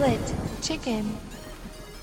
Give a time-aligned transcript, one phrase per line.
[0.00, 1.04] Split Chicken.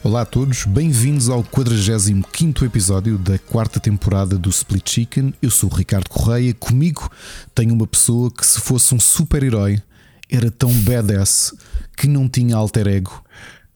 [0.04, 5.34] Olá a todos, bem-vindos ao 45 episódio da quarta temporada do Split Chicken.
[5.42, 6.54] Eu sou o Ricardo Correia.
[6.54, 7.10] Comigo
[7.56, 9.82] tenho uma pessoa que, se fosse um super-herói,
[10.30, 11.56] era tão badass
[11.98, 13.24] que não tinha alter ego.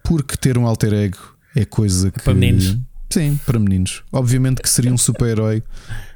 [0.04, 2.22] Porque ter um alter ego é coisa que.
[2.22, 2.78] Para meninos.
[3.10, 4.04] Sim, para meninos.
[4.12, 5.64] Obviamente que seria um super-herói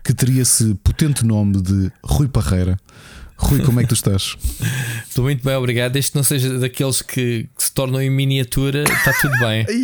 [0.03, 2.77] que teria esse potente nome de Rui Parreira.
[3.37, 4.35] Rui, como é que tu estás?
[5.07, 5.91] Estou muito bem, obrigado.
[5.93, 9.65] Desde que não seja daqueles que, que se tornam em miniatura, está tudo bem.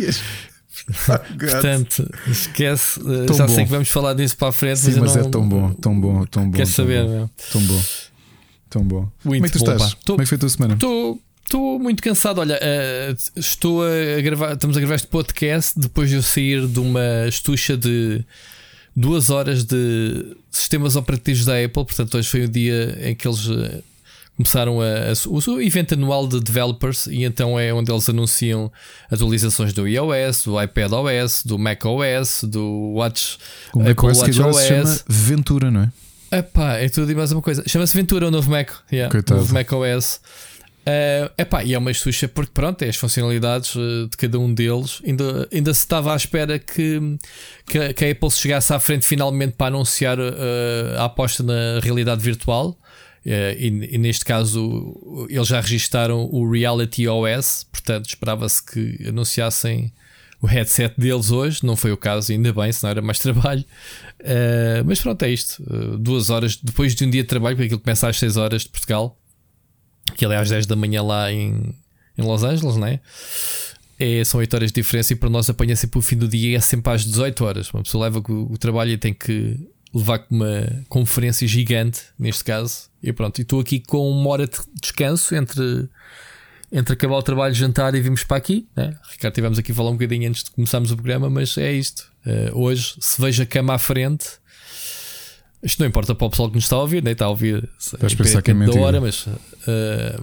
[1.38, 2.98] Portanto, esquece.
[3.00, 3.54] uh, Tão Já bom.
[3.54, 5.72] sei que vamos falar disso para a frente, Sim, mas, mas não, é tão bom,
[5.74, 6.56] tão bom, tão bom.
[6.56, 7.30] Quer saber, bom, meu?
[7.52, 7.82] Tão bom,
[8.70, 9.12] tão bom.
[9.22, 9.94] Como é que tu Muito bom, estás?
[10.04, 10.74] Tô- Como é que foi a tua semana?
[10.74, 12.38] Estou estou muito cansado.
[12.38, 16.80] Olha, eh, estou a gravar, estamos a gravar este podcast depois de eu sair de
[16.80, 18.24] uma estucha de
[18.94, 21.84] duas horas de sistemas operativos da Apple.
[21.84, 23.80] Portanto, hoje foi o dia em que eles eh,
[24.36, 28.70] começaram a, a- o, evento anual de developers e então é onde eles anunciam
[29.10, 33.38] atualizações do iOS, do iPadOS, do macOS, do Watch,
[33.74, 34.66] O Apple macOS que Watch agora se OS.
[34.68, 35.92] chama Ventura, não é?
[36.38, 37.62] Epá, é tudo e mais uma coisa.
[37.66, 38.70] Chama-se Ventura, o novo Mac.
[38.90, 39.38] Yeah, Coitado.
[39.38, 40.18] o novo Mac OS.
[40.84, 44.52] Eh, epá, e é uma estucha porque, pronto, é as funcionalidades eh, de cada um
[44.52, 45.00] deles.
[45.06, 47.00] Ainda, ainda se estava à espera que,
[47.66, 52.20] que, que a Apple chegasse à frente finalmente para anunciar eh, a aposta na realidade
[52.22, 52.76] virtual.
[53.24, 59.92] Eh, e, e neste caso, eles já registaram o Reality OS, portanto, esperava-se que anunciassem
[60.40, 61.64] o headset deles hoje.
[61.64, 63.64] Não foi o caso, ainda bem, senão era mais trabalho.
[64.20, 65.62] Uh, mas pronto, é isto.
[65.62, 68.62] Uh, duas horas depois de um dia de trabalho, porque aquilo começa às 6 horas
[68.62, 69.16] de Portugal,
[70.16, 71.74] que ele é às 10 da manhã lá em,
[72.16, 73.00] em Los Angeles, né?
[73.98, 76.50] É, são 8 horas de diferença e para nós apanha sempre o fim do dia
[76.50, 77.70] e é sempre às 18 horas.
[77.70, 79.58] Uma pessoa leva com o trabalho e tem que
[79.94, 82.90] levar com uma conferência gigante, neste caso.
[83.02, 85.88] E pronto, e estou aqui com uma hora de descanso entre,
[86.72, 88.66] entre acabar o trabalho, jantar e vimos para aqui.
[88.74, 88.96] Né?
[89.10, 92.10] Ricardo, tivemos aqui a falar um bocadinho antes de começarmos o programa, mas é isto.
[92.24, 94.26] Uh, hoje, se vejo a cama à frente,
[95.62, 97.68] isto não importa para o pessoal que nos está a ouvir, nem está a ouvir
[98.16, 99.32] pensar que é da hora, mas, uh,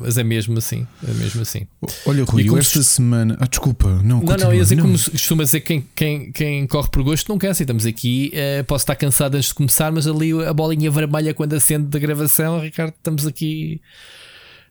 [0.02, 0.86] mas é mesmo assim.
[1.08, 1.66] É mesmo assim.
[2.06, 3.38] Olha, Rui, eu esta se- semana.
[3.40, 4.46] Ah, desculpa, não, Não, continua.
[4.48, 7.62] não, ia dizer como costuma dizer quem, quem, quem corre por gosto não cansa.
[7.62, 11.34] E estamos aqui, eh, posso estar cansado antes de começar, mas ali a bolinha vermelha
[11.34, 13.80] quando acende da gravação, Ricardo, estamos aqui.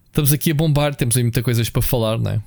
[0.07, 2.41] Estamos aqui a bombar, temos aí muita coisas para falar, não é?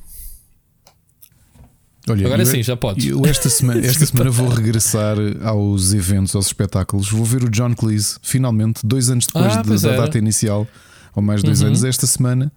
[2.09, 3.05] Olha, Agora eu- sim, já podes.
[3.05, 7.09] Eu esta semana, esta semana vou regressar aos eventos, aos espetáculos.
[7.11, 10.01] Vou ver o John Cleese, finalmente, dois anos depois Ah, da era.
[10.03, 10.67] data inicial,
[11.15, 11.67] ou mais dois Uhum.
[11.67, 12.51] anos, esta semana.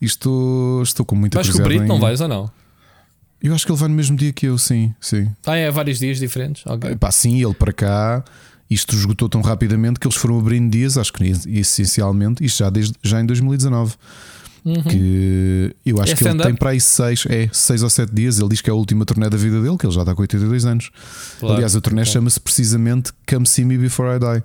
[0.00, 1.86] E estou, estou com muita Vais com o curiosidade.
[1.90, 2.50] Em- não vais ou não?
[3.42, 4.94] Eu acho que ele vai no mesmo dia que eu, sim.
[5.00, 5.28] sim.
[5.46, 6.64] Ah, é vários dias diferentes?
[6.66, 6.90] Ok.
[6.90, 8.24] Epá, sim, ele para cá.
[8.70, 12.94] Isto esgotou tão rapidamente que eles foram abrindo dias, acho que essencialmente, isto já, desde,
[13.02, 13.94] já em 2019.
[14.64, 14.82] Uhum.
[14.82, 18.38] Que eu acho É que ele tem para aí seis, é, seis ou sete dias.
[18.38, 20.22] Ele diz que é a última turnê da vida dele, que ele já está com
[20.22, 20.90] 82 anos.
[21.40, 21.54] Claro.
[21.56, 24.44] Aliás, a turnê chama-se precisamente Come See Me Before I Die.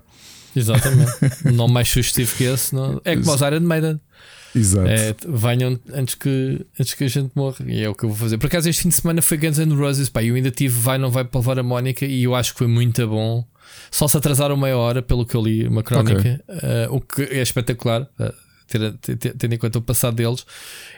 [0.56, 1.12] Exatamente.
[1.54, 2.74] não mais sugestivo que esse.
[2.74, 3.00] Não...
[3.06, 4.00] É como os Iron Maiden.
[4.56, 4.88] Exato.
[4.88, 7.58] É, venham antes que, antes que a gente morra.
[7.68, 8.40] E é o que eu vou fazer.
[8.40, 10.10] Por acaso, este fim de semana foi Guns N' Roses.
[10.10, 12.06] Pá, eu ainda tive Vai, Não Vai para levar a Mónica.
[12.06, 13.46] E eu acho que foi muito bom.
[13.92, 16.42] Só se atrasaram meia hora, pelo que eu li, uma crónica.
[16.48, 18.06] eh, o que é espetacular.
[18.18, 18.34] ter-
[18.68, 20.46] tendo em conta o passado deles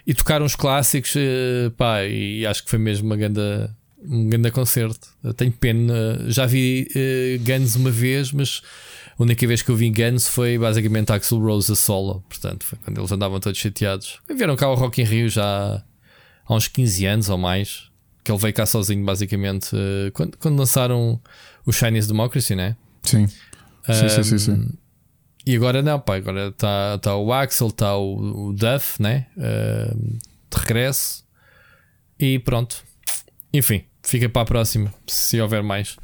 [0.06, 3.41] e tocaram os clássicos, eh, pá, e acho que foi mesmo uma grande,
[4.03, 5.07] um grande concerto.
[5.24, 5.94] Eu tenho pena,
[6.28, 8.62] já vi eh, Guns uma vez, mas
[9.18, 12.24] a única vez que eu vi Guns foi basicamente Axel Rose a solo.
[12.28, 14.19] Portanto, foi quando eles andavam todos chateados.
[14.35, 15.84] Vieram cá ao Rock in Rio já
[16.46, 17.90] há uns 15 anos ou mais.
[18.24, 21.22] Que ele veio cá sozinho, basicamente, eh, quando, quando lançaram
[21.66, 22.75] o Chinese Democracy, né?
[23.03, 23.28] Sim.
[23.28, 24.69] Sim, sim, sim, sim.
[25.45, 29.27] E agora não, pá, agora está tá o Axel, está o, o Duff, né?
[29.38, 30.17] Um,
[30.51, 31.23] de regresso.
[32.19, 32.84] E pronto.
[33.53, 35.96] Enfim, fica para a próxima, se houver mais.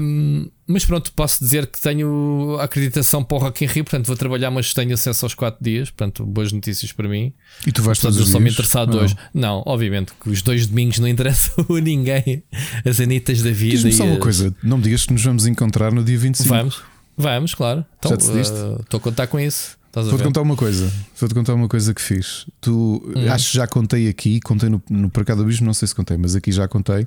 [0.00, 4.16] Um, mas pronto, posso dizer que tenho acreditação para o Rock in Rio, portanto vou
[4.16, 7.34] trabalhar, mas tenho acesso aos 4 dias, portanto, boas notícias para mim.
[7.66, 9.04] E tu vais Portanto, todos os sou me interessado Não.
[9.04, 9.14] hoje.
[9.34, 12.42] Não, obviamente que os dois domingos não interessam a ninguém.
[12.84, 13.76] As anitas da vida.
[13.76, 16.48] Diz-me só uma coisa: não me digas que nos vamos encontrar no dia 25.
[16.48, 16.82] Vamos,
[17.18, 17.84] vamos, claro.
[17.98, 18.54] Então, Já decidiste?
[18.80, 19.76] Estou a contar com isso.
[19.92, 20.92] Vou-te contar uma coisa.
[21.18, 22.46] Vou-te contar uma coisa que fiz.
[22.60, 23.30] Tu Hum.
[23.32, 26.36] acho que já contei aqui, contei no, no Parcado Abismo, não sei se contei, mas
[26.36, 27.04] aqui já contei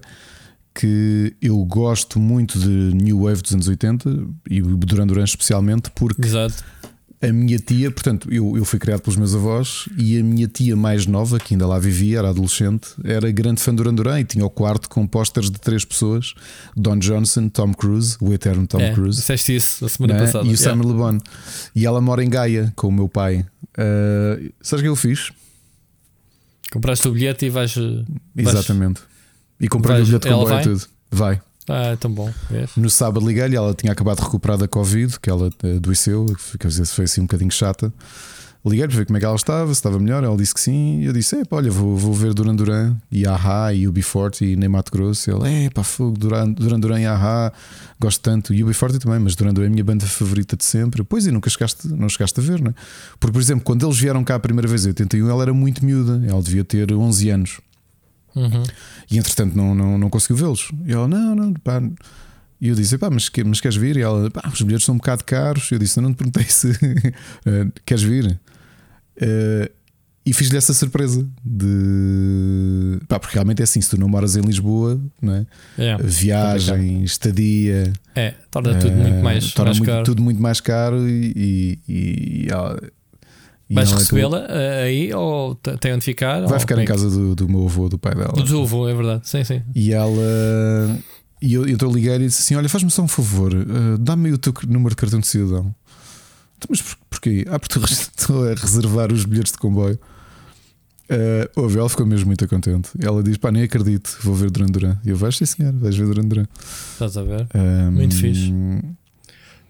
[0.73, 4.09] que eu gosto muito de New Wave dos anos 80
[4.49, 6.63] e Duran Duran especialmente porque Exato.
[7.21, 10.75] A minha tia, portanto, eu, eu fui criado pelos meus avós e a minha tia
[10.75, 14.23] mais nova, que ainda lá vivia, era adolescente, era grande fã de Duran Duran e
[14.23, 16.33] tinha o quarto com pósteres de três pessoas:
[16.75, 19.19] Don Johnson, Tom Cruise, o eterno Tom é, Cruise.
[19.19, 20.19] Disseste isso a semana né?
[20.21, 20.45] passada.
[20.45, 20.63] E o Yeah.
[20.63, 21.17] Samuel Le Bon.
[21.75, 23.45] E ela mora em Gaia com o meu pai.
[23.77, 25.31] Uh, sabes o que eu fiz?
[26.71, 27.75] Compraste o bilhete e vais.
[27.75, 29.01] vais Exatamente.
[29.59, 30.87] E comprei o bilhete de comboio e tudo.
[31.11, 31.41] Vai.
[31.71, 32.31] Ah, tão bom.
[32.75, 36.25] No sábado liguei-lhe, ela tinha acabado de recuperar da Covid, que ela adoeceu,
[36.59, 37.91] quer dizer, foi assim um bocadinho chata.
[38.63, 40.23] Liguei para ver como é que ela estava, se estava melhor.
[40.23, 41.01] Ela disse que sim.
[41.03, 44.91] Eu disse: olha, vou, vou ver Duran Duran e Aha e UB40 e nem Mato
[44.91, 45.31] Grosso.
[45.31, 47.51] Ela: É, pá, fogo, Duran, Duran Duran e Aha,
[47.99, 48.53] gosto tanto.
[48.53, 51.03] E UB40 também, mas Duran Duran é a minha banda favorita de sempre.
[51.03, 52.75] Pois e nunca chegaste, não chegaste a ver, não é?
[53.19, 55.83] Porque, por exemplo, quando eles vieram cá a primeira vez em 81, ela era muito
[55.83, 57.61] miúda, ela devia ter 11 anos.
[58.35, 58.63] Uhum.
[59.09, 60.71] E entretanto não, não, não conseguiu vê-los.
[60.85, 61.81] E ela: Não, não, pá.
[62.59, 63.97] E eu disse: pá, mas, mas queres vir?
[63.97, 65.69] E ela: pá, os bilhetes são um bocado caros.
[65.71, 66.71] E eu disse: Eu não te perguntei se
[67.85, 68.39] queres vir.
[69.17, 69.81] Uh,
[70.23, 74.41] e fiz-lhe essa surpresa de pá, porque realmente é assim: se tu não moras em
[74.41, 75.45] Lisboa, não é?
[75.77, 80.03] é viagem, estadia, é, torna tudo muito mais, torna mais muito, caro.
[80.03, 82.53] tudo muito mais caro e, e, e, e
[83.73, 86.45] Vais recebê-la é aí ou tem onde ficar?
[86.45, 88.33] Vai ficar em casa do, do meu avô, do pai dela.
[88.33, 89.61] Do teu avô, é verdade, sim, sim.
[89.73, 90.21] E ela.
[91.41, 94.37] E eu, então liguei e disse assim: Olha, faz-me só um favor, uh, dá-me o
[94.37, 95.73] teu número de cartão de cidadão.
[96.57, 97.45] Então, mas porquê?
[97.49, 99.99] Ah, porque estou a reservar os bilhetes de comboio.
[101.09, 102.89] Uh, ouve, ela ficou mesmo muito contente.
[102.99, 104.97] Ela diz: pá, nem acredito, vou ver Duran Duran.
[105.03, 106.45] E eu vais, sim senhor, vais ver Duran Duran.
[106.93, 107.47] Estás a ver?
[107.55, 108.53] Um, muito fixe.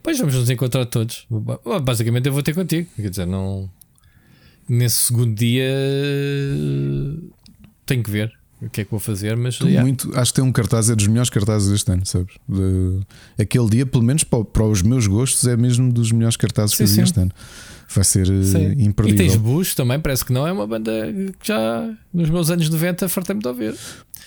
[0.03, 1.25] Pois vamos nos encontrar todos.
[1.83, 2.87] Basicamente eu vou ter contigo.
[2.95, 3.69] Quer dizer, não.
[4.71, 5.67] Nesse segundo dia
[7.85, 8.31] tenho que ver
[8.61, 9.81] o que é que vou fazer, mas yeah.
[9.81, 12.35] muito, acho que tem um cartaz, é dos melhores cartazes deste ano, sabes?
[12.47, 13.01] De,
[13.37, 16.85] aquele dia, pelo menos para, para, os meus gostos, é mesmo dos melhores cartazes sim,
[16.85, 17.31] que eu vi este ano.
[17.93, 18.83] Vai ser eh, sim.
[18.83, 19.25] imperdível.
[19.25, 20.91] E tens Bush também, parece que não é uma banda
[21.39, 23.75] que já nos meus anos 90 fartei-me de ouvir.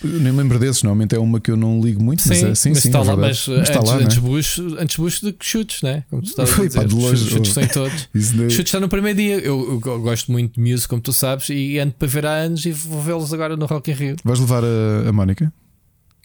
[0.02, 2.54] Nem me lembro desses, normalmente é uma que eu não ligo muito, sim, mas é
[2.54, 2.88] sim, mas sim.
[2.88, 4.20] Está é lá, mas, mas está antes, lá, antes, é?
[4.20, 6.04] Bush, antes Bush de que chutes, né?
[6.10, 8.08] Como tu estás Foi, a dizer, pá, de longe, chutes estão todos.
[8.52, 9.38] chutes está no primeiro dia.
[9.38, 12.66] Eu, eu, gosto muito de music, como tu sabes, e ando para ver há anos
[12.66, 14.16] e vou vê-los agora no Rock in Rio.
[14.24, 15.52] Vais levar a, a Mónica?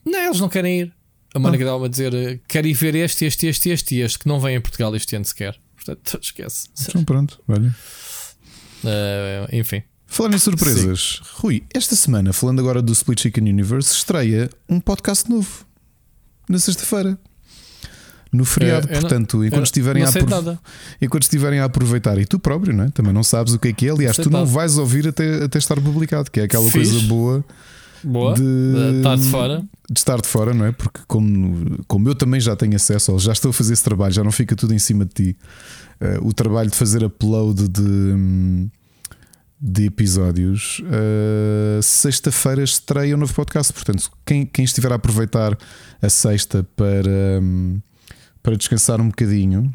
[0.05, 0.93] Não, eles não querem ir.
[1.33, 1.71] A Mónica ah.
[1.71, 4.55] dá-me a dizer: quero ir ver este, este, este, este e este, que não vem
[4.55, 5.55] em Portugal este ano sequer.
[5.95, 6.67] Portanto, esquece.
[6.87, 7.75] Então, pronto, olha.
[8.83, 9.83] Uh, enfim.
[10.05, 11.29] Falando em surpresas, Sim.
[11.35, 15.65] Rui, esta semana, falando agora do Split Chicken Universe, estreia um podcast novo
[16.49, 17.17] na sexta-feira.
[18.31, 20.09] No feriado, é, portanto, não, enquanto, estiverem a
[21.01, 22.89] enquanto estiverem a aproveitar, e tu próprio, não é?
[22.89, 23.91] também não sabes o que é que é.
[23.91, 26.91] Aliás, tu não vais ouvir até, até estar publicado, que é aquela Fiz.
[26.91, 27.43] coisa boa,
[28.03, 29.65] boa de, de, estar de fora.
[29.89, 30.71] De estar de fora, não é?
[30.71, 34.23] Porque, como, como eu também já tenho acesso, já estou a fazer esse trabalho, já
[34.23, 35.37] não fica tudo em cima de ti.
[36.01, 38.69] Uh, o trabalho de fazer upload de.
[39.61, 40.79] De episódios.
[40.79, 43.73] Uh, Sexta-feira estreia um novo podcast.
[43.73, 45.57] Portanto, quem, quem estiver a aproveitar
[46.01, 47.81] a sexta para, um,
[48.41, 49.69] para descansar um bocadinho,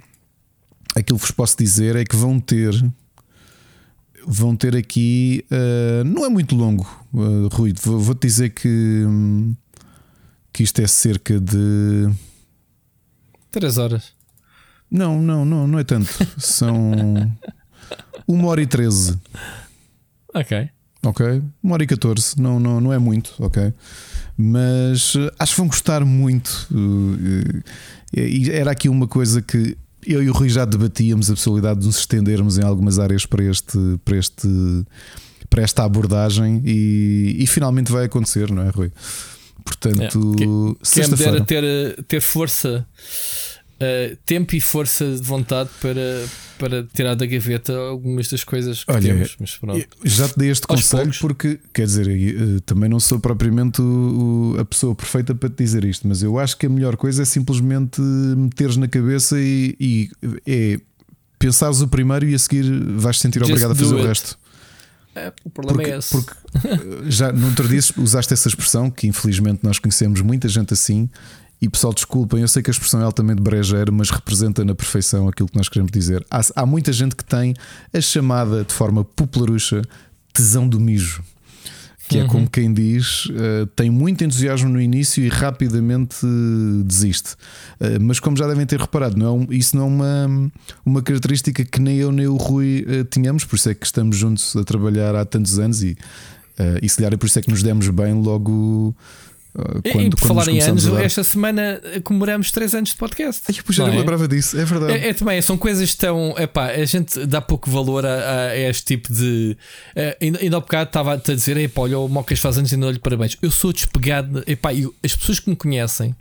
[0.97, 2.73] aquilo que vos posso dizer é que vão ter.
[4.27, 5.45] Vão ter aqui.
[5.51, 7.75] Uh, não é muito longo, uh, Rui.
[7.83, 9.05] Vou-te dizer que.
[10.51, 12.09] Que isto é cerca de.
[13.51, 14.14] 3 horas.
[14.95, 16.09] Não, não, não, não é tanto.
[16.39, 16.73] São.
[18.29, 19.19] Uma hora e 13.
[20.33, 20.69] Ok.
[21.03, 21.43] Ok.
[21.61, 22.41] Uma hora e 14.
[22.41, 23.75] Não, não, não é muito, ok.
[24.39, 26.69] Mas eh, acho que vão gostar muito.
[28.17, 31.81] Eh, e era aqui uma coisa que eu e o Rui já debatíamos a possibilidade
[31.81, 33.77] de nos estendermos em algumas áreas para este.
[34.05, 34.49] Para este
[35.51, 38.91] para esta abordagem e, e finalmente vai acontecer, não é, Rui?
[39.65, 40.37] Portanto, é.
[40.37, 42.85] quem, quem me dera ter, ter força
[43.81, 46.27] uh, tempo e força de vontade para,
[46.59, 49.37] para tirar da gaveta algumas das coisas que Olha, temos.
[49.41, 49.59] Mas
[50.05, 51.19] já te dei este Aos conselho poucos.
[51.19, 55.85] porque, quer dizer, uh, também não sou propriamente o, a pessoa perfeita para te dizer
[55.85, 60.11] isto, mas eu acho que a melhor coisa é simplesmente meteres na cabeça e, e
[60.47, 60.81] é
[61.39, 62.65] pensares o primeiro e a seguir
[62.97, 64.39] vais sentir Just obrigado a fazer o resto.
[65.15, 66.11] É, o problema porque, é esse.
[66.11, 66.33] Porque
[66.67, 71.09] eh, já no outro dia usaste essa expressão que infelizmente nós conhecemos muita gente assim
[71.65, 75.29] e pessoal, desculpem, eu sei que a expressão é altamente brejeira, mas representa na perfeição
[75.29, 76.25] aquilo que nós queremos dizer.
[76.31, 77.55] Há, há muita gente que tem
[77.91, 79.81] a chamada de forma popularucha
[80.31, 81.23] tesão do mijo.
[82.07, 82.25] Que uhum.
[82.25, 87.33] é como quem diz, uh, tem muito entusiasmo no início e rapidamente uh, desiste.
[87.81, 90.53] Uh, mas como já devem ter reparado, não é um, isso não é uma,
[90.85, 94.55] uma característica que nem eu nem o Rui tínhamos, por isso é que estamos juntos
[94.55, 95.97] a trabalhar há tantos anos e,
[96.83, 98.95] e se calhar é por isso é que nos demos bem logo
[99.55, 103.43] quando, e por falar em anos, esta semana comemoramos 3 anos de podcast.
[103.49, 103.99] Ai, eu já não é?
[103.99, 104.93] lembrava disso, é verdade.
[104.93, 106.35] É, é, também, são coisas tão.
[106.37, 109.57] Epá, a gente dá pouco valor a, a este tipo de.
[109.97, 112.77] Uh, ainda, ainda há bocado estava a dizer: epá, olha, o Mocas faz anos e
[112.77, 113.37] não lhe parabéns.
[113.41, 114.43] Eu sou despegado.
[114.45, 116.17] Epá, eu, as pessoas que me conhecem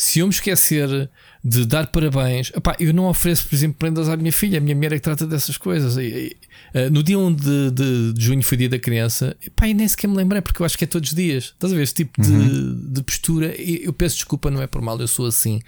[0.00, 1.10] se eu me esquecer
[1.42, 4.74] de dar parabéns, epá, eu não ofereço, por exemplo, prendas à minha filha, a minha
[4.74, 5.96] mulher é que trata dessas coisas.
[5.96, 6.36] E,
[6.74, 9.72] e, uh, no dia 1 de, de, de, junho foi dia da criança, epá, e
[9.72, 11.44] nem sequer me lembrei, porque eu acho que é todos os dias.
[11.44, 11.82] Estás a ver?
[11.82, 12.48] Este tipo uhum.
[12.48, 15.62] de, de postura, e eu peço desculpa, não é por mal, eu sou assim.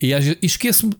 [0.00, 0.94] E, e esqueço-me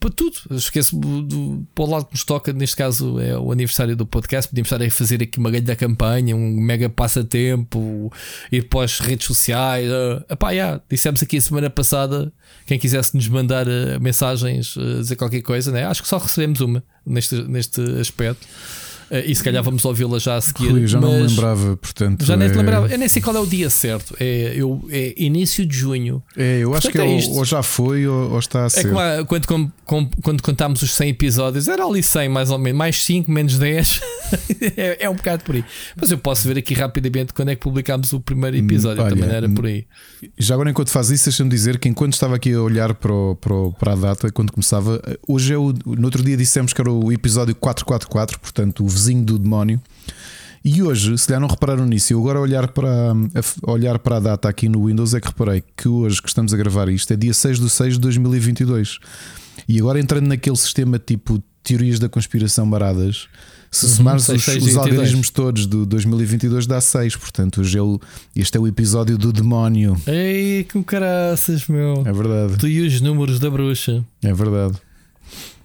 [0.00, 0.36] para tudo.
[0.52, 4.48] Esqueço do, para o lado que nos toca, neste caso é o aniversário do podcast.
[4.48, 8.10] Podíamos estar a fazer aqui uma grande campanha, um mega passatempo,
[8.50, 9.86] ir para as redes sociais.
[9.88, 12.32] Uh, epá, yeah, dissemos aqui a semana passada.
[12.66, 15.84] Quem quisesse nos mandar uh, mensagens, uh, dizer qualquer coisa, né?
[15.84, 18.46] acho que só recebemos uma neste, neste aspecto.
[19.10, 20.70] Uh, e se calhar vamos ouvi-la já a seguir.
[20.70, 22.24] Rui, já não me lembrava, portanto.
[22.24, 22.36] Já é...
[22.36, 22.86] nem te é- lembrava.
[22.88, 24.14] Eu nem sei qual é o dia certo.
[24.20, 26.22] É, eu, é início de junho.
[26.36, 28.86] É, eu acho portanto, que é, ou já foi ou, ou está a ser.
[28.86, 32.58] É como, quando, com, com, quando contámos os 100 episódios, era ali 100 mais ou
[32.58, 34.00] menos, mais 5, menos 10.
[34.76, 35.64] é, é, um bocado por aí.
[36.00, 39.02] Mas eu posso ver aqui rapidamente quando é que publicámos o primeiro hum, episódio.
[39.02, 39.86] Olha, também era por aí.
[40.38, 43.34] Já agora, enquanto faz isso, deixa-me dizer que enquanto estava aqui a olhar para, o,
[43.34, 45.72] para, o, para a data, quando começava, hoje é o.
[45.84, 49.80] No outro dia dissemos que era o episódio 444, portanto, o vizinho do demónio.
[50.62, 53.12] E hoje, se já não repararam nisso, eu agora olhar para,
[53.66, 56.52] a olhar para a data aqui no Windows é que reparei que hoje que estamos
[56.52, 58.98] a gravar isto é dia 6 de 6 de 2022.
[59.66, 63.26] E agora entrando naquele sistema tipo teorias da conspiração baradas,
[63.70, 67.82] se uhum, somares os, os algoritmos todos do 2022 dá 6, portanto hoje é
[68.34, 69.96] este é o episódio do demónio.
[70.06, 72.02] Ei, que caraças, meu.
[72.04, 72.58] É verdade.
[72.58, 74.04] Tu e os números da bruxa.
[74.22, 74.76] É verdade.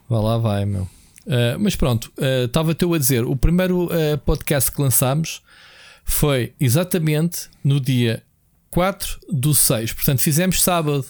[0.08, 0.88] Vá lá, vai, meu.
[1.26, 2.12] Uh, mas pronto,
[2.46, 5.42] estava-te uh, a dizer: o primeiro uh, podcast que lançámos
[6.04, 8.22] foi exatamente no dia
[8.70, 9.94] 4 do 6.
[9.94, 11.06] Portanto, fizemos sábado.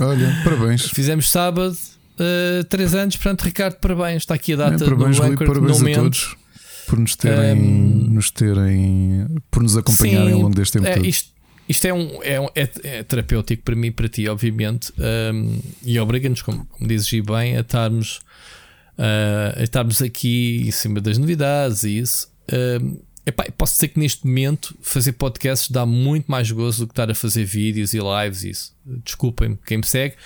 [0.00, 0.86] Olha, parabéns.
[0.86, 1.76] fizemos sábado,
[2.18, 3.16] uh, 3 anos.
[3.16, 4.22] Portanto, Ricardo, parabéns.
[4.22, 6.36] Está aqui a data é, parabéns, do Rui, parabéns a todos
[6.90, 10.94] por nos terem, um, nos terem por nos acompanharem sim, ao longo deste tempo é,
[10.94, 11.06] todo.
[11.06, 11.30] Isto,
[11.68, 15.60] isto é, um, é, um, é, é, terapêutico para mim e para ti, obviamente, um,
[15.84, 18.18] e obriga-nos, como, como dizes bem, a estarmos
[19.00, 22.30] uh, estarmos aqui em cima das novidades e isso.
[22.52, 26.92] Uh, epá, posso dizer que neste momento fazer podcasts dá muito mais gozo do que
[26.92, 28.76] estar a fazer vídeos e lives e isso.
[29.04, 30.16] Desculpem-me quem me segue.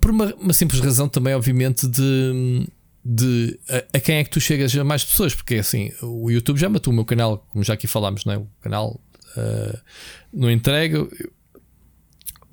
[0.00, 2.66] Por uma, uma, simples razão também, obviamente, de,
[3.04, 6.58] de a, a, quem é que tu chegas a mais pessoas, porque assim, o YouTube
[6.58, 8.36] já matou o meu canal, como já aqui falámos, não é?
[8.38, 9.00] O canal
[9.36, 9.78] uh,
[10.32, 11.06] não entrega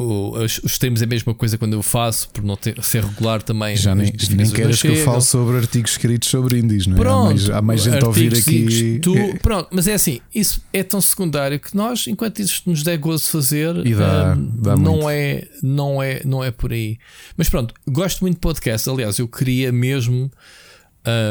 [0.04, 3.42] o, os, os é a mesma coisa quando eu faço, por não ter, ser regular
[3.42, 3.76] também.
[3.76, 7.00] Já nem, nem queres que eu fale sobre artigos escritos sobre indies, não é?
[7.00, 9.00] Pronto, há mais, há mais gente a ouvir aqui.
[9.02, 12.98] Tu, pronto, mas é assim, isso é tão secundário que nós, enquanto isso nos der
[12.98, 16.98] gozo fazer, dá, um, dá não, é, não, é, não é por aí.
[17.38, 18.90] Mas pronto, gosto muito de podcast.
[18.90, 20.32] Aliás, eu queria mesmo.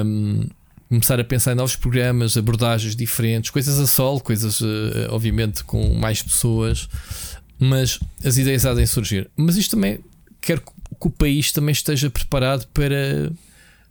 [0.05, 0.47] Um,
[0.93, 4.67] começar a pensar em novos programas, abordagens diferentes, coisas a solo, coisas, uh,
[5.09, 6.87] obviamente, com mais pessoas
[7.63, 9.31] mas as ideias há de surgir.
[9.37, 10.01] Mas isto também
[10.41, 13.31] quero que o país também esteja preparado para,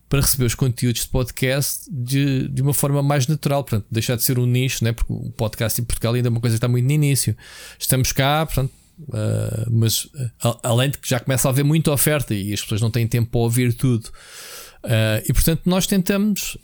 [0.10, 4.24] para receber os conteúdos de podcast de, de uma forma mais natural, portanto, deixar de
[4.24, 4.92] ser um nicho, né?
[4.92, 7.34] porque o podcast em Portugal ainda é uma coisa que está muito no início.
[7.80, 8.74] Estamos cá, portanto,
[9.08, 12.82] uh, mas uh, além de que já começa a haver muita oferta e as pessoas
[12.82, 14.08] não têm tempo para ouvir tudo.
[14.84, 16.58] Uh, e portanto, nós tentamos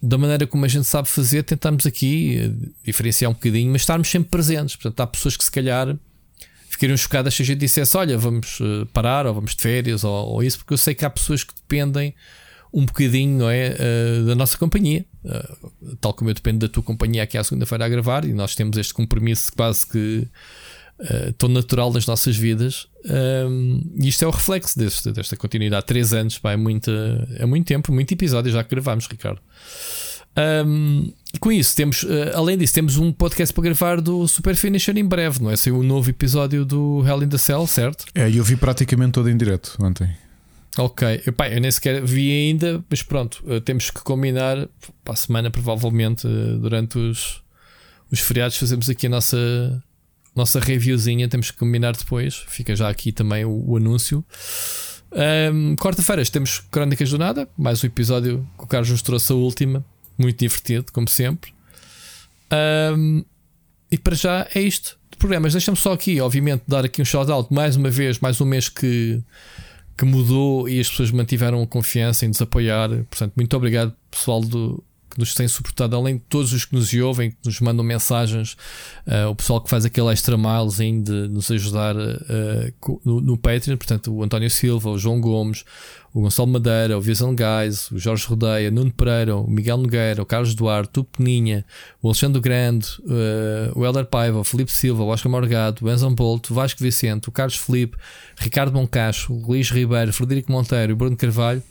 [0.00, 2.54] da maneira como a gente sabe fazer, tentamos aqui
[2.84, 4.76] diferenciar um bocadinho, mas estarmos sempre presentes.
[4.76, 5.96] Portanto, há pessoas que se calhar
[6.82, 10.12] ficariam chocadas se a gente dissesse: Olha, vamos eh, parar, ou vamos de férias, ou,
[10.12, 12.14] ou isso, porque eu sei que há pessoas que dependem
[12.72, 16.82] um bocadinho não é, uh, da nossa companhia, uh, tal como eu dependo da tua
[16.82, 20.26] companhia aqui à segunda-feira a gravar, e nós temos este compromisso quase que
[21.36, 22.86] tão natural das nossas vidas.
[23.04, 25.84] Um, e isto é o reflexo deste, desta continuidade.
[25.84, 26.92] Três anos, pá, é, muito,
[27.36, 29.40] é muito tempo, muito episódio já que gravámos, Ricardo.
[30.64, 34.96] Um, com isso, temos, uh, além disso, temos um podcast para gravar do Super Finisher
[34.96, 35.56] em breve, não é?
[35.56, 38.04] Saiu um novo episódio do Hell in the Cell, certo?
[38.14, 40.10] É, eu vi praticamente todo em direto ontem.
[40.78, 44.68] Ok, Epá, eu nem sequer vi ainda, mas pronto, uh, temos que combinar
[45.04, 47.42] para a semana, provavelmente, uh, durante os,
[48.10, 49.82] os feriados, fazemos aqui a nossa,
[50.34, 51.28] nossa reviewzinha.
[51.28, 54.24] Temos que combinar depois, fica já aqui também o, o anúncio.
[55.12, 59.36] Um, Quarta-feira temos Crónicas do Nada, mais um episódio que o Carlos nos trouxe a
[59.36, 59.84] última
[60.22, 61.52] muito divertido, como sempre.
[62.96, 63.24] Um,
[63.90, 65.52] e para já é isto de programas.
[65.52, 69.22] Deixa-me só aqui, obviamente, dar aqui um shout-out mais uma vez, mais um mês que,
[69.96, 72.88] que mudou e as pessoas mantiveram a confiança em nos apoiar.
[72.88, 76.92] Portanto, muito obrigado, pessoal do que nos têm suportado, além de todos os que nos
[76.94, 78.56] ouvem, que nos mandam mensagens,
[79.06, 83.76] uh, o pessoal que faz aquele extra milezinho de nos ajudar uh, no, no Patreon,
[83.76, 85.64] portanto, o António Silva, o João Gomes,
[86.14, 90.26] o Gonçalo Madeira, o Vision Guys, o Jorge Rodeia, Nuno Pereira, o Miguel Nogueira, o
[90.26, 91.64] Carlos Duarte, o Peninha,
[92.02, 96.14] o Alexandre Grande, uh, o Helder Paiva, o Felipe Silva, o Oscar Morgado, o Enzon
[96.14, 97.96] Bolt, o Vasco Vicente, o Carlos Felipe,
[98.36, 101.62] Ricardo Moncacho, o Luís Ribeiro, Frederico Monteiro e o Bruno Carvalho.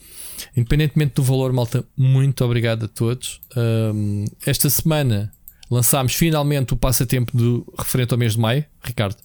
[0.55, 3.41] Independentemente do valor, malta, muito obrigado a todos.
[3.55, 5.31] Um, esta semana
[5.69, 9.17] lançámos finalmente o passatempo do referente ao mês de maio, Ricardo.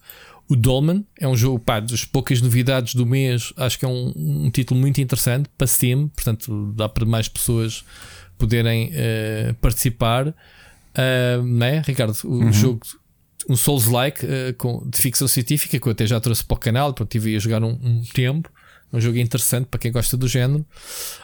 [0.49, 4.13] O Dolman é um jogo, pá, das poucas novidades do mês, acho que é um,
[4.15, 7.85] um título muito interessante para Steam, portanto dá para mais pessoas
[8.39, 10.29] poderem uh, participar.
[10.29, 12.17] Uh, né, Ricardo?
[12.25, 12.53] O uhum.
[12.53, 12.81] jogo,
[13.49, 17.19] um Souls-like uh, de ficção científica que eu até já trouxe para o canal, porque
[17.19, 18.49] tive a jogar um, um tempo.
[18.97, 20.65] Um jogo interessante para quem gosta do género.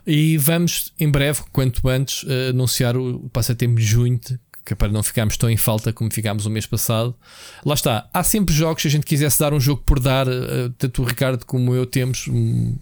[0.07, 4.21] E vamos em breve, quanto antes, uh, anunciar o passatempo de junho,
[4.65, 7.15] que é para não ficarmos tão em falta como ficámos o mês passado.
[7.65, 10.71] Lá está, há sempre jogos, se a gente quisesse dar um jogo por dar, uh,
[10.79, 12.77] tanto o Ricardo como eu temos um,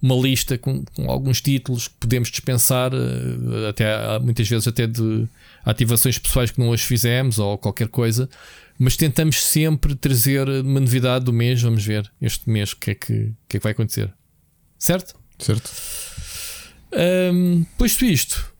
[0.00, 5.26] uma lista com, com, alguns títulos que podemos dispensar, uh, até muitas vezes até de
[5.64, 8.28] ativações pessoais que não as fizemos ou qualquer coisa,
[8.78, 11.62] mas tentamos sempre trazer uma novidade do mês.
[11.62, 14.12] Vamos ver este mês o que, é que, que, é que vai acontecer.
[14.84, 15.18] Certo?
[15.38, 15.70] Certo.
[16.92, 18.54] Um, posto isto,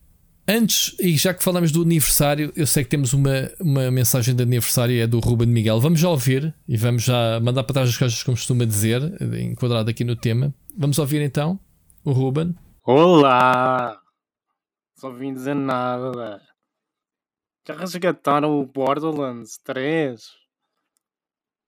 [0.49, 4.43] Antes, e já que falamos do aniversário, eu sei que temos uma, uma mensagem de
[4.43, 5.81] aniversário, é do Ruben Miguel.
[5.81, 9.03] Vamos já ouvir e vamos já mandar para trás as coisas como costuma dizer,
[9.39, 10.55] enquadrado aqui no tema.
[10.77, 11.61] Vamos ouvir então
[12.03, 12.55] o Ruben.
[12.83, 14.01] Olá!
[14.97, 16.41] Só vim dizer nada.
[17.69, 20.23] Já resgataram o Borderlands 3?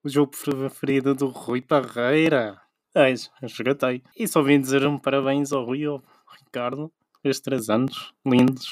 [0.02, 2.65] O jogo preferido do Rui Parreira?
[2.96, 3.12] É,
[3.42, 4.02] resgatei.
[4.18, 6.02] E só vim dizer um parabéns ao Rui e ao
[6.42, 6.90] Ricardo
[7.22, 8.64] estes três anos lindos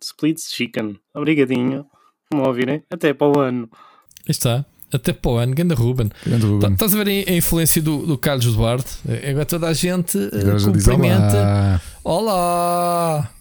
[0.00, 1.00] de Split Chicken.
[1.12, 1.84] Obrigadinho
[2.30, 2.84] por me ouvirem.
[2.88, 3.68] Até para o ano.
[4.28, 4.64] Está.
[4.92, 6.10] Até para o ano, Ganda Ruben.
[6.24, 6.74] Ruben.
[6.74, 8.98] Estás a ver a influência do, do Carlos Duarte?
[9.28, 11.82] Agora toda a gente Agora cumprimenta.
[12.04, 13.32] olá!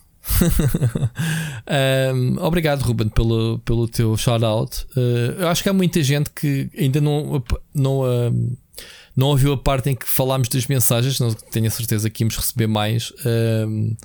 [2.15, 4.88] um, obrigado, Ruben, pelo, pelo teu shout-out.
[4.95, 7.43] Uh, eu acho que há muita gente que ainda não,
[7.75, 8.57] não, uh,
[9.15, 11.19] não ouviu a parte em que falámos das mensagens.
[11.19, 13.12] Não tenho a certeza que íamos receber mais.
[13.12, 13.95] Uh,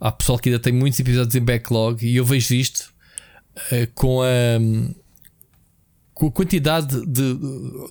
[0.00, 2.92] há pessoal que ainda tem muitos episódios em backlog e eu vejo isto
[3.56, 4.26] uh, com a.
[6.14, 7.38] com a quantidade de,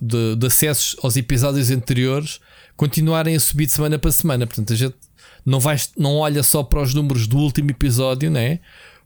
[0.00, 2.40] de, de, acessos aos episódios anteriores
[2.76, 4.46] continuarem a subir de semana para semana.
[4.46, 4.94] Portanto, a gente
[5.44, 8.60] não, vai, não olha só para os números do último episódio, né?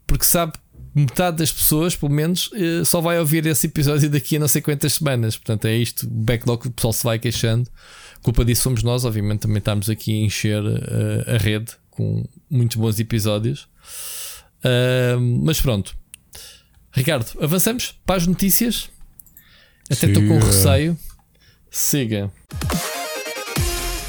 [0.06, 0.52] Porque sabe
[0.94, 4.62] metade das pessoas, pelo menos, eh, só vai ouvir esse episódio daqui a não sei
[4.62, 5.36] quantas semanas.
[5.36, 7.68] Portanto, é isto, o backlog que o pessoal se vai queixando.
[8.22, 12.76] Culpa disso somos nós, obviamente, também estamos aqui a encher uh, a rede com muitos
[12.76, 13.68] bons episódios.
[14.64, 15.94] Uh, mas pronto,
[16.92, 18.88] Ricardo, avançamos para as notícias.
[19.90, 20.96] Até estou com receio.
[21.70, 22.32] Siga.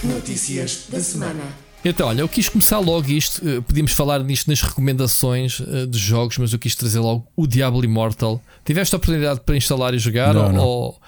[0.03, 1.64] Notícias da semana.
[1.85, 3.47] Então, olha, eu quis começar logo isto.
[3.47, 7.45] Eh, podíamos falar nisto nas recomendações uh, de jogos, mas eu quis trazer logo o
[7.45, 8.41] Diablo Immortal.
[8.65, 10.33] Tiveste a oportunidade para instalar e jogar?
[10.33, 10.63] Não, ou, não.
[10.63, 11.01] ou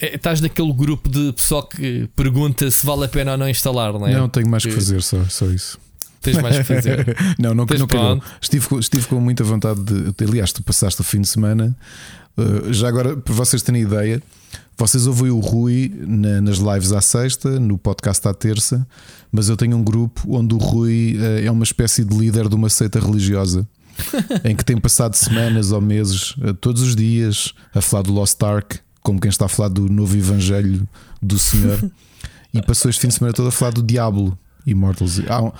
[0.00, 3.92] eh, estás naquele grupo de pessoal que pergunta se vale a pena ou não instalar,
[3.92, 4.14] não é?
[4.14, 5.78] Não, tenho mais que fazer, só, só isso.
[6.22, 7.14] Tens mais que fazer.
[7.38, 8.22] não, não, não calhou.
[8.40, 10.24] Estive, estive com muita vontade de.
[10.24, 11.76] Aliás, tu passaste o fim de semana.
[12.70, 14.22] Já agora, para vocês terem ideia,
[14.78, 18.86] vocês ouvem o Rui na, nas lives à sexta, no podcast à terça,
[19.36, 22.54] mas eu tenho um grupo onde o Rui uh, é uma espécie de líder de
[22.54, 23.68] uma seita religiosa.
[24.44, 28.42] em que tem passado semanas ou meses, uh, todos os dias, a falar do Lost
[28.42, 30.88] Ark, como quem está a falar do novo Evangelho
[31.20, 31.78] do Senhor,
[32.52, 34.38] e passou este fim de semana todo a falar do Diabo.
[34.66, 35.20] Immortals.
[35.28, 35.52] Ah,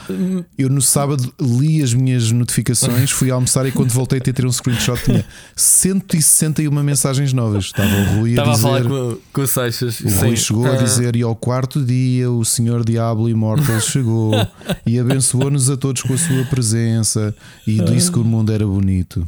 [0.58, 4.50] eu no sábado li as minhas notificações, fui almoçar e quando voltei a ter um
[4.50, 7.66] screenshot tinha 161 mensagens novas.
[7.66, 8.66] Estava o Rui a Estava dizer.
[8.66, 10.00] a falar com, com o Seixas.
[10.00, 10.76] O Rui chegou a ah.
[10.76, 14.32] dizer: e ao quarto dia o Senhor Diablo Immortals chegou
[14.84, 19.24] e abençoou-nos a todos com a sua presença e disse que o mundo era bonito.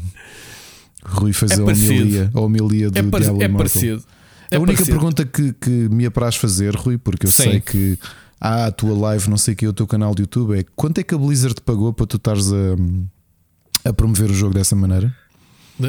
[1.05, 3.57] Rui fez é a, homilia, a homilia do é Diablo é Immortal.
[3.57, 4.05] Parecido.
[4.51, 4.99] É a única parecido.
[4.99, 7.43] pergunta que, que me apraz fazer, Rui, porque eu Sim.
[7.45, 7.99] sei que
[8.41, 10.99] ah, a tua live, não sei o que, o teu canal de YouTube é quanto
[10.99, 14.77] é que a Blizzard te pagou para tu estares a, a promover o jogo dessa
[14.77, 15.15] maneira?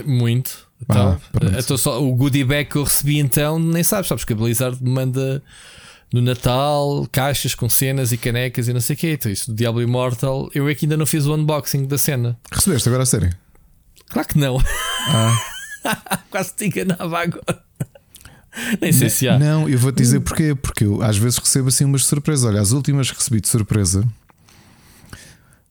[0.06, 0.68] Muito.
[0.82, 4.34] Então, ah, então só, o goodie bag que eu recebi então, nem sabes, sabes que
[4.34, 5.44] a Blizzard manda
[6.14, 9.12] no Natal caixas com cenas e canecas e não sei o que.
[9.12, 12.38] Então, isso do Diablo Immortal, eu é que ainda não fiz o unboxing da cena.
[12.52, 13.30] Recebeste agora a série?
[14.10, 14.58] Claro que não.
[15.08, 16.20] Ah.
[16.32, 17.69] Quase te enganava agora.
[18.82, 19.38] Nem sei se há.
[19.38, 20.56] Não, eu vou te dizer porquê.
[20.56, 22.46] Porque eu às vezes recebo assim umas surpresas.
[22.46, 24.04] Olha, as últimas que recebi de surpresa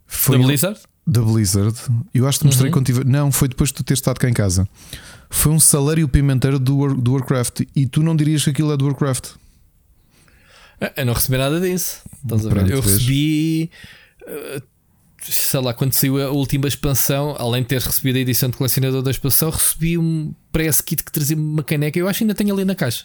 [0.06, 0.38] foi.
[0.38, 0.80] Da Blizzard?
[1.06, 1.74] da Blizzard,
[2.12, 2.72] eu acho que te mostrei Uhum.
[2.74, 3.02] quando tive.
[3.04, 4.68] Não, foi depois de tu ter estado cá em casa.
[5.30, 8.76] Foi um salário pimenteiro do, War- do Warcraft e tu não dirias que aquilo é
[8.76, 9.30] do Warcraft.
[10.80, 12.02] Ah, Eu não recebi nada disso.
[12.22, 12.54] Estás a ver?
[12.54, 12.94] Pronto, Eu vês?
[12.98, 13.70] recebi.
[15.20, 19.02] Sei lá, quando saiu a última expansão, além de ter recebido a edição de colecionador
[19.02, 21.98] da expansão, recebi um press kit que trazia uma caneca.
[21.98, 23.04] Eu acho que ainda tenho ali na caixa.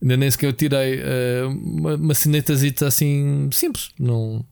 [0.00, 3.90] Ainda nem sequer eu tirei eh, uma, uma assim simples.
[3.98, 4.44] Não,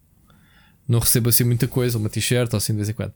[0.90, 3.12] não recebo assim muita coisa, uma t-shirt ou assim de vez em quando.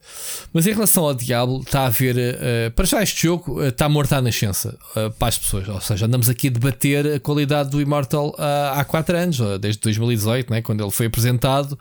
[0.52, 2.16] Mas em relação ao Diablo, está a haver.
[2.16, 5.68] eh, para já, este jogo eh, está morto à nascença eh, para as pessoas.
[5.68, 10.52] Ou seja, andamos aqui a debater a qualidade do Immortal há 4 anos, desde 2018,
[10.52, 11.76] né, quando ele foi apresentado,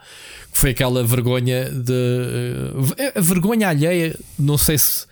[0.51, 3.21] foi aquela vergonha de.
[3.21, 5.05] vergonha alheia, não sei se.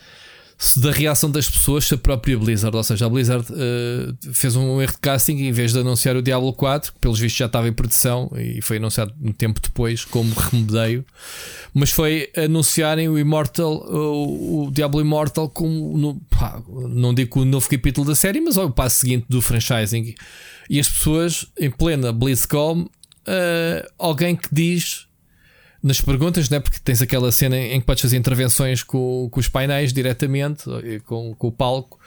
[0.77, 4.79] Da reação das pessoas, se a própria Blizzard, ou seja, a Blizzard eh, fez um
[4.79, 7.67] erro de casting em vez de anunciar o Diablo 4, que pelos vistos já estava
[7.67, 11.03] em produção e foi anunciado um tempo depois, como remedeio,
[11.73, 17.45] mas foi anunciarem o Immortal, o, o Diablo Immortal, como no, pá, não digo o
[17.45, 20.13] novo capítulo da série, mas o passo seguinte do franchising.
[20.69, 22.87] E as pessoas, em plena BlizzCon,
[23.25, 25.07] eh, alguém que diz
[25.83, 26.59] nas perguntas, né?
[26.59, 30.99] porque tens aquela cena em que podes fazer intervenções com, com os painéis diretamente, eh,
[30.99, 31.99] com, com o palco,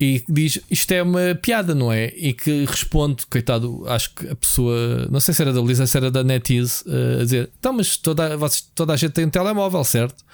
[0.00, 2.06] e diz isto é uma piada, não é?
[2.16, 5.96] E que responde, coitado, acho que a pessoa, não sei se era da Blizzard, se
[5.96, 9.30] era da NetEase, eh, a dizer: então, mas toda, vocês- toda a gente tem um
[9.30, 10.24] telemóvel, certo?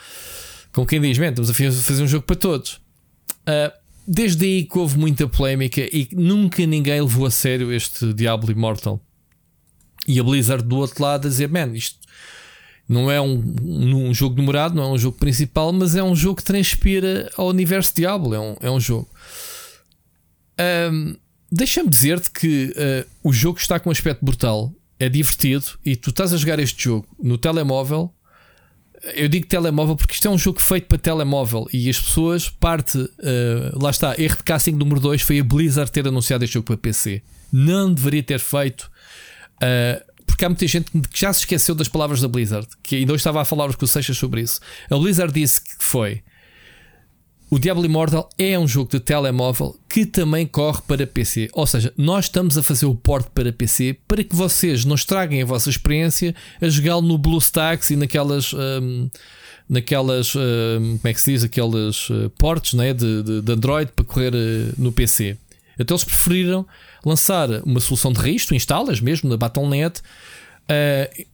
[0.73, 2.81] Com quem diz: man, estamos a fa- fazer um jogo para todos.
[3.47, 3.73] Ah,
[4.09, 8.99] desde aí que houve muita polémica e nunca ninguém levou a sério este Diablo Immortal.
[10.09, 11.99] E a Blizzard do outro lado a dizer: man, isto
[12.91, 16.15] não é um, um, um jogo demorado, não é um jogo principal, mas é um
[16.15, 18.35] jogo que transpira ao universo Diablo.
[18.35, 19.09] É um, é um jogo.
[20.59, 21.15] Ahm,
[21.53, 26.11] Deixa-me dizer-te que ah, o jogo está com um aspecto brutal, é divertido e tu
[26.11, 28.15] estás a jogar este jogo no telemóvel.
[29.15, 32.99] Eu digo telemóvel porque isto é um jogo feito para telemóvel e as pessoas, parte,
[32.99, 36.67] ah, lá está, erro de casting número 2 foi a Blizzard ter anunciado este jogo
[36.67, 37.23] para PC.
[37.53, 38.89] Não deveria ter feito.
[39.61, 43.13] ah, porque há muita gente que já se esqueceu das palavras da Blizzard, que ainda
[43.13, 44.61] hoje estava a falar com o Seixas sobre isso.
[44.91, 46.23] A Blizzard disse que foi
[47.51, 51.51] o Diablo Immortal é um jogo de telemóvel que também corre para PC.
[51.53, 55.43] Ou seja, nós estamos a fazer o port para PC para que vocês não estraguem
[55.43, 58.55] a vossa experiência a jogá-lo no BlueStacks e naquelas.
[58.55, 59.11] hum,
[59.69, 60.37] naquelas.
[60.37, 61.43] hum, como é que se diz?
[61.43, 65.37] Aqueles uh, ports né, de, de, de Android para correr uh, no PC.
[65.77, 66.65] Então eles preferiram
[67.05, 70.01] lançar uma solução de raiz, tu instalas mesmo na Battle.net.
[70.01, 71.27] Uh,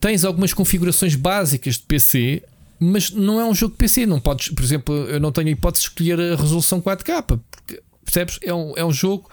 [0.00, 2.42] tens algumas configurações básicas de PC,
[2.78, 4.06] mas não é um jogo de PC.
[4.06, 8.38] Não podes, por exemplo, eu não tenho hipótese de escolher a resolução 4K, porque percebes?
[8.42, 9.28] É um, é um jogo.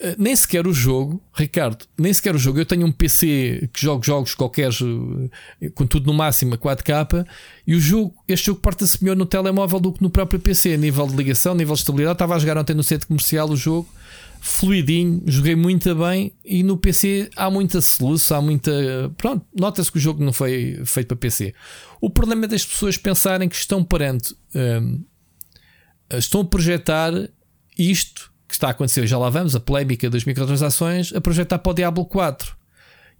[0.00, 2.58] eh, Nem sequer o jogo, Ricardo, nem sequer o jogo.
[2.58, 4.70] Eu tenho um PC que jogo jogos qualquer,
[5.60, 7.26] eh, com tudo no máximo a 4K,
[7.66, 10.76] e o jogo, este jogo porta-se melhor no telemóvel do que no próprio PC, a
[10.78, 12.14] nível de ligação, a nível de estabilidade.
[12.14, 13.86] Estava a jogar ontem no centro comercial o jogo,
[14.40, 18.72] fluidinho, joguei muito bem, e no PC há muita soluço, há muita.
[19.16, 21.54] Pronto, nota-se que o jogo não foi feito para PC.
[22.00, 24.34] O problema é das pessoas pensarem que estão perante.
[24.54, 25.04] hum,
[26.18, 27.12] estão a projetar
[27.78, 31.70] isto que está a acontecer, já lá vamos, a polémica das microtransações, a projetar para
[31.70, 32.56] o Diablo 4.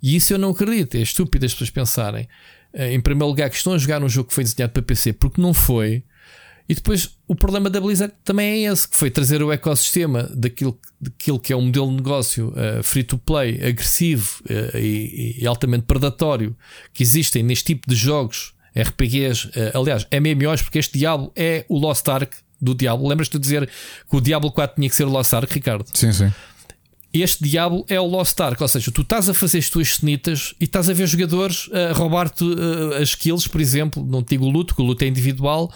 [0.02, 0.96] E isso eu não acredito.
[0.96, 2.28] É estúpido as pessoas pensarem,
[2.72, 5.12] eh, em primeiro lugar, que estão a jogar um jogo que foi desenhado para PC,
[5.12, 6.02] porque não foi.
[6.70, 10.78] E depois o problema da Blizzard também é esse, que foi trazer o ecossistema daquilo,
[11.00, 15.46] daquilo que é um modelo de negócio eh, free to play, agressivo eh, e, e
[15.48, 16.56] altamente predatório
[16.94, 21.76] que existem neste tipo de jogos, RPGs, eh, aliás, MMOs, porque este Diablo é o
[21.76, 23.08] Lost Ark do Diablo.
[23.08, 23.68] Lembras-te de dizer
[24.08, 25.86] que o Diablo 4 tinha que ser o Lost Ark, Ricardo?
[25.92, 26.32] Sim, sim.
[27.12, 30.54] este diabo é o Lost Ark, ou seja, tu estás a fazer as tuas cenitas
[30.60, 34.06] e estás a ver jogadores a roubar-te uh, as kills, por exemplo.
[34.08, 35.68] Não te digo o luto, que o luto é individual,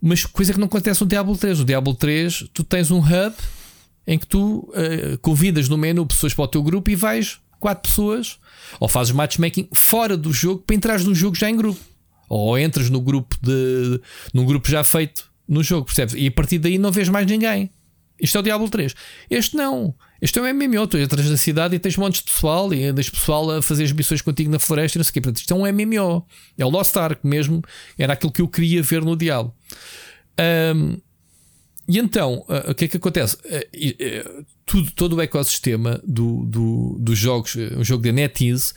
[0.00, 1.58] mas coisa que não acontece no Diablo 3.
[1.58, 3.34] No Diablo 3, tu tens um hub
[4.06, 7.88] em que tu uh, convidas no menu pessoas para o teu grupo e vais quatro
[7.88, 8.38] pessoas,
[8.78, 11.80] ou fazes matchmaking fora do jogo para entrares no jogo já em grupo,
[12.28, 14.00] ou entras no grupo de
[14.32, 16.14] num grupo já feito no jogo, percebes?
[16.16, 17.70] E a partir daí não vês mais ninguém.
[18.20, 18.94] Isto é o Diablo 3.
[19.30, 19.94] Este não.
[20.20, 20.86] Este é um MMO.
[20.86, 23.92] Tu entras na cidade e tens montes de pessoal e andas pessoal a fazer as
[23.92, 25.20] missões contigo na floresta e não sei o quê.
[25.20, 26.26] Portanto, isto é um MMO.
[26.56, 27.62] É o Lost Ark mesmo.
[27.96, 29.54] Era aquilo que eu queria ver no Diablo.
[30.74, 30.98] Um,
[31.88, 33.36] e então, uh, o que é que acontece?
[33.36, 38.74] Uh, uh, tudo, todo o ecossistema do, do, dos jogos, um jogo da NetEase,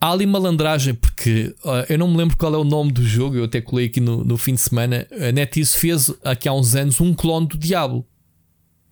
[0.00, 1.52] há ali malandragem, porque
[1.88, 4.22] eu não me lembro qual é o nome do jogo, eu até colei aqui no,
[4.22, 5.08] no fim de semana.
[5.10, 8.06] A NetEase fez aqui há uns anos um clone do Diablo.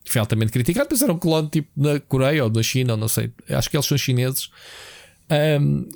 [0.06, 3.08] Foi altamente criticado, mas era um clone tipo na Coreia ou na China, ou não
[3.08, 4.50] sei, acho que eles são chineses.
[5.60, 5.88] Um,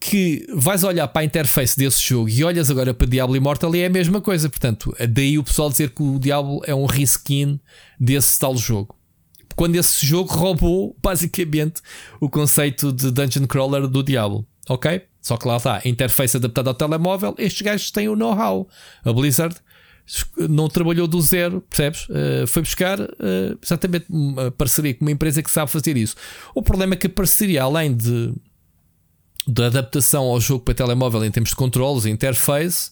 [0.00, 3.80] que vais olhar para a interface desse jogo e olhas agora para Diablo Immortal e
[3.80, 4.48] é a mesma coisa.
[4.48, 7.58] Portanto, daí o pessoal dizer que o Diablo é um reskin
[7.98, 8.96] desse tal jogo.
[9.56, 11.82] Quando esse jogo roubou basicamente
[12.20, 14.46] o conceito de dungeon crawler do Diablo.
[14.68, 15.02] Ok?
[15.20, 18.68] Só que lá está, interface adaptada ao telemóvel, estes gajos têm o know-how.
[19.04, 19.56] A Blizzard
[20.48, 22.08] não trabalhou do zero, percebes?
[22.08, 26.16] Uh, foi buscar uh, exatamente uma parceria com uma empresa que sabe fazer isso.
[26.54, 28.34] O problema é que a parceria, além de
[29.46, 32.90] da adaptação ao jogo para telemóvel em termos de controles e interface,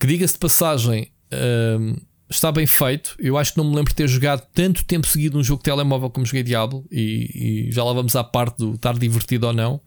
[0.00, 3.14] que diga-se de passagem, uh, está bem feito.
[3.18, 5.64] Eu acho que não me lembro de ter jogado tanto tempo seguido um jogo de
[5.64, 9.52] telemóvel como joguei Diablo, e, e já lá vamos à parte do estar divertido ou
[9.52, 9.80] não.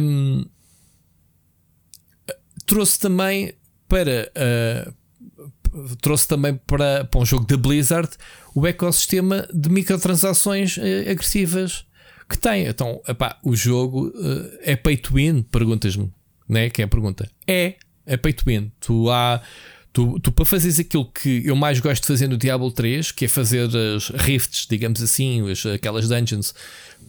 [0.00, 0.44] Um,
[2.66, 3.54] trouxe também
[3.88, 4.95] para uh,
[6.00, 8.08] trouxe também para, para um jogo da Blizzard
[8.54, 11.84] o ecossistema de microtransações uh, agressivas
[12.28, 12.66] que tem.
[12.66, 15.42] Então, epá, o jogo uh, é pay to win?
[15.42, 16.12] Perguntas-me,
[16.48, 16.70] né?
[16.70, 17.30] Quem é a pergunta?
[17.46, 17.74] É,
[18.04, 18.72] é pay to win.
[18.80, 19.40] Tu há.
[19.92, 23.24] Tu, tu, para fazeres aquilo que eu mais gosto de fazer no Diablo 3, que
[23.24, 26.54] é fazer as rifts, digamos assim, as, aquelas dungeons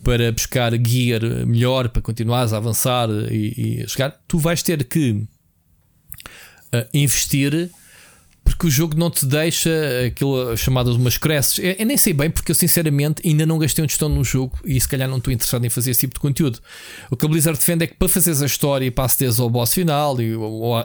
[0.04, 4.86] para buscar gear melhor, para continuares a avançar e, e a chegar, tu vais ter
[4.86, 5.12] que
[6.74, 7.70] uh, investir
[8.48, 9.70] porque o jogo não te deixa
[10.08, 11.60] aquilo chamado de umas creches.
[11.60, 14.58] Eu, eu, nem sei bem, porque eu sinceramente ainda não gastei um tostão no jogo
[14.66, 16.60] e se calhar não estou interessado em fazer esse tipo de conteúdo.
[17.12, 19.74] O que a Blizzard defende é que para fazeres a história e acederes ao boss
[19.74, 20.34] final e,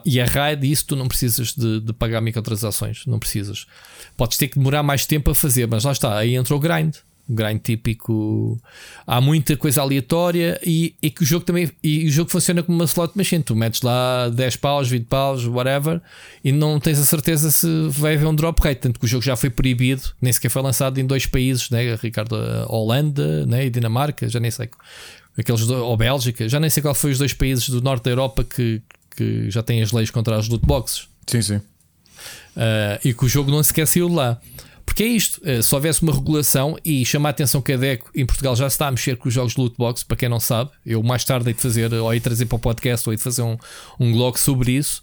[0.05, 3.07] e a raid, isso tu não precisas de, de pagar microtransações.
[3.07, 3.67] Não precisas.
[4.17, 6.97] Podes ter que demorar mais tempo a fazer, mas lá está, aí entra o grind
[7.33, 8.61] um grind típico.
[9.07, 11.71] Há muita coisa aleatória e, e, que o jogo também.
[11.83, 13.43] E o jogo funciona como uma slot machine.
[13.43, 16.01] Tu metes lá 10 paus, 20 paus, whatever,
[16.45, 18.81] e não tens a certeza se vai haver um drop rate.
[18.81, 21.97] Tanto que o jogo já foi proibido, nem sequer foi lançado em dois países, né?
[21.97, 22.37] Ricardo,
[22.69, 23.67] Holanda né?
[23.67, 24.69] e Dinamarca, já nem sei.
[25.37, 28.11] Aqueles do, ou Bélgica, já nem sei qual foi os dois países do norte da
[28.11, 28.83] Europa que,
[29.17, 31.09] que já têm as leis contra as loot boxes.
[31.27, 31.57] Sim, sim.
[31.57, 34.39] Uh, e que o jogo não saiu de lá.
[34.85, 38.11] Porque é isto, eh, se houvesse uma regulação e chamar a atenção que a DECO
[38.15, 40.41] em Portugal já está a mexer com os jogos de loot box, para quem não
[40.41, 43.13] sabe, eu mais tarde hei de fazer, ou hei de trazer para o podcast, ou
[43.13, 43.57] hei de fazer um,
[43.99, 45.03] um blog sobre isso.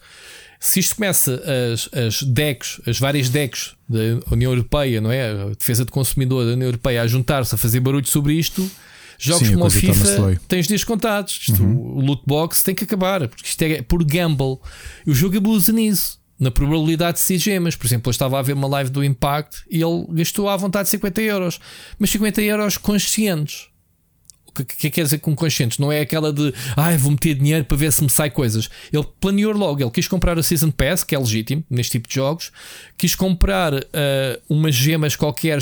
[0.59, 1.41] Se isto começa
[1.73, 5.31] as, as DECs, as várias DECs da União Europeia, não é?
[5.31, 8.69] A defesa do consumidor da União Europeia a juntar-se a fazer barulho sobre isto,
[9.17, 11.39] jogos Sim, como a FIFA tens dias contados.
[11.47, 11.97] Isto, uhum.
[11.97, 14.57] O loot box tem que acabar, porque isto é por gamble.
[15.07, 17.75] E o jogo abusa nisso na probabilidade de 6 gemas.
[17.75, 20.89] Por exemplo, eu estava a ver uma live do Impact e ele gastou à vontade
[20.89, 21.59] 50 euros,
[21.97, 23.67] mas 50 euros conscientes.
[24.47, 25.77] O que, que quer dizer com conscientes?
[25.77, 28.69] Não é aquela de ai, ah, vou meter dinheiro para ver se me sai coisas.
[28.91, 32.15] Ele planeou logo, ele quis comprar a Season Pass, que é legítimo neste tipo de
[32.15, 32.51] jogos,
[32.97, 33.79] quis comprar uh,
[34.49, 35.59] umas gemas qualquer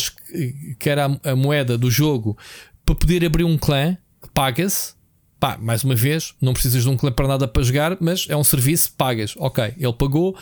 [0.80, 2.38] que era a, a moeda do jogo
[2.86, 4.97] para poder abrir um clã que paga-se
[5.40, 8.36] Pá, mais uma vez, não precisas de um clã para nada para jogar, mas é
[8.36, 9.36] um serviço, pagas.
[9.38, 10.36] Ok, ele pagou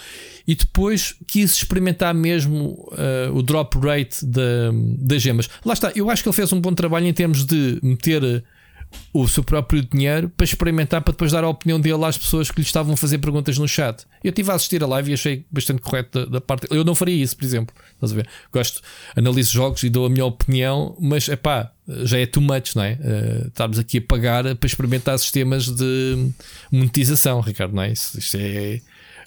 [0.48, 5.50] e depois quis experimentar mesmo uh, o drop rate das gemas.
[5.66, 8.44] Lá está, eu acho que ele fez um bom trabalho em termos de meter
[9.14, 12.60] o seu próprio dinheiro para experimentar, para depois dar a opinião dele às pessoas que
[12.60, 14.06] lhe estavam a fazer perguntas no chat.
[14.24, 16.68] Eu estive a assistir a live e achei bastante correto da, da parte.
[16.70, 17.76] Eu não faria isso, por exemplo.
[17.94, 18.28] Estás a ver?
[18.52, 18.82] Gosto,
[19.16, 21.72] analiso jogos e dou a minha opinião, mas é pá,
[22.04, 23.00] já é too much, não é?
[23.02, 26.32] Uh, aqui a pagar para experimentar sistemas de
[26.72, 27.92] monetização, Ricardo, não é?
[27.92, 28.82] Isto, isto é.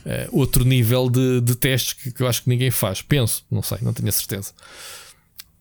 [0.06, 3.02] Uh, outro nível de, de testes que, que eu acho que ninguém faz.
[3.02, 4.52] Penso, não sei, não tenho a certeza.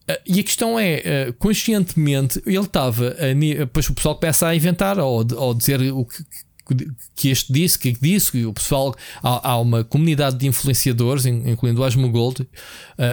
[0.09, 3.15] Uh, e a questão é, uh, conscientemente, ele estava.
[3.57, 6.23] Depois o pessoal começa a inventar ou, ou dizer o que,
[7.15, 8.95] que este disse, que disse, que o pessoal.
[9.23, 12.41] Há, há, uma comunidade de influenciadores, incluindo o Asmo Gold.
[12.41, 12.47] Uh,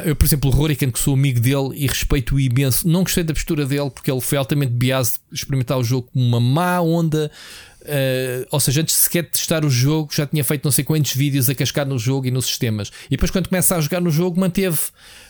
[0.04, 3.34] eu, por exemplo, o Rorican, que sou amigo dele e respeito-o imenso, não gostei da
[3.34, 7.30] postura dele porque ele foi altamente biased experimentar o jogo com uma má onda.
[7.84, 11.14] Uh, ou seja, antes sequer de testar o jogo, já tinha feito não sei quantos
[11.14, 12.90] vídeos a cascar no jogo e nos sistemas.
[13.06, 14.78] E depois, quando começa a jogar no jogo, manteve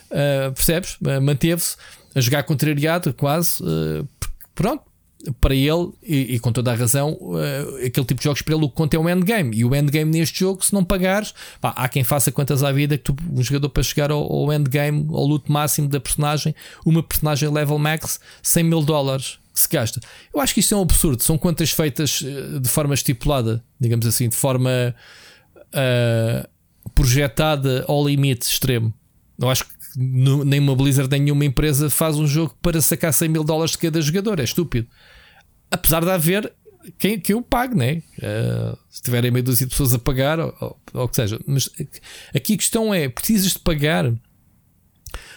[0.05, 0.95] Uh, percebes?
[0.95, 1.77] Uh, Manteve-se
[2.13, 3.61] a jogar contrariado, quase.
[4.53, 4.83] Pronto,
[5.41, 7.17] para ele, e, e, com toda a razão,
[7.85, 9.57] aquele tipo de jogos para ele o que conta é o endgame.
[9.57, 12.97] E o endgame neste jogo, se não pagares, pá, há quem faça quantas à vida
[12.97, 17.03] que tu, um jogador para chegar ao, ao endgame, ao loot máximo da personagem, uma
[17.03, 20.01] personagem level max, 100 mil dólares que se gasta.
[20.33, 21.23] Eu acho que isto é um absurdo.
[21.23, 22.21] São quantas feitas
[22.61, 24.93] de forma estipulada, digamos assim, de forma
[26.93, 28.93] projetada ao limite extremo.
[29.39, 33.43] Eu acho que no, nenhuma Blizzard, nenhuma empresa faz um jogo para sacar 100 mil
[33.43, 34.39] dólares de cada jogador.
[34.39, 34.87] É estúpido.
[35.71, 36.53] Apesar de haver
[36.97, 38.01] quem, quem o pague, né?
[38.19, 41.39] Uh, se tiverem meia dúzia de pessoas a pagar, ou o que seja.
[41.45, 41.69] Mas
[42.33, 44.13] aqui a questão é: precisas de pagar?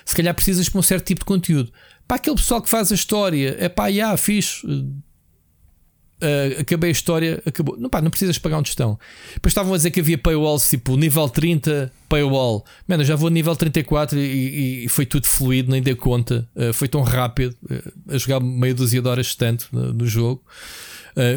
[0.05, 1.73] Se calhar precisas para um certo tipo de conteúdo.
[2.09, 4.67] Para aquele pessoal que faz a história, é pá, já, fixe.
[4.67, 7.77] Uh, acabei a história, acabou.
[7.79, 8.99] Não, pá, não precisas pagar um tostão.
[9.35, 12.65] Depois estavam a dizer que havia paywalls tipo nível 30, paywall.
[12.89, 16.49] Mano, já vou nível 34 e, e foi tudo fluido, nem dei conta.
[16.57, 20.43] Uh, foi tão rápido uh, a jogar meia dúzia de horas tanto no jogo.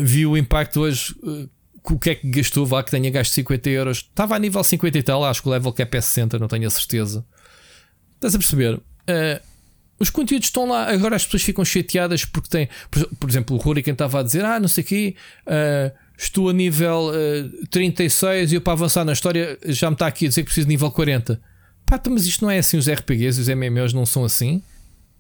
[0.04, 1.14] vi o impacto hoje.
[1.84, 2.66] o que é que gastou?
[2.66, 3.98] Vá que tenha gasto 50 euros.
[3.98, 5.26] Estava a nível 50 e tal.
[5.26, 7.26] Acho que o level cap é 60, não tenho a certeza.
[8.16, 8.80] Estás a perceber?
[10.02, 13.60] Os conteúdos estão lá, agora as pessoas ficam chateadas porque tem, por, por exemplo, o
[13.60, 18.52] Hurricane estava a dizer: Ah, não sei o quê, uh, estou a nível uh, 36
[18.52, 20.74] e eu para avançar na história já me está aqui a dizer que preciso de
[20.74, 21.40] nível 40.
[21.86, 24.64] Pá, então, mas isto não é assim, os RPGs e os MMOs não são assim.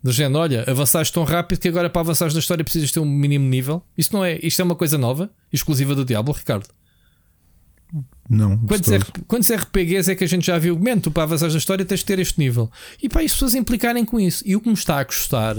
[0.03, 3.05] Do género, olha, avançaste tão rápido que agora para avançares na história precisas ter um
[3.05, 3.83] mínimo nível.
[3.95, 6.65] Isto não é, isto é uma coisa nova, exclusiva do Diablo, Ricardo.
[8.29, 8.57] Não.
[8.60, 10.79] Quantos, R, quantos RPGs é que a gente já viu?
[10.79, 12.71] Man, tu para avançar na história tens de ter este nível.
[13.01, 14.43] E para as pessoas implicarem com isso.
[14.45, 15.55] E o que me está a custar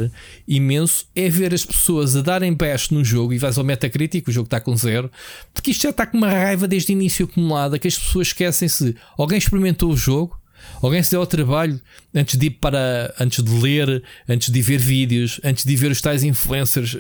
[0.49, 4.33] imenso é ver as pessoas a darem bash no jogo e vais ao Metacritic, o
[4.33, 5.11] jogo está com zero,
[5.53, 8.97] porque isto já está com uma raiva desde o início acumulada que as pessoas esquecem-se.
[9.19, 10.41] Alguém experimentou o jogo,
[10.81, 11.81] Alguém se deu ao trabalho
[12.15, 16.01] antes de ir para antes de ler, antes de ver vídeos, antes de ver os
[16.01, 16.97] tais influencers,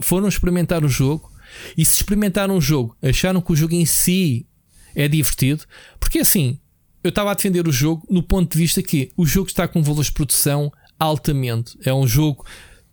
[0.00, 1.30] foram experimentar o jogo
[1.76, 4.46] e se experimentaram o jogo, acharam que o jogo em si
[4.96, 5.64] é divertido,
[6.00, 6.58] porque assim,
[7.04, 9.82] eu estava a defender o jogo no ponto de vista que o jogo está com
[9.82, 11.78] valores de produção altamente.
[11.84, 12.44] É um jogo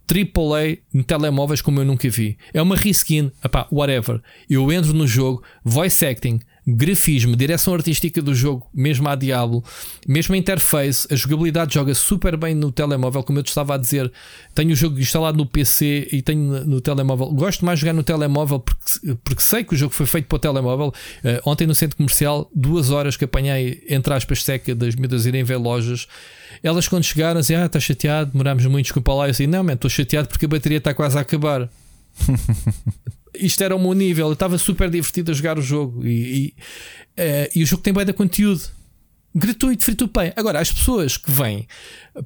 [0.08, 2.38] AAA em telemóveis como eu nunca vi.
[2.54, 4.22] É uma reskin, epá, whatever.
[4.50, 9.64] Eu entro no jogo, voice acting, grafismo, direção artística do jogo, mesmo a Diablo,
[10.08, 13.78] mesmo a interface, a jogabilidade joga super bem no telemóvel, como eu te estava a
[13.78, 14.12] dizer.
[14.56, 17.28] Tenho o jogo instalado no PC e tenho no telemóvel.
[17.32, 20.36] Gosto mais de jogar no telemóvel porque, porque sei que o jogo foi feito para
[20.38, 20.88] o telemóvel.
[20.88, 25.44] Uh, ontem no centro comercial, duas horas que apanhei, entre aspas, seca das miúdas irem
[25.44, 26.08] ver lojas.
[26.62, 29.26] Elas, quando chegaram, diziam: Ah, está chateado, demorámos muito, desculpa lá.
[29.26, 31.70] Eu disse: Não, estou chateado porque a bateria está quase a acabar.
[33.36, 36.48] isto era o meu nível, eu estava super divertido a jogar o jogo e, e,
[37.22, 38.62] uh, e o jogo tem bem de conteúdo
[39.36, 40.32] gratuito, free to play.
[40.36, 41.68] Agora, as pessoas que vêm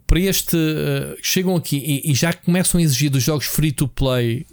[0.05, 3.87] para este, uh, chegam aqui e, e, já começam a exigir dos jogos free to
[3.87, 4.45] play,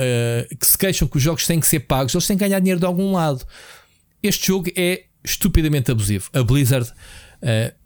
[0.00, 2.60] uh, que se queixam que os jogos têm que ser pagos, eles têm que ganhar
[2.60, 3.46] dinheiro de algum lado.
[4.22, 6.30] Este jogo é estupidamente abusivo.
[6.32, 6.90] A Blizzard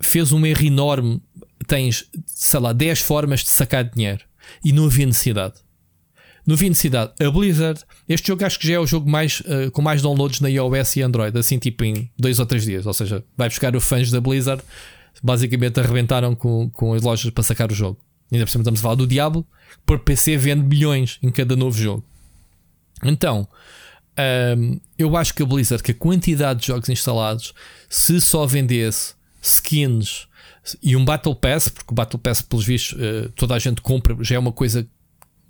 [0.01, 1.21] fez um erro enorme.
[1.67, 4.25] Tens, sei lá, 10 formas de sacar dinheiro
[4.65, 5.55] e não havia necessidade.
[6.47, 9.83] No Cidade, a Blizzard, este jogo acho que já é o jogo mais, uh, com
[9.83, 12.87] mais downloads na iOS e Android, assim tipo em dois ou três dias.
[12.87, 14.63] Ou seja, vai buscar os fãs da Blizzard,
[15.23, 17.99] basicamente arrebentaram com, com as lojas para sacar o jogo.
[18.33, 19.47] Ainda por cima estamos a falar do Diablo,
[19.85, 22.05] por PC vende bilhões em cada novo jogo.
[23.03, 27.53] Então, um, ehm, eu acho que a Blizzard, que a quantidade de jogos instalados,
[27.89, 30.29] se só vendesse skins
[30.83, 34.17] e um Battle Pass, porque o Battle Pass, pelos vistos, uh, toda a gente compra,
[34.21, 34.87] já é uma coisa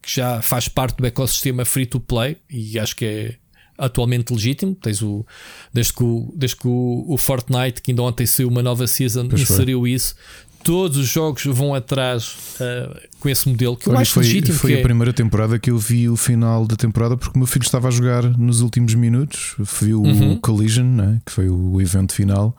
[0.03, 3.35] que já faz parte do ecossistema free to play e acho que é
[3.81, 4.75] atualmente legítimo.
[4.75, 5.27] Tens o,
[5.73, 9.29] desde que, o, desde que o, o Fortnite, que ainda ontem saiu uma nova season,
[9.29, 9.91] pois inseriu foi.
[9.93, 10.15] isso.
[10.63, 14.59] Todos os jogos vão atrás uh, com esse modelo que Olha, eu acho foi, legítimo.
[14.59, 14.83] Foi a é...
[14.83, 17.91] primeira temporada que eu vi o final da temporada porque o meu filho estava a
[17.91, 19.55] jogar nos últimos minutos.
[19.59, 20.33] Viu uhum.
[20.33, 22.55] o Collision, né, que foi o evento final.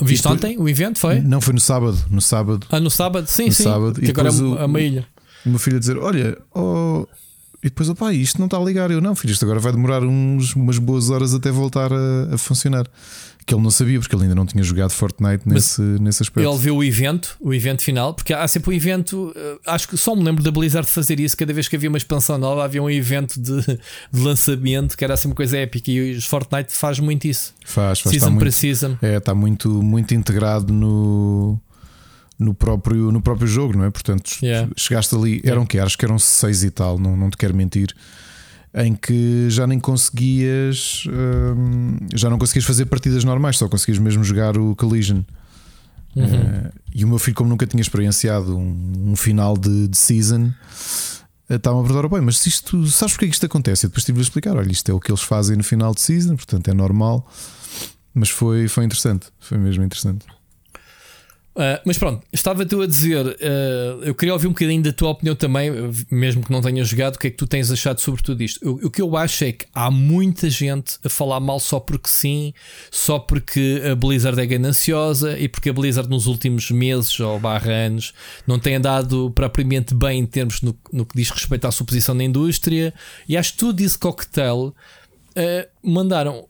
[0.00, 0.98] Viste depois, ontem o evento?
[0.98, 1.20] Foi?
[1.20, 1.98] Não, foi no sábado.
[2.10, 2.66] No sábado.
[2.70, 3.26] Ah, no sábado?
[3.26, 3.64] Sim, no sim.
[3.64, 4.00] Sábado.
[4.00, 5.06] Que e agora é o, a ilha
[5.46, 7.06] o meu filho a dizer: Olha, oh...
[7.62, 8.90] e depois, opá, isto não está a ligar.
[8.90, 12.38] Eu não, filho, isto agora vai demorar uns, umas boas horas até voltar a, a
[12.38, 12.86] funcionar.
[13.46, 16.50] Que ele não sabia, porque ele ainda não tinha jogado Fortnite nesse, nesse aspecto.
[16.50, 19.32] Ele viu o evento, o evento final, porque há sempre um evento.
[19.36, 21.36] Eh, acho que só me lembro da Blizzard fazer isso.
[21.36, 23.60] Cada vez que havia uma expansão nova, havia um evento de,
[24.12, 25.92] de lançamento que era assim uma coisa épica.
[25.92, 27.54] E os Fortnite faz muito isso.
[27.64, 28.16] Faz, faz.
[28.16, 28.98] Season para season.
[29.00, 31.56] É, está muito, muito integrado no
[32.38, 33.90] no próprio, no próprio jogo, não é?
[33.90, 34.70] Portanto, yeah.
[34.76, 35.66] chegaste ali, eram yeah.
[35.66, 37.94] que acho que eram seis e tal, não, não te quero mentir,
[38.74, 44.22] em que já nem conseguias hum, já não conseguias fazer partidas normais, só conseguias mesmo
[44.22, 45.22] jogar o Collision.
[46.14, 46.24] Uhum.
[46.24, 50.50] Uh, e o meu filho, como nunca tinha experienciado um, um final de, de season,
[51.48, 53.86] eh, estava a perguntar: bem, mas isto, sabes porque é que isto acontece?
[53.86, 56.00] E depois estive a explicar: olha, isto é o que eles fazem no final de
[56.00, 57.30] season, portanto é normal.
[58.14, 60.24] Mas foi, foi interessante, foi mesmo interessante.
[61.56, 65.08] Uh, mas pronto, estava tu a dizer, uh, eu queria ouvir um bocadinho da tua
[65.08, 65.72] opinião também,
[66.10, 68.60] mesmo que não tenhas jogado, o que é que tu tens achado sobre tudo isto?
[68.62, 72.10] O, o, que eu acho é que há muita gente a falar mal só porque
[72.10, 72.52] sim,
[72.90, 77.72] só porque a Blizzard é gananciosa e porque a Blizzard nos últimos meses ou barra
[77.72, 78.12] anos
[78.46, 82.14] não tem andado propriamente bem em termos no, no que diz respeito à sua posição
[82.14, 82.92] na indústria.
[83.26, 84.74] E acho que tudo isso cocktail uh,
[85.82, 86.46] mandaram.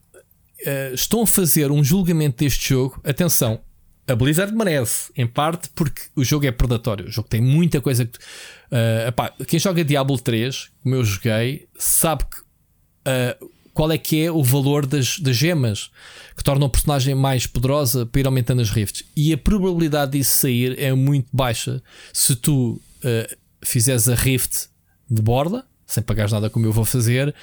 [0.92, 3.00] estão a fazer um julgamento deste jogo.
[3.04, 3.60] Atenção,
[4.08, 7.06] a Blizzard merece, em parte porque o jogo é predatório.
[7.06, 8.18] O jogo tem muita coisa que.
[8.18, 14.24] Uh, epá, quem joga Diablo 3, como eu joguei, sabe que uh, qual é que
[14.24, 15.90] é o valor das, das gemas
[16.36, 19.04] que tornam o personagem mais poderosa para ir aumentando as rifts.
[19.14, 21.82] E a probabilidade disso sair é muito baixa
[22.12, 24.68] se tu uh, fizeres a rift
[25.10, 27.34] de borda, sem pagares nada como eu vou fazer,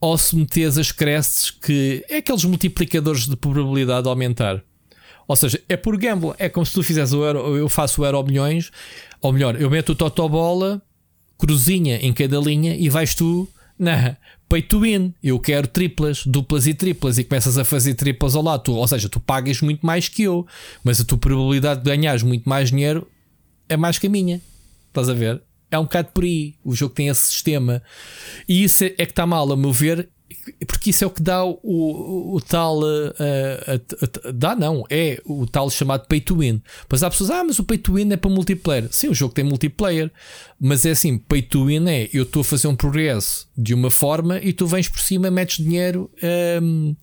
[0.00, 4.64] ou se metes as crests que é aqueles multiplicadores de probabilidade de aumentar.
[5.26, 6.32] Ou seja, é por gamble.
[6.38, 8.70] É como se tu fizesse o euro, eu faço o euro milhões,
[9.20, 10.82] ou melhor, eu meto o totobola,
[11.38, 13.48] cruzinha em cada linha e vais tu
[13.78, 14.16] na
[14.48, 15.14] pay to win.
[15.22, 18.62] Eu quero triplas, duplas e triplas e começas a fazer triplas ao lado.
[18.64, 20.46] Tu, ou seja, tu pagas muito mais que eu,
[20.84, 23.08] mas a tua probabilidade de ganhares muito mais dinheiro
[23.68, 24.40] é mais que a minha.
[24.88, 25.42] Estás a ver?
[25.70, 26.54] É um bocado por aí.
[26.62, 27.82] O jogo tem esse sistema.
[28.46, 30.08] E isso é que está mal, a meu ver,
[30.66, 32.80] porque isso é o que dá o, o, o tal.
[32.80, 36.62] Uh, uh, uh, dá não, é o tal chamado pay to win.
[36.88, 38.88] Pois há pessoas, ah, mas o pay to win é para multiplayer.
[38.90, 40.10] Sim, o jogo tem multiplayer,
[40.60, 43.90] mas é assim: pay to win é eu estou a fazer um progresso de uma
[43.90, 46.10] forma e tu vens por cima, metes dinheiro.
[46.62, 46.94] Um,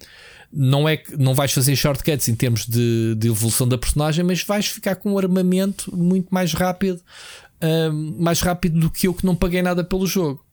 [0.52, 4.44] não é que não vais fazer shortcuts em termos de, de evolução da personagem, mas
[4.44, 7.00] vais ficar com um armamento muito mais rápido,
[7.62, 10.44] um, mais rápido do que eu que não paguei nada pelo jogo.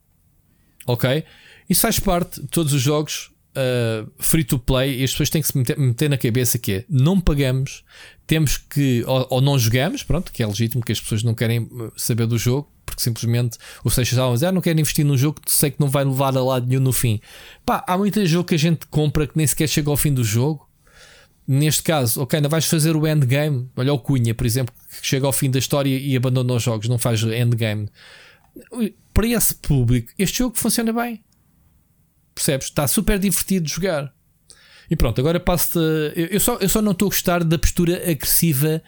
[0.86, 1.24] Ok?
[1.68, 5.42] Isso faz parte de todos os jogos uh, free to play e as pessoas têm
[5.42, 7.82] que se meter, meter, na cabeça que é não pagamos,
[8.26, 11.60] temos que, ou, ou, não jogamos, pronto, que é legítimo que as pessoas não querem
[11.60, 15.52] uh, saber do jogo, porque simplesmente o Seixas ah, não quero investir num jogo que
[15.52, 17.20] sei que não vai levar a lado nenhum no fim.
[17.64, 20.22] Pá, há muito jogo que a gente compra que nem sequer chega ao fim do
[20.22, 20.66] jogo.
[21.48, 23.68] Neste caso, ok, ainda vais fazer o endgame.
[23.76, 26.88] Olha o Cunha, por exemplo, que chega ao fim da história e abandona os jogos,
[26.88, 27.88] não faz endgame.
[29.14, 31.22] Para esse público, este jogo funciona bem.
[32.36, 32.66] Percebes?
[32.66, 34.12] Está super divertido de jogar.
[34.90, 35.78] E pronto, agora passo-te.
[36.14, 38.82] Eu só, eu só não estou a gostar da postura agressiva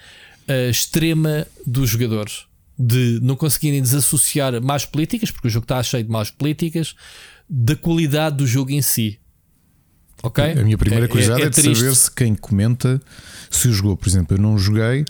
[0.47, 2.45] uh, extrema dos jogadores.
[2.79, 6.95] De não conseguirem desassociar más políticas, porque o jogo está cheio de más políticas,
[7.49, 9.19] da qualidade do jogo em si.
[10.23, 10.45] Ok?
[10.45, 13.01] A minha primeira é, curiosidade é, é, é de saber se quem comenta
[13.51, 13.97] se o jogou.
[13.97, 15.07] Por exemplo, eu não joguei,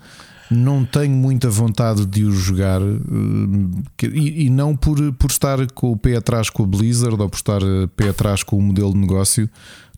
[0.51, 5.93] não tenho muita vontade de o jogar eh, e, e, não por, por estar com
[5.93, 8.93] o pé atrás com a Blizzard ou por estar eh, pé atrás com o modelo
[8.93, 9.49] de negócio.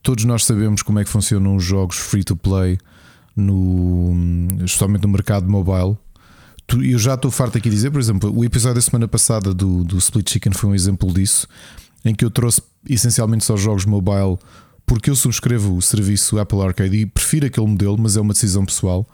[0.03, 2.79] Todos nós sabemos como é que funcionam os jogos free to play,
[3.37, 4.13] no,
[4.65, 5.97] especialmente no mercado mobile.
[6.83, 9.85] Eu já estou farto aqui de dizer, por exemplo, o episódio da semana passada do,
[9.85, 11.47] do Split Chicken foi um exemplo disso,
[12.05, 14.39] em que eu trouxe essencialmente só jogos mobile
[14.91, 18.65] porque eu subscrevo o serviço Apple Arcade e prefiro aquele modelo, mas é uma decisão
[18.65, 19.07] pessoal.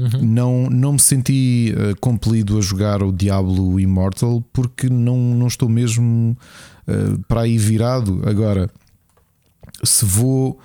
[0.00, 0.22] Uhum.
[0.22, 5.68] Não, não me senti uh, compelido a jogar o Diablo Immortal porque não, não estou
[5.68, 6.34] mesmo
[6.88, 8.22] uh, para aí virado.
[8.24, 8.70] Agora,
[9.84, 10.58] se vou,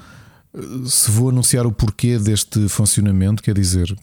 [0.86, 3.94] se vou anunciar o porquê deste funcionamento, quer dizer,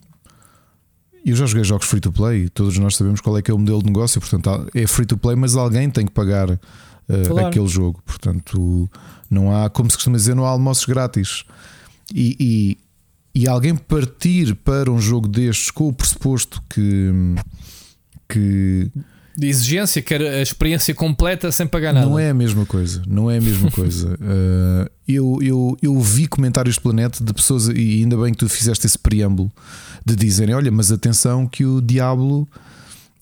[1.24, 3.58] eu já joguei jogos free to play, todos nós sabemos qual é que é o
[3.58, 6.58] modelo de negócio, portanto é free to play, mas alguém tem que pagar uh,
[7.26, 7.46] claro.
[7.46, 8.86] aquele jogo, portanto
[9.30, 11.44] não há, como se costuma dizer, não há almoços grátis.
[12.14, 12.78] E, e,
[13.34, 17.10] e alguém partir para um jogo destes com o pressuposto que.
[18.28, 18.90] que
[19.36, 22.06] de exigência, quer a experiência completa sem pagar nada.
[22.06, 23.02] Não é a mesma coisa.
[23.06, 24.14] Não é a mesma coisa.
[24.14, 28.48] Uh, eu, eu, eu vi comentários do Planeta de pessoas, e ainda bem que tu
[28.48, 29.50] fizeste esse preâmbulo,
[30.04, 32.46] de dizerem: olha, mas atenção que o Diablo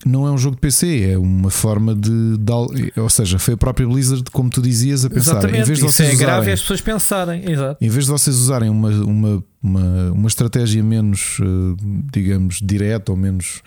[0.05, 3.57] não é um jogo de PC, é uma forma de, de, Ou seja, foi a
[3.57, 5.33] própria Blizzard, como tu dizias, a pensar.
[5.33, 5.61] Exatamente.
[5.61, 7.51] Em vez de Isso vocês é grave usarem, as pessoas pensarem.
[7.51, 7.85] Exato.
[7.85, 11.83] Em vez de vocês usarem uma, uma, uma, uma estratégia menos, eh,
[12.13, 13.63] digamos, direta ou menos.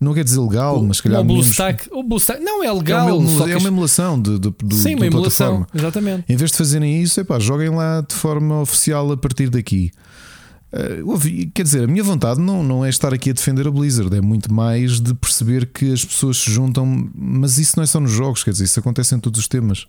[0.00, 1.20] Não quer dizer legal, o, mas se calhar.
[1.20, 1.46] O menos...
[1.46, 3.08] Stack, o Bluestack não é legal.
[3.08, 5.66] É uma, emula, é uma emulação de, de, de, Sim, de uma emulação.
[5.72, 6.24] Exatamente.
[6.28, 9.92] Em vez de fazerem isso, epá, joguem lá de forma oficial a partir daqui.
[10.72, 14.14] Uh, quer dizer, a minha vontade não, não é estar aqui a defender a Blizzard,
[14.16, 18.00] é muito mais de perceber que as pessoas se juntam, mas isso não é só
[18.00, 19.86] nos jogos, quer dizer, isso acontece em todos os temas.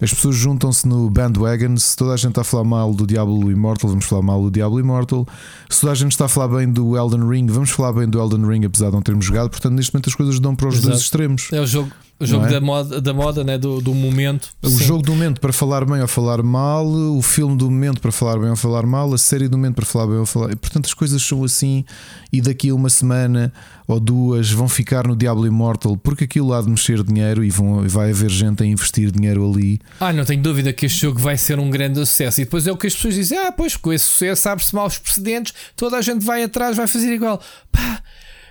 [0.00, 1.76] As pessoas juntam-se no bandwagon.
[1.76, 4.50] Se toda a gente está a falar mal do Diablo Immortal, vamos falar mal do
[4.50, 5.26] Diablo Immortal.
[5.68, 8.20] Se toda a gente está a falar bem do Elden Ring, vamos falar bem do
[8.20, 9.50] Elden Ring, apesar de não termos jogado.
[9.50, 10.90] Portanto, neste momento as coisas dão para os Exato.
[10.90, 11.48] dois extremos.
[11.52, 11.90] É o jogo,
[12.20, 12.50] o jogo é?
[12.50, 13.56] da moda, da moda né?
[13.56, 14.48] do, do momento.
[14.60, 14.84] O Sim.
[14.84, 18.38] jogo do momento para falar bem ou falar mal, o filme do momento para falar
[18.38, 20.56] bem ou falar mal, a série do momento para falar bem ou falar.
[20.56, 21.84] Portanto, as coisas são assim
[22.32, 23.52] e daqui a uma semana
[23.86, 27.88] ou duas vão ficar no Diablo Immortal porque aquilo há de mexer dinheiro e vão,
[27.88, 29.80] vai haver gente a investir dinheiro ali.
[30.00, 32.40] Ah, não tenho dúvida que este jogo vai ser um grande sucesso.
[32.40, 34.98] E depois é o que as pessoas dizem: ah, pois com esse sucesso abre-se maus
[34.98, 37.40] precedentes, toda a gente vai atrás, vai fazer igual.
[37.70, 38.02] Pá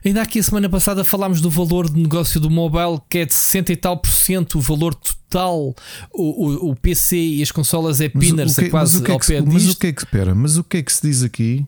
[0.06, 3.34] Ainda aqui a semana passada falámos do valor de negócio do mobile que é de
[3.34, 5.76] 60 e tal por cento o valor total.
[6.14, 9.46] O, o, o PC e as consolas é pinners, é quase pé disto.
[9.52, 10.36] Mas o que é que espera?
[10.36, 11.66] Mas o que é que se diz aqui?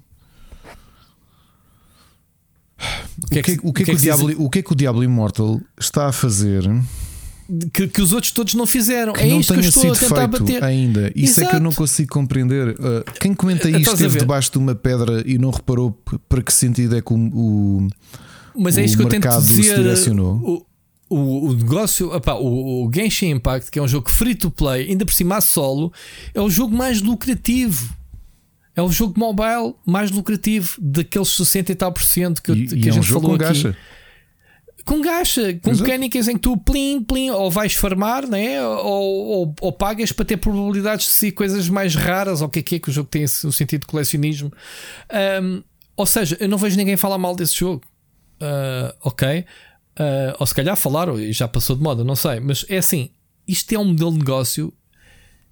[3.23, 3.91] O que é que, o que, é que,
[4.37, 6.63] o, que é que o Diablo Immortal está a fazer
[7.73, 9.13] que, que, os outros todos não fizeram.
[9.13, 10.63] Que é não isto que eu estou a tentar feito bater.
[10.63, 11.11] ainda.
[11.15, 11.47] Isso Exato.
[11.47, 12.69] é que eu não consigo compreender.
[12.71, 15.91] Uh, quem comenta isto esteve debaixo de uma pedra e não reparou
[16.27, 17.87] para que sentido é que o, o
[18.55, 19.79] Mas é isso que eu tento dizer.
[20.19, 20.65] O,
[21.09, 24.89] o, o negócio, opa, o, o Genshin Impact, que é um jogo free to play,
[24.89, 25.91] ainda por cima a solo,
[26.33, 27.97] é o jogo mais lucrativo.
[28.75, 32.75] É o jogo mobile mais lucrativo daqueles 60 e tal por cento que, e, que
[32.75, 33.63] e a é gente um jogo falou com aqui.
[33.63, 33.77] Gacha.
[34.89, 35.83] Com gacha, com Exato.
[35.83, 38.59] mecânicas em que tu plim, plim, ou vais farmar, né?
[38.65, 42.57] ou, ou, ou pagas para ter probabilidades de ser coisas mais raras, ou o que
[42.57, 44.51] é que é que o jogo tem o sentido de colecionismo.
[45.43, 45.61] Um,
[45.95, 47.83] ou seja, eu não vejo ninguém falar mal desse jogo.
[48.41, 49.45] Uh, ok?
[49.99, 52.39] Uh, ou se calhar falaram e já passou de moda, não sei.
[52.39, 53.11] Mas é assim:
[53.47, 54.73] isto é um modelo de negócio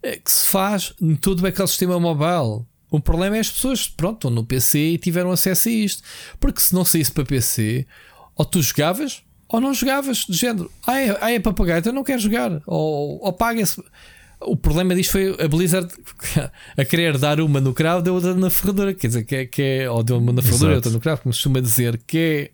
[0.02, 2.66] eh, que se faz em todo o ecossistema mobile.
[2.90, 6.02] O problema é as pessoas, pronto, estão no PC e tiveram acesso a isto.
[6.40, 7.86] Porque se não saísse para PC,
[8.36, 10.26] ou tu jogavas ou não jogavas.
[10.28, 12.62] De género, ah, é, ah, é para pagar, então não quero jogar.
[12.66, 13.82] Ou, ou paga-se.
[14.40, 15.92] O problema disto foi a Blizzard
[16.78, 18.94] a querer dar uma no crowd, deu outra na ferradura.
[18.94, 21.34] Quer dizer, que é, que é ou deu uma na ferradura, outra no crowd, como
[21.34, 22.52] se costuma dizer, que é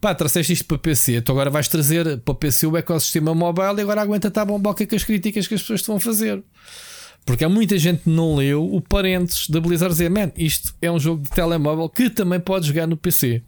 [0.00, 3.80] pá, trouxeste isto para PC, tu agora vais trazer para PC o ecossistema mobile e
[3.80, 6.44] agora aguenta-te a bomboca com as críticas que as pessoas estão a fazer.
[7.24, 10.90] Porque há muita gente que não leu o parentes da Blizzard dizer, man, isto é
[10.90, 13.42] um jogo de telemóvel que também pode jogar no PC.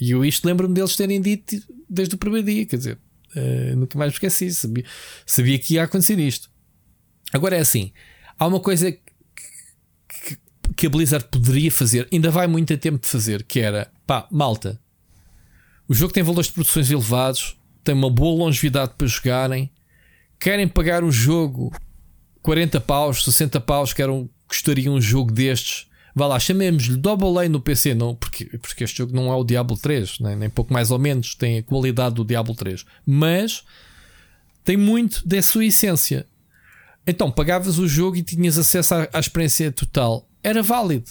[0.00, 1.56] E eu isto lembro-me deles terem dito
[1.88, 2.98] desde o primeiro dia, quer dizer,
[3.34, 4.84] uh, nunca mais me esqueci, sabia,
[5.24, 6.50] sabia que ia acontecer isto.
[7.32, 7.92] Agora é assim,
[8.38, 9.00] há uma coisa que,
[10.08, 10.38] que,
[10.76, 14.78] que a Blizzard poderia fazer, ainda vai muito tempo de fazer, que era, pá, malta,
[15.88, 19.70] o jogo tem valores de produções elevados, tem uma boa longevidade para jogarem.
[20.38, 21.72] Querem pagar o jogo
[22.42, 24.02] 40 paus, 60 paus, que
[24.48, 25.86] custaria um jogo destes.
[26.18, 29.44] Vá lá, chamemos-lhe Double A no PC, não, porque, porque este jogo não é o
[29.44, 33.62] Diablo 3, nem, nem pouco mais ou menos tem a qualidade do Diablo 3, mas
[34.64, 36.26] tem muito da sua essência.
[37.06, 40.26] Então pagavas o jogo e tinhas acesso à, à experiência total.
[40.42, 41.10] Era válido.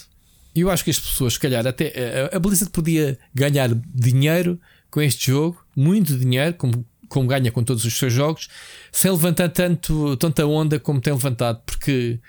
[0.55, 5.01] E eu acho que as pessoas, se calhar, até a Blizzard podia ganhar dinheiro com
[5.01, 8.47] este jogo, muito dinheiro, como, como ganha com todos os seus jogos,
[8.91, 12.19] sem levantar tanto, tanta onda como tem levantado, porque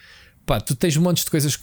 [0.45, 1.59] pá, tu tens montes de coisas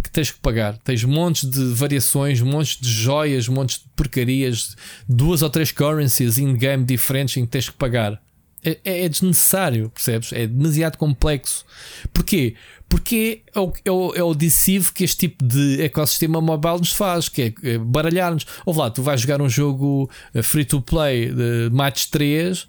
[0.00, 4.76] que tens que pagar, tens montes de variações, montes de joias, montes de porcarias,
[5.08, 8.20] duas ou três currencies in-game diferentes em que tens que pagar.
[8.62, 10.32] É, é, é, desnecessário, percebes?
[10.32, 11.64] É demasiado complexo.
[12.12, 12.54] Porquê?
[12.88, 17.28] Porque é o, é, o, é o que este tipo de ecossistema mobile nos faz,
[17.28, 18.44] que é, é baralhar-nos.
[18.66, 22.66] Ou lá, tu vais jogar um jogo eh, free to play de match 3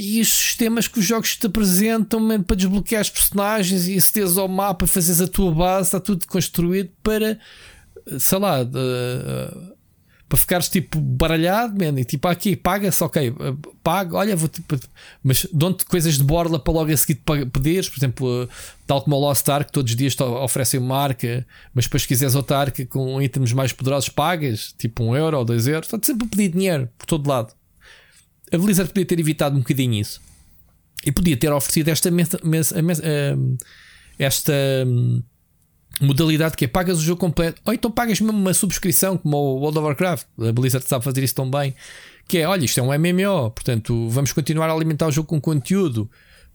[0.00, 4.46] e os sistemas que os jogos te apresentam para desbloquear os personagens e acederes ao
[4.46, 7.36] mapa fazes a tua base, está tudo construído para
[8.16, 8.58] sei lá,
[10.28, 13.34] para ficares tipo baralhado, man, e tipo aqui paga-se, ok,
[13.82, 14.78] paga, olha, vou tipo,
[15.20, 17.20] mas dão-te coisas de borla para logo a seguir
[17.52, 18.48] pedir, por exemplo,
[18.86, 21.44] tal como o Lost Ark, todos os dias oferecem uma arca,
[21.74, 25.44] mas depois se quiseres outra arca com itens mais poderosos, pagas tipo um euro ou
[25.44, 27.58] dois euros, está sempre a pedir dinheiro por todo lado.
[28.52, 30.20] A Blizzard podia ter evitado um bocadinho isso
[31.04, 32.10] e podia ter oferecido esta,
[34.18, 34.52] esta
[36.00, 39.60] modalidade que é pagas o jogo completo, ou então pagas mesmo uma subscrição, como o
[39.60, 40.26] World of Warcraft.
[40.38, 41.74] A Blizzard sabe fazer isso tão bem.
[42.26, 45.40] Que é, olha, isto é um MMO, portanto, vamos continuar a alimentar o jogo com
[45.40, 46.10] conteúdo.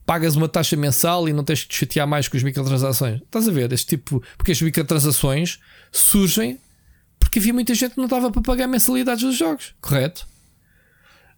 [0.05, 3.21] Pagas uma taxa mensal e não tens que te chatear mais com as microtransações.
[3.21, 3.71] Estás a ver?
[3.71, 4.21] Este tipo.
[4.37, 5.59] Porque as microtransações
[5.91, 6.59] surgem
[7.17, 10.27] porque havia muita gente que não estava para pagar mensalidades dos jogos, correto?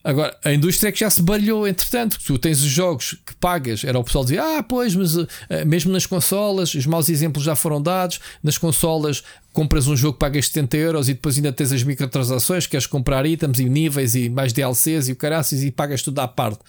[0.05, 3.83] Agora, a indústria é que já se balhou, entretanto, tu tens os jogos que pagas,
[3.83, 5.27] era o pessoal dizer, ah, pois, mas uh,
[5.65, 10.45] mesmo nas consolas, os maus exemplos já foram dados, nas consolas compras um jogo, pagas
[10.45, 14.53] 70 euros e depois ainda tens as microtransações, queres comprar itens e níveis e mais
[14.53, 16.59] DLCs e o caraças e pagas tudo à parte.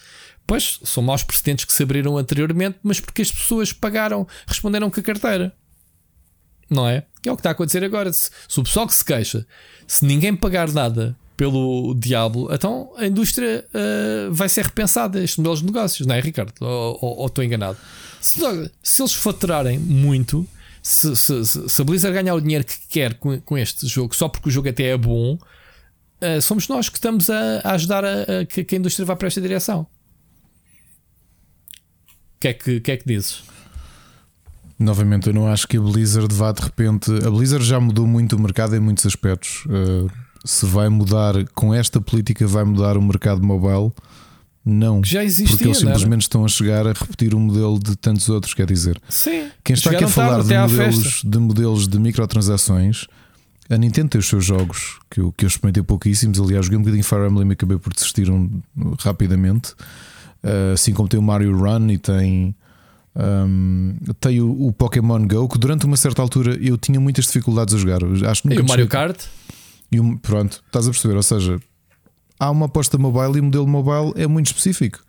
[0.46, 4.98] Pois, são maus precedentes que se abriram anteriormente, mas porque as pessoas pagaram, responderam com
[4.98, 5.54] a carteira.
[6.70, 7.04] Não é?
[7.20, 8.10] Que é o que está a acontecer agora.
[8.10, 9.46] Se, se o pessoal que se queixa,
[9.86, 15.60] se ninguém pagar nada pelo diabo, então a indústria uh, vai ser repensada, estes modelos
[15.60, 16.54] de negócios, não é, Ricardo?
[16.60, 17.76] Ou estou enganado?
[18.20, 18.40] Se,
[18.82, 20.48] se, eles faturarem muito,
[20.82, 24.28] se, se, se, a Blizzard ganhar o dinheiro que quer com, com este jogo, só
[24.28, 28.22] porque o jogo até é bom, uh, somos nós que estamos a, a ajudar a,
[28.40, 29.82] a que, que, a indústria vá para esta direção.
[32.36, 33.42] O que, é que, que é que dizes?
[34.78, 37.10] Novamente, eu não acho que a Blizzard vá de repente.
[37.26, 39.64] A Blizzard já mudou muito o mercado em muitos aspectos.
[39.66, 40.10] Uh,
[40.46, 43.92] se vai mudar com esta política, vai mudar o mercado mobile.
[44.64, 48.28] Não, já existia, porque eles simplesmente estão a chegar a repetir o modelo de tantos
[48.28, 48.52] outros.
[48.52, 53.06] Quer dizer, Sim, quem está aqui a falar de modelos, de modelos de microtransações,
[53.68, 56.40] a Nintendo tem os seus jogos que eu, que eu experimentei pouquíssimos.
[56.40, 58.60] Aliás, joguei um bocadinho Fire Emblem e acabei por desistir um,
[58.98, 59.72] rapidamente.
[60.42, 62.54] Uh, assim como tem o Mario Run e tem.
[63.14, 67.74] Um, tem o, o, Pokémon Go que durante uma certa altura eu tinha muitas dificuldades
[67.74, 68.00] a jogar.
[68.28, 69.16] Acho que e o Mario Kart?
[69.90, 71.16] E o, pronto, estás a perceber?
[71.16, 71.60] Ou seja,
[72.38, 75.00] há uma aposta mobile e o modelo mobile é muito específico.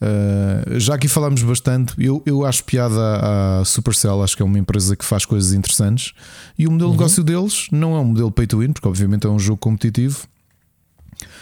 [0.00, 1.94] Uh, já aqui falámos bastante.
[1.98, 6.12] Eu, eu acho piada à Supercell, acho que é uma empresa que faz coisas interessantes.
[6.58, 6.96] E o modelo uhum.
[6.96, 9.58] de negócio deles não é um modelo pay to win, porque obviamente é um jogo
[9.58, 10.26] competitivo,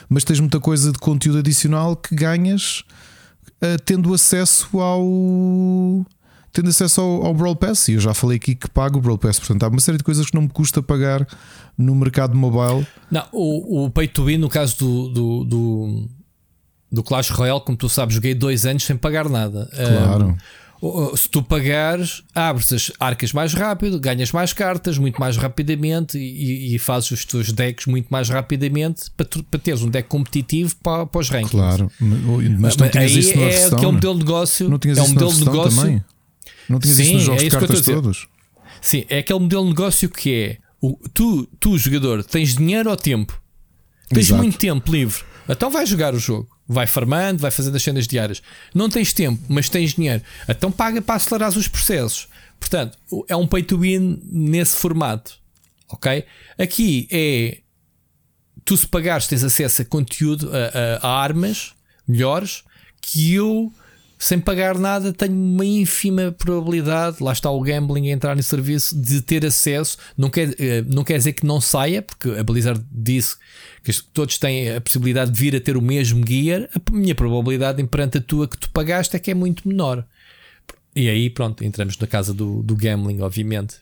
[0.09, 2.83] mas tens muita coisa de conteúdo adicional que ganhas
[3.63, 5.05] uh, tendo acesso ao.
[6.53, 9.19] Tendo acesso ao, ao Brawl Pass, e eu já falei aqui que pago o Brawl
[9.19, 11.27] Pass, portanto há uma série de coisas que não me custa pagar
[11.77, 12.87] no mercado mobile.
[13.11, 16.09] Não, o, o pay to win, no caso do, do, do
[16.91, 19.69] do Clash Royale, como tu sabes, joguei dois anos sem pagar nada.
[19.75, 20.37] Claro.
[20.81, 26.17] Um, se tu pagares, abres as arcas mais rápido, ganhas mais cartas muito mais rapidamente
[26.17, 30.09] e, e fazes os teus decks muito mais rapidamente para, tu, para teres um deck
[30.09, 31.51] competitivo para, para os rankings.
[31.51, 31.91] Claro,
[32.61, 34.69] mas não tinhas isso no é que é um modelo de negócio.
[34.69, 35.81] Não tinhas é um modelo de negócio.
[35.81, 36.05] Também?
[36.69, 38.29] Não tinhas Sim, isso nos jogos é de cartas todos?
[38.81, 42.97] Sim, é aquele modelo de negócio que é o, tu, tu, jogador, tens dinheiro ou
[42.97, 43.41] tempo?
[44.09, 44.43] Tens Exato.
[44.43, 45.25] muito tempo livre.
[45.49, 48.43] Então vais jogar o jogo vai farmando, vai fazendo as cenas diárias.
[48.75, 50.23] Não tens tempo, mas tens dinheiro.
[50.47, 52.29] Então paga para acelerar os processos.
[52.61, 55.39] Portanto, é um pay to win nesse formato.
[55.89, 56.25] Ok?
[56.59, 57.59] Aqui é.
[58.65, 61.73] Tu, se pagares, tens acesso a conteúdo, a, a, a armas
[62.07, 62.65] melhores
[63.01, 63.73] que eu
[64.19, 69.01] sem pagar nada, tenho uma ínfima probabilidade, lá está o gambling a entrar no serviço,
[69.01, 69.97] de ter acesso.
[70.17, 73.37] Não quer, eh, não quer dizer que não saia, porque a Blizzard disse
[73.85, 76.69] que todos têm a possibilidade de vir a ter o mesmo gear.
[76.75, 80.05] A minha probabilidade, perante a tua que tu pagaste, é que é muito menor.
[80.97, 83.77] E aí, pronto, entramos na casa do, do gambling, obviamente.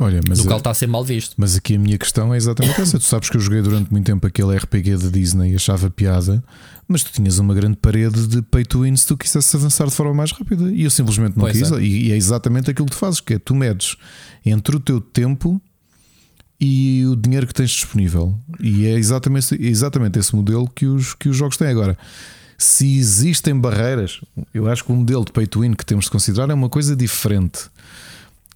[0.00, 1.34] Olha, mas do qual está a ser mal visto.
[1.36, 2.98] Mas aqui a minha questão é exatamente essa.
[2.98, 6.42] tu sabes que eu joguei durante muito tempo aquele RPG da Disney e achava piada,
[6.88, 9.94] mas tu tinhas uma grande parede de pay to win se tu quisesse avançar de
[9.94, 10.72] forma mais rápida.
[10.72, 11.70] E eu simplesmente não pois quis.
[11.70, 11.80] É.
[11.82, 13.96] E, é exatamente aquilo que tu fazes, que é tu medes
[14.44, 15.60] entre o teu tempo
[16.58, 18.34] e o dinheiro que tens disponível.
[18.58, 21.96] E é exatamente, exatamente esse modelo que os, que os jogos têm agora.
[22.56, 24.20] Se existem barreiras,
[24.52, 26.70] eu acho que o modelo de pay to win que temos de considerar é uma
[26.70, 27.68] coisa diferente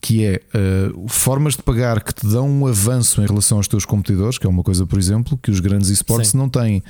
[0.01, 3.85] que é uh, formas de pagar que te dão um avanço em relação aos teus
[3.85, 6.83] competidores, que é uma coisa, por exemplo, que os grandes esportes não têm.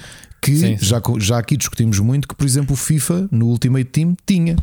[0.43, 0.85] Que sim, sim.
[0.85, 4.57] Já, já aqui discutimos muito que, por exemplo, o FIFA no Ultimate Team tinha.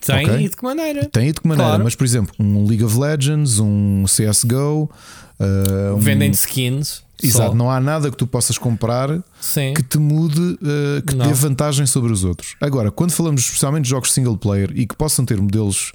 [0.00, 0.46] Tem okay?
[0.46, 1.08] e de que maneira?
[1.08, 1.84] Tem e de que maneira, claro.
[1.84, 4.90] mas por exemplo, um League of Legends, um CSGO,
[5.38, 5.98] uh, um...
[5.98, 7.02] vendem skins.
[7.22, 7.54] Exato, só.
[7.54, 9.08] não há nada que tu possas comprar
[9.40, 9.74] Sim.
[9.74, 11.24] que te mude, uh, que não.
[11.24, 12.56] dê vantagem sobre os outros.
[12.60, 15.92] Agora, quando falamos especialmente de jogos single player e que possam ter modelos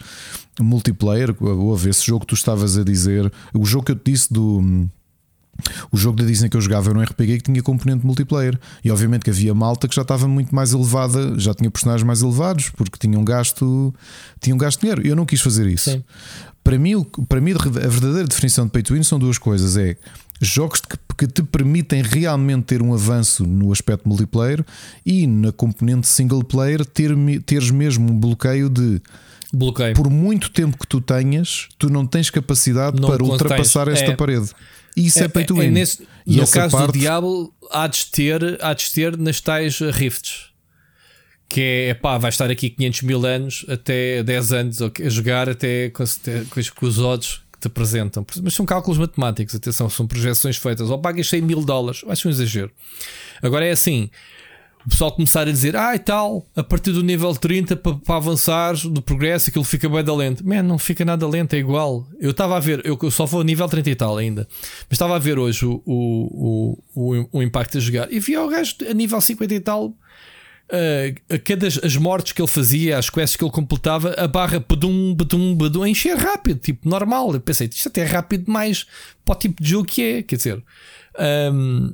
[0.57, 4.31] multiplayer, houve esse jogo que tu estavas a dizer, o jogo que eu te disse
[4.31, 4.87] do.
[5.91, 8.57] O jogo da Disney que eu jogava era um RPG que tinha componente multiplayer.
[8.83, 12.21] E obviamente que havia malta que já estava muito mais elevada, já tinha personagens mais
[12.21, 13.93] elevados, porque tinham gasto,
[14.39, 15.05] tinham gasto dinheiro.
[15.05, 15.91] Eu não quis fazer isso.
[15.91, 16.03] Sim.
[16.63, 19.95] Para mim, para mim, a verdadeira definição de pay to win são duas coisas: é
[20.41, 24.63] jogos que, que te permitem realmente ter um avanço no aspecto multiplayer
[25.05, 29.01] e na componente single player ter, teres mesmo um bloqueio de
[29.53, 29.95] Bloqueio.
[29.95, 34.15] Por muito tempo que tu tenhas, tu não tens capacidade não para ultrapassar esta é,
[34.15, 34.51] parede.
[34.97, 35.67] Isso é, é pay to win.
[35.67, 36.91] É nesse, no caso parte...
[36.91, 40.47] do Diablo, há de, ter, há de ter nas tais rifts.
[41.47, 45.89] Que é pá, vai estar aqui 500 mil anos, até 10 anos a jogar, até
[45.91, 46.03] com,
[46.75, 48.25] com os odds que te apresentam.
[48.43, 50.89] Mas são cálculos matemáticos, atenção, são projeções feitas.
[50.89, 52.71] Ou pagas 100 mil dólares, acho um exagero.
[53.41, 54.09] Agora é assim:
[54.87, 58.15] o pessoal começar a dizer, ah e tal, a partir do nível 30 para, para
[58.15, 60.47] avançar do progresso, aquilo fica bem da lento.
[60.47, 62.07] Man, não fica nada lento, é igual.
[62.21, 64.47] Eu estava a ver, eu só vou a nível 30 e tal ainda,
[64.89, 68.47] mas estava a ver hoje o, o, o, o impacto a jogar e vi o
[68.47, 69.87] gajo a nível 50 e tal.
[70.69, 74.59] Uh, a cada as mortes que ele fazia, as quests que ele completava, a barra
[74.59, 77.33] badum, badum, badum, a encher rápido, tipo normal.
[77.33, 78.85] Eu pensei, isto até é rápido demais
[79.25, 80.23] para o tipo de jogo que é.
[80.23, 80.63] Quer dizer,
[81.53, 81.93] um,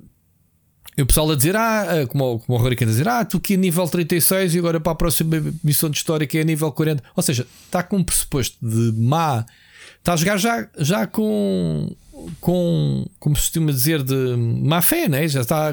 [0.97, 3.37] e o pessoal a dizer, ah, ah, como, como o Rory quer dizer, ah, tu
[3.37, 6.43] aqui a nível 36 e agora para a próxima missão de história que é a
[6.45, 7.03] nível 40.
[7.15, 9.45] Ou seja, está com um pressuposto de má.
[9.97, 11.95] Está a jogar já, já com,
[12.39, 15.27] com, como se costuma dizer, de má fé, né?
[15.27, 15.69] já está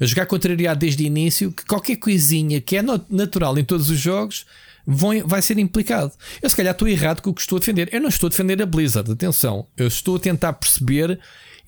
[0.00, 1.50] a jogar contrariado desde o início.
[1.50, 4.46] Que qualquer coisinha que é natural em todos os jogos
[4.86, 6.12] vão, vai ser implicado.
[6.40, 7.88] Eu, se calhar, estou errado com o que estou a defender.
[7.92, 11.18] Eu não estou a defender a Blizzard, atenção, eu estou a tentar perceber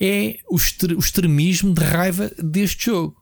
[0.03, 3.17] é o, extremismo de raiva deste jogo.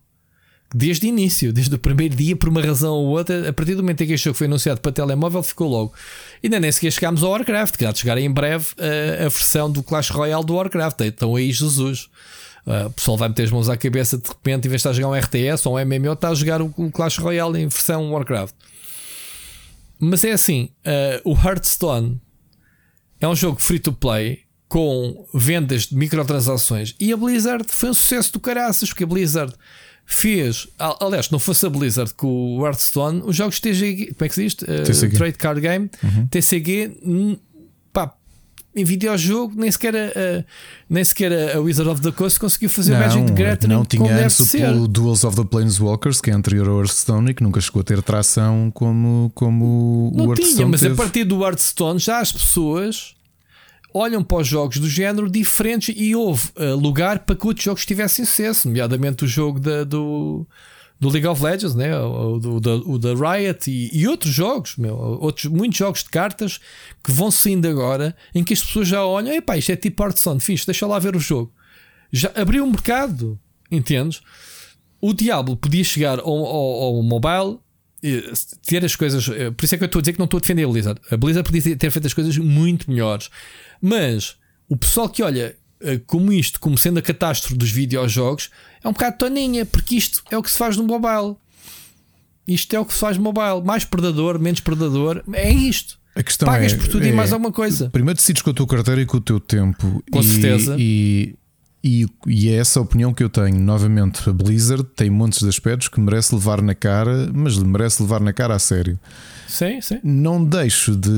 [0.74, 3.82] Desde o início, desde o primeiro dia, por uma razão ou outra, a partir do
[3.82, 5.92] momento em que este jogo foi anunciado para telemóvel, ficou logo.
[6.42, 9.28] E ainda nem sequer chegámos ao Warcraft, que há de chegar em breve a, a
[9.28, 11.00] versão do Clash Royale do Warcraft.
[11.02, 12.08] Então aí, Jesus.
[12.66, 14.90] Uh, o pessoal vai meter as mãos à cabeça de repente, em vez de estar
[14.90, 17.66] a jogar um RTS ou um MMO, está a jogar o, o Clash Royale em
[17.66, 18.54] versão Warcraft.
[19.98, 22.20] Mas é assim: uh, o Hearthstone
[23.20, 27.94] é um jogo free to play com vendas de microtransações e a Blizzard foi um
[27.94, 29.52] sucesso do caraças, porque a Blizzard
[30.06, 30.68] fez,
[31.00, 34.42] aliás, não fosse a Blizzard com o Hearthstone, os jogos TCG, como é que se
[34.44, 34.54] diz?
[34.62, 36.26] Uh, Trade Card Game, uhum.
[36.28, 36.96] TCG,
[37.92, 38.14] pá,
[38.72, 40.44] em videojogo, nem sequer a,
[40.88, 43.74] nem sequer a Wizard of the Coast conseguiu fazer não, Magic the Gathering.
[43.74, 47.42] Não tinha antes o Duels of the Planeswalkers, que é anterior ao Hearthstone e que
[47.42, 50.54] nunca chegou a ter tração como, como não o Hearthstone.
[50.54, 50.94] Tinha, mas teve.
[50.94, 53.16] a partir do Hearthstone já as pessoas
[53.92, 57.86] olham para os jogos do género diferentes e houve uh, lugar para que outros jogos
[57.86, 60.46] tivessem sucesso, nomeadamente o jogo da, do
[61.00, 61.98] do League of Legends, né?
[61.98, 66.10] o, do, da, o da Riot e, e, outros jogos, meu, outros, muitos jogos de
[66.10, 66.60] cartas
[67.02, 70.40] que vão saindo agora em que as pessoas já olham, epá, isto é tipo Hearthstone,
[70.40, 71.50] fixe, deixa lá ver o jogo.
[72.12, 74.20] Já abriu um mercado, entendes?
[75.00, 77.58] O Diablo podia chegar ao, ao, ao mobile,
[78.66, 79.28] ter as coisas.
[79.28, 80.68] Eh, por isso é que eu estou a dizer que não estou a defender a
[80.68, 81.00] Blizzard.
[81.10, 83.30] A Blizzard podia ter feito as coisas muito melhores,
[83.80, 84.36] mas
[84.68, 88.50] o pessoal que olha eh, como isto, como sendo a catástrofe dos videojogos,
[88.82, 91.36] é um bocado toninha, porque isto é o que se faz no mobile.
[92.46, 93.62] Isto é o que se faz no mobile.
[93.64, 95.22] Mais predador, menos predador.
[95.32, 95.98] É isto.
[96.14, 97.88] A questão Pagas é, por tudo é, e mais alguma coisa.
[97.90, 100.02] Primeiro decides com a tua carteira e com o teu tempo.
[100.10, 100.76] Com e, certeza.
[100.78, 101.34] E,
[101.82, 103.58] e, e, é essa a opinião que eu tenho.
[103.58, 108.20] Novamente, a Blizzard tem montes de aspectos que merece levar na cara, mas merece levar
[108.20, 108.98] na cara a sério.
[109.48, 109.98] Sim, sim.
[110.04, 111.10] Não deixo de.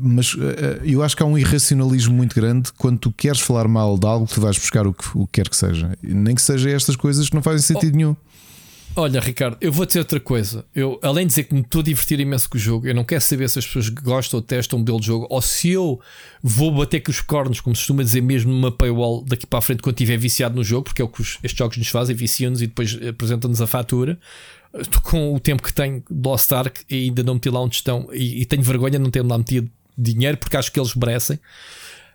[0.00, 3.98] Mas eh, eu acho que há um irracionalismo muito grande quando tu queres falar mal
[3.98, 5.98] de algo, tu vais buscar o que, o que quer que seja.
[6.02, 7.96] Nem que seja estas coisas que não fazem sentido oh.
[7.96, 8.16] nenhum.
[9.00, 10.62] Olha, Ricardo, eu vou dizer outra coisa.
[10.74, 13.02] Eu, além de dizer que me estou a divertir imenso com o jogo, eu não
[13.02, 15.98] quero saber se as pessoas gostam ou testam o modelo de jogo ou se eu
[16.42, 19.62] vou bater com os cornos, como se costuma dizer mesmo numa paywall daqui para a
[19.62, 22.60] frente quando estiver viciado no jogo, porque é o que estes jogos nos fazem, viciam-nos
[22.60, 24.18] e depois apresentam-nos a fatura.
[24.78, 27.76] Estou com o tempo que tenho de Lost Ark e ainda não meti lá onde
[27.76, 30.94] estão e, e tenho vergonha de não ter lá metido dinheiro porque acho que eles
[30.94, 31.40] merecem.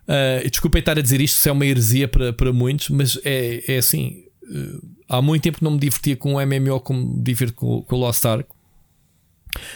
[0.03, 3.63] Uh, desculpem estar a dizer isto, se é uma heresia para, para muitos, mas é,
[3.73, 4.25] é assim.
[4.43, 7.81] Uh, há muito tempo que não me divertia com o MMO como me divirto com,
[7.81, 8.49] com o Lost Ark.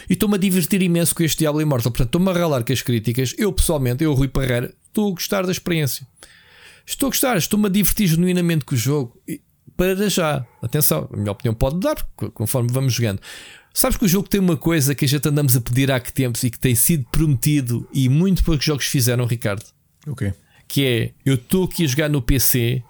[0.08, 1.90] E estou-me a divertir imenso com este Diablo Immortal.
[1.90, 3.34] Portanto, estou-me a ralar com as críticas.
[3.38, 6.06] Eu, pessoalmente, eu, Rui Parreira, estou a gostar da experiência.
[6.84, 9.16] Estou a gostar, estou-me a divertir genuinamente com o jogo
[9.76, 10.44] para já.
[10.60, 11.96] Atenção, a minha opinião pode mudar
[12.34, 13.20] conforme vamos jogando.
[13.72, 16.12] Sabes que o jogo tem uma coisa que a gente andamos a pedir há que
[16.12, 19.64] tempos e que tem sido prometido e muito poucos jogos fizeram, Ricardo.
[20.06, 20.34] Ok.
[20.66, 22.82] Que é, eu estou aqui a jogar no PC,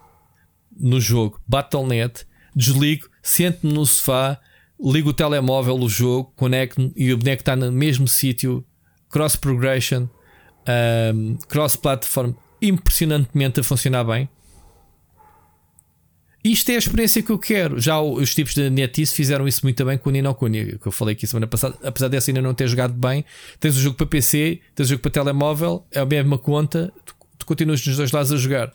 [0.76, 2.26] no jogo Battle.net,
[2.60, 4.38] desligo, sento-me no sofá,
[4.80, 8.64] ligo o telemóvel, o jogo, conecto-me e o boneco está no mesmo sítio,
[9.08, 10.06] cross progression,
[11.14, 12.32] um, cross platform,
[12.62, 14.28] impressionantemente a funcionar bem.
[16.42, 17.78] Isto é a experiência que eu quero.
[17.78, 20.92] Já os tipos da NetEase fizeram isso muito bem com o Nino Kuni, que eu
[20.92, 21.76] falei aqui semana passada.
[21.82, 23.26] Apesar dessa ainda não ter jogado bem,
[23.58, 27.14] tens o jogo para PC, tens o jogo para telemóvel, é a mesma conta, tu,
[27.38, 28.68] tu continuas nos dois lados a jogar.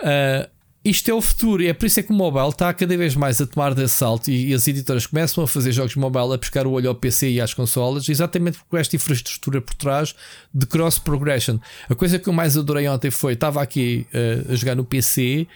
[0.00, 0.50] Uh,
[0.84, 3.14] isto é o futuro, e é por isso é que o mobile está cada vez
[3.14, 6.38] mais a tomar de assalto e, e as editoras começam a fazer jogos mobile a
[6.38, 10.14] pescar o olho ao PC e às consolas, exatamente por esta infraestrutura por trás
[10.52, 11.58] de cross progression.
[11.88, 15.46] A coisa que eu mais adorei ontem foi: estava aqui uh, a jogar no PC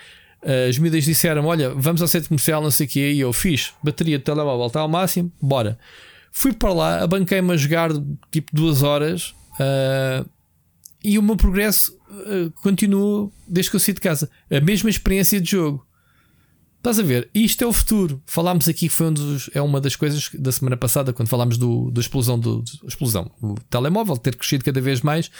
[0.45, 3.13] Uh, as miúdas disseram: Olha, vamos ao centro comercial, não sei o quê.
[3.13, 5.79] E eu fiz, bateria de telemóvel está ao máximo, bora.
[6.31, 7.91] Fui para lá, abanquei-me a jogar
[8.31, 10.29] tipo duas horas uh,
[11.05, 14.31] e o meu progresso uh, continua desde que eu saí de casa.
[14.51, 15.87] A mesma experiência de jogo.
[16.79, 17.31] Estás a ver?
[17.35, 18.23] Isto é o futuro.
[18.27, 21.59] Falámos aqui que foi um dos, é uma das coisas da semana passada, quando falámos
[21.59, 25.31] do, da explosão do, do explosão, o telemóvel ter crescido cada vez mais.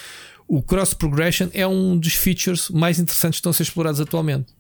[0.47, 4.53] O cross progression é um dos features mais interessantes que estão a ser explorados atualmente.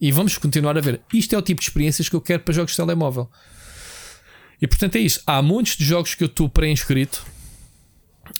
[0.00, 1.00] E vamos continuar a ver.
[1.12, 3.30] Isto é o tipo de experiências que eu quero para jogos de telemóvel.
[4.60, 5.22] E portanto é isso.
[5.26, 7.24] Há muitos de jogos que eu estou pré-inscrito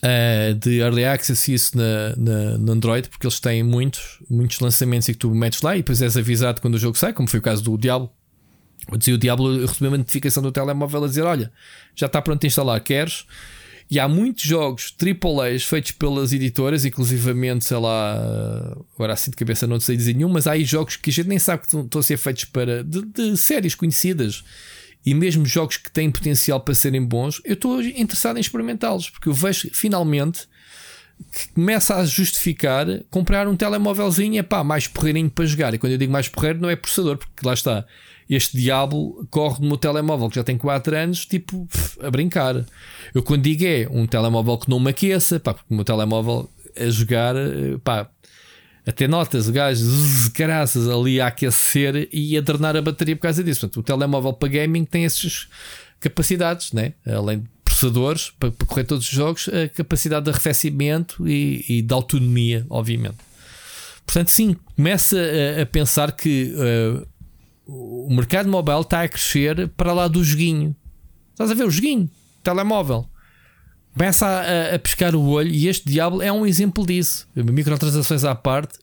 [0.03, 4.61] uh, de Early Access e isso na, na, no Android, porque eles têm muitos, muitos
[4.61, 7.29] lançamentos e que tu metes lá e depois és avisado quando o jogo sai, como
[7.29, 8.11] foi o caso do Diablo.
[8.91, 11.53] Eu dizia o Diablo, eu recebi uma notificação do telemóvel a dizer: Olha,
[11.95, 13.25] já está pronto a instalar, queres?
[13.89, 19.65] E há muitos jogos AAAs feitos pelas editoras, inclusivamente, sei lá, agora assim de cabeça
[19.67, 22.01] não sei dizer nenhum, mas há aí jogos que a gente nem sabe que estão
[22.01, 24.43] a ser feitos para de, de séries conhecidas
[25.07, 27.41] e mesmo jogos que têm potencial para serem bons.
[27.45, 30.49] Eu estou interessado em experimentá-los porque eu vejo finalmente
[31.33, 35.73] que começa a justificar comprar um telemóvelzinho, é pá, mais porreirinho para jogar.
[35.73, 37.87] E quando eu digo mais porreiro, não é processador, porque lá está
[38.29, 41.69] este diabo corre no meu telemóvel que já tem 4 anos, tipo,
[42.03, 42.67] a brincar.
[43.15, 46.51] Eu quando digo é um telemóvel que não me aqueça, pá, porque o meu telemóvel
[46.77, 47.35] a jogar,
[47.85, 48.11] pá,
[48.87, 49.85] Até notas o gajo,
[50.33, 53.61] graças ali a aquecer e a drenar a bateria por causa disso.
[53.63, 55.49] Portanto, o telemóvel para gaming tem essas
[55.99, 56.93] capacidades, né?
[57.05, 61.83] além de processadores para, para correr todos os jogos, a capacidade de arrefecimento e, e
[61.83, 63.17] de autonomia, obviamente.
[64.07, 67.07] Portanto, sim, começa a, a pensar que uh,
[67.67, 70.77] o mercado mobile está a crescer para lá do joguinho.
[71.33, 72.09] Estás a ver o joguinho,
[72.43, 73.09] telemóvel.
[73.97, 77.27] Começa a, a, pescar o olho e este diabo é um exemplo disso.
[77.35, 78.79] Microtransações à parte.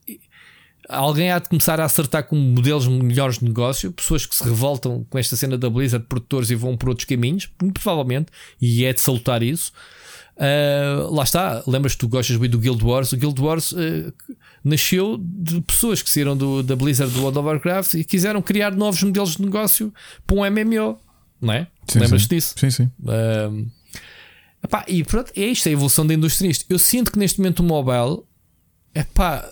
[0.90, 5.06] Alguém há de começar a acertar com modelos melhores de negócio, pessoas que se revoltam
[5.08, 9.02] com esta cena da Blizzard, produtores e vão por outros caminhos, provavelmente, e é de
[9.02, 9.72] salutar isso.
[10.36, 13.12] Uh, lá está, lembras-te tu gostas bem do Guild Wars?
[13.12, 14.12] O Guild Wars uh,
[14.64, 18.72] nasceu de pessoas que saíram do, da Blizzard do World of Warcraft e quiseram criar
[18.76, 19.94] novos modelos de negócio
[20.26, 21.00] para um MMO,
[21.40, 21.68] não é?
[21.96, 22.56] Lembras-te disso?
[22.58, 22.92] Sim, sim.
[23.04, 23.72] Uh,
[24.64, 26.50] epá, e pronto, é isto, é a evolução da indústria.
[26.50, 26.66] Isto.
[26.70, 28.24] Eu sinto que neste momento o mobile
[28.96, 29.48] epá,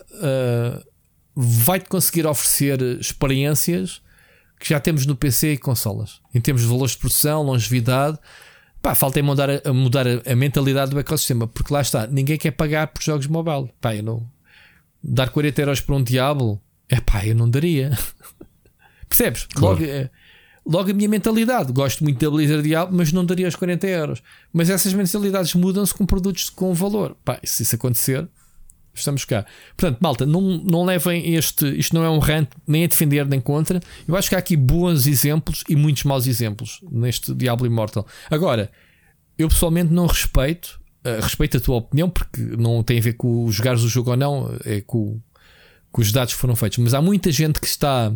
[1.34, 4.00] vai-te conseguir oferecer experiências
[4.58, 8.18] que já temos no PC e consolas, em termos de valores de produção, longevidade
[8.82, 12.50] Pá, falta é mudar, a, mudar a, mentalidade do ecossistema, porque lá está, ninguém quer
[12.50, 13.72] pagar por jogos mobile.
[13.80, 14.28] Pá, eu não.
[15.00, 17.96] Dar 40 euros por um Diablo, é pá, eu não daria.
[19.08, 19.46] Percebes?
[19.54, 19.76] Claro.
[19.76, 20.10] Logo, é,
[20.64, 21.72] logo a minha mentalidade.
[21.72, 24.22] Gosto muito da Blizzard Diablo, mas não daria os 40 euros.
[24.52, 27.16] Mas essas mentalidades mudam-se com produtos com valor.
[27.24, 28.28] Pá, se isso acontecer,
[28.94, 29.44] estamos cá.
[29.76, 31.66] Portanto, malta, não, não levem este.
[31.78, 33.80] Isto não é um rant nem a defender nem contra.
[34.06, 38.06] Eu acho que há aqui bons exemplos e muitos maus exemplos neste Diablo Immortal.
[38.30, 38.70] Agora,
[39.38, 40.80] eu pessoalmente não respeito.
[41.04, 44.16] Uh, respeito a tua opinião, porque não tem a ver com jogares o jogo ou
[44.16, 45.20] não, é com,
[45.90, 46.78] com os dados que foram feitos.
[46.78, 48.12] Mas há muita gente que está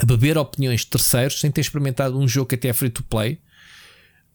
[0.00, 3.02] a beber opiniões de terceiros sem ter experimentado um jogo que até é free to
[3.02, 3.40] play.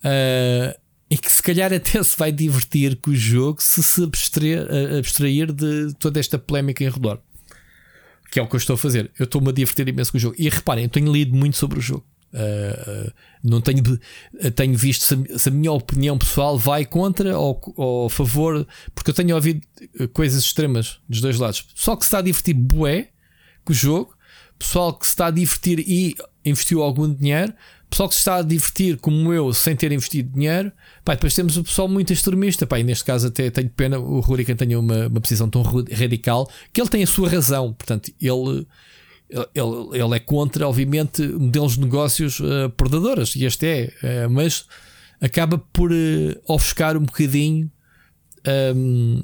[0.04, 4.66] Uh, e que se calhar até se vai divertir com o jogo se se abstrair,
[4.98, 7.20] abstrair de toda esta polémica em redor.
[8.32, 9.12] Que é o que eu estou a fazer.
[9.20, 10.36] Eu estou-me a divertir imenso com o jogo.
[10.40, 12.06] E reparem, eu tenho lido muito sobre o jogo.
[12.34, 13.12] Uh,
[13.44, 13.84] não tenho,
[14.56, 19.10] tenho visto se, se, a minha opinião pessoal vai contra ou, ou a favor, porque
[19.10, 19.62] eu tenho ouvido
[20.14, 21.62] coisas extremas dos dois lados.
[21.62, 23.10] Pessoal que se está a divertir bué
[23.66, 24.16] com o jogo,
[24.62, 27.54] pessoal que se está a divertir e investiu algum dinheiro,
[27.90, 30.72] pessoal que se está a divertir como eu sem ter investido dinheiro.
[31.04, 32.66] Pá, depois temos o pessoal muito extremista.
[32.66, 36.50] Pá, e neste caso até tenho pena o Rurikan tenha uma, uma posição tão radical
[36.72, 37.74] que ele tem a sua razão.
[37.74, 38.66] Portanto, ele.
[39.56, 44.66] Ele, ele é contra, obviamente, modelos de negócios uh, predadoras, e este é, uh, mas
[45.22, 45.96] acaba por uh,
[46.50, 47.72] ofuscar um bocadinho
[48.76, 49.22] um,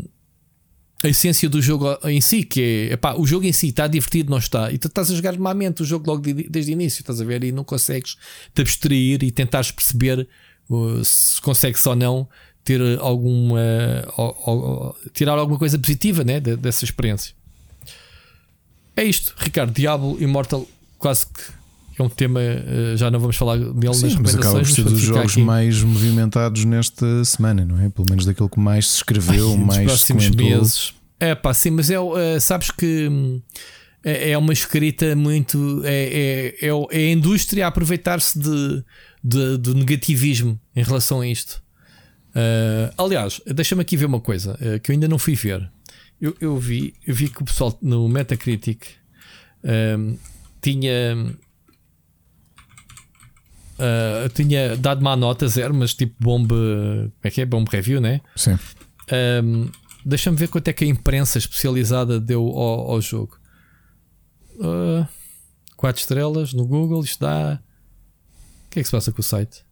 [1.04, 4.32] a essência do jogo em si, que é epá, o jogo em si está divertido,
[4.32, 7.02] não está, e tu estás a jogar malmente o jogo logo de, desde o início,
[7.02, 8.18] estás a ver, e não consegues
[8.54, 10.28] te abstrair e tentares perceber
[10.70, 12.28] uh, se consegues ou não
[12.64, 13.62] ter alguma
[14.18, 17.34] uh, tirar alguma coisa positiva né, dessa experiência.
[18.96, 20.68] É isto, Ricardo, Diablo Immortal,
[20.98, 21.42] quase que
[22.02, 24.84] é um tema, uh, já não vamos falar dele Sim, nas mas acaba por ser
[24.84, 25.42] dos jogos aqui.
[25.42, 27.90] mais movimentados nesta semana, não é?
[27.90, 30.46] Pelo menos daquele que mais se escreveu, Ai, mais se comentou.
[30.46, 30.94] Meses.
[31.20, 33.42] É pá, sim, mas é, uh, sabes que hum,
[34.04, 35.82] é, é, uma escrita muito.
[35.84, 38.84] É, é, é, é a indústria a aproveitar-se de,
[39.24, 41.62] de, de, negativismo em relação a isto.
[42.30, 45.70] Uh, aliás, deixa-me aqui ver uma coisa uh, que eu ainda não fui ver.
[46.22, 48.86] Eu, eu, vi, eu vi que o pessoal no Metacritic
[49.64, 50.18] hum,
[50.62, 51.36] tinha
[53.78, 56.56] Uh, tinha dado má nota zero, mas tipo bomba.
[56.56, 57.46] Como é que é?
[57.46, 58.22] Bomba review, né?
[58.36, 58.58] Sim.
[59.44, 59.70] Um,
[60.08, 63.38] Deixa-me ver quanto é que a imprensa especializada deu ao, ao jogo.
[64.56, 65.06] Uh,
[65.76, 67.04] 4 estrelas no Google.
[67.04, 67.62] Isto dá.
[68.66, 69.66] O que é que se passa com o site?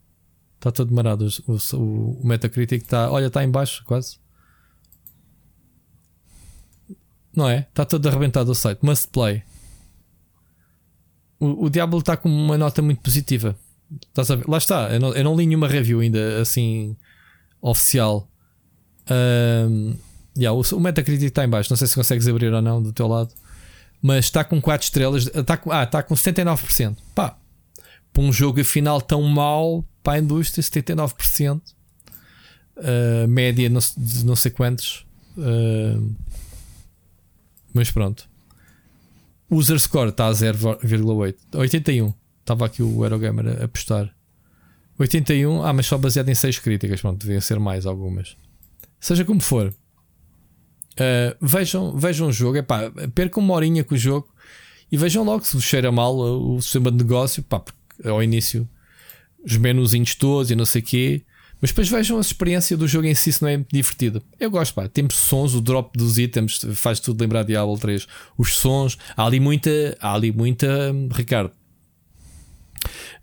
[0.56, 1.26] Está todo marado.
[1.48, 3.10] O, o, o Metacritic está.
[3.10, 4.18] Olha, está em baixo, quase.
[7.34, 7.60] Não é?
[7.60, 8.84] Está todo arrebentado o site.
[8.84, 9.42] Must play.
[11.40, 13.58] O, o Diablo está com uma nota muito positiva.
[14.10, 14.48] Estás a ver?
[14.48, 16.96] Lá está, eu não, eu não li nenhuma review ainda assim
[17.62, 18.28] oficial.
[19.10, 19.96] Um,
[20.38, 22.92] yeah, o, o Metacritic está em baixo, não sei se consegues abrir ou não do
[22.94, 23.34] teu lado,
[24.02, 25.28] mas está com 4 estrelas.
[25.28, 26.98] Está com, ah, está com 79%.
[27.14, 27.38] Pá,
[28.14, 31.62] para um jogo afinal tão mau para a indústria, 79%.
[32.78, 35.06] Uh, média não, de não sei quantos.
[35.38, 36.14] Uh,
[37.74, 38.30] mas pronto.
[39.50, 41.36] User score está a 0,8.
[41.54, 42.14] 81.
[42.46, 44.14] Estava aqui o Eurogamer a postar.
[45.00, 47.02] 81, ah, mas só baseado em 6 críticas.
[47.02, 48.38] Pronto, deviam ser mais algumas.
[49.00, 52.58] Seja como for, uh, vejam, vejam o jogo.
[52.58, 54.32] Epá, percam uma horinha com o jogo
[54.92, 57.42] e vejam logo se vos cheira mal o sistema de negócio.
[57.42, 57.64] Pá,
[58.04, 58.70] ao início,
[59.44, 61.26] os menuzinhos todos e não sei o quê.
[61.60, 64.22] Mas depois vejam a experiência do jogo em si, se não é muito divertido.
[64.40, 64.88] Eu gosto, pá.
[64.88, 68.06] Temos sons, o drop dos itens faz tudo lembrar Diablo 3.
[68.38, 71.52] Os sons, há ali muita, há ali muita, Ricardo.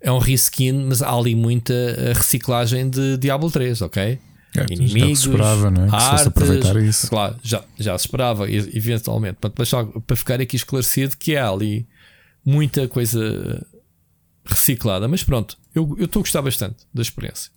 [0.01, 4.19] É um reskin, mas há ali muita eh, reciclagem de Diablo 3, ok?
[4.55, 5.89] É, Inimigos, já se esperava, não é?
[5.91, 7.09] Artes, aproveitar isso.
[7.09, 9.39] Claro, já, já se esperava, eventualmente.
[9.57, 11.87] Mas só para ficar aqui esclarecido que há ali
[12.45, 13.65] muita coisa
[14.45, 15.09] reciclada.
[15.09, 17.51] Mas pronto, eu estou a gostar bastante da experiência.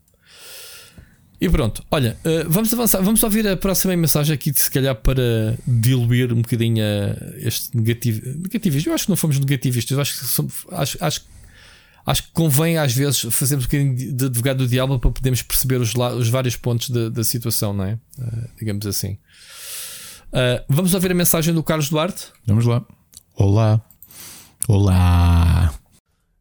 [1.39, 5.58] E pronto, olha, uh, vamos avançar, vamos ouvir a próxima mensagem aqui, se calhar para
[5.68, 6.84] diluir um bocadinho
[7.38, 8.91] este negativo, negativismo.
[8.91, 11.22] Eu acho que não fomos negativistas, eu acho que somos, acho, acho,
[12.06, 15.82] acho que convém às vezes fazermos um bocadinho de advogado do diabo para podermos perceber
[15.82, 17.99] os, os vários pontos da, da situação, não é?
[18.20, 19.18] Uh, digamos assim.
[20.28, 22.28] Uh, vamos ouvir a mensagem do Carlos Duarte?
[22.45, 22.86] Vamos lá.
[23.36, 23.82] Olá.
[24.68, 25.74] Olá.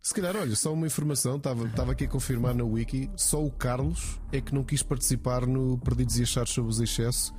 [0.02, 3.50] Se calhar, olha, só uma informação, estava, estava aqui a confirmar na Wiki, só o
[3.50, 7.32] Carlos é que não quis participar no Perdidos e Achados sobre os excessos,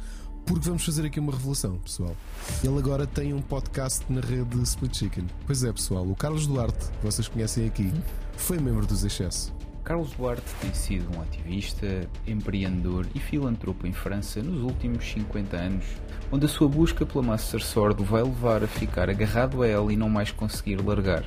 [0.45, 2.15] porque vamos fazer aqui uma revelação, pessoal.
[2.63, 5.25] Ele agora tem um podcast na rede Split Chicken.
[5.45, 7.91] Pois é, pessoal, o Carlos Duarte, que vocês conhecem aqui,
[8.37, 9.51] foi membro dos excessos.
[9.83, 15.85] Carlos Duarte tem sido um ativista, empreendedor e filantropo em França nos últimos 50 anos,
[16.31, 19.95] onde a sua busca pela Master Sword vai levar a ficar agarrado a ela e
[19.95, 21.23] não mais conseguir largar.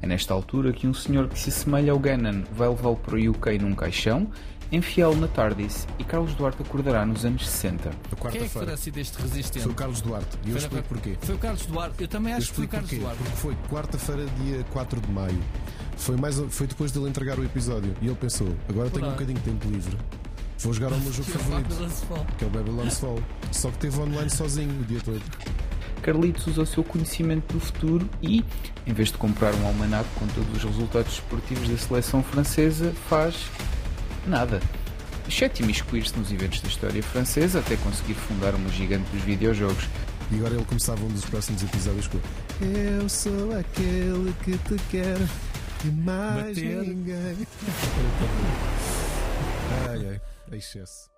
[0.00, 3.30] É nesta altura que um senhor que se assemelha ao Ganon vai levá-lo para o
[3.30, 4.26] UK num caixão,
[4.70, 7.90] enfiá-lo na TARDIS e Carlos Duarte acordará nos anos 60.
[8.30, 9.62] Quem é que terá sido este resistente?
[9.62, 10.38] Foi o Carlos Duarte.
[10.44, 11.16] E eu explico porquê.
[11.20, 12.02] Foi o Carlos Duarte.
[12.02, 13.02] Eu também acho eu que foi o Carlos porquê.
[13.02, 13.22] Duarte.
[13.22, 15.40] Porque foi quarta-feira, dia 4 de maio.
[15.96, 17.94] Foi, mais, foi depois dele entregar o episódio.
[18.00, 19.96] E ele pensou: agora tenho um bocadinho de tempo livre.
[20.58, 23.18] Vou jogar o meu jogo favorito, que é o Babylon's Fall.
[23.52, 25.22] Só que teve online sozinho o dia todo.
[26.02, 28.44] Carlitos usa o seu conhecimento do futuro e,
[28.86, 33.46] em vez de comprar um almanac com todos os resultados esportivos da seleção francesa, faz
[34.28, 34.60] nada.
[35.28, 39.84] Exceto imiscuir-se nos eventos da história francesa até conseguir fundar uma gigante dos videojogos.
[40.30, 42.18] E agora ele começava um dos próximos episódios com
[42.60, 45.16] Eu sou aquele que te quer
[45.84, 46.82] e mais Bater.
[46.82, 47.46] ninguém.
[49.88, 50.20] ai ai,
[50.52, 51.08] é excesso.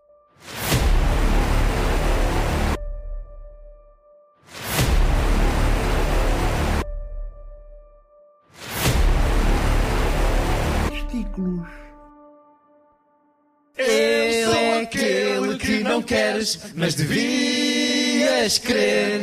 [10.89, 11.89] Testículos.
[13.83, 19.22] Ele é aquele que não queres, mas devias crer.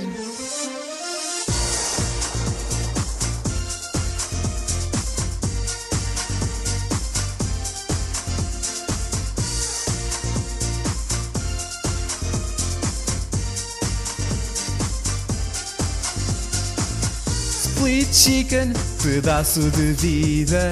[17.63, 20.71] Split chicken, pedaço de vida.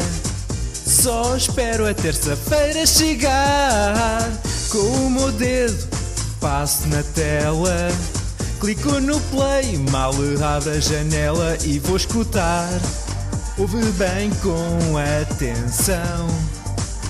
[1.05, 4.27] Só espero a terça-feira chegar.
[4.71, 5.87] Com o meu dedo,
[6.41, 7.89] passo na tela.
[8.59, 10.09] Clico no play, mal
[10.43, 12.67] abro a janela e vou escutar.
[13.55, 16.27] Ouve bem com atenção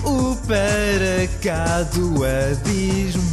[0.04, 3.24] o para cá do abismo.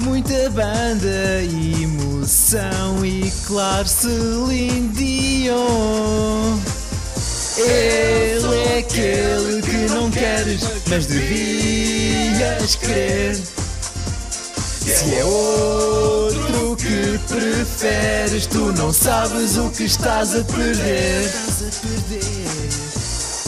[0.00, 6.77] Muita banda, emoção e claro Celine Dion.
[7.58, 13.34] Ele é aquele que não queres, mas devias crer.
[13.34, 21.30] Se é outro que preferes, tu não sabes o que estás a perder.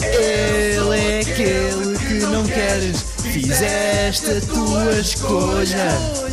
[0.03, 6.30] Ele é aquele que não queres, fizeste a tua escolha.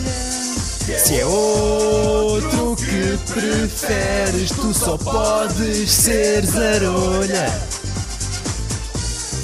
[0.96, 7.46] Se é outro que preferes, tu só podes ser zarolha.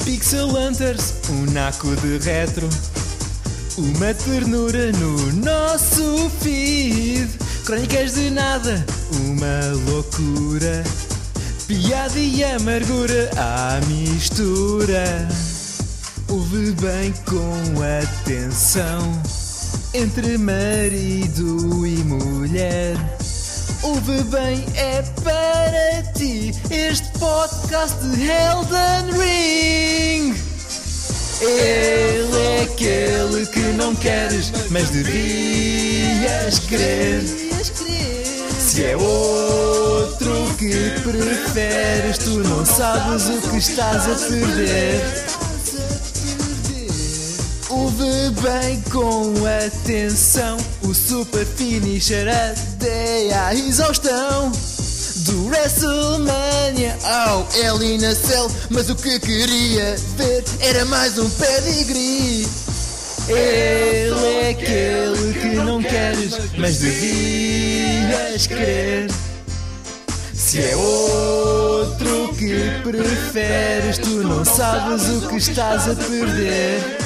[0.04, 2.66] Pixel Hunters, um naco de retro.
[3.76, 7.28] Uma ternura no nosso feed.
[7.66, 8.84] Crónicas de nada,
[9.26, 10.82] uma loucura.
[11.66, 15.28] Piada e amargura à mistura.
[16.28, 19.43] Ouve bem com atenção
[19.94, 22.96] entre marido e mulher.
[23.82, 30.34] Ouve bem, é para ti este podcast de Elden Ring.
[31.40, 37.22] Ele é aquele que não queres, mas devias crer.
[38.58, 45.33] Se é outro que preferes, tu não sabes o que estás a perder.
[47.76, 49.34] Ouve bem com
[49.66, 54.52] atenção o super finisher até à exaustão
[55.26, 58.48] do WrestleMania ao oh, a Cell.
[58.70, 62.46] Mas o que queria ver era mais um pedigree.
[63.26, 69.10] Ele é aquele que não queres, mas devias querer.
[70.32, 72.54] Se é outro que
[72.84, 77.03] preferes, tu não sabes o que estás a perder.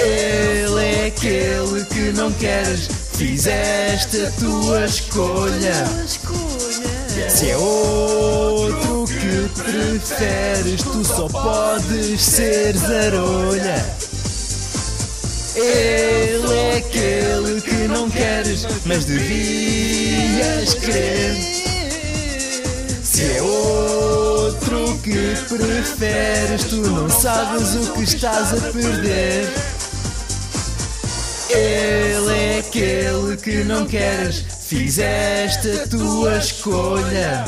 [0.00, 5.86] Ele é aquele que não queres, fizeste a tua escolha.
[7.28, 13.84] Se é outro que preferes, tu só podes ser zarolha.
[15.54, 21.36] Ele é aquele que não queres, mas devias querer.
[23.02, 29.69] Se é outro que preferes, tu não sabes o que estás a perder.
[31.52, 37.44] Ele é aquele que não queres, fizeste a tua escolha.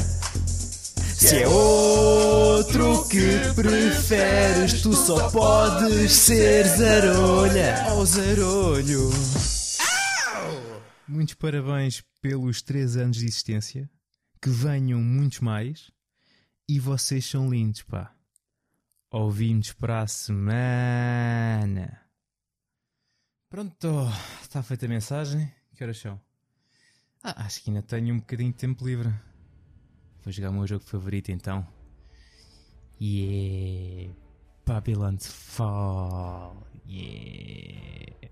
[1.16, 7.86] Se é outro que preferes, tu só podes ser zarolha.
[7.92, 9.11] Oh, zarolho.
[11.07, 13.88] Muitos parabéns pelos 3 anos de existência.
[14.40, 15.92] Que venham muitos mais.
[16.68, 18.11] E vocês são lindos, pá.
[19.09, 22.01] Ouvimos para a semana.
[23.53, 24.09] Pronto,
[24.40, 25.53] está feita a mensagem.
[25.76, 26.18] Que horas são?
[27.22, 29.12] Ah, acho que ainda tenho um bocadinho de tempo livre.
[30.24, 31.68] Vou jogar o meu jogo favorito então.
[32.98, 34.14] Yeah.
[34.64, 36.66] Babylon's Fall.
[36.88, 38.30] Yeah.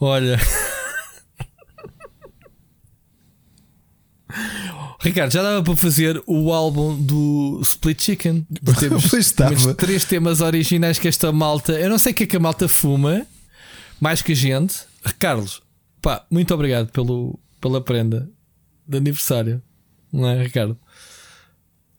[0.00, 0.38] Olha.
[5.00, 8.46] Ricardo, já dava para fazer o álbum do Split Chicken.
[8.78, 11.72] Temos três temas originais que esta malta.
[11.72, 13.26] Eu não sei o que é que a malta fuma,
[14.00, 14.76] mais que a gente.
[15.18, 15.62] Carlos,
[16.00, 18.28] pá, muito obrigado pelo, pela prenda
[18.88, 19.62] de aniversário.
[20.12, 20.78] Não é, Ricardo?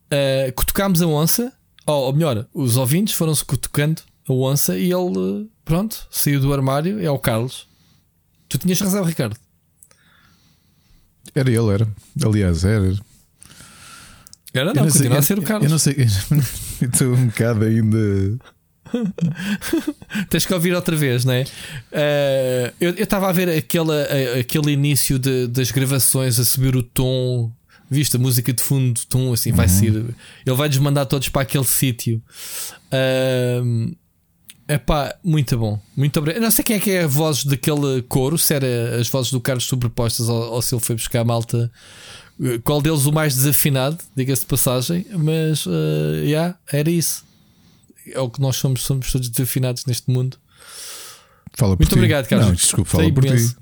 [0.05, 1.53] Uh, cutucámos a onça,
[1.85, 6.99] ou, ou melhor, os ouvintes foram-se cutucando a onça e ele, pronto, saiu do armário.
[7.03, 7.67] É o Carlos.
[8.47, 9.37] Tu tinhas razão, Ricardo.
[11.35, 11.87] Era ele, era.
[12.23, 12.95] Aliás, era.
[14.53, 15.65] Era não, não continua a ser o Carlos.
[15.65, 15.95] Eu não sei.
[16.81, 18.37] Estou um bocado ainda.
[20.29, 21.43] Tens que ouvir outra vez, não é?
[21.91, 23.91] Eh, eu estava a ver aquele,
[24.39, 27.51] aquele início de- das gravações a subir o tom.
[27.91, 29.87] Viste a música de fundo, tom assim, vai ser.
[29.93, 32.21] Ele vai desmandar todos para aquele sítio.
[34.67, 35.79] É pá, muito bom.
[35.95, 36.41] Muito obrigado.
[36.41, 39.39] Não sei quem é que é a voz daquele coro, se era as vozes do
[39.39, 41.71] Carlos sobrepostas ou, ou se ele foi buscar a malta.
[42.41, 47.23] Eh, Qual deles o mais desafinado, diga-se de passagem, mas eh, yeah, era isso.
[48.11, 50.37] É o que nós somos, somos todos desafinados neste mundo.
[51.53, 51.95] Fala por Muito ti.
[51.95, 52.47] obrigado, Carlos.
[52.47, 53.55] Não, desculpa, fala por ti.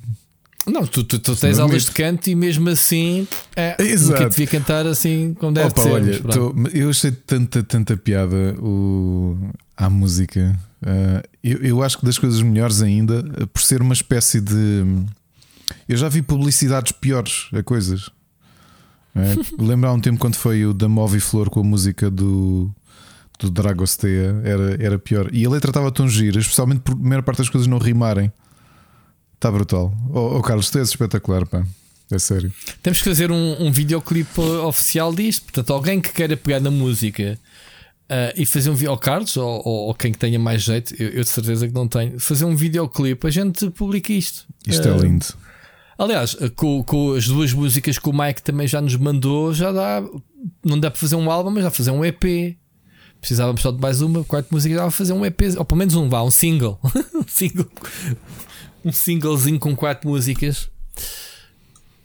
[0.66, 3.28] Não, tu, tu, tu tens é aulas de canto e mesmo assim
[3.58, 4.14] é, Exato.
[4.14, 5.91] nunca devia cantar assim como deve Opa, ser.
[5.91, 9.38] olha, tô- eu achei tanta, tanta piada o,
[9.76, 10.58] à música.
[10.86, 14.84] Ah, eu, eu acho que das coisas melhores ainda, ah, por ser uma espécie de.
[15.88, 18.10] Eu já vi publicidades piores a coisas.
[19.16, 22.70] É, lembro há um tempo quando foi o da Move Flor com a música do,
[23.40, 25.30] do Dragostea, era, era pior.
[25.34, 28.32] E a letra estava tão gira, especialmente por a maior parte das coisas não rimarem.
[29.36, 29.94] Está brutal.
[30.10, 31.66] Oh, oh, Carlos, tu és espetacular, pá.
[32.12, 32.54] É sério.
[32.82, 35.46] Temos que fazer um, um videoclipe oficial disto.
[35.46, 37.40] Portanto, alguém que queira pegar na música
[38.14, 40.93] ah, e fazer um vídeo, ou Carlos, ou, ou, ou quem que tenha mais jeito,
[41.01, 44.45] eu, eu de certeza que não tenho, fazer um videoclipe, a gente publica isto.
[44.68, 45.26] Isto é Ah, lindo.
[45.97, 50.03] Aliás, com, com as duas músicas que o Mike também já nos mandou, já dá.
[50.64, 52.55] Não dá para fazer um álbum, mas dá para fazer um EP.
[53.20, 55.95] Precisávamos só de mais uma, quatro músicas, dá para fazer um EP, ou pelo menos
[55.95, 56.80] um, vá, um single.
[57.16, 57.68] um single.
[58.86, 60.70] Um singlezinho com quatro músicas.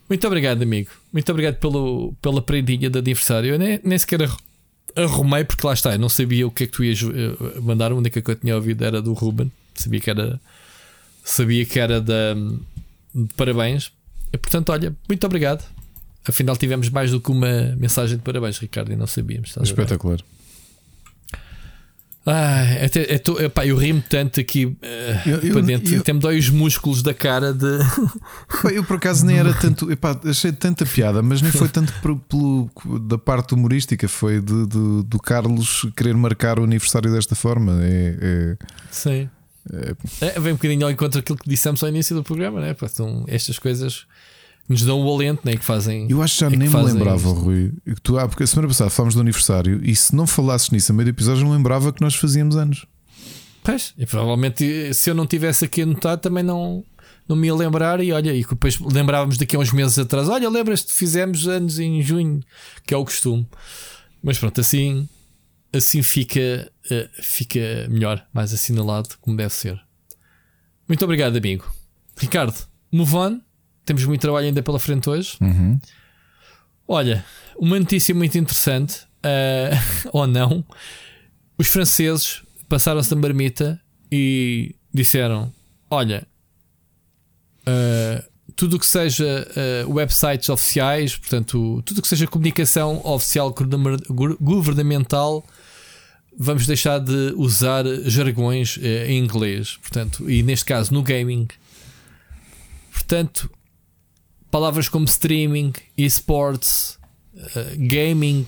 [0.09, 0.90] Muito obrigado, amigo.
[1.12, 3.50] Muito obrigado pelo, pela prendinha de aniversário.
[3.50, 4.22] Eu nem, nem sequer
[4.97, 7.92] arrumei, porque lá está, eu não sabia o que é que tu ias eh, mandar.
[7.92, 9.50] A única que eu tinha ouvido era do Ruben.
[9.75, 10.41] Sabia que era.
[11.25, 12.34] Sabia que era da.
[13.14, 13.92] de parabéns.
[14.33, 15.64] E, portanto, olha, muito obrigado.
[16.26, 19.57] Afinal, tivemos mais do que uma mensagem de parabéns, Ricardo, e não sabíamos.
[19.95, 20.37] a
[22.30, 26.00] Ai, até, é to- epá, eu rimo tanto aqui eh, Eu- eu- para dentro, eu-
[26.00, 27.67] até me dói os músculos da cara de.
[28.75, 32.17] Eu por acaso nem era tanto, epá, achei tanta piada, mas nem foi tanto por-
[32.29, 37.79] pelo, da parte humorística, foi de, de- do Carlos querer marcar o aniversário desta forma.
[37.83, 38.57] É, é-
[38.91, 39.29] Sim.
[40.21, 42.75] É, vem um bocadinho ao encontro daquilo que dissemos ao início do programa, né?
[42.75, 44.07] Pá, são estas coisas
[44.68, 45.57] nos dão o alento, né?
[45.57, 46.07] Que fazem.
[46.11, 47.32] eu acho que já é que nem me fazem lembrava, isto.
[47.32, 47.72] Rui.
[47.84, 50.92] que Tu, ah, porque a semana passada falámos do aniversário e se não falasses nisso
[50.92, 52.86] a meio do episódio, não lembrava que nós fazíamos anos.
[53.62, 56.84] Pois, e provavelmente se eu não tivesse aqui anotado também não,
[57.28, 60.49] não me ia lembrar e olha, e depois lembrávamos daqui a uns meses atrás, olha,
[60.49, 62.40] lembras-te, fizemos anos em junho,
[62.86, 63.46] que é o costume.
[64.22, 65.08] Mas pronto, assim
[65.72, 69.80] assim fica, uh, fica melhor, mais assinalado, como deve ser.
[70.86, 71.70] Muito obrigado, amigo.
[72.16, 72.57] Ricardo,
[72.90, 73.40] move on.
[73.88, 75.38] Temos muito trabalho ainda pela frente hoje.
[75.40, 75.80] Uhum.
[76.86, 77.24] Olha,
[77.56, 80.62] uma notícia muito interessante, uh, ou não.
[81.56, 83.80] Os franceses passaram-se da marmita
[84.12, 85.50] e disseram:
[85.88, 86.26] Olha,
[87.66, 88.22] uh,
[88.54, 89.48] tudo o que seja
[89.86, 93.54] uh, websites oficiais, portanto, tudo o que seja comunicação oficial
[94.38, 95.46] governamental,
[96.38, 101.48] vamos deixar de usar jargões uh, em inglês, portanto, e neste caso no gaming.
[102.92, 103.50] Portanto,
[104.50, 106.99] palavras como streaming, esports,
[107.34, 108.45] uh, gaming,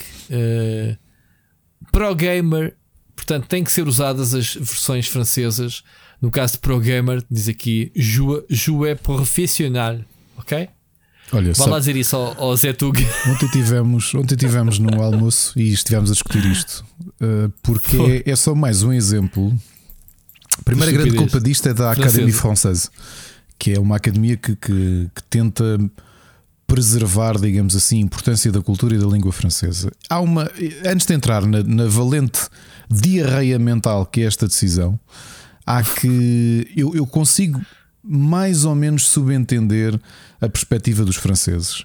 [1.93, 2.77] pro gamer,
[3.15, 5.83] portanto, têm que ser usadas as versões francesas
[6.21, 10.01] no caso de Pro Gamer, diz aqui Jouet Profissional.
[10.37, 10.69] Ok?
[11.33, 13.01] Olha, Vá lá dizer isso ao, ao Zé Tug.
[13.29, 16.85] Ontem tivemos, ontem tivemos no almoço e estivemos a discutir isto,
[17.21, 19.57] uh, porque é, é, só mais um exemplo.
[20.59, 22.91] A primeira grande culpa disto é da Académie Française,
[23.61, 25.79] que é uma academia que, que, que, tenta
[26.67, 29.93] preservar, digamos assim, a importância da cultura e da língua francesa.
[30.09, 30.51] Há uma,
[30.87, 32.41] antes de entrar na, na valente
[32.91, 34.99] diarreia mental que é esta decisão,
[35.67, 36.73] há que.
[36.75, 37.61] Eu, eu consigo
[38.03, 40.01] mais ou menos subentender
[40.41, 41.85] a perspectiva dos franceses.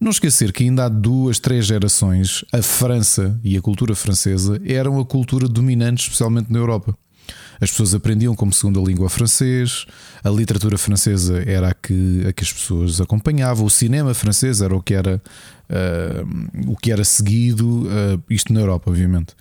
[0.00, 4.98] Não esquecer que ainda há duas, três gerações a França e a cultura francesa eram
[4.98, 6.96] a cultura dominante, especialmente na Europa.
[7.60, 9.86] As pessoas aprendiam como segunda língua francês,
[10.22, 14.74] a literatura francesa era a que, a que as pessoas acompanhavam, o cinema francês era
[14.74, 15.22] o que era,
[15.70, 19.34] uh, o que era seguido, uh, isto na Europa, obviamente.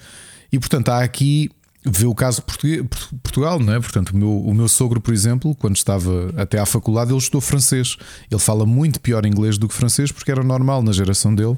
[0.52, 1.50] E portanto há aqui
[1.86, 2.84] vê o caso de
[3.22, 3.80] Portugal, não é?
[3.80, 7.42] Portanto, o meu, o meu sogro, por exemplo, quando estava até à faculdade, ele estudou
[7.42, 7.98] francês.
[8.32, 11.58] Ele fala muito pior inglês do que francês, porque era normal na geração dele.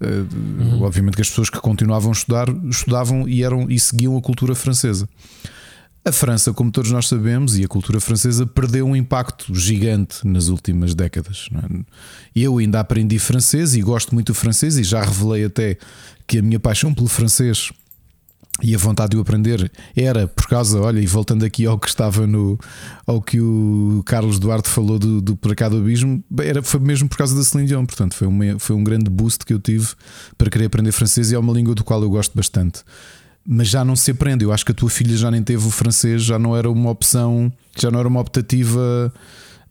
[0.00, 0.82] Uhum.
[0.82, 4.54] Obviamente que as pessoas que continuavam a estudar estudavam e, eram, e seguiam a cultura
[4.54, 5.08] francesa.
[6.06, 10.46] A França, como todos nós sabemos, e a cultura francesa perdeu um impacto gigante nas
[10.46, 11.48] últimas décadas.
[11.52, 11.84] É?
[12.32, 15.76] Eu ainda aprendi francês e gosto muito do francês, e já revelei até
[16.24, 17.72] que a minha paixão pelo francês
[18.62, 21.88] e a vontade de o aprender era por causa, olha, e voltando aqui ao que
[21.88, 22.56] estava no
[23.04, 25.38] ao que o Carlos Duarte falou do, do
[25.76, 29.10] Abismo, era, foi mesmo por causa da Celine Dion, portanto foi, uma, foi um grande
[29.10, 29.88] boost que eu tive
[30.38, 32.84] para querer aprender francês e é uma língua do qual eu gosto bastante.
[33.46, 35.70] Mas já não se aprende, eu acho que a tua filha já nem teve o
[35.70, 39.12] francês, já não era uma opção, já não era uma optativa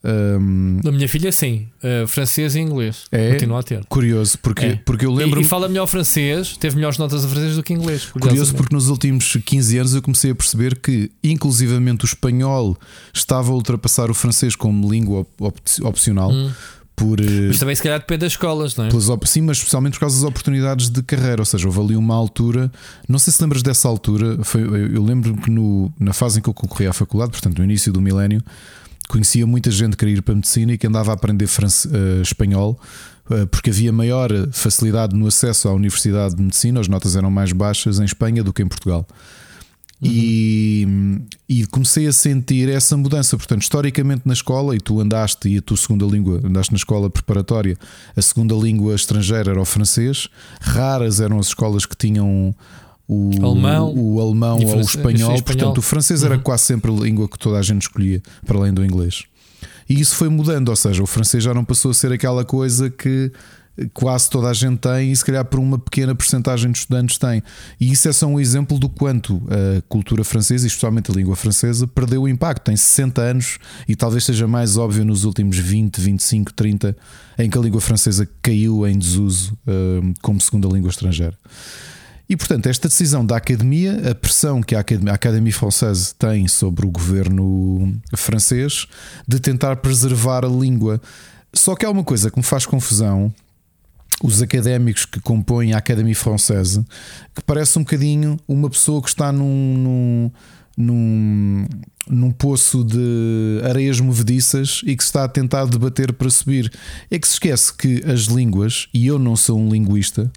[0.05, 1.67] um, da minha filha, sim.
[1.83, 3.05] Uh, francês e inglês.
[3.11, 3.83] É, Continua a ter.
[3.85, 4.79] Curioso, porque, é.
[4.85, 5.41] porque eu lembro.
[5.41, 8.05] E, e, fala melhor francês, teve melhores notas a francês do que inglês.
[8.05, 12.77] Curioso, porque nos últimos 15 anos eu comecei a perceber que, inclusivamente, o espanhol
[13.11, 16.31] estava a ultrapassar o francês como língua op opcional.
[16.31, 16.51] Hum.
[16.95, 18.89] Por, eh, mas também se calhar depende das escolas, não é?
[18.89, 21.41] Pelas, sim, mas especialmente por causa das oportunidades de carreira.
[21.41, 22.71] Ou seja, houve ali uma altura,
[23.07, 26.47] não sei se lembras dessa altura, foi, eu lembro que no, na fase em que
[26.47, 28.41] eu concorri à faculdade, portanto, no início do milénio,
[29.09, 31.87] conhecia muita gente que queria ir para a medicina e que andava a aprender france,
[31.87, 32.79] uh, espanhol
[33.29, 37.51] uh, porque havia maior facilidade no acesso à Universidade de Medicina, as notas eram mais
[37.51, 39.05] baixas em Espanha do que em Portugal.
[40.07, 41.21] Uhum.
[41.47, 43.37] E, e, comecei a sentir essa mudança.
[43.37, 47.09] Portanto, historicamente na escola, e tu andaste, e a tua segunda língua, andaste na escola
[47.09, 47.77] preparatória,
[48.15, 50.27] a segunda língua estrangeira era o francês.
[50.61, 52.55] Raras eram as escolas que tinham
[53.07, 55.41] o alemão, o alemão ou o espanhol.
[55.41, 56.41] Portanto, o francês era uhum.
[56.41, 59.23] quase sempre a língua que toda a gente escolhia, para além do inglês.
[59.87, 62.89] E isso foi mudando, ou seja, o francês já não passou a ser aquela coisa
[62.89, 63.31] que
[63.93, 67.43] quase toda a gente tem e se calhar por uma pequena porcentagem de estudantes tem.
[67.79, 71.35] E isso é só um exemplo do quanto a cultura francesa, e especialmente a língua
[71.35, 72.63] francesa, perdeu o impacto.
[72.63, 73.57] Tem 60 anos
[73.87, 76.95] e talvez seja mais óbvio nos últimos 20, 25, 30,
[77.37, 81.37] em que a língua francesa caiu em desuso uh, como segunda língua estrangeira.
[82.27, 86.47] E portanto, esta decisão da academia, a pressão que a Académie, a Académie Française tem
[86.47, 88.87] sobre o governo francês
[89.27, 90.99] de tentar preservar a língua.
[91.53, 93.31] Só que há uma coisa que me faz confusão.
[94.23, 96.85] Os académicos que compõem a Académie Française,
[97.33, 100.31] que parece um bocadinho uma pessoa que está num, num
[100.77, 101.65] num,
[102.09, 106.71] num poço de areias movediças e que está a tentar debater para subir.
[107.09, 110.31] É que se esquece que as línguas, e eu não sou um linguista,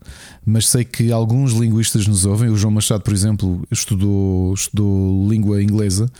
[0.46, 2.50] mas sei que alguns linguistas nos ouvem.
[2.50, 6.10] O João Machado, por exemplo, estudou, estudou língua inglesa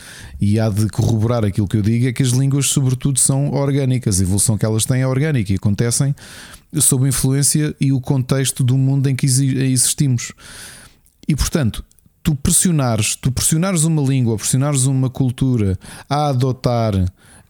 [0.40, 4.20] e há de corroborar aquilo que eu digo: é que as línguas, sobretudo, são orgânicas.
[4.20, 6.14] A evolução que elas têm é orgânica e acontecem
[6.80, 10.32] sob a influência e o contexto do mundo em que existimos.
[11.26, 11.84] E portanto,
[12.22, 15.78] tu pressionares, tu pressionares uma língua, pressionares uma cultura
[16.08, 16.92] a adotar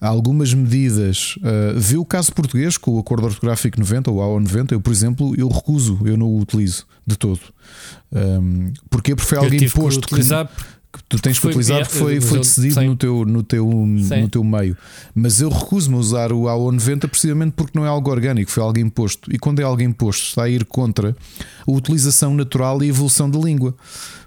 [0.01, 1.35] algumas medidas.
[1.39, 4.75] Uh, vê o caso português com o Acordo Ortográfico 90 ou AO 90.
[4.75, 7.41] Eu, por exemplo, eu recuso, eu não o utilizo de todo.
[8.13, 9.15] Um, porquê?
[9.17, 10.01] Porque foi Eu alguém tive imposto.
[10.07, 10.53] que- utilizar que
[11.09, 12.87] tu tens que Foi- utilizar porque foi, foi decidido sim.
[12.87, 13.65] no teu, no, teu,
[14.07, 14.21] Sim.
[14.23, 14.77] no teu meio.
[15.15, 18.79] Mas eu recuso-me a usar o AO90 precisamente porque não é algo orgânico, foi algo
[18.79, 19.33] imposto.
[19.33, 21.17] E quando é algo imposto, está a ir contra
[21.67, 23.75] a utilização natural e a evolução da língua.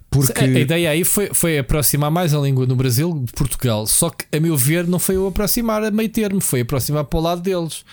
[0.09, 3.87] Porque A, a ideia aí foi, foi aproximar mais a língua no Brasil de Portugal.
[3.87, 7.17] Só que, a meu ver, não foi o aproximar a meio termo, foi aproximar para
[7.19, 7.85] o lado deles.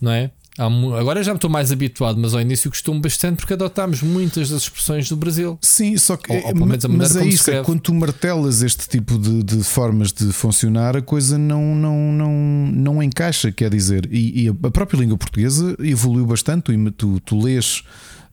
[0.00, 0.30] Não é?
[0.58, 4.62] Agora já me estou mais habituado, mas ao início costumo bastante porque adotámos muitas das
[4.62, 5.58] expressões do Brasil.
[5.62, 8.62] Sim, só que Ou- ou pelo menos a mas é isso, é quando tu martelas
[8.62, 12.32] este tipo de, de formas de funcionar, a coisa não, não, não,
[12.72, 16.72] não encaixa, quer dizer, e, e a própria língua portuguesa evoluiu bastante.
[16.96, 17.82] Tu, tu lês.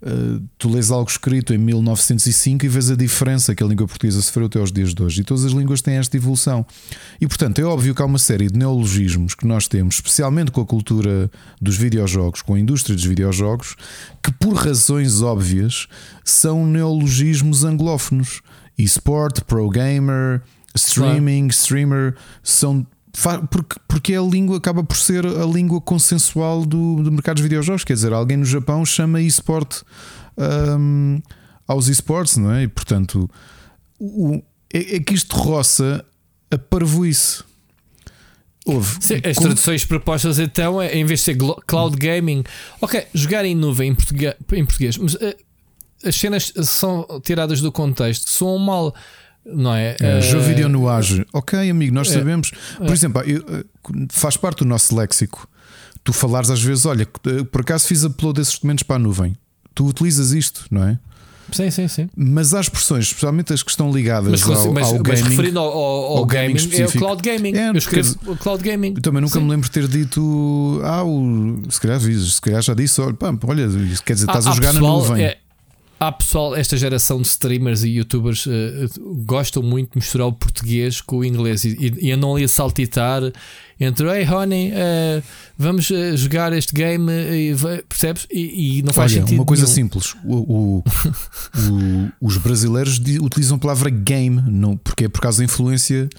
[0.01, 4.21] Uh, tu lês algo escrito em 1905 e vês a diferença que a língua portuguesa
[4.21, 5.21] sofreu até aos dias de hoje.
[5.21, 6.65] E todas as línguas têm esta evolução.
[7.19, 10.61] E portanto, é óbvio que há uma série de neologismos que nós temos, especialmente com
[10.61, 11.29] a cultura
[11.61, 13.75] dos videojogos, com a indústria dos videojogos,
[14.23, 15.87] que por razões óbvias
[16.23, 18.41] são neologismos anglófonos.
[18.77, 20.41] eSport, Pro Gamer,
[20.75, 22.85] streaming, streamer, são.
[23.49, 27.83] Porque, porque a língua acaba por ser a língua consensual do, do mercado dos videojogos.
[27.83, 29.81] Quer dizer, alguém no Japão chama eSport
[30.37, 31.19] hum,
[31.67, 32.63] aos esportes, não é?
[32.63, 33.29] E portanto,
[33.99, 34.41] o,
[34.73, 36.05] é, é que isto roça
[36.51, 37.43] a parvoíce.
[38.65, 38.97] Houve.
[38.99, 42.43] Sim, as traduções propostas então é em vez de ser cloud gaming,
[42.81, 45.37] ok, jogar em nuvem em português, em português mas eh,
[46.03, 48.93] as cenas são tiradas do contexto, soam mal,
[49.53, 49.95] não é?
[49.99, 51.25] É, vídeo no age.
[51.33, 52.13] Ok, amigo, nós é.
[52.13, 52.51] sabemos.
[52.77, 53.63] Por exemplo, eh,
[54.11, 55.47] faz parte do nosso léxico.
[56.03, 59.35] Tu falares às vezes, olha, eh, por acaso fiz upload desses documentos para a nuvem.
[59.75, 60.99] Tu utilizas isto, não é?
[61.51, 62.09] Sim, sim, sim.
[62.15, 65.29] Mas há expressões, especialmente as que estão ligadas Mas, ao, mas, ao mas gaming.
[65.29, 67.55] referindo ao, ao- ao ao gaming gaming, é o cloud gaming.
[67.55, 68.93] É, eu escrevo o cloud gaming.
[68.97, 69.45] Eu também nunca Sim.
[69.45, 73.27] me lembro de ter dito, ah, o, se calhar se calhar já disse, olha, pá,
[73.45, 73.65] olha,
[74.05, 75.23] quer dizer, estás Há- a jogar na pessoal, nuvem.
[75.23, 75.37] é-
[75.99, 78.87] há pessoal, esta geração de streamers e youtubers eh,
[79.25, 82.47] gostam muito de misturar o português com o inglês e, e, e andam ali a
[82.47, 83.21] saltitar
[83.79, 85.21] entre Hey honey, eh,
[85.57, 88.25] vamos eh, jogar este game, e, vai-" percebes?
[88.31, 89.37] E, e não faz Olha, sentido.
[89.39, 89.75] uma coisa nenhum.
[89.75, 90.83] simples: o, o-
[91.55, 96.09] o- os brasileiros utilizam a palavra game, não, porque é por causa da influência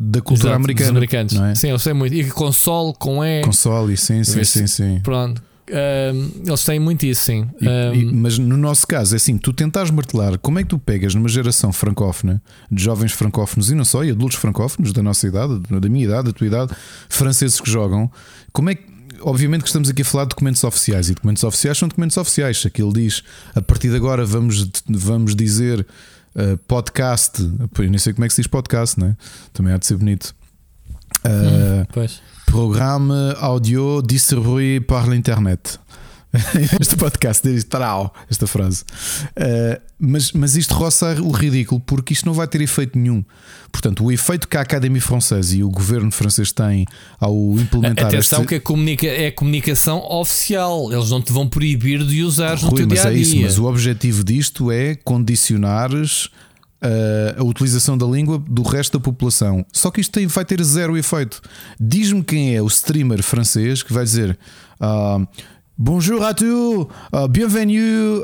[0.00, 0.90] da cultura Exato, dos americana.
[0.90, 1.32] americanos.
[1.32, 1.54] não é?
[1.56, 2.14] Sim, eu sei muito.
[2.14, 3.42] E console com E.
[3.42, 5.00] Console, sim, sim, sim, sim.
[5.02, 5.42] Pronto.
[5.70, 7.46] Ahm, eles têm muito isso, sim.
[7.60, 10.78] E- e- mas no nosso caso, é assim: tu tentares martelar, como é que tu
[10.78, 15.26] pegas numa geração francófona, de jovens francófonos e não só, e adultos francófonos da nossa
[15.26, 16.72] idade, da minha idade, da tua idade,
[17.08, 18.10] franceses que jogam,
[18.52, 18.98] como é que.
[19.20, 22.60] Obviamente que estamos aqui a falar de documentos oficiais e documentos oficiais são documentos oficiais.
[22.60, 25.84] Se aquilo diz a partir de agora vamos, vamos dizer
[26.36, 29.16] uh, podcast, eu nem sei como é que se diz podcast, não é?
[29.52, 30.32] Também há de ser bonito.
[31.26, 32.20] Uh, pois.
[32.50, 35.78] Programme audio distribué par l'internet.
[36.80, 38.84] este podcast diz trau, esta frase.
[39.36, 43.22] Uh, mas, mas isto roça o ridículo porque isto não vai ter efeito nenhum.
[43.70, 46.86] Portanto, o efeito que a Académie Francesa e o governo francês têm
[47.20, 50.90] ao implementar Atenção este- que comunica é a comunicação oficial.
[50.92, 53.22] Eles não te vão proibir de usares no teu mas dia a é dia.
[53.22, 56.28] isso, mas o objetivo disto é condicionares
[56.82, 59.64] uh, a utilização da língua do resto da população.
[59.72, 61.40] Só que isto tem- vai ter zero efeito.
[61.80, 64.38] Diz-me quem é o streamer francês que vai dizer.
[64.80, 65.18] ah,
[65.80, 68.20] Bonjour à tous, ah, bienvenue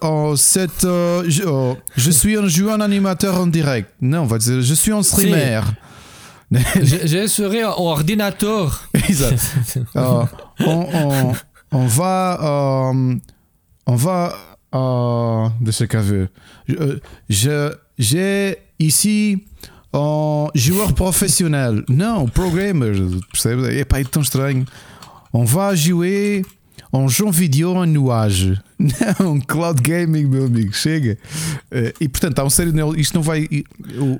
[0.00, 0.72] ao set.
[0.86, 3.90] ah, je, oh, je suis un joueur animateur en direct.
[4.00, 5.62] Não, vai dizer je suis un streamer.
[6.82, 8.80] Je, je serai un ordinateur.
[8.94, 9.34] Exato.
[10.60, 11.34] On, on-
[11.72, 12.38] on va.
[13.86, 14.34] on va.
[15.60, 16.30] deixa cá ver.
[16.68, 19.44] Je- Je, j'ai ici
[19.92, 21.84] um joueur professionnel.
[21.88, 22.94] Não, programmer.
[23.30, 23.78] Percebe?
[23.78, 24.66] Epá, é tão estranho.
[25.32, 26.44] On va jouer
[26.92, 28.60] um jeu vidéo en nuage.
[28.78, 30.72] Não, cloud gaming, meu amigo.
[30.72, 31.18] Chega.
[31.70, 32.94] Eh, e portanto, há um sério.
[32.96, 33.48] Isto não vai.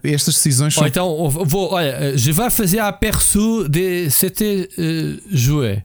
[0.03, 0.87] Estas decisões são.
[0.87, 5.85] então, vou, olha, je vais fazer aperçu de c'était euh, joué.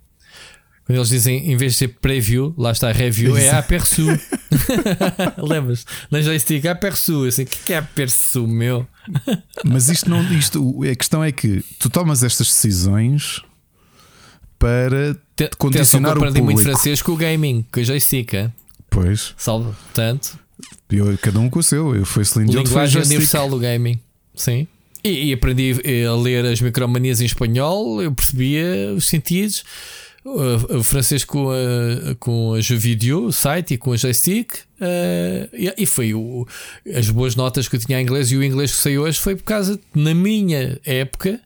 [0.89, 4.07] Quando eles dizem, em vez de ser preview, lá está review, é aperçu.
[5.37, 5.85] Lembras?
[6.09, 7.25] Na joystick, aperçu.
[7.25, 8.87] Assim, o que que é aperçu, meu?
[9.63, 10.23] Mas isto não.
[10.33, 13.39] Isto, a questão é que tu tomas estas decisões
[14.57, 16.71] para Te- condicionar atenção que eu o aprendi muito público.
[16.71, 18.33] francês com o gaming, com a joystick.
[18.33, 18.53] hein?
[18.89, 19.71] Pois, Salve.
[19.83, 20.39] Portanto,
[20.89, 21.95] eu, cada um com o seu.
[21.95, 23.99] Eu fui Celine Dion, linguagem universal do gaming.
[24.35, 24.67] Sim.
[25.03, 29.63] E, e aprendi eh, a ler as micromanias em espanhol, eu percebia os sentidos.
[30.29, 34.53] O, francês com a, com a Jeux o site e com a joystick.
[34.79, 36.47] eh, e, e foi o,
[36.95, 39.35] as boas notas que eu tinha em inglês e o inglês que saiu hoje foi
[39.35, 41.39] por causa, na minha época,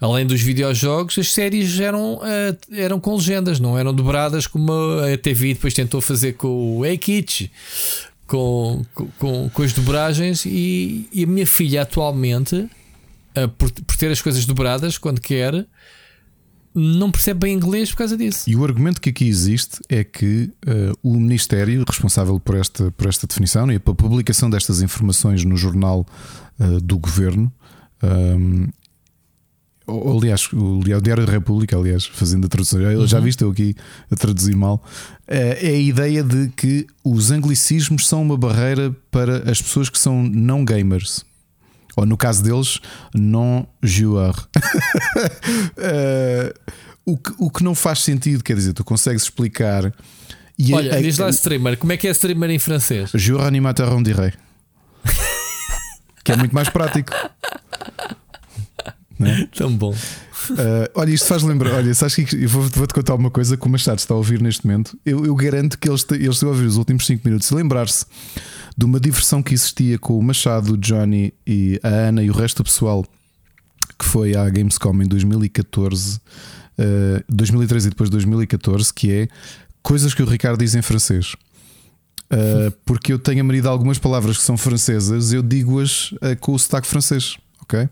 [0.00, 5.16] além dos videojogos, as séries eram, uh, eram com legendas, não eram dobradas como a
[5.16, 7.48] TV depois tentou fazer com o A-Kitsch,
[8.26, 8.84] com,
[9.18, 10.44] com, com as dobragens.
[10.44, 15.64] E, e a minha filha atualmente, uh, por, por ter as coisas dobradas quando quer,
[16.74, 18.50] não percebe bem inglês por causa disso.
[18.50, 23.06] E o argumento que aqui existe é que uh, o Ministério responsável por esta, por
[23.06, 26.04] esta definição e pela publicação destas informações no jornal
[26.58, 27.52] uh, do governo.
[28.02, 28.68] Um,
[30.16, 33.06] aliás, o Diário da República, aliás, fazendo a tradução, uhum.
[33.06, 33.76] já viste eu aqui
[34.10, 34.82] a traduzir mal,
[35.26, 40.22] é a ideia de que os anglicismos são uma barreira para as pessoas que são
[40.22, 41.24] não gamers
[41.96, 42.80] ou no caso deles,
[43.14, 44.48] non joueur.
[45.78, 46.52] uh,
[47.04, 49.92] o, que, o que não faz sentido, quer dizer, tu consegues explicar.
[50.58, 53.10] E Olha, a, diz lá streamer, como é que é streamer em francês?
[53.14, 54.36] Joueur animateur on dirait.
[56.24, 57.12] que é muito mais prático.
[59.20, 59.46] É?
[59.56, 59.92] Tão bom.
[59.92, 61.74] Uh, olha, isto faz lembrar.
[61.74, 64.66] Olha, sabes que vou-te vou contar uma coisa que o Machado está a ouvir neste
[64.66, 64.98] momento.
[65.04, 68.06] Eu, eu garanto que eles, eles estão a ouvir os últimos 5 minutos e lembrar-se
[68.76, 72.32] de uma diversão que existia com o Machado, o Johnny e a Ana e o
[72.32, 73.04] resto do pessoal
[73.98, 79.28] que foi à Gamescom em 2014, uh, 2013 e depois 2014, que é
[79.82, 81.34] coisas que o Ricardo diz em francês.
[82.32, 86.36] Uh, porque eu tenho a mania de algumas palavras que são francesas, eu digo-as uh,
[86.40, 87.88] com o sotaque francês, ok?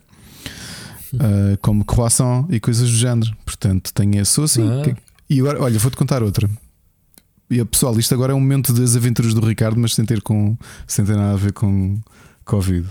[1.14, 3.36] Uh, como croissant e coisas do género.
[3.44, 4.66] Portanto, tenho, sou assim.
[4.66, 4.94] Ah.
[5.28, 6.48] E agora, olha, vou-te contar outra.
[7.51, 10.56] E pessoal, isto agora é um momento das aventuras do Ricardo, mas sem ter, com,
[10.86, 12.01] sem ter nada a ver com
[12.47, 12.89] Covid.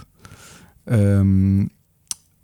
[0.87, 1.67] Um,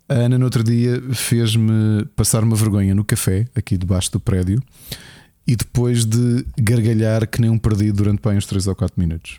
[0.08, 4.60] a Ana, no outro dia, fez-me passar uma vergonha no café, aqui debaixo do prédio,
[5.46, 9.38] e depois de gargalhar que nem um perdido durante bem uns 3 ou 4 minutos.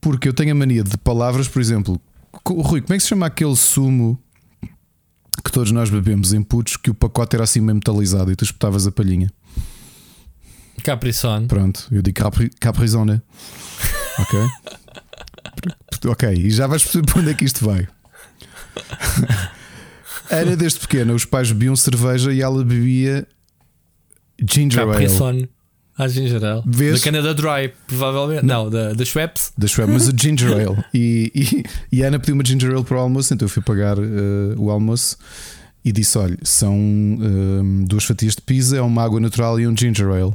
[0.00, 2.00] Porque eu tenho a mania de palavras, por exemplo,
[2.46, 4.18] Rui, como é que se chama aquele sumo
[5.44, 8.44] que todos nós bebemos em putos que o pacote era assim meio metalizado e tu
[8.44, 9.30] espetavas a palhinha?
[10.82, 11.46] Capricone.
[11.46, 13.20] Pronto, eu digo Capri, Caprizone.
[14.18, 14.38] Ok?
[16.10, 17.88] ok, e já vais perceber para onde é que isto vai.
[20.28, 23.26] Era desde pequena, os pais bebiam cerveja e ela bebia
[24.46, 25.38] ginger Capricone.
[25.38, 25.50] ale.
[26.00, 26.62] Ah, ginger ale.
[26.66, 27.00] Vês?
[27.00, 28.44] Da Canada Dry, provavelmente.
[28.44, 29.52] Não, da, da Schweppes.
[29.56, 30.84] Da Schweppes, mas o ginger ale.
[30.94, 33.62] E, e, e, a Ana pediu uma ginger ale para o almoço, então eu fui
[33.62, 34.02] pagar uh,
[34.56, 35.18] o almoço
[35.84, 39.76] e disse: olha, são uh, duas fatias de pizza, é uma água natural e um
[39.76, 40.32] ginger ale.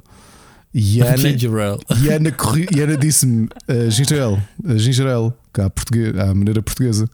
[0.71, 1.29] E a Ana,
[2.03, 6.35] e Ana, corri, e Ana disse-me uh, ginger ale, uh, ginger ale, cá, português, à
[6.35, 7.09] maneira portuguesa.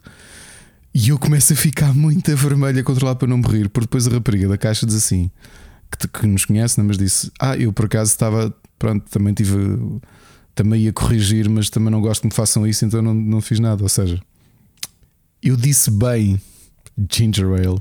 [0.94, 4.06] E eu começo a ficar muito vermelha a controlar para não me rir, porque depois
[4.06, 5.30] a rapariga da caixa diz assim:
[5.96, 9.56] que, que nos conhece, né, mas disse: Ah, eu por acaso estava, pronto, também tive,
[10.54, 13.58] também ia corrigir, mas também não gosto que me façam isso, então não, não fiz
[13.60, 13.82] nada.
[13.82, 14.20] Ou seja,
[15.42, 16.40] eu disse bem
[17.10, 17.80] ginger ale.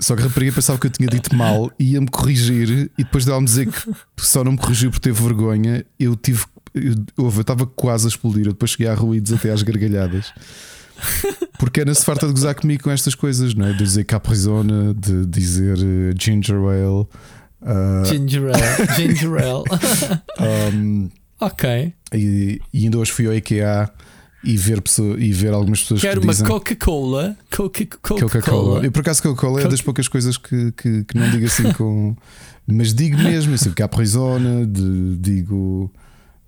[0.00, 3.46] Só que a rapariga pensava que eu tinha dito mal ia-me corrigir, e depois dela-me
[3.46, 6.44] dizer que só não me corrigiu por ter vergonha, eu tive.
[6.74, 8.46] Eu, eu estava quase a explodir.
[8.46, 10.32] Eu depois cheguei a ruídos até às gargalhadas.
[11.58, 13.72] Porque Ana se farta de gozar comigo com estas coisas, não é?
[13.72, 17.06] De dizer caprizona, de dizer uh, ginger ale.
[17.62, 18.04] Uh...
[18.06, 18.94] Ginger ale.
[18.96, 19.64] Ginger ale.
[20.74, 21.10] um,
[21.40, 21.92] ok.
[22.12, 23.90] E, e ainda hoje fui ao IKEA
[24.44, 26.44] e ver, pessoa, e ver algumas pessoas Quero que dizem...
[26.44, 27.36] uma Coca-Cola.
[27.50, 28.20] Coca-Cola.
[28.20, 28.86] Coca-Cola.
[28.86, 32.14] E por acaso Coca-Cola é das poucas coisas que, que, que não digo assim com.
[32.66, 35.90] Mas digo mesmo, assim, Caprizona, de, digo.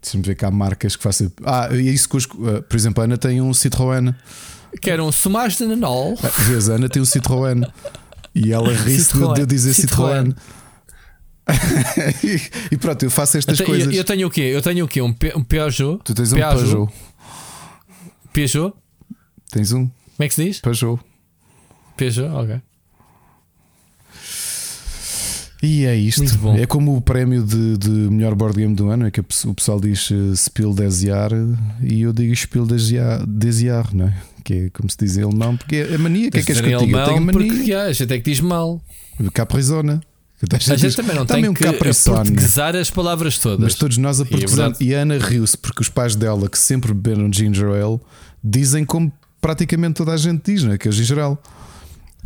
[0.07, 1.33] Deixa-me ver que há marcas que façam.
[1.45, 4.15] Ah, é isso que os, uh, Por exemplo, a Ana tem um Citroën.
[4.81, 6.17] Quero um Somage de Nanol.
[6.23, 7.69] Ah, vês, a Ana tem um Citroën.
[8.33, 10.33] E ela ri-se de, de dizer Citroën.
[10.33, 10.37] Citroën.
[12.71, 13.93] e pronto, eu faço estas eu, coisas.
[13.93, 14.43] Eu, eu, tenho o quê?
[14.43, 15.03] Eu tenho o quê?
[15.03, 16.01] Um, um Peugeot.
[16.05, 16.63] Tu tens um Peugeot.
[16.63, 16.93] Peugeot.
[18.33, 18.75] Peugeot?
[19.51, 19.89] Tens um?
[19.89, 20.61] Como é que se diz?
[20.61, 21.01] Peugeot.
[21.97, 22.61] Peugeot, ok.
[25.67, 26.23] E é isto.
[26.57, 29.81] É como o prémio de, de, melhor board game do ano, é que o pessoal
[29.81, 34.15] diz uh, Spiel des Jahres e eu digo Spiel des Jahres, não é?
[34.45, 36.61] Que é como se diz em alemão, porque é a mania que é que és
[36.61, 36.81] que eu?
[36.81, 37.33] Eu tenho a mania.
[37.33, 38.81] Porque, a gente é que diz mal.
[39.35, 40.01] Caprizona.
[40.41, 41.73] A gente diz, também não também tem um que
[42.05, 43.59] portuguesar as palavras todas.
[43.59, 44.73] Mas todos nós a portuguesar.
[44.79, 47.99] E, é e a Ana riu-se porque os pais dela, que sempre beberam ginger ale,
[48.45, 50.79] dizem como praticamente toda a gente diz, não é?
[50.79, 51.39] Que é o ginger ale.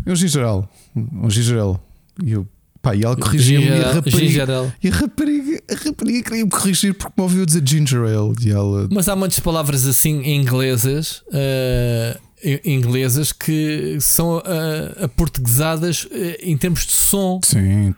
[0.04, 0.64] É um ginger ale.
[0.94, 1.78] Um ginger ale.
[2.22, 2.46] E eu
[2.82, 6.94] Pá, e ela corrigia-me e a rapariga, e a rapariga, a rapariga queria me corrigir
[6.94, 8.34] porque me ouviu dizer ginger ale.
[8.40, 8.88] E ela...
[8.90, 12.18] Mas há muitas palavras assim inglesas, uh,
[12.64, 16.08] inglesas que são uh, aportuguesadas uh,
[16.40, 17.38] em termos de som.
[17.44, 17.94] Sim.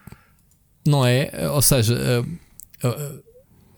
[0.85, 1.31] Não é?
[1.53, 1.95] Ou seja,
[2.85, 3.23] uh,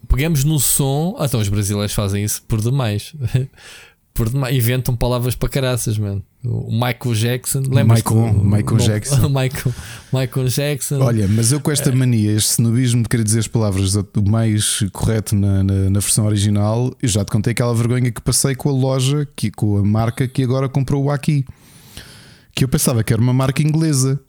[0.09, 1.17] pegamos no som.
[1.19, 3.15] Ah, então os brasileiros fazem isso por demais.
[4.15, 4.55] por demais.
[4.57, 6.23] Inventam palavras para caraças, mano.
[6.45, 9.17] O Michael Jackson, lembra Michael- Michael Jackson.
[9.29, 9.75] Michael,
[10.13, 11.01] Michael Jackson.
[11.01, 11.95] Olha, mas eu com esta É.
[11.95, 16.27] mania, este snobismo de querer dizer as palavras o mais correto na, na, na versão
[16.27, 19.83] original, eu já te contei aquela vergonha que passei com a loja, que, com a
[19.83, 21.45] marca que agora comprou o Aqui.
[22.55, 24.21] Que eu pensava que era uma marca inglesa.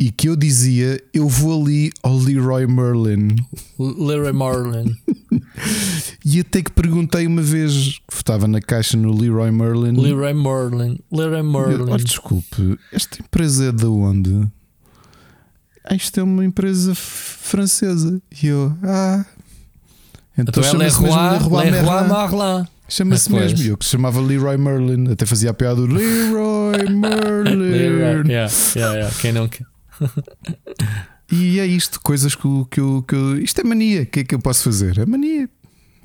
[0.00, 3.36] E que eu dizia, eu vou ali ao Leroy Merlin.
[3.78, 4.96] Leroy Marlin.
[6.24, 9.92] E até que perguntei uma vez, que estava na caixa no Leroy Merlin.
[10.00, 10.98] Leroy Merlin.
[11.12, 11.90] Leroy Eu, Merlin.
[11.92, 14.48] Olha, desculpe, esta empresa é de onde?
[15.84, 18.20] Ah, isto é uma empresa francesa.
[18.42, 19.24] E eu, ah.
[20.38, 22.36] Então, Então é chama-se mesmo Leroy, Leroy Leroy Merlin.
[22.38, 22.66] Merlin.
[22.88, 23.62] Chama-se Ah, mesmo.
[23.68, 25.12] Eu que se chamava Leroy Merlin.
[25.12, 26.94] Até fazia a piada do Leroy Leroy.
[26.96, 28.30] Merlin.
[28.30, 29.14] Yeah, yeah, yeah.
[29.20, 29.66] Quem não quer?
[31.32, 34.02] E é isto, coisas que, eu- que, que Isto é mania.
[34.02, 34.98] O que é que eu posso fazer?
[34.98, 35.48] É mania.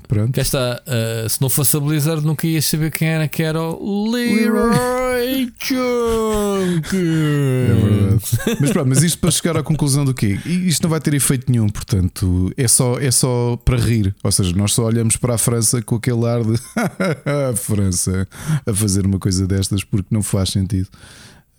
[0.06, 0.32] Pronto.
[0.34, 3.60] Cá está, uh, se não fosse a Blizzard, nunca ias saber quem era, que era
[3.60, 6.96] o Leroy Chunk.
[6.96, 8.56] É verdade.
[8.60, 10.38] mas pronto, mas isto para chegar à conclusão do quê?
[10.46, 14.14] Isto não vai ter efeito nenhum, portanto, é só, é só para rir.
[14.22, 16.54] Ou seja, nós só olhamos para a França com aquele ar de
[17.52, 18.28] a França
[18.64, 20.88] a fazer uma coisa destas porque não faz sentido.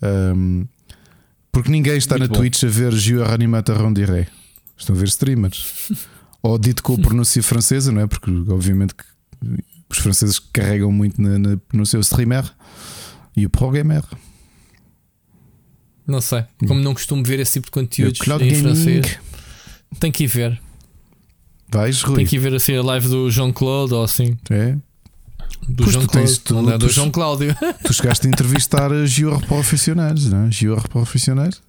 [0.00, 0.64] Ahm,
[1.52, 2.40] porque ninguém está Muito na bom.
[2.40, 4.28] Twitch a ver Gio Animator Rondiré.
[4.76, 5.90] Estão a ver streamers.
[6.42, 8.06] Ou dito com a pronúncia francesa, não é?
[8.06, 9.04] Porque obviamente que
[9.90, 12.44] os franceses carregam muito na, na, no seu streamer
[13.36, 14.02] e o programmer.
[16.06, 18.54] Não sei, como não costumo ver esse tipo de o conteúdos em gaming.
[18.62, 19.18] francês,
[20.00, 20.60] tem que ir ver.
[21.70, 22.16] Vais, Rui?
[22.16, 24.36] Tem que ir ver assim a live do João Claude ou assim.
[24.48, 24.76] É.
[25.68, 27.54] Do Pois João tu Claude, tu- não é do João Cláudio.
[27.84, 30.50] Tu chegaste a entrevistar a Gio profissionais, não é?
[30.50, 31.60] Gio profissionais.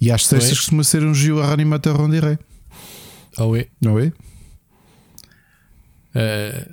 [0.00, 2.38] E às sextas costuma ser um Gio Animateur Rondiré,
[3.38, 3.66] Ah oui.
[3.80, 4.12] não é?
[6.16, 6.64] Euh,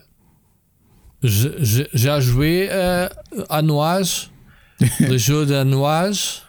[1.23, 3.07] je- je- J'ai joué euh,
[3.49, 4.30] à Nuage,
[4.99, 6.41] le jeu de Nuage,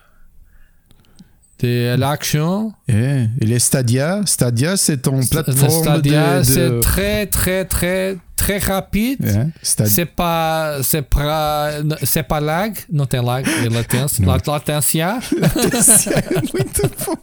[1.59, 2.73] de l'action.
[2.87, 3.29] É.
[3.41, 4.23] Ele é Stadia.
[4.27, 6.43] Stadia, c'est une Le plateforme Stadia, de.
[6.45, 6.81] c'est de...
[6.81, 9.25] très, très, très, très rapide.
[9.25, 9.49] É.
[9.63, 9.91] Stadia.
[9.95, 11.71] C'est pas, c'est pas,
[12.05, 14.33] c'est pas lag, não tem lag, é latência, Não.
[14.33, 15.17] la- latência.
[15.17, 17.17] é muito bom.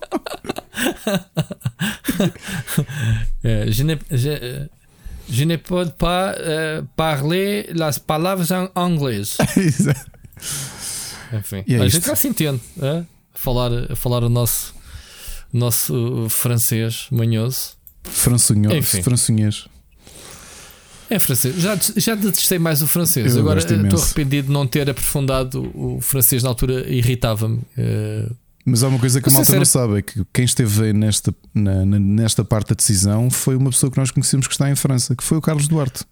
[3.45, 4.67] Euh, je ne, je,
[5.29, 9.37] je ne peux pas euh, parler las palavras em anglês.
[9.57, 9.99] Exato.
[11.33, 11.99] Enfim, E é a isto.
[13.43, 14.73] Falar, a falar o nosso,
[15.51, 17.71] nosso francês manhoso.
[19.03, 19.67] Françunhas.
[21.09, 21.55] É francês.
[21.57, 23.35] Já, já detestei mais o francês.
[23.35, 24.03] Eu Agora estou imenso.
[24.03, 27.59] arrependido de não ter aprofundado o francês na altura, irritava-me.
[27.77, 28.29] Eh,
[28.65, 31.85] Mas há uma coisa que a malta não sabe: é que quem esteve nesta, na-
[31.85, 35.23] nesta parte da decisão foi uma pessoa que nós conhecemos que está em França, que
[35.23, 36.03] foi o Carlos Duarte,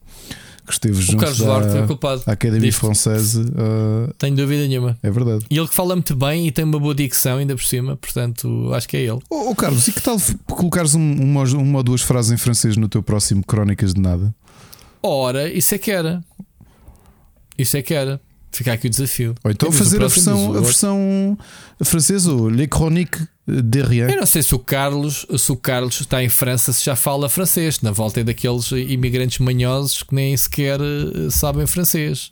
[0.71, 2.23] que esteve junto Carlos Duarte é culpado.
[2.25, 2.79] à Académie disto.
[2.79, 3.41] Française.
[3.57, 4.97] ah, Tenho dúvida nenhuma.
[5.03, 5.45] é verdade.
[5.49, 8.71] E ele que fala muito bem e tem uma boa dicção ainda por cima, portanto
[8.73, 9.19] acho que é ele.
[9.29, 10.17] Ô Carlos, e que tal
[10.47, 14.33] colocares um- uma, uma ou duas frases em francês no teu próximo Crónicas de Nada?
[15.03, 16.23] Ora, isso é que era.
[17.57, 18.19] Isso é que era.
[18.51, 19.33] Fica aqui o desafio.
[19.43, 21.37] Ou então fazer a versão, a versão
[21.83, 24.09] francesa, ou Les Chroniques de Rien.
[24.09, 27.27] Eu não sei se o Carlos, se o Carlos está em França, se já fala
[27.27, 27.81] francês.
[27.81, 32.31] Na volta é daqueles imigrantes manhosos que nem sequer eh, sabem francês.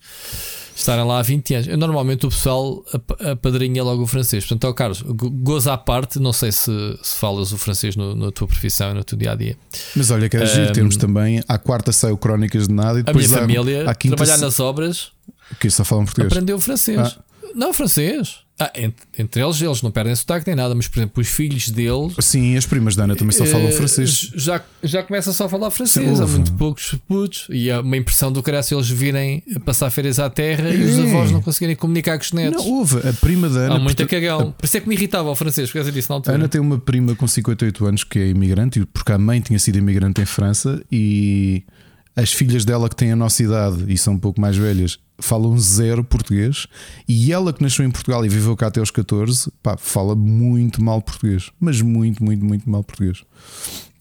[0.76, 1.68] Estarem lá há 20 anos.
[1.68, 4.46] Eu, normalmente o pessoal ap- apadrinha logo o francês.
[4.46, 6.20] Portanto, ó Carlos, go- goza à parte.
[6.20, 6.72] Não sei se,
[7.04, 9.58] se falas o francês no- na tua profissão e no teu dia a dia.
[9.96, 11.44] Mas olha, que é giro, Ahm, temos também.
[11.50, 14.16] À quarta sai o Crónicas de Nada e A depois minha há- família, à quinta
[14.16, 15.12] trabalhar nas obras,
[15.60, 16.32] Que só falam português.
[16.32, 16.98] aprendeu francês.
[16.98, 17.24] Ah.
[17.56, 18.38] Não, francês.
[18.62, 21.70] Ah, entre, entre eles, eles não perdem sotaque nem nada, mas por exemplo, os filhos
[21.70, 24.32] deles Sim, as primas da Ana também só falam eh, francês.
[24.36, 26.18] Já, já começa só a falar francês.
[26.18, 27.48] Sim, Há muito poucos putos.
[27.50, 30.98] E há uma impressão do cara se eles virem passar férias à terra e os
[30.98, 31.04] É.
[31.04, 32.66] avós não conseguirem comunicar com os netos.
[32.66, 32.98] Não, houve.
[33.08, 33.76] A prima da Ana.
[33.76, 34.52] Há muito porta- cagão.
[34.52, 36.36] Por isso é que me irritava o francês, por causa disso na altura.
[36.36, 39.78] Ana tem uma prima com 58 anos que é imigrante, porque a mãe tinha sido
[39.78, 41.64] imigrante em França e
[42.14, 45.58] as filhas dela que têm a nossa idade e são um pouco mais velhas falam
[45.58, 46.68] zero português
[47.08, 50.84] e ela que nasceu em Portugal e viveu cá até aos 14 pá, fala muito
[50.84, 53.24] mal português, mas muito, muito, muito mal português.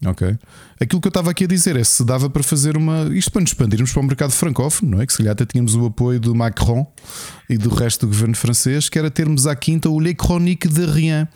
[0.05, 0.37] Ok?
[0.79, 3.09] Aquilo que eu estava aqui a dizer é se dava para fazer uma.
[3.13, 5.05] Isto para nos expandirmos para o mercado francófono, não é?
[5.05, 6.87] Que se calhar até tínhamos o apoio do Macron
[7.49, 10.85] e do resto do governo francês, que era termos à quinta o Les Chroniques de
[10.85, 11.27] Rien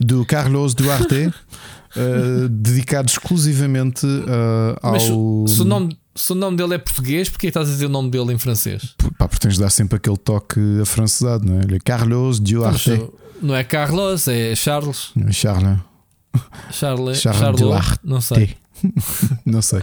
[0.00, 1.32] do Carlos Duarte,
[1.96, 4.92] eh, dedicado exclusivamente eh, ao.
[4.92, 7.86] Mas se, se o nome, se o nome dele é português, porque estás a dizer
[7.86, 8.94] o nome dele em francês?
[9.18, 11.62] Pá, porque tens de dar sempre aquele toque afrancesado, não é?
[11.64, 13.10] Le Carlos Mas, Duarte.
[13.40, 15.12] não é Carlos, é Charles.
[15.30, 15.78] Charles.
[16.70, 17.98] Charles, Charles Charles Duarte.
[18.04, 18.56] não sei.
[19.46, 19.82] não sei.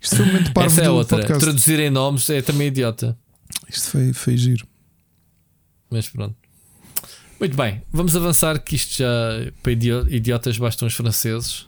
[0.00, 1.18] Isto foi momento parvo Essa é outra.
[1.18, 1.44] podcast.
[1.44, 3.16] Traduzir em nomes é também idiota.
[3.68, 4.66] Isto foi, foi giro.
[5.90, 6.34] Mas pronto.
[7.38, 9.06] Muito bem, vamos avançar que isto já
[9.62, 11.66] para idio- idiotas bastam os franceses.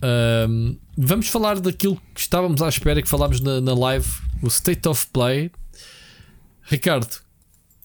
[0.00, 4.08] Ahm, vamos falar daquilo que estávamos à espera que falámos na, na live,
[4.42, 5.50] o State of Play.
[6.62, 7.12] Ricardo,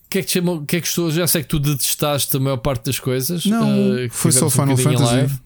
[0.05, 0.57] o que é que te chamou?
[0.57, 1.09] O que é que estou?
[1.11, 3.45] Já sei que tu detestaste a maior parte das coisas.
[3.45, 5.39] Não, que foi só um Final Fantasy.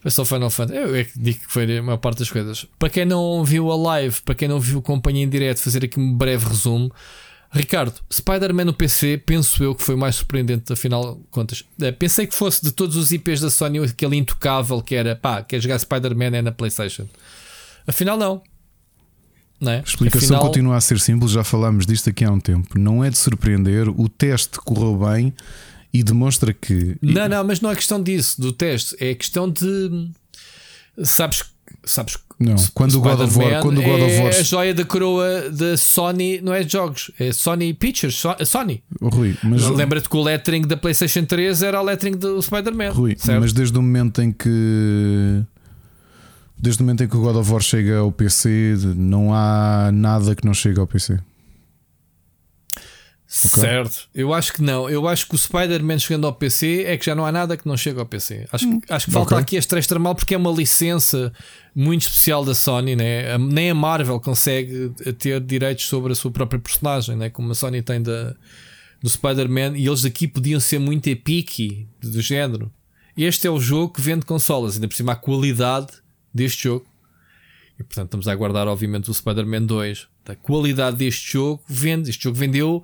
[0.00, 0.78] Foi só Final Fantasy.
[0.78, 2.66] Eu é que digo que foi a maior parte das coisas.
[2.78, 5.84] Para quem não viu a live, para quem não viu a companhia em direto, fazer
[5.84, 6.92] aqui um breve resumo.
[7.56, 11.64] Ricardo, Spider-Man no PC, penso eu que foi o mais surpreendente, afinal de contas.
[11.80, 15.42] Eh, Pensei que fosse de todos os IPs da Sony aquele intocável que era pá,
[15.42, 17.06] quer jogar Spider-Man é na PlayStation.
[17.86, 18.42] Afinal, não.
[19.60, 19.78] Não é?
[19.78, 22.78] A explicação Afinal, continua a ser simples, já falámos disto aqui há um tempo.
[22.78, 25.32] Não é de surpreender, o teste correu bem
[25.92, 26.96] e demonstra que.
[27.00, 28.94] Não, não, mas não é questão disso, do teste.
[29.00, 30.10] É questão de.
[31.02, 31.44] Sabes.
[31.84, 34.74] Sabes Não, quando o God of War- quando o God of é War- a joia
[34.74, 38.82] da coroa da Sony, não é de jogos, é Sony Pictures, So- Sony.
[39.00, 42.90] Rui, mas, Lembra-te que o lettering da PlayStation 3 era o lettering do Spider-Man.
[42.90, 43.40] Rui, certo?
[43.40, 45.42] mas desde o momento em que.
[46.58, 50.34] Desde o momento em que o God of War chega ao PC, não há nada
[50.34, 51.18] que não chegue ao PC.
[53.28, 54.88] Certo, eu acho que não.
[54.88, 57.66] Eu acho que o Spider-Man chegando ao PC é que já não há nada que
[57.66, 58.46] não chega ao PC.
[58.52, 59.42] Acho, que- acho que falta ok.
[59.42, 61.32] aqui este extra mal porque é uma licença
[61.74, 63.36] muito especial da Sony, né?
[63.38, 67.28] Nem a Marvel consegue ter direitos sobre a sua própria personagem, né?
[67.28, 68.34] como a Sony tem da,
[69.02, 69.76] do Spider-Man.
[69.76, 72.70] E eles aqui podiam ser muito picky do género.
[73.16, 75.88] Este é o jogo que vende consolas, ainda por cima a qualidade
[76.32, 76.86] deste jogo.
[77.78, 80.08] E portanto estamos a aguardar, obviamente, o Spider-Man 2.
[80.26, 82.10] A qualidade deste jogo vende.
[82.10, 82.82] Este jogo vendeu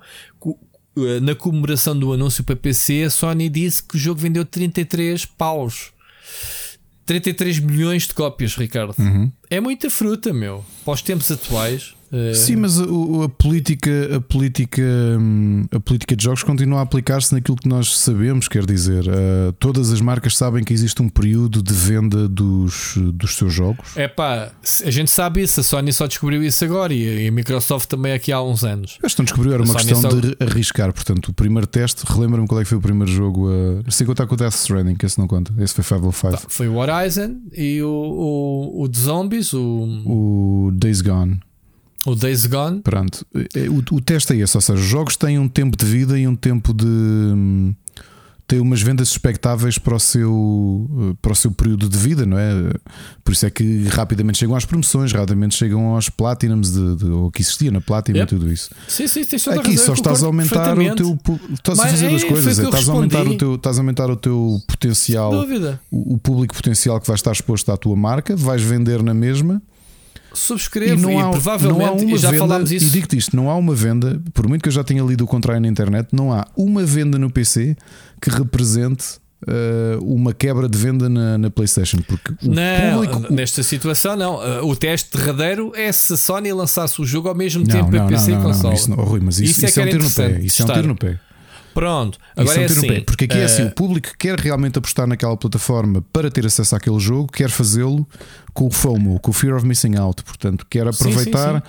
[0.97, 3.03] eh, na comemoração do anúncio para PC.
[3.03, 5.91] A Sony disse que o jogo vendeu 33 paus.
[7.05, 8.95] 33 milhões de cópias, Ricardo.
[9.49, 10.63] É muita fruta, meu.
[10.85, 11.95] Para os tempos atuais.
[12.13, 12.83] Eh, Sim, mas a,
[13.25, 14.81] a política, a política,
[15.19, 19.51] hum, a política de jogos continua a aplicar-se naquilo que nós sabemos, quer dizer, uh,
[19.59, 23.97] todas as marcas sabem que existe um período de venda dos, dos seus jogos.
[23.97, 24.51] É pá,
[24.85, 25.59] a gente sabe isso.
[25.59, 28.97] A Sony só descobriu isso agora e a Microsoft também aqui há uns anos.
[29.03, 30.93] Esta não descobriu, era A uma questão só- de arriscar.
[30.93, 33.49] Portanto, o primeiro teste, relembra-me qual é que foi o primeiro jogo.
[33.49, 35.51] Uh, sem contar com o Death Stranding, que esse não conta.
[35.57, 36.45] Esse foi 505.
[36.49, 41.39] Foi o Horizon e o, o, o de Zombies, o, O Days Gone.
[42.05, 42.81] O Days Gone.
[42.81, 43.25] Pronto.
[43.33, 46.17] Eh, O, o teste é esse, ou seja, os jogos têm um tempo de vida
[46.19, 46.85] e um tempo de.
[46.85, 47.73] hum,
[48.45, 52.37] têm umas vendas expectáveis para o, seu, eh, para o seu período de vida, não
[52.37, 52.73] é?
[53.23, 57.31] Por isso é que rapidamente chegam às promoções, rapidamente chegam aos Platinums, de, de, ou
[57.31, 58.35] que existia na Platinum Yep.
[58.35, 58.69] e tudo isso.
[58.87, 61.17] Sim, sim, tens toda Aqui só eu estás a aumentar o teu.
[61.53, 62.59] Estás a fazer é, duas coisas.
[62.59, 65.33] É, estás, a aumentar o teu, estás a aumentar o teu potencial,
[65.89, 69.61] o, o público potencial que vai estar exposto à tua marca, vais vender na mesma.
[70.33, 72.89] Subscrevo E e, não há, provavelmente, não há uma e já venda, falámos E isso.
[72.91, 75.61] digo-te isto: não há uma venda, por muito que eu já tenha lido o contrário
[75.61, 77.75] na internet, não há uma venda no PC
[78.21, 81.97] que represente eh, uma quebra de venda na, na PlayStation.
[82.07, 83.33] Porque o Não, público.
[83.33, 84.35] nesta situação não.
[84.35, 87.91] Uh, O teste derradeiro é se a Sony lançasse o jogo ao mesmo Não, tempo
[87.91, 88.73] não, não, PC não, e não, console.
[88.75, 90.39] isso não, oh, Rui, mas isso, Isso é isso que é um tiro no pé.
[90.41, 91.19] Isso é um tiro no pé.
[91.73, 93.01] Pronto, agora é assim.
[93.01, 96.45] Porque aqui é assim: uh, o público que quer realmente apostar naquela plataforma para ter
[96.45, 98.07] acesso àquele jogo, quer fazê-lo
[98.53, 100.23] com o FOMO, com o Fear of Missing Out.
[100.23, 101.63] Portanto, quer sim, aproveitar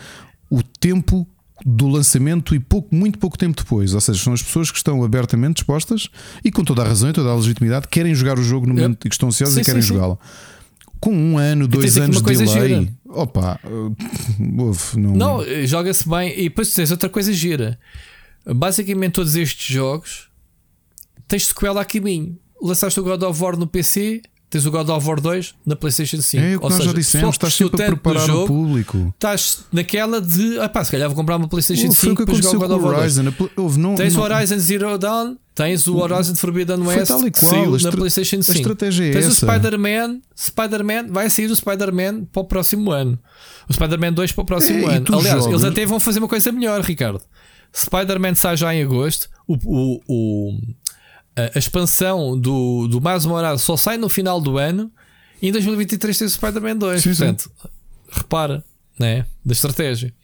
[0.51, 1.27] o tempo
[1.65, 3.95] do lançamento e pouco, muito pouco tempo depois.
[3.95, 6.09] Ou seja, são as pessoas que estão abertamente dispostas
[6.45, 9.07] e com toda a razão e toda a legitimidade querem jogar o jogo no momento
[9.07, 9.95] em que estão ansiosos Sim, e querem sim, sim.
[9.95, 10.19] jogá-lo.
[11.01, 12.89] Com um ano, dois anos de delay, gira.
[13.07, 13.95] opa, uh,
[14.63, 16.33] ouve, não, Não, eh, joga-se bem.
[16.39, 17.79] E depois tens outra coisa gira.
[18.47, 20.29] Basicamente, todos estes jogos
[21.27, 22.39] tens sequela a caminho.
[22.63, 26.21] Lançaste o God of War no PC, tens o God of War 2 na PlayStation
[26.21, 26.43] 5.
[26.43, 29.13] é o que Ou nós seja, já dissemos, estás sempre a preparar o jogo, público.
[29.15, 32.35] Estás naquela de, ah pá, se calhar vou comprar uma PlayStation o 5 que para
[32.35, 33.19] jogar o God of o War 2.
[33.19, 33.29] Horizon.
[33.57, 37.27] A houve, não, Tens não- o Horizon Zero Dawn, tens o Horizon Forbidden West tal
[37.27, 38.59] e qual, saiu a na PlayStation a 5.
[38.59, 39.47] estratégia é tens essa.
[39.47, 43.19] o Spider-Man, Spider-Man, vai sair o Spider-Man para o próximo ano.
[43.69, 45.07] O Spider-Man 2 para o próximo É, ano.
[45.09, 47.21] Aliás, jogas- eles até vão fazer uma coisa melhor, Ricardo.
[47.75, 49.29] Spider-Man sai já em agosto.
[49.47, 50.59] O, o, o-
[51.37, 54.91] a, expansão do, do Miles Morales só sai no final do ano.
[55.43, 57.03] E em 2023 tem o Spider-Man 2.
[57.03, 57.25] Sim, sim.
[57.25, 57.51] Portanto,
[58.11, 58.65] repara,
[58.99, 59.27] né?
[59.45, 60.15] Da estratégia.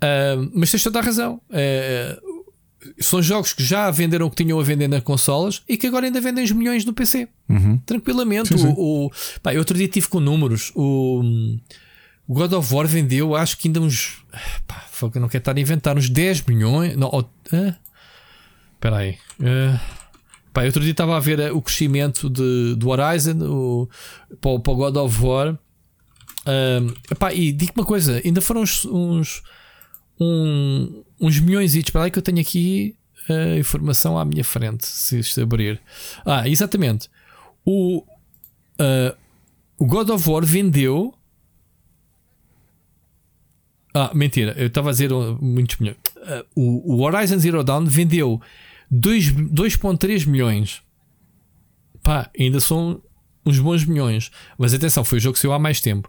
[0.00, 1.40] Ah, mas tens toda a razão.
[1.50, 2.18] Ah,
[3.00, 6.04] são jogos que já venderam o que tinham a vender nas consolas e que agora
[6.06, 7.28] ainda vendem os milhões no PC.
[7.48, 7.78] Uhum.
[7.78, 8.48] Tranquilamente.
[8.48, 8.74] Sim, sim.
[8.76, 9.10] O, o,
[9.42, 10.70] pá, outro dia tive com números.
[10.74, 11.22] O,
[12.26, 14.24] o God of War vendeu, acho que ainda uns.
[14.66, 16.96] Pá, que não quero estar a inventar, uns 10 milhões.
[16.96, 17.10] Não,
[17.52, 17.74] ah,
[18.74, 19.18] Espera aí.
[19.40, 19.80] Ah,
[20.52, 23.88] pá, outro dia estava a ver eh, o crescimento de, do Horizon o,
[24.40, 25.58] para, para o God of War.
[26.46, 26.80] Ah,
[27.10, 29.42] epá, e digo uma coisa: ainda foram uns, uns,
[30.18, 32.96] um, uns milhões espera aí que eu tenho aqui
[33.28, 35.80] a informação à minha frente, se isto abrir.
[36.24, 37.08] Ah, exatamente.
[37.64, 38.04] O,
[38.80, 39.16] uh,
[39.78, 41.14] o God of War vendeu.
[43.96, 45.10] Ah, mentira, eu estava a dizer
[45.40, 45.96] muitos milhões.
[46.56, 48.40] Uh, o, Horizon Zero Dawn vendeu
[48.92, 50.82] 2,3 milhões.
[52.02, 53.00] Pá, ainda são
[53.46, 54.32] uns bons milhões.
[54.58, 56.08] Mas atenção, foi o jogo que saiu há mais tempo.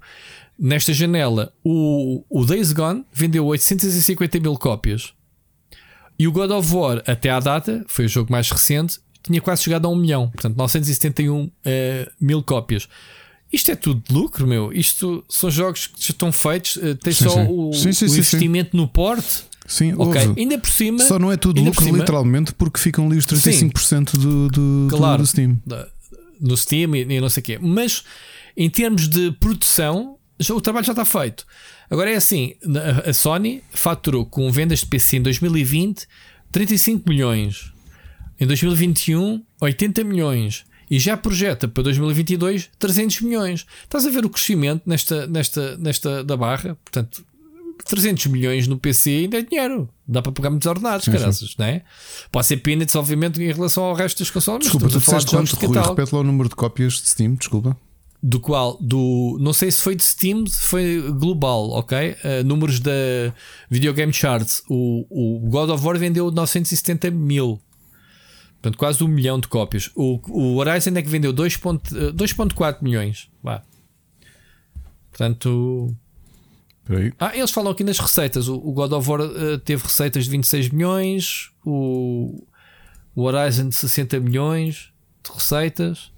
[0.58, 5.14] Nesta janela, o, o Days Gone vendeu 850 mil cópias.
[6.18, 9.64] E o God of War, até à data, foi o jogo mais recente, tinha quase
[9.64, 10.30] chegado a um milhão.
[10.30, 11.52] Portanto, 971 uh,
[12.20, 12.88] mil cópias.
[13.56, 14.74] Isto é tudo de lucro, meu.
[14.74, 16.78] Isto são jogos que já estão feitos.
[17.02, 17.48] Tens sim, só sim.
[17.50, 19.46] O, sim, o, investimento no porte.
[19.66, 20.34] Sim, ok.
[20.38, 21.00] Ainda por cima.
[21.00, 25.22] Só não é tudo lucro, cima, literalmente, porque ficam ali os 35% do, do, claro,
[25.22, 25.58] do Steam.
[26.42, 27.58] no Steam e, e não sei o quê.
[27.62, 28.04] Mas
[28.58, 31.46] em termos de produção, já, o trabalho já está feito.
[31.90, 32.56] Agora é assim:
[33.08, 36.06] a Sony faturou com vendas de PC em 2020
[36.52, 37.72] 35 milhões,
[38.38, 43.66] em 2021 80 milhões e já projeta para 2022 300 milhões.
[43.84, 46.78] Estás a ver o crescimento nesta, nesta, nesta da barra?
[46.84, 47.24] Portanto,
[47.86, 49.90] 300 milhões no PC ainda é dinheiro.
[50.08, 51.82] Dá para pegar muitos ordenados, caraças, não é?
[52.32, 54.64] Pode ser peanuts, obviamente, em relação ao resto das consoles.
[54.64, 55.78] Desculpa, tu disseste quanto, Rui?
[55.78, 57.78] Repete lá o número de cópias de Steam, desculpa
[58.26, 61.98] do qual, do, não sei se foi de Steam, foi global, ok?
[62.12, 62.92] Uh, números da
[63.70, 67.62] Video Game Charts, o, o God of War vendeu 970 mil,
[68.66, 69.92] portanto, quase um milhão de cópias.
[69.96, 73.30] O, o Horizon é que vendeu 2,4 milhões.
[73.44, 73.62] Vá.
[75.12, 75.96] Portanto,
[77.20, 78.48] ah, eles falam aqui nas receitas.
[78.48, 82.44] O, o God of War uh, teve receitas de 26 milhões, o,
[83.16, 84.92] o Horizon de 60 milhões
[85.24, 86.12] de receitas.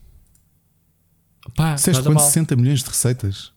[1.53, 2.21] Pá, Disseste quanto?
[2.21, 3.51] 60 milhões de receitas?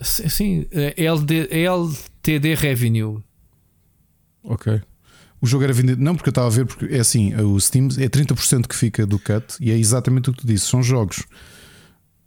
[0.00, 3.22] Sim, é LD, LTD Revenue.
[4.42, 4.80] Ok.
[5.40, 6.02] O jogo era vendido.
[6.02, 9.06] Não, porque eu estava a ver, porque é assim: o Steam é 30% que fica
[9.06, 10.66] do cut e é exatamente o que tu disse.
[10.66, 11.24] São jogos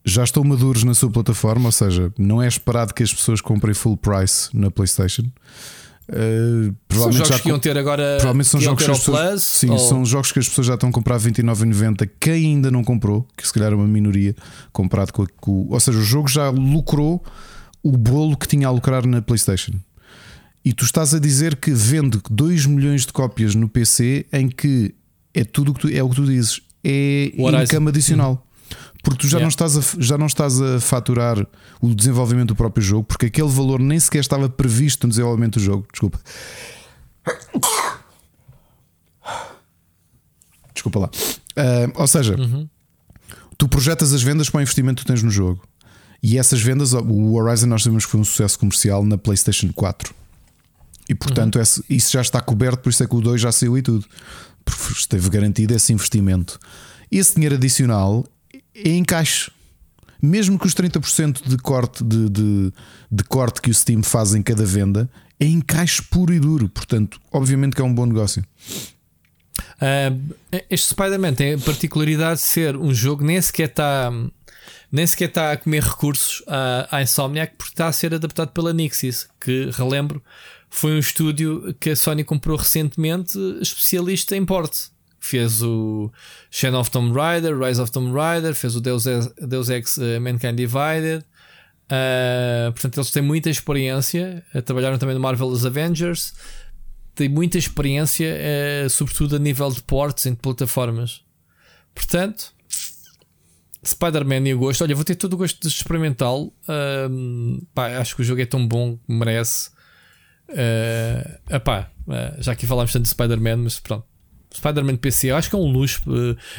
[0.06, 3.74] já estão maduros na sua plataforma, ou seja, não é esperado que as pessoas comprem
[3.74, 5.24] full price na PlayStation.
[6.10, 8.16] Uh, provavelmente são jogos já que iam ter agora.
[8.18, 9.80] Provavelmente são jogos que as pessoas, Plus, sim, ou...
[9.80, 12.10] são jogos que as pessoas já estão a comprar 29,90.
[12.20, 14.36] Quem ainda não comprou, que se calhar é uma minoria,
[14.74, 17.24] comprado com, com, Ou seja, o jogo já lucrou
[17.82, 19.74] o bolo que tinha a lucrar na PlayStation.
[20.66, 24.96] E tu estás a dizer que vende 2 milhões de cópias no PC em que
[25.34, 28.34] é tudo o que tu, é o que tu dizes, é income adicional.
[28.34, 28.54] Hum.
[29.04, 29.44] Porque tu já, yeah.
[29.44, 31.46] não estás a, já não estás a faturar
[31.82, 35.64] o desenvolvimento do próprio jogo, porque aquele valor nem sequer estava previsto no desenvolvimento do
[35.64, 35.86] jogo.
[35.92, 36.20] Desculpa.
[40.74, 41.10] Desculpa lá.
[41.58, 42.68] Uh, ou seja, uhum.
[43.58, 45.62] tu projetas as vendas para o investimento que tens no jogo.
[46.22, 50.16] E essas vendas, o Horizon nós sabemos que foi um sucesso comercial na PlayStation 4.
[51.14, 51.84] E portanto, uhum.
[51.92, 54.04] isso já está coberto, por isso é que o 2 já saiu e tudo.
[54.66, 56.60] Porque esteve garantido esse investimento.
[57.12, 58.26] Esse dinheiro adicional
[58.74, 59.52] é encaixe.
[60.20, 62.74] Mesmo que os 30% de corte, de, de,
[63.12, 65.08] de, corte que o Steam faz em cada venda
[65.40, 66.68] é encaixe puro e duro.
[66.68, 68.44] Portanto, obviamente que é um bom negócio.
[69.76, 70.34] Uh,
[70.68, 74.12] este Spider-Man tem a particularidade de ser um jogo nem sequer está
[74.92, 78.74] nem sequer está a comer recursos à, à Insomniac porque está a ser adaptado pela
[78.74, 80.24] Nixis, que relembro
[80.74, 84.94] foi um estúdio que a Sony comprou recentemente, especialista em porte
[85.24, 86.12] fez o
[86.52, 89.06] Shadow of Tomb Raider, Rise of Tomb Raider, fez o Deus
[89.40, 91.24] Deus Ex uh, Mankind Divided.
[91.86, 94.44] Uh, portanto, eles têm muita experiência.
[94.54, 96.34] Uh, trabalharam também no Marvel's Avengers.
[97.16, 98.36] Têm muita experiência,
[98.90, 101.22] sobretudo a nível de ports em plataformas.
[101.94, 102.52] Portanto,
[103.86, 104.84] Spider-Man e o gosto.
[104.84, 106.52] Olha, vou ter todo o gosto de experimentá-lo.
[108.00, 109.70] acho que o jogo é tão bom que merece.
[110.50, 111.90] Uh, epá,
[112.40, 114.06] já aqui falámos tanto de Spider-Man, mas pronto.
[114.56, 116.02] Spider-Man PC, eu acho que é um luxo.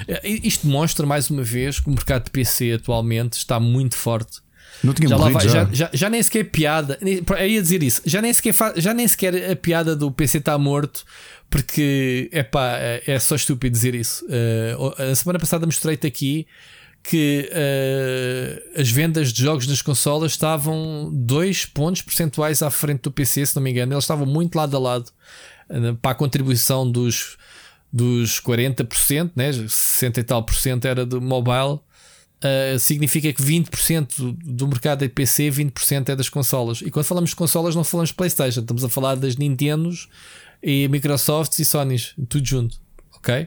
[0.08, 4.42] Eh, isto demonstra mais uma vez que o mercado de PC atualmente está muito forte.
[4.82, 5.68] Não tinha já, morrido, vai, já.
[5.72, 6.98] Já, já, nem sequer piada.
[7.00, 8.02] Eu ia dizer isso.
[8.04, 11.04] Já nem sequer, já nem sequer a piada do PC está morto.
[11.48, 14.26] Porque epá, é, é só estúpido dizer isso.
[14.26, 16.48] Uh, a semana passada mostrei-te aqui
[17.04, 23.12] que uh, as vendas de jogos nas consolas estavam 2 pontos percentuais à frente do
[23.12, 23.92] PC, se não me engano.
[23.92, 25.12] Eles estavam muito lado a lado
[25.68, 27.36] uh, para a contribuição dos
[27.92, 31.78] dos 40%, né, 60 e tal por cento era do mobile,
[32.42, 36.80] uh, significa que 20% do mercado é PC, 20% é das consolas.
[36.80, 40.08] E quando falamos de consolas, não falamos de PlayStation, estamos a falar das Nintendos
[40.60, 42.80] e Microsofts e Sonys, tudo junto,
[43.16, 43.46] ok?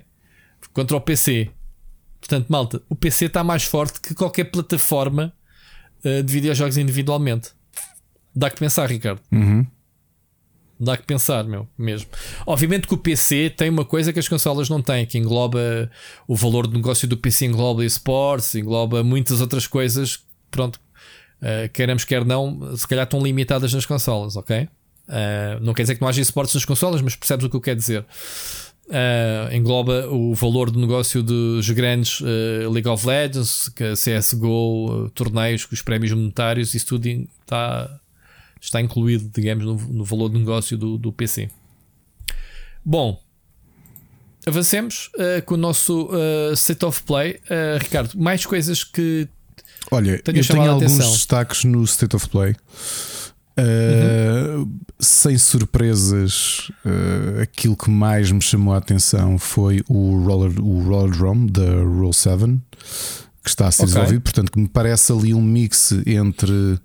[0.71, 1.51] Contra o PC.
[2.27, 5.33] Portanto, malta, o PC está mais forte que qualquer plataforma
[6.03, 7.51] uh, de videojogos individualmente.
[8.35, 9.21] Dá que pensar, Ricardo.
[9.31, 9.65] Uhum.
[10.77, 12.09] Dá que pensar, meu, mesmo.
[12.45, 15.89] Obviamente que o PC tem uma coisa que as consolas não têm, que engloba
[16.27, 20.19] o valor do negócio do PC, engloba esportes, engloba muitas outras coisas.
[20.51, 20.75] Pronto,
[21.41, 24.67] uh, queremos quer não, se calhar estão limitadas nas consolas, ok?
[25.07, 27.61] Uh, não quer dizer que não haja esportes nas consolas, mas percebes o que eu
[27.61, 28.05] quero dizer.
[28.89, 35.65] Uh, engloba o valor do negócio dos grandes uh, League of Legends, CSGO, uh, torneios
[35.65, 37.99] com os prémios monetários, isso tudo está,
[38.61, 41.49] está incluído, digamos, no, no valor do negócio do, do PC.
[42.83, 43.21] Bom,
[44.45, 45.11] avancemos
[45.45, 46.09] com o nosso
[46.53, 47.41] State of Play.
[47.81, 49.27] Ricardo, mais coisas que.
[49.91, 52.55] Olha, eu tenho alguns destaques no State of Play.
[53.57, 54.79] Uh, uhum.
[54.99, 61.11] Sem surpresas, uh, aquilo que mais me chamou a atenção foi o Roller, o roller
[61.11, 62.59] Drum da Roll 7
[63.47, 63.93] que está a ser okay.
[63.93, 64.21] desenvolvido.
[64.21, 66.77] Portanto, que me parece ali um mix entre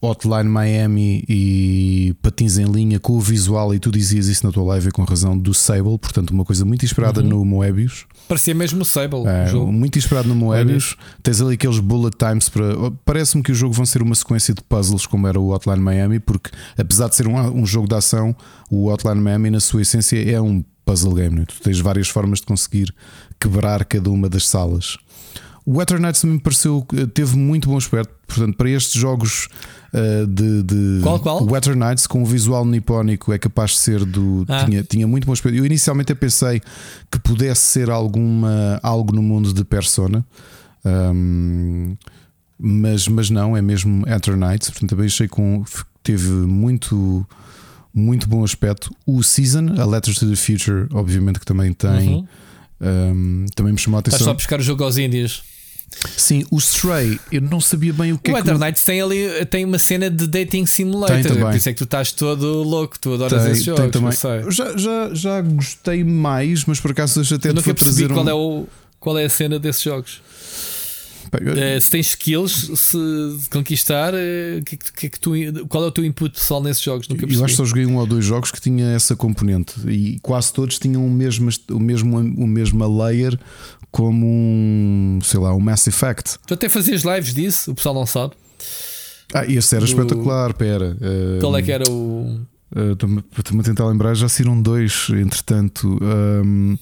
[0.00, 4.64] Hotline Miami e patins em linha com o visual, e tu dizias isso na tua
[4.64, 7.28] live com razão do Sable, portanto, uma coisa muito inspirada uhum.
[7.28, 8.04] no Moebius.
[8.28, 9.24] Parecia mesmo o Sable.
[9.26, 10.96] É, muito inspirado no Moebius.
[11.22, 12.64] Tens ali aqueles bullet times para.
[13.04, 16.18] Parece-me que o jogo vão ser uma sequência de puzzles, como era o Hotline Miami,
[16.18, 18.34] porque apesar de ser um, um jogo de ação,
[18.70, 21.36] o Hotline Miami, na sua essência, é um puzzle game.
[21.36, 21.44] Né?
[21.46, 22.94] Tu tens várias formas de conseguir
[23.40, 24.96] quebrar cada uma das salas.
[25.66, 28.14] O Weather Nights me pareceu teve muito bom aspecto.
[28.24, 29.48] Portanto, para estes jogos
[29.92, 31.44] uh, de, de qual, qual?
[31.44, 34.46] Weather Nights com o visual nipónico é capaz de ser do.
[34.48, 34.64] Ah.
[34.64, 35.58] Tinha, tinha muito bom aspecto.
[35.58, 36.62] Eu inicialmente pensei
[37.10, 40.24] que pudesse ser alguma, algo no mundo de Persona.
[40.84, 41.96] Um,
[42.56, 44.70] mas, mas não, é mesmo Weather Nights.
[44.70, 45.34] Portanto, também achei que
[46.00, 47.26] teve muito
[47.92, 48.94] muito bom aspecto.
[49.04, 52.08] O Season, a Letters to the Future, obviamente que também tem.
[52.08, 52.26] Uhum.
[52.78, 54.18] Um, também me chamou a atenção.
[54.18, 55.55] Estás só a buscar o jogo aos índios.
[56.16, 58.50] Sim, o Stray, eu não sabia bem o que o é que.
[58.50, 61.22] O Nights tem ali tem uma cena de dating simulator.
[61.22, 63.80] Tem Por isso é que tu estás todo louco, tu adoras tem, esse jogo.
[63.80, 64.12] Tem também.
[64.50, 67.74] Já, já, já gostei mais, mas por acaso até eu nunca
[68.12, 68.28] qual, um...
[68.28, 68.66] é o,
[69.00, 70.20] qual é a cena desses jogos.
[71.40, 71.56] eu...
[71.56, 72.98] Eh, se tens skills, se
[73.50, 75.32] conquistar, uh, que, que, que tu,
[75.68, 77.08] qual é o teu input pessoal nesses jogos?
[77.08, 80.18] Nunca eu acho que só joguei um ou dois jogos que tinha essa componente e
[80.20, 83.38] quase todos tinham o mesmo, o mesmo, o mesmo layer
[83.96, 86.36] como um, sei lá, um Mass Effect.
[86.46, 88.34] Tu até fazias lives disso, o pessoal não sabe.
[89.32, 89.88] Ah, esse era Do...
[89.88, 90.94] espetacular, pera.
[91.40, 92.42] Qual é que era o.
[92.92, 95.98] Estou-me uh, a tentar lembrar, já saíram dois, entretanto.
[96.02, 96.76] Um,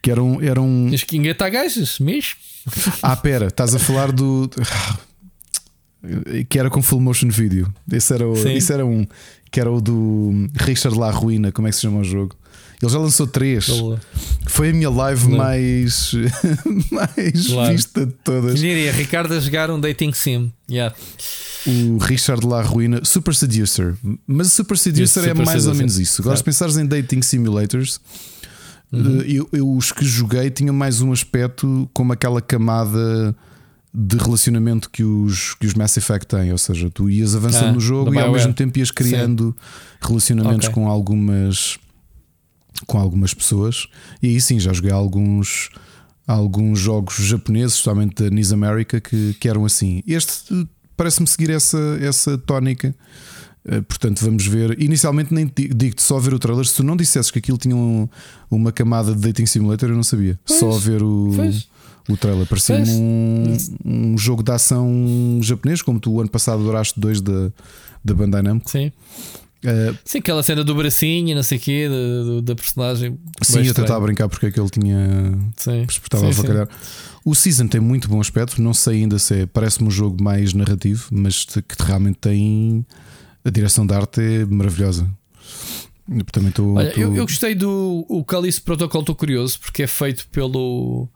[0.00, 0.40] que eram.
[0.40, 0.86] eram...
[0.90, 2.36] Tens que engatar gajas, mesmo.
[3.02, 4.48] Ah, pera, estás a falar do.
[6.48, 7.72] Que era com full motion video.
[7.90, 9.04] Esse era, o, esse era um.
[9.50, 12.36] Que era o do Richard La Ruina, como é que se chama o jogo?
[12.82, 13.68] Ele já lançou três.
[14.48, 16.12] Foi a minha live mais,
[16.90, 17.72] mais claro.
[17.72, 18.58] vista de todas.
[18.58, 20.52] Diria, Ricardo a jogar um dating sim.
[20.68, 20.92] Yeah.
[21.64, 23.94] O Richard La Ruina, Super Seducer.
[24.26, 25.70] Mas o Super Seducer é Super mais Seducer.
[25.70, 26.22] ou menos isso.
[26.22, 28.00] Agora, se pensares em dating simulators,
[28.92, 29.20] uhum.
[29.20, 33.32] Eh, eu, eu, os que joguei tinham mais um aspecto como aquela camada
[33.94, 36.50] de relacionamento que os, que os Mass Effect têm.
[36.50, 40.08] Ou seja, tu ias avançando ah, no jogo e ao mesmo tempo ias criando Sim.
[40.08, 40.74] relacionamentos okay.
[40.74, 41.78] com algumas
[42.86, 43.86] com algumas pessoas.
[44.22, 45.70] E aí sim, já joguei alguns,
[46.26, 50.02] alguns jogos japoneses, especialmente da Nis America, que, que eram assim.
[50.06, 52.94] Este parece-me seguir essa, essa tónica.
[53.64, 54.80] Eh, portanto, vamos ver.
[54.80, 56.64] Inicialmente, nem digo-te só ver o trailer.
[56.64, 58.08] Se tu não dissesses que aquilo tinha um,
[58.50, 60.38] uma camada de Dating Simulator, eu não sabia.
[60.44, 61.30] Pois, só ver o,
[62.08, 62.46] o trailer.
[62.46, 67.52] Parecia um, um jogo de ação japonês, como tu o ano passado adoraste dois da,
[68.04, 68.70] da Bandai Namco.
[68.70, 68.92] Sim.
[69.64, 73.16] Uh, sim, aquela cena do bracinho, não sei o quê, da, da personagem.
[73.42, 75.32] Sim, eu estava a brincar porque é que ele tinha.
[75.56, 76.68] Sim, estava sim, a
[77.24, 79.46] O Season tem muito bom aspecto, não sei ainda se é.
[79.46, 82.84] Parece-me um jogo mais narrativo, mas que realmente tem.
[83.44, 85.08] A direção da arte é maravilhosa.
[86.08, 86.74] Eu também estou.
[86.74, 91.08] Olha, eu, eu, gostei do o Callisto Protocol, estou curioso, porque é feito pelo.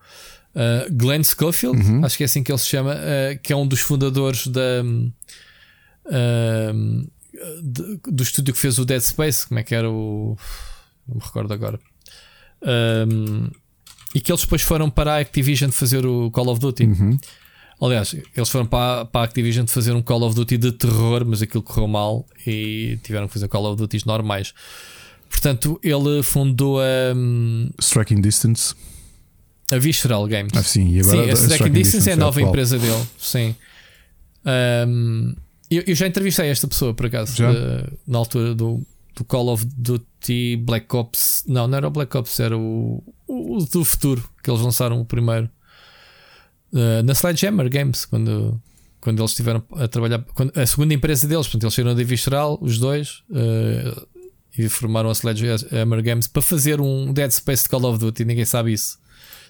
[0.55, 2.05] Uh, Glenn Schofield, uhum.
[2.05, 4.85] acho que é assim que ele se chama, uh, que é um dos fundadores da.
[6.07, 7.07] Uh,
[7.63, 10.37] de, do estúdio que fez o Dead Space, como é que era o.
[11.07, 11.79] Não me recordo agora.
[12.63, 13.49] Um,
[14.15, 16.85] e que eles depois foram para a Activision fazer o Call of Duty.
[16.85, 17.19] Uhum.
[17.81, 21.43] Aliás, eles foram para, para a Activision fazer um Call of Duty de terror, mas
[21.43, 24.55] aquilo correu mal e tiveram que fazer Call of Duty normais.
[25.29, 27.15] Portanto, ele fundou a.
[27.15, 28.75] Um, Striking Distance.
[29.71, 30.53] A Visceral Games.
[30.55, 33.05] Ah, sim, e agora sim, a Striking, Striking Distance, Distance é a nova empresa dele.
[33.19, 33.55] Sim.
[34.89, 35.35] Um,
[35.71, 38.81] eu, eu, já entrevistei esta pessoa, por acaso, uh, na altura do,
[39.15, 41.45] do, Call of Duty Black Ops.
[41.47, 45.01] Não, não era o Black Ops, era o, o, o do futuro, que eles lançaram
[45.01, 45.51] o primeiro.
[46.73, 48.61] Uh, na Sledgehammer Games, quando,
[49.01, 50.25] quando eles estiveram a trabalhar.
[50.35, 53.23] Quando, a segunda empresa deles, portanto, eles saíram da Visceral, os dois.
[53.31, 54.07] Uh,
[54.59, 58.25] e formaram a Sledgehammer Games para fazer um Dead Space de Call of Duty.
[58.25, 58.99] Ninguém sabe isso.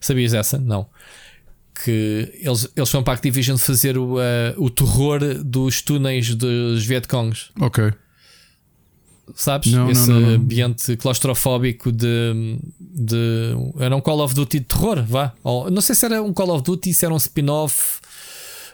[0.01, 0.59] Sabias essa?
[0.59, 0.89] Não.
[1.85, 4.21] Que eles, eles foram para a Activision fazer o, uh,
[4.57, 7.51] o terror dos túneis dos Vietcongs.
[7.61, 7.93] Ok.
[9.35, 9.73] Sabes?
[9.73, 13.53] Não, Esse não, não, ambiente claustrofóbico de, de.
[13.79, 15.33] Era um Call of Duty de terror, vá.
[15.43, 17.99] Ou, não sei se era um Call of Duty, se era um spin-off.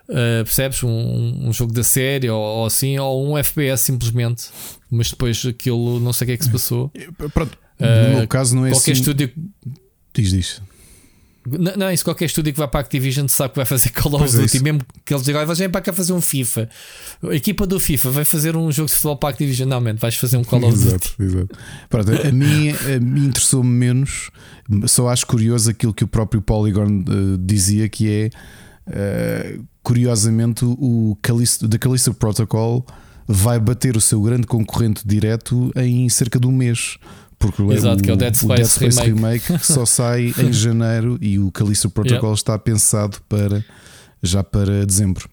[0.08, 0.82] uh, percebes?
[0.82, 4.50] Um, um jogo da série ou, ou assim, ou um FPS simplesmente.
[4.90, 6.92] Mas depois aquilo, não sei o que é que se passou.
[7.32, 7.58] Pronto.
[7.80, 9.00] Uh, no meu caso não é qualquer assim.
[9.00, 9.32] estúdio.
[10.14, 10.62] Diz, diz.
[11.46, 14.14] Não, não, isso qualquer estúdio que vai para a Activision sabe que vai fazer Call
[14.14, 14.62] of é Duty, isso.
[14.64, 16.68] mesmo que eles digam, "Ah, vem para cá fazer um FIFA.
[17.30, 19.68] A equipa do FIFA vai fazer um jogo de futebol para a Activision.
[19.68, 20.86] Não, man, vais fazer um Call of Duty.
[20.88, 21.58] Exato, exato.
[21.88, 24.30] Pronto, a mim, a mim interessou-me menos,
[24.86, 28.30] só acho curioso aquilo que o próprio Polygon eh, dizia que é
[28.86, 32.86] eh, curiosamente o Callisto, The Callisto Protocol
[33.26, 36.98] vai bater o seu grande concorrente direto em cerca de um mês.
[37.42, 41.50] Porque Exato, que é o Dead Space Remake que só sai em janeiro e o
[41.50, 43.64] Callisto Protocol está pensado para
[44.22, 45.28] já para dezembro.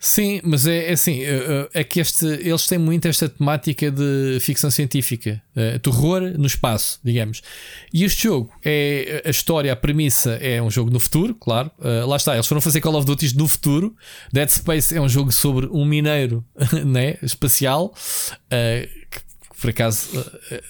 [0.00, 4.38] Sim, mas é, é assim, é, é que este, eles têm muito esta temática de
[4.40, 7.42] ficção científica, eh, terror no espaço, digamos.
[7.92, 11.68] E este jogo é a história, a premissa é um jogo no futuro, claro.
[11.82, 13.96] Eh, lá está, eles foram fazer Call of Duty no futuro.
[14.32, 16.44] Dead Space é um jogo sobre um mineiro
[16.86, 17.92] né, espacial
[18.52, 19.27] eh, que
[19.60, 20.08] por acaso
[20.50, 20.62] eh,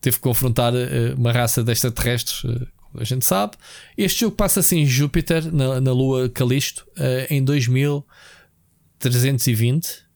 [0.00, 2.42] teve que confrontar eh, uma raça de extraterrestres.
[2.44, 2.66] eh,
[2.98, 3.52] a gente sabe.
[3.96, 10.10] Este jogo passa-se em Júpiter, na, na lua Calisto, eh, em 2320.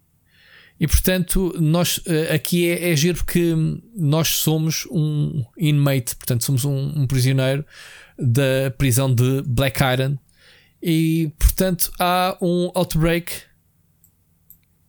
[0.81, 3.55] E portanto, nós eh, aqui é, é giro porque
[3.95, 7.65] nós somos um inmate, portanto, somos um, um prisioneiro
[8.19, 10.19] da prisão de Black Iron.
[10.82, 13.32] E portanto, há um outbreak.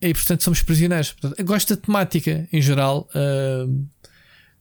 [0.01, 1.11] E portanto, somos prisioneiros.
[1.13, 3.07] Portanto, eu gosto da temática em geral.
[3.15, 3.65] eh,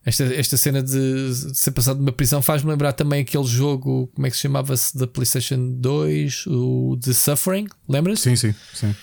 [0.05, 4.27] esta, esta cena de, de ser passado numa prisão faz-me lembrar também aquele jogo, como
[4.27, 8.19] é que se chamava-se, da PlayStation 2, o The Suffering, lembras?
[8.19, 8.95] Sim, sim, sim.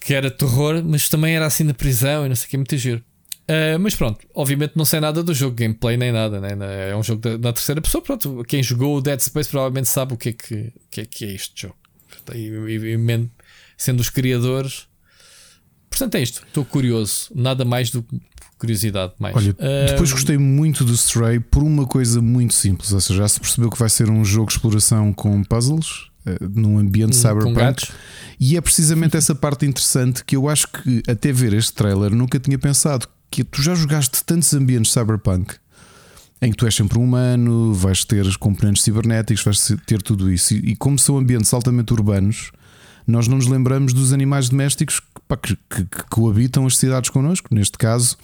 [0.00, 2.76] Que era terror, mas também era assim na prisão e não sei o que, muito
[2.76, 3.02] giro.
[3.48, 6.50] Ah, mas pronto, obviamente não sei nada do jogo, gameplay nem nada, né?
[6.90, 8.02] é um jogo da, na terceira pessoa.
[8.02, 11.24] Pronto, quem jogou o Dead Space provavelmente sabe o que é que, que, é, que
[11.24, 11.76] é este jogo.
[12.34, 13.28] E, e- e
[13.78, 14.86] sendo os criadores,
[15.96, 16.42] portanto é isto.
[16.46, 18.20] Estou curioso, nada mais do que
[18.58, 19.12] curiosidade.
[19.18, 19.34] Mais.
[19.36, 22.92] Olha, Ah, depois gostei muito do Stray por uma coisa muito simples.
[22.92, 26.36] Ou seja, já se percebeu que vai ser um jogo de exploração com puzzles eh,
[26.54, 27.86] num ambiente com cyberpunk.
[28.40, 32.38] E é precisamente essa parte interessante que eu acho que até ver este trailer nunca
[32.38, 33.06] tinha pensado.
[33.30, 35.54] Que tu já jogaste tantos ambientes cyberpunk
[36.40, 40.30] em que tu és sempre um humano, vais ter os componentes cibernéticos, vais ter tudo
[40.30, 40.54] isso.
[40.54, 42.50] E, e como são ambientes altamente urbanos,
[43.06, 47.10] nós não nos lembramos dos animais domésticos que, pá, que- que- que coabitam as cidades
[47.10, 47.54] connosco.
[47.54, 48.16] Neste caso,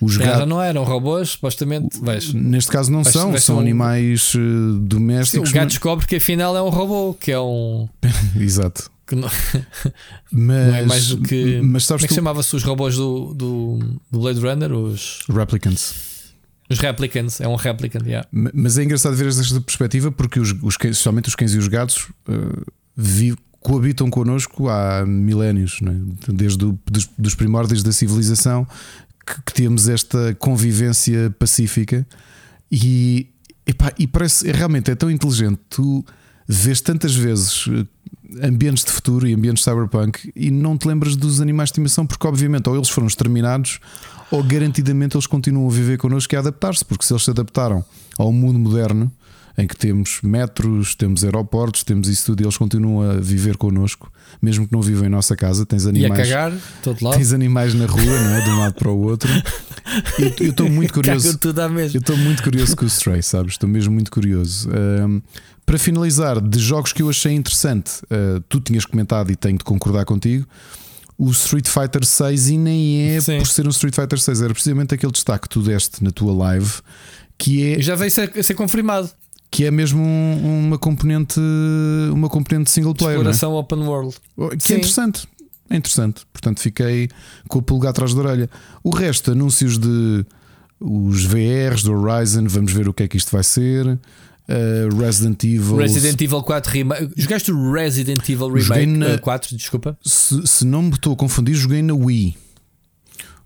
[0.00, 0.48] os Já gatos.
[0.48, 2.00] não eram robôs, supostamente.
[2.00, 5.52] Vais, Neste caso não Vai- são, vai são um- animais eh, Sim, o domésticos.
[5.52, 7.88] gato descobre que afinal é um robô, que é um.
[8.38, 8.90] Exato.
[9.06, 9.28] que não,
[10.32, 11.56] Mas, não é mais do que.
[11.60, 13.78] mas como sabes é que tu, chamava-se os robôs do, do,
[14.10, 14.72] do Blade Runner?
[14.72, 15.94] Os, Replicants.
[16.70, 17.40] os replicants.
[17.40, 18.26] É um replicant, yeah.
[18.32, 21.68] Ma- Mas é engraçado ver esta perspectiva porque os, os especialmente os cães e os
[21.68, 22.32] gatos, eh,
[22.96, 26.32] vi- coabitam connosco há milénios, é?
[26.32, 28.66] desde o, dos, dos primórdios da civilização
[29.26, 32.06] que, que temos esta convivência pacífica
[32.70, 33.28] e,
[33.66, 35.60] epá, e parece realmente é tão inteligente.
[35.70, 36.04] Tu
[36.46, 41.40] vês tantas vezes eh, ambientes de futuro e ambientes cyberpunk e não te lembras dos
[41.40, 43.78] animais de estimação porque, obviamente, ou eles foram exterminados
[44.30, 47.84] ou garantidamente eles continuam a viver connosco e a adaptar-se, porque se eles se adaptaram
[48.18, 49.12] ao mundo moderno
[49.56, 54.10] em que temos metros, temos aeroportos, temos isso tudo e eles continuam a viver connosco,
[54.40, 56.28] mesmo que não vivam em nossa casa, tens E a animais.
[56.28, 56.52] cagar,
[56.82, 57.16] todo lado.
[57.16, 58.40] Tens animais na rua, não é?
[58.40, 59.30] De um lado para o outro.
[60.18, 61.28] Eu- estou muito curioso.
[61.92, 63.52] Eu estou muito curioso com o Stray, sabes?
[63.52, 64.68] Estou mesmo muito curioso.
[64.70, 65.20] Ahm,
[65.66, 69.64] para finalizar, de jogos que eu achei interessante, ah, tu tinhas comentado e tenho de
[69.64, 70.46] concordar contigo.
[71.18, 73.38] O Street Fighter 6 e nem é Sim.
[73.38, 76.32] por ser um Street Fighter 6, era precisamente aquele destaque que tu deste na tua
[76.32, 76.72] live,
[77.38, 79.08] que é, E já veio ser, ser confirmado.
[79.52, 81.38] Que é mesmo um- uma componente
[82.12, 83.30] uma componente single player, é?
[83.30, 84.16] Exploração open world.
[84.58, 84.72] Que Sim.
[84.74, 85.28] é interessante.
[85.70, 86.22] É interessante.
[86.32, 87.08] Portanto, fiquei
[87.48, 88.50] com o pulgar atrás da orelha.
[88.82, 90.24] O resto, anúncios de
[90.80, 93.86] os VRs do Horizon, vamos ver o que é que isto vai ser.
[93.86, 95.76] Uh, Resident Evil.
[95.76, 97.12] Resident Evil 4 Remake.
[97.16, 99.96] Jogaste o Resident Evil Remake na- eh, 4, desculpa.
[100.04, 102.36] Se, se não me estou a confundir, joguei na Wii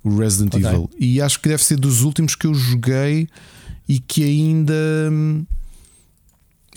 [0.03, 0.67] o Resident Ok.
[0.67, 0.91] Evil.
[0.99, 3.29] E acho que deve ser dos últimos que eu joguei
[3.89, 4.75] e que ainda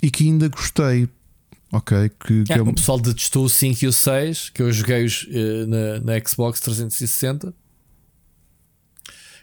[0.02, 1.08] e que ainda gostei.
[1.72, 4.60] Ok, que, que É, é um- O pessoal detestou o 5 e o 6, que
[4.62, 7.54] eu joguei os, eh, na, na Xbox 360.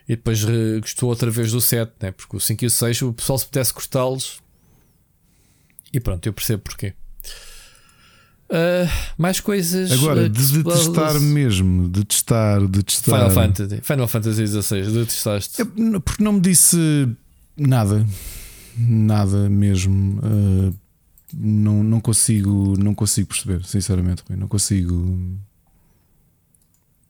[0.10, 2.12] E depois uh, gostou outra vez do 7, né?
[2.12, 4.40] porque o 5 e o 6 o pessoal se pudesse cortá-los.
[5.94, 6.94] E pronto, eu percebo porquê.
[8.50, 9.92] Uh, mais coisas.
[9.92, 13.12] Agora, uh, de, de testar mesmo, de testar, de testar.
[13.18, 15.62] Final Fantasy, Final Fantasy XVI, de testaste.
[15.62, 15.66] É,
[16.00, 16.78] porque não me disse
[17.58, 18.06] nada,
[18.78, 20.20] nada mesmo.
[20.20, 20.74] Uh,
[21.34, 24.94] não, não consigo, não consigo perceber, sinceramente, não consigo.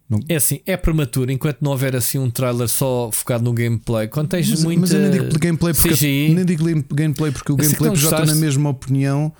[0.09, 0.19] Não...
[0.29, 4.07] É assim, é prematuro enquanto não houver assim um trailer só focado no gameplay.
[4.07, 6.63] Quando tens mas, muita mas eu nem digo gameplay porque, CGI, nem digo
[6.93, 9.33] gameplay porque o gameplay já estou na mesma opinião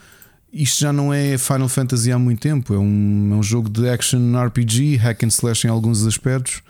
[0.52, 2.74] isto já não é Final Fantasy há muito tempo.
[2.74, 6.62] É um, é um jogo de action RPG, hack and slash em alguns aspectos.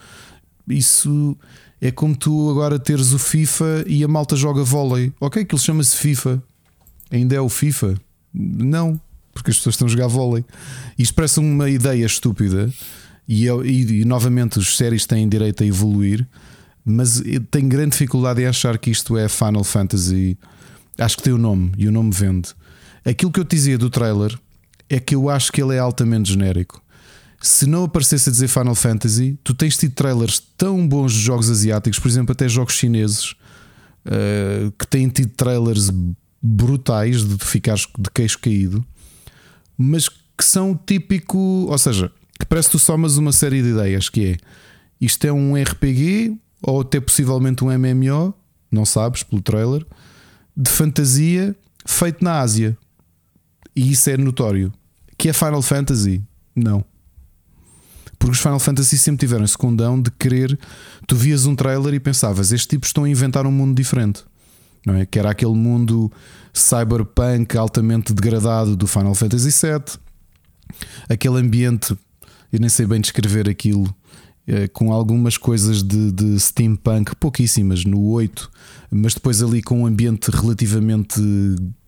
[0.67, 1.37] Isso
[1.81, 5.13] é como tu agora teres o FIFA e a malta joga vôlei.
[5.19, 6.41] Ok, aquilo chama-se FIFA.
[7.11, 7.95] Ainda é o FIFA?
[8.33, 8.99] Não,
[9.33, 10.43] porque as pessoas estão a jogar vôlei.
[10.97, 12.71] Isto parece uma ideia estúpida.
[13.27, 16.27] E, e, e novamente, os séries têm direito a evoluir.
[16.83, 17.21] Mas
[17.51, 20.37] tenho grande dificuldade em achar que isto é Final Fantasy.
[20.97, 22.49] Acho que tem o nome e o nome vende.
[23.05, 24.37] Aquilo que eu te dizia do trailer
[24.89, 26.81] é que eu acho que ele é altamente genérico.
[27.39, 31.49] Se não aparecesse a dizer Final Fantasy, tu tens tido trailers tão bons de jogos
[31.49, 33.31] asiáticos, por exemplo, até jogos chineses,
[34.05, 35.91] uh, que têm tido trailers
[36.41, 38.85] brutais de ficares de queixo caído,
[39.77, 44.09] mas que são típico, ou seja, que parece que tu somas uma série de ideias
[44.09, 44.37] que é
[44.99, 48.33] isto é um RPG ou até possivelmente um MMO,
[48.71, 49.85] não sabes pelo trailer,
[50.55, 51.55] de fantasia
[51.85, 52.77] feito na Ásia.
[53.75, 54.73] E isso é notório.
[55.17, 56.23] Que é Final Fantasy?
[56.55, 56.83] Não.
[58.19, 60.57] Porque os Final Fantasy sempre tiveram esse condão de querer.
[61.07, 64.23] Tu vias um trailer e pensavas, estes tipos estão a inventar um mundo diferente.
[64.85, 65.05] Não é?
[65.05, 66.11] Que era aquele mundo
[66.53, 69.99] cyberpunk altamente degradado do Final Fantasy VII.
[71.09, 71.97] Aquele ambiente,
[72.51, 73.93] eu nem sei bem descrever aquilo,
[74.71, 78.49] com algumas coisas de, de, steampunk, pouquíssimas no 8,
[78.89, 81.19] mas depois ali com um ambiente relativamente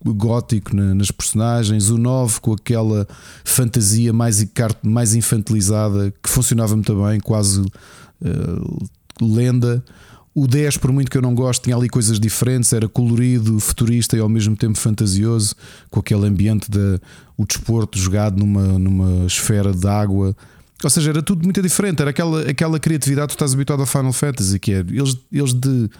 [0.04, 3.08] gótico nas personagens, o 9 com aquela
[3.44, 4.46] fantasia mais,
[4.82, 8.88] mais infantilizada que funcionava muito bem, quase uh,
[9.20, 9.82] lenda.
[10.34, 14.16] O 10, por muito que eu não goste, tinha ali coisas diferentes, era colorido, futurista
[14.16, 15.56] e ao mesmo tempo fantasioso,
[15.90, 17.00] com aquele ambiente de
[17.36, 20.36] o desporto jogado numa, numa esfera de água
[20.82, 22.00] ou seja, era tudo muito diferente.
[22.00, 25.52] Era aquela, aquela criatividade que tu estás habituado a Final Fantasy, que é eles, eles
[25.52, 25.90] de,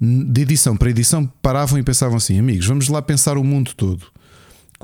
[0.00, 4.06] de edição para edição paravam e pensavam assim: amigos, vamos lá pensar o mundo todo.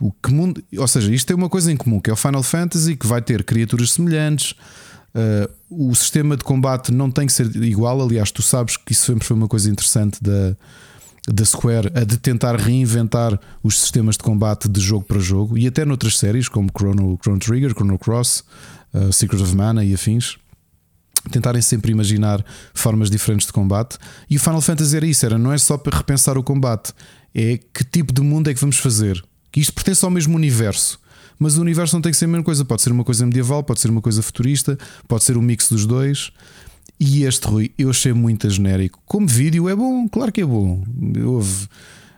[0.01, 2.43] O que mundo, ou seja, isto é uma coisa em comum, que é o Final
[2.43, 4.55] Fantasy, que vai ter criaturas semelhantes.
[5.15, 8.01] Uh, o sistema de combate não tem que ser igual.
[8.01, 10.55] Aliás, tu sabes que isso sempre foi uma coisa interessante da,
[11.27, 15.66] da Square, a de tentar reinventar os sistemas de combate de jogo para jogo e
[15.66, 18.45] até noutras séries como Chrono, Chrono Trigger, Chrono Cross
[18.94, 20.39] uh, Secret of Mana e afins.
[21.31, 23.98] Tentarem sempre imaginar formas diferentes de combate.
[24.31, 26.93] E o Final Fantasy era isso: era não é só para repensar o combate,
[27.35, 29.23] é que tipo de mundo é que vamos fazer.
[29.51, 30.98] Que isto pertence ao mesmo universo.
[31.39, 32.65] Mas o universo não tem que ser a mesma coisa.
[32.65, 35.86] Pode ser uma coisa medieval, pode ser uma coisa futurista, pode ser um mix dos
[35.86, 36.32] dois.
[36.98, 39.01] E este Rui, eu achei muito genérico.
[39.06, 40.85] Como vídeo é bom, claro que é bom.
[41.24, 41.69] Houve.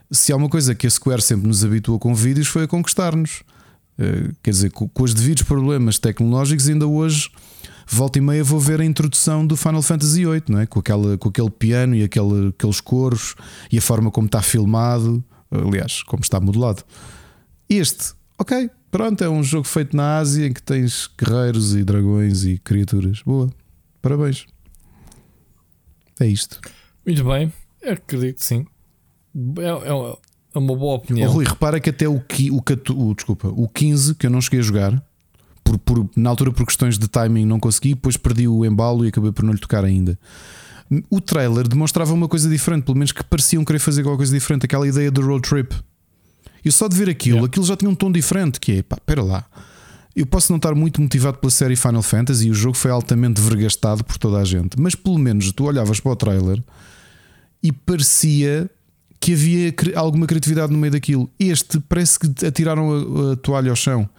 [0.09, 3.43] Se há uma coisa que a Square sempre nos habituou com vídeos foi a conquistar-nos.
[3.97, 7.29] Eh, quer dizer, com, os devidos problemas tecnológicos, ainda hoje,
[7.87, 10.65] volta e meia, vou ver a introdução do Final Fantasy VIII, não é?
[10.65, 13.35] com, aquela, com aquele piano e aquele, aqueles coros
[13.71, 16.83] e a forma como está filmado, aliás, como está modelado.
[17.69, 22.43] Este, ok, pronto, é um jogo feito na Ásia em que tens guerreiros e dragões
[22.43, 23.21] e criaturas.
[23.23, 23.49] Boa,
[24.01, 24.45] parabéns.
[26.19, 26.59] É isto.
[27.05, 27.51] Muito bem,
[27.83, 28.65] acredito que sim.
[29.59, 30.17] É, é,
[30.53, 31.29] é uma boa opinião.
[31.29, 34.59] Oh, Rui, repara que até o, o, o, desculpa, o 15 que eu não cheguei
[34.59, 35.03] a jogar,
[35.63, 39.09] por, por, na altura por questões de timing não consegui, depois perdi o embalo e
[39.09, 40.19] acabei por não lhe tocar ainda.
[41.09, 44.65] O trailer demonstrava uma coisa diferente, pelo menos que pareciam querer fazer alguma coisa diferente,
[44.65, 45.73] aquela ideia do road trip.
[46.65, 47.47] E só de ver aquilo, yeah.
[47.47, 49.45] aquilo já tinha um tom diferente, que é, pá, pera lá.
[50.13, 53.39] Eu posso não estar muito motivado pela série Final Fantasy e o jogo foi altamente
[53.39, 56.61] vergastado por toda a gente, mas pelo menos tu olhavas para o trailer
[57.63, 58.69] e parecia
[59.21, 61.29] que havia alguma criatividade no meio daquilo.
[61.39, 64.09] Este parece que atiraram a, a toalha ao chão.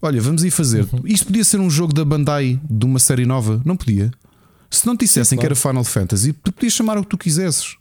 [0.00, 0.86] Olha, vamos ir fazer.
[0.92, 1.00] Uhum.
[1.06, 3.62] Isto podia ser um jogo da Bandai de uma série nova?
[3.64, 4.10] Não podia.
[4.70, 5.54] Se não te dissessem Sim, claro.
[5.54, 7.76] que era Final Fantasy, tu podias chamar o que tu quisesses.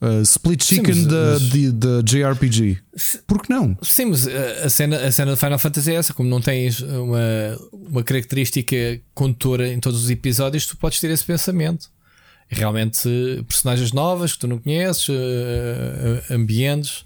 [0.00, 1.72] Uh, Split Chicken Sim, da, mas...
[1.72, 2.78] da JRPG.
[3.26, 3.76] Por que não?
[3.82, 6.14] Sim, mas a cena, a cena de Final Fantasy é essa.
[6.14, 8.76] Como não tens uma, uma característica
[9.14, 11.90] condutora em todos os episódios, tu podes ter esse pensamento
[12.48, 13.08] realmente
[13.48, 17.04] personagens novas que tu não conheces, uh, ambientes.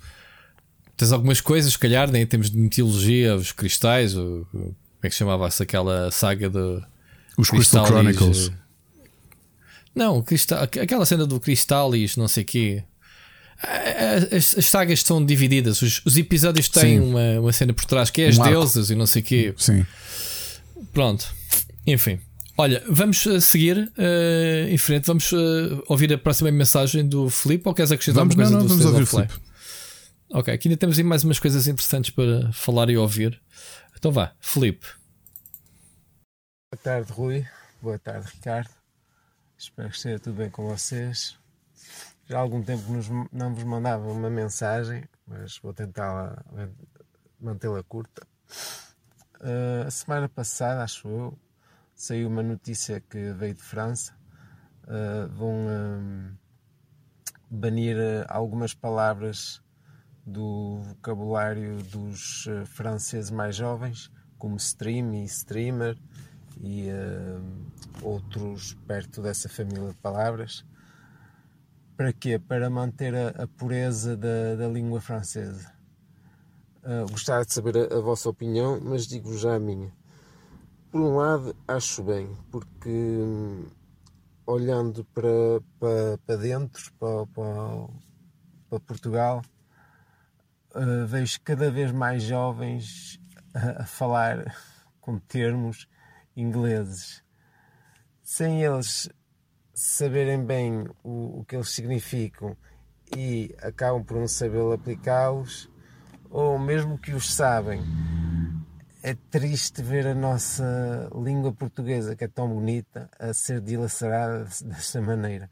[0.96, 5.14] Tens algumas coisas, se calhar, nem temos de mitologia, os cristais, ou, como é que
[5.14, 6.82] chamava-se aquela saga de
[7.36, 8.50] os Crystal Chronicles.
[9.94, 12.82] Não, cristal, aquela cena do cristal e não sei o quê.
[13.60, 15.82] As, as, sagas estão divididas.
[15.82, 18.94] Os, os episódios têm uma, uma, cena por trás que é as um deusas e
[18.94, 19.54] não sei o quê.
[19.56, 19.84] Sim.
[20.92, 21.32] Pronto.
[21.86, 22.20] Enfim.
[22.60, 25.06] Olha, vamos uh, seguir uh, em frente.
[25.06, 28.62] Vamos uh, ouvir a próxima mensagem do Filipe ou queres acrescentar vamos, alguma coisa não,
[28.62, 29.48] não, vamos ouvir o Filipe.
[30.32, 33.40] Ok, aqui ainda temos aí mais umas coisas interessantes para falar e ouvir.
[33.96, 34.84] Então vá, Filipe.
[36.72, 37.46] Boa tarde, Rui.
[37.80, 38.70] Boa tarde, Ricardo.
[39.56, 41.36] Espero que esteja tudo bem com vocês.
[42.28, 46.44] Já há algum tempo nos, não vos mandava uma mensagem, mas vou tentar
[47.40, 48.26] mantê-la curta.
[49.40, 51.38] Uh, a semana passada, acho eu,
[51.98, 54.16] saiu uma notícia que veio de França.
[54.84, 56.38] Uh, vão uh,
[57.50, 57.96] banir
[58.28, 59.60] algumas palavras
[60.24, 65.98] do vocabulário dos franceses mais jovens, como stream e streamer
[66.60, 66.88] e
[68.02, 70.64] outros perto dessa família de palavras.
[71.98, 72.38] Para quê?
[72.38, 75.72] Para manter a, a pureza da, da, língua francesa.
[76.84, 79.92] Uh, gostava de saber a, a vossa opinião, mas digo-vos já a minha.
[80.90, 83.66] Por um lado, acho bem, porque hum,
[84.46, 87.88] olhando para, para, para dentro, para, para,
[88.70, 89.42] para Portugal,
[90.74, 93.20] uh, vejo cada vez mais jovens
[93.52, 94.56] a, a falar
[94.98, 95.86] com termos
[96.34, 97.22] ingleses,
[98.22, 99.10] sem eles
[99.74, 102.56] saberem bem o, o que eles significam
[103.14, 105.70] e acabam por não saber aplicá-los,
[106.30, 107.82] ou mesmo que os sabem,
[109.02, 115.00] é triste ver a nossa língua portuguesa, que é tão bonita, a ser dilacerada desta
[115.00, 115.50] maneira.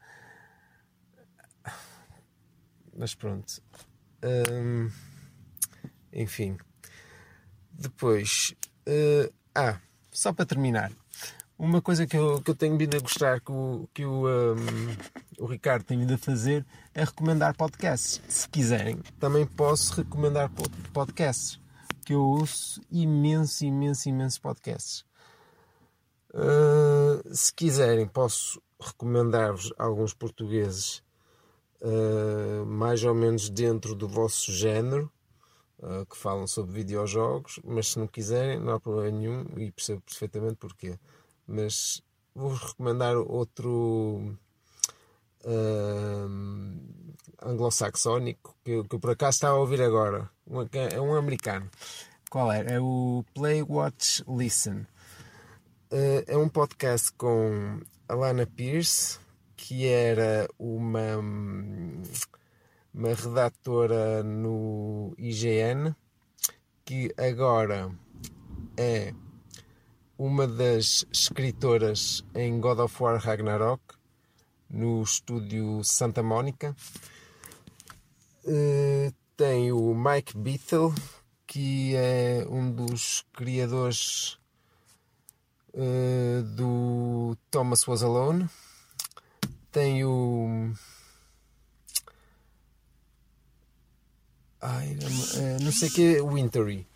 [2.96, 3.62] Mas pronto.
[4.24, 4.90] Hum,
[6.12, 6.56] enfim.
[7.70, 8.54] Depois.
[8.88, 9.78] Uh, ah,
[10.10, 10.90] só para terminar.
[11.58, 14.56] Uma coisa que eu, que eu tenho vindo a gostar que o, que o, um,
[15.38, 18.20] o Ricardo tem vindo a fazer é recomendar podcasts.
[18.28, 20.50] Se quiserem, também posso recomendar
[20.92, 21.58] podcasts.
[22.06, 25.04] Que eu ouço imenso, imenso, imenso podcasts.
[26.32, 31.02] Uh, se quiserem, posso recomendar-vos alguns portugueses
[31.82, 35.12] uh, mais ou menos dentro do vosso género,
[35.80, 40.00] uh, que falam sobre videojogos, mas se não quiserem, não há problema nenhum e percebo
[40.00, 40.98] perfeitamente porquê
[41.46, 42.02] mas
[42.34, 44.36] vou-vos recomendar outro
[45.46, 46.28] uh,
[47.42, 50.28] anglo-saxónico que, que por acaso estava a ouvir agora.
[50.46, 51.70] Um, é um americano.
[52.30, 52.74] Qual é?
[52.74, 54.86] É o Play, Watch, Listen.
[55.90, 59.20] Uh, é um podcast com Alana Pierce,
[59.56, 61.16] que era uma,
[62.92, 65.94] uma redatora no IGN,
[66.84, 67.90] que agora
[68.76, 69.14] é
[70.18, 73.95] uma das escritoras em God of War Ragnarok,
[74.76, 76.76] no estúdio Santa Mónica.
[78.44, 80.94] Uh, tem o Mike Beatle,
[81.46, 84.38] que é um dos criadores
[85.74, 88.48] uh, do Thomas Was Alone.
[89.72, 90.72] Tem o.
[94.60, 94.96] Ai,
[95.60, 96.86] não, eh, sei que, Wintery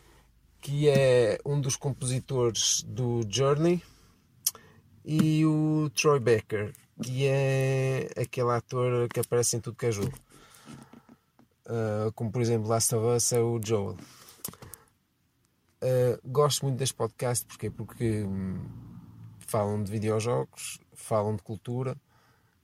[0.60, 3.82] que é um dos compositores do Journey,
[5.04, 10.16] e o Troy Baker, que é aquele ator que aparece em tudo que é jogo.
[11.66, 13.96] Uh, como por exemplo Last of Us é o Joel.
[15.82, 18.60] Uh, gosto muito deste podcast porque, porque hum,
[19.38, 21.96] falam de videojogos, falam de cultura,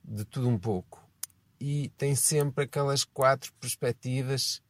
[0.03, 1.01] de tudo um pouco.
[1.59, 4.61] E tem sempre aquelas quatro perspectivas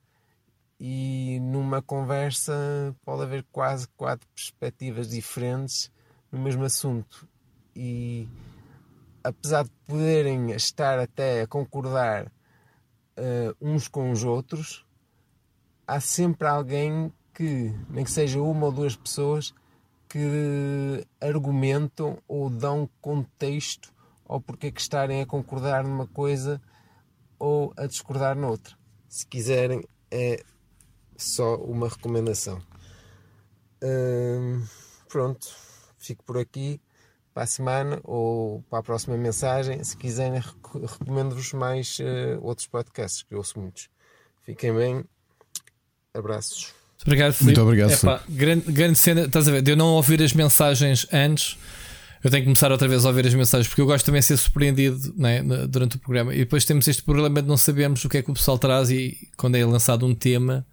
[0.80, 5.91] e numa conversa pode haver quase quatro perspectivas diferentes
[6.31, 7.27] no mesmo assunto
[7.76, 8.27] e
[9.27, 14.85] apesar de poderem estar até a concordar uh, uns com os outros
[15.85, 19.53] há sempre alguém que nem que seja uma ou duas pessoas
[20.07, 23.93] que argumentam ou dão contexto
[24.25, 26.61] ao porquê que estarem a concordar numa coisa
[27.37, 28.75] ou a discordar noutra.
[29.07, 30.43] Se quiserem, é
[31.15, 32.61] só uma recomendação.
[33.83, 34.65] Hum,
[35.07, 35.47] pronto,
[35.97, 36.81] fico por aqui
[37.38, 39.84] para a semana ou para a próxima mensagem.
[39.84, 40.41] Se quiserem,
[40.73, 43.89] recomendo-vos mais uh, outros podcasts, que eu ouço muitos.
[44.41, 45.05] Fiquem bem,
[46.15, 46.73] abraços.
[47.05, 47.59] Obrigado, Filipe.
[47.59, 49.61] Muito obrigado, Epá, grande, grande cena, estás a ver?
[49.61, 51.59] De eu não ouvir as mensagens antes,
[52.23, 54.26] eu tenho que começar outra vez a ouvir as mensagens, porque eu gosto também de
[54.26, 56.34] ser surpreendido né, durante o programa.
[56.34, 58.89] E depois temos este problema de não sabermos o que é que o pessoal traz
[58.89, 60.65] e quando é lançado um tema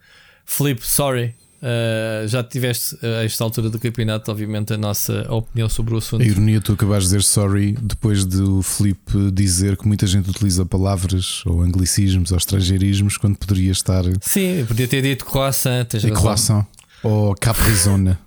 [0.45, 1.35] Felipe, sorry.
[1.65, 5.97] Uh, já tiveste uh, a esta altura do campeonato, obviamente, a nossa opinião sobre o
[5.97, 6.21] assunto.
[6.21, 10.67] A ironia, tu acabaste de dizer sorry depois do Felipe dizer que muita gente utiliza
[10.67, 14.05] palavras ou anglicismos ou estrangeirismos quando poderia estar.
[14.21, 16.23] Sim, podia ter dito croissant, tens E razão.
[16.23, 16.67] croissant
[17.03, 18.19] ou caprizona.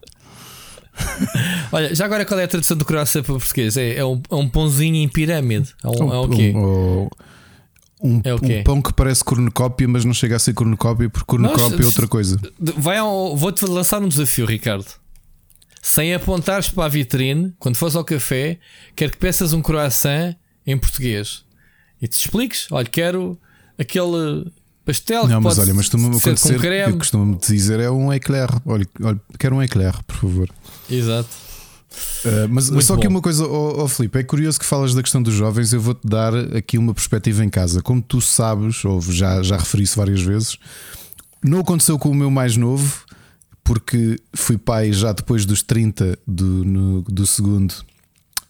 [1.71, 3.77] Olha, já agora qual é a tradução do croissant para português?
[3.77, 5.75] É, é, um, é um pãozinho em pirâmide.
[5.83, 6.53] É, um, é o quê?
[6.55, 7.07] Um,
[8.01, 11.69] um, É um pão que parece cornucópia, mas não chega a ser cornucópia porque cornucópia
[11.77, 12.39] Nós- é outra coisa.
[12.59, 14.85] Vai ao- Vou-te lançar um desafio, Ricardo.
[15.81, 18.59] Sem apontares para a vitrine, quando fores ao café,
[18.95, 21.43] quero que peças um croissant em português
[22.01, 22.67] e te expliques.
[22.71, 23.39] Olha, quero
[23.79, 24.51] aquele
[24.85, 26.91] pastel Não, que mas olha, mas costuma-me ser com creme.
[26.93, 28.49] Eu costumo dizer é um eclair.
[28.65, 30.49] Olha, olha, quero um eclair, por favor.
[30.89, 31.29] Exato.
[32.25, 33.15] Uh, mas Muito só que bom.
[33.15, 35.71] uma coisa, oh, oh, Filipe, é curioso que falas da questão dos jovens.
[35.73, 37.81] Eu vou-te dar aqui uma perspectiva em casa.
[37.81, 40.57] Como tu sabes, ou já, já referi isso várias vezes,
[41.43, 43.03] não aconteceu com o meu mais novo,
[43.63, 47.73] porque fui pai já depois dos 30 do, no- do segundo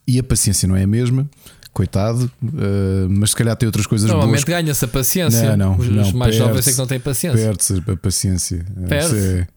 [0.07, 1.29] e a paciência não é a mesma.
[1.73, 4.61] Coitado, uh, mas se calhar tem outras coisas Normalmente boas.
[4.61, 5.55] ganha-se a paciência.
[5.55, 7.37] Não, não, os, não, os mais jovens é que não têm paciência.
[7.45, 8.65] Perde-se a paciência.
[8.89, 9.47] Perde-se?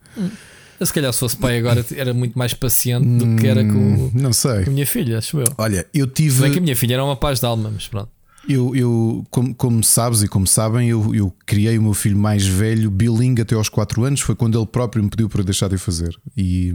[0.82, 4.10] Se calhar se fosse pai agora era muito mais paciente do que era com, Hum,
[4.14, 4.64] Não sei.
[4.64, 5.46] com a minha filha, acho eu.
[5.58, 6.42] Olha, eu Se tive.
[6.42, 8.08] bem que a minha filha era uma paz de alma, mas pronto.
[8.48, 12.46] Eu, eu como, como sabes e como sabem, eu, eu criei o meu filho mais
[12.46, 14.20] velho bilingue até aos 4 anos.
[14.22, 16.16] Foi quando ele próprio me pediu para deixar de fazer.
[16.34, 16.74] E,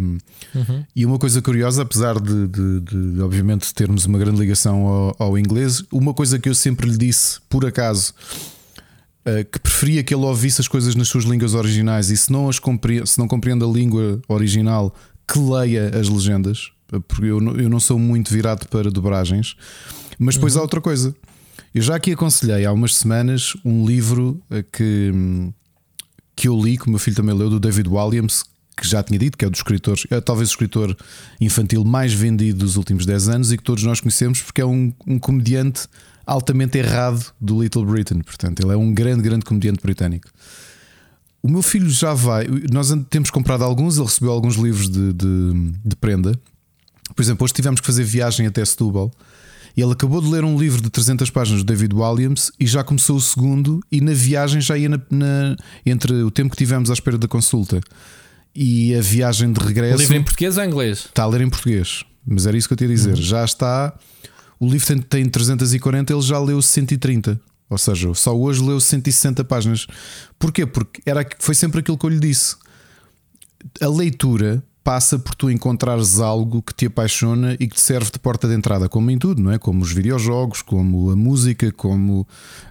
[0.96, 5.38] e uma coisa curiosa, apesar de, de- de, obviamente termos uma grande ligação ao, ao
[5.40, 8.14] inglês, uma coisa que eu sempre lhe disse, por acaso,
[9.52, 12.60] que preferia que ele ouvisse as coisas nas suas línguas originais e se não, as
[12.60, 14.94] compre se não compreende a língua original,
[15.28, 19.56] que leia as legendas, eh, porque eu não, eu não sou muito virado para dobragens.
[20.18, 21.16] Mas depois há outra coisa.
[21.74, 25.12] Eu já aqui aconselhei há umas semanas um livro eh, que,
[26.36, 28.46] que eu li, que o meu filho também leu, do David Williams,
[28.78, 30.96] que já tinha dito que é um dos escritores, é talvez o escritor
[31.40, 34.94] infantil mais vendido dos últimos 10 anos e que todos nós conhecemos porque é um,
[35.08, 35.88] um comediante
[36.26, 38.20] altamente errado do Little Britain.
[38.20, 40.30] Portanto, ele é um grande, grande comediante britânico.
[41.42, 42.48] O meu filho já vai.
[42.72, 46.38] Nós temos comprado alguns, ele recebeu alguns livros de, de, de prenda.
[47.16, 49.12] Por exemplo, hoje tivemos que fazer viagem até Setúbal.
[49.78, 52.84] E ele acabou de ler um livro de 300 páginas do David Williams e já
[52.84, 53.82] começou o segundo.
[53.92, 57.28] E na viagem já ia na, na- entre o tempo que tivemos à espera da
[57.28, 57.80] consulta
[58.56, 59.98] e a viagem de regresso.
[60.00, 61.00] Livro em português ou em inglês?
[61.00, 63.18] Está a ler em português, mas era isso que eu tinha a dizer.
[63.18, 63.94] Já está.
[64.66, 67.40] O livro tem, tem 340, ele já leu 130.
[67.70, 69.86] Ou seja, só hoje leu 160 páginas.
[70.40, 70.66] Porquê?
[70.66, 72.56] Porque era, foi sempre aquilo que eu lhe disse.
[73.80, 78.18] A leitura passa por tu encontrares algo que te apaixona e que te serve de
[78.18, 79.60] porta de entrada, como em tudo, não é?
[79.60, 82.28] Como os videojogos, como a música, como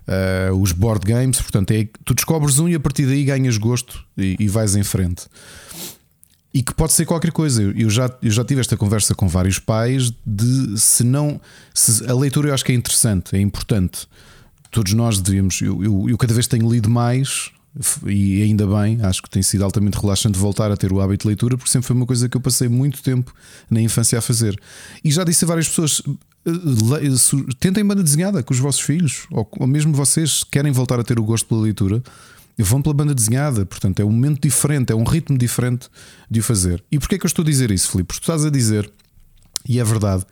[0.08, 1.40] ah, os board games.
[1.40, 4.82] Portanto, é, tu descobres um e a partir daí ganhas gosto e, e vais em
[4.82, 5.26] frente
[6.54, 7.60] e que pode ser qualquer coisa.
[7.76, 11.40] Eu já, eu já tive esta conversa com vários pais de se não.
[11.74, 14.06] Se, a leitura eu acho que é interessante, é importante.
[14.70, 15.60] Todos nós devíamos.
[15.60, 17.50] Eu, eu, eu cada vez tenho lido mais
[18.06, 21.28] e ainda bem, acho que tem sido altamente relaxante voltar a ter o hábito de
[21.28, 23.34] leitura, porque sempre foi uma coisa que eu passei muito tempo
[23.68, 24.56] na infância a fazer.
[25.02, 26.00] E já disse a várias pessoas.
[26.46, 31.00] eh, su- Tentem banda desenhada com os vossos filhos, ou, ou mesmo vocês querem voltar
[31.00, 32.00] a ter o gosto pela leitura,
[32.62, 35.88] vão pela banda desenhada, portanto é um momento diferente, é um ritmo diferente
[36.30, 36.82] de o fazer.
[36.90, 38.08] E porquê é que eu estou a dizer isso, Filipe?
[38.08, 38.90] Porque tu estás a dizer,
[39.68, 40.24] e é verdade,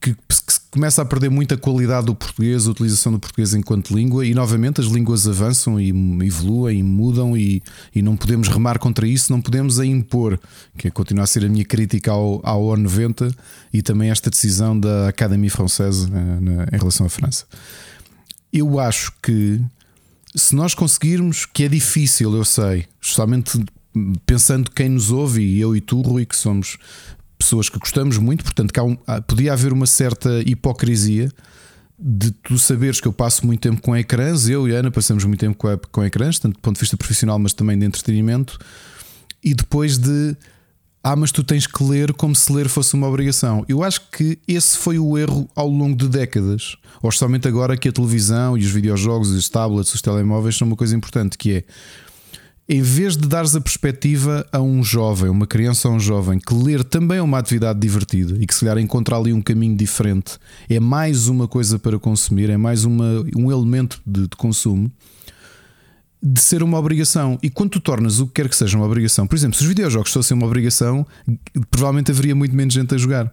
[0.00, 4.26] que se começa a perder muita qualidade do português, a utilização do português enquanto língua,
[4.26, 5.88] e novamente as línguas avançam e
[6.26, 7.62] evoluem, e mudam, e,
[7.94, 10.38] e não podemos remar contra isso, não podemos a impor,
[10.76, 13.34] que é continuar a ser a minha crítica ao, ao O90
[13.72, 17.46] e também esta decisão da Académie Française eh, na- em relação à França.
[18.52, 19.58] Eu acho que
[20.34, 23.62] se nós conseguirmos, que é difícil, eu sei, justamente
[24.26, 26.76] pensando quem nos ouve, e eu e tu, Rui, que somos
[27.38, 28.96] pessoas que gostamos muito, portanto, um-
[29.26, 31.30] podia haver uma certa hipocrisia
[31.98, 35.24] de tu saberes que eu passo muito tempo com ecrãs, eu e a Ana passamos
[35.24, 38.58] muito tempo com, com ecrãs, tanto do ponto de vista profissional, mas também de entretenimento,
[39.42, 40.36] e depois de
[41.06, 43.62] ah, mas tu tens que ler como se ler fosse uma obrigação.
[43.68, 47.90] Eu acho que esse foi o erro ao longo de décadas, ou somente agora que
[47.90, 51.64] a televisão e os videojogos, os tablets, os telemóveis são uma coisa importante, que é
[52.66, 56.54] em vez de dares a perspectiva a um jovem, uma criança ou um jovem, que
[56.54, 60.38] ler também é uma atividade divertida e que se calhar encontrar ali um caminho diferente
[60.70, 64.90] é mais uma coisa para consumir, é mais uma, um elemento de, de consumo,
[66.24, 67.38] de ser uma obrigação.
[67.42, 69.68] E quando tu tornas o que quer que seja uma obrigação, por exemplo, se os
[69.68, 71.06] videojogos fossem uma obrigação,
[71.70, 73.30] provavelmente haveria muito menos gente a jogar.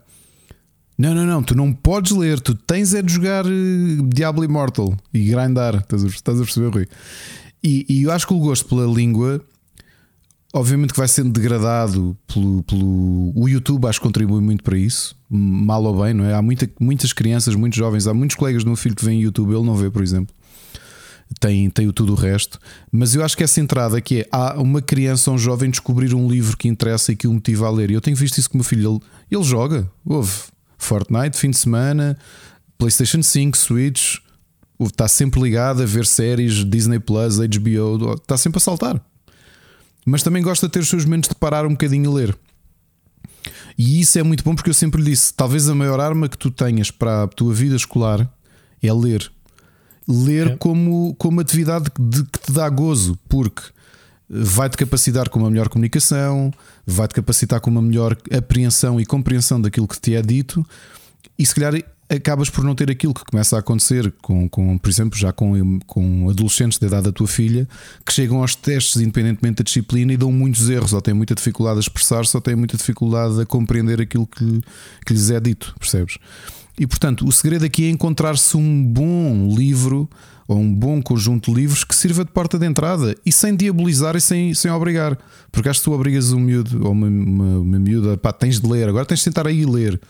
[0.97, 3.49] Não, não, não, tu não podes ler, tu tens é de jogar eh,
[4.13, 6.87] Diablo Immortal e grindar, estás a, estás a perceber, Rui?
[7.63, 9.41] E, e eu acho que o gosto pela língua
[10.53, 13.31] obviamente que vai sendo degradado pelo, pelo.
[13.35, 16.33] O YouTube acho que contribui muito para isso, mal ou bem, não é?
[16.33, 19.53] Há muita, muitas crianças, muitos jovens, há muitos colegas do meu filho que vêm YouTube,
[19.53, 20.35] ele não vê, por exemplo.
[21.39, 22.59] Tem, tem o tudo o resto,
[22.91, 26.13] mas eu acho que essa entrada que é há uma criança ou um jovem descobrir
[26.13, 27.89] um livro que interessa e que o motiva a ler.
[27.89, 28.99] Eu tenho visto isso com o meu filho, ele,
[29.31, 30.31] ele joga, houve
[30.77, 32.17] Fortnite, fim de semana,
[32.77, 34.17] PlayStation 5, Switch,
[34.81, 39.01] está sempre ligado a ver séries, Disney Plus, HBO, está sempre a saltar
[40.05, 42.37] mas também gosta de ter os seus momentos de parar um bocadinho a ler.
[43.77, 46.37] E isso é muito bom porque eu sempre lhe disse: talvez a maior arma que
[46.37, 48.29] tu tenhas para a tua vida escolar
[48.81, 49.31] é ler.
[50.07, 50.55] Ler é.
[50.57, 53.61] como, como atividade de, que te dá gozo, porque
[54.29, 56.53] vai-te capacitar com uma melhor comunicação,
[56.85, 60.65] vai-te capacitar com uma melhor apreensão e compreensão daquilo que te é dito,
[61.37, 64.89] e se calhar acabas por não ter aquilo que começa a acontecer com, com por
[64.89, 67.67] exemplo, já com, com adolescentes da idade da tua filha
[68.05, 71.77] que chegam aos testes independentemente da disciplina e dão muitos erros, ou têm muita dificuldade
[71.77, 74.61] a expressar-se, ou têm muita dificuldade a compreender aquilo que,
[75.05, 76.17] que lhes é dito, percebes?
[76.81, 80.09] E portanto, o segredo aqui é encontrar-se um bom livro
[80.47, 84.15] ou um bom conjunto de livros que sirva de porta de entrada e sem diabolizar
[84.15, 85.15] e sem, sem obrigar.
[85.51, 88.67] Porque acho que tu obrigas um miúdo ou uma, uma, uma miúda, pá, tens de
[88.67, 90.01] ler, agora tens de tentar aí ler.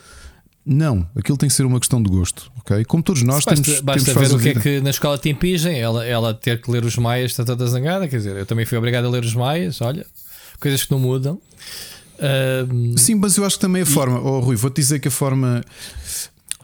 [0.65, 2.85] Não, aquilo tem que ser uma questão de gosto, ok?
[2.85, 5.27] Como todos nós basta, temos, basta temos ver o que é que na escola te
[5.27, 8.65] impingem, ela, ela ter que ler os Maias está toda zangada, quer dizer, eu também
[8.65, 10.05] fui obrigado a ler os Maias, olha,
[10.57, 11.37] coisas que não mudam.
[12.21, 13.87] Um, Sim, mas eu acho que também a e...
[13.87, 15.63] forma, oh Rui, vou-te dizer que a forma.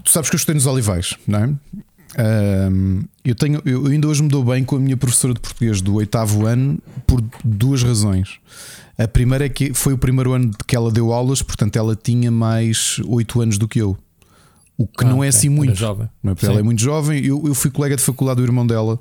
[0.07, 1.49] Tu sabes que eu estou nos Olivais, não é?
[2.69, 5.81] Um, eu, tenho, eu ainda hoje me dou bem com a minha professora de português
[5.81, 8.39] do oitavo ano por duas razões.
[8.97, 12.31] A primeira é que foi o primeiro ano que ela deu aulas, portanto ela tinha
[12.31, 13.97] mais 8 anos do que eu.
[14.77, 15.27] O que ah, não é okay.
[15.27, 15.75] assim muito.
[16.23, 16.35] Não é?
[16.41, 17.25] Ela é muito jovem.
[17.25, 18.97] Eu, eu fui colega de faculdade do irmão dela.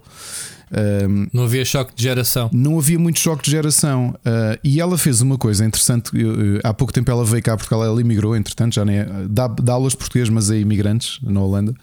[0.72, 2.50] Um, não havia choque de geração.
[2.52, 4.14] Não havia muito choque de geração.
[4.18, 6.10] Uh, e ela fez uma coisa interessante.
[6.14, 9.06] Eu, há pouco tempo ela veio cá porque ela, ela imigrou, entretanto, já nem é,
[9.28, 11.74] dá, dá aulas português, mas é imigrantes na Holanda.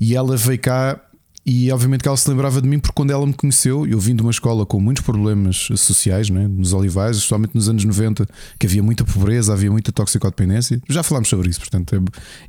[0.00, 1.00] E ela veio cá
[1.44, 4.14] e obviamente que ela se lembrava de mim porque quando ela me conheceu, eu vim
[4.14, 6.46] de uma escola com muitos problemas sociais, né?
[6.46, 8.28] nos Olivais, especialmente nos anos 90,
[8.58, 10.80] que havia muita pobreza, havia muita toxicodependência.
[10.88, 11.96] Já falámos sobre isso, portanto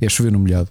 [0.00, 0.70] é, é chover no molhado.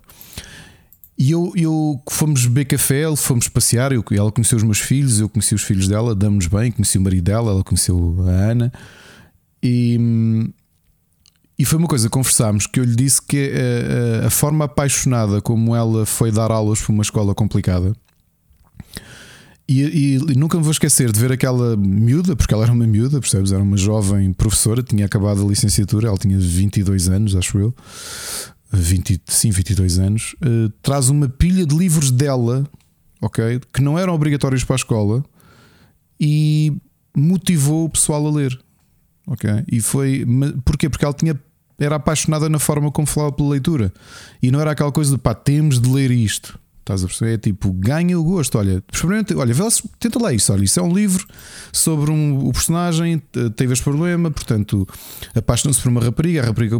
[1.17, 3.91] E eu, eu fomos beber café, fomos passear.
[3.91, 7.01] Eu, ela conheceu os meus filhos, eu conheci os filhos dela, damos bem, conheci o
[7.01, 8.73] marido dela, ela conheceu a Ana.
[9.61, 9.97] E,
[11.57, 13.51] e foi uma coisa, conversámos, que eu lhe disse que
[14.21, 17.95] a, a, a forma apaixonada como ela foi dar aulas para uma escola complicada
[19.67, 22.85] e, e, e, nunca me vou esquecer de ver aquela miúda, porque ela era uma
[22.85, 23.51] miúda, percebes?
[23.51, 27.73] Era uma jovem professora, tinha acabado a licenciatura, ela tinha 22 anos, acho eu.
[28.73, 30.35] 20, sim, 22 anos.
[30.35, 32.67] Uh, traz uma pilha de livros dela,
[33.21, 33.61] ok?
[33.71, 35.23] Que não eram obrigatórios para a escola
[36.19, 36.73] e
[37.15, 38.59] motivou o pessoal a ler,
[39.27, 39.49] ok?
[39.71, 40.25] E foi.
[40.65, 40.89] Porquê?
[40.89, 41.39] Porque ela tinha.
[41.79, 43.91] Era apaixonada na forma como falava pela leitura
[44.41, 46.57] e não era aquela coisa de pá, temos de ler isto.
[46.83, 47.33] Estás a perceber?
[47.35, 48.57] É tipo, ganha o gosto.
[48.57, 49.55] Olha, experimenta, olha,
[49.97, 50.51] tenta lá isso.
[50.51, 51.25] Olha, isso é um livro
[51.71, 53.21] sobre um, o personagem,
[53.55, 54.85] teve este problema, portanto,
[55.33, 56.41] apaixonou-se por uma rapariga.
[56.41, 56.75] A rapariga.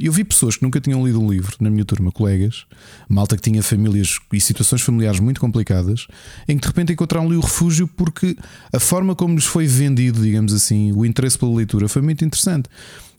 [0.00, 2.66] Eu vi pessoas que nunca tinham lido um livro na minha turma, colegas,
[3.08, 6.08] malta que tinha famílias e situações familiares muito complicadas,
[6.48, 8.36] em que de repente encontraram ali o refúgio porque
[8.72, 12.68] a forma como lhes foi vendido, digamos assim, o interesse pela leitura foi muito interessante.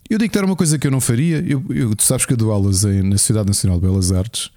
[0.10, 1.38] Eu digo que era uma coisa que eu não faria.
[1.48, 4.50] Eu, eu, tu sabes que eu dou aulas em, na Sociedade Nacional de Belas Artes.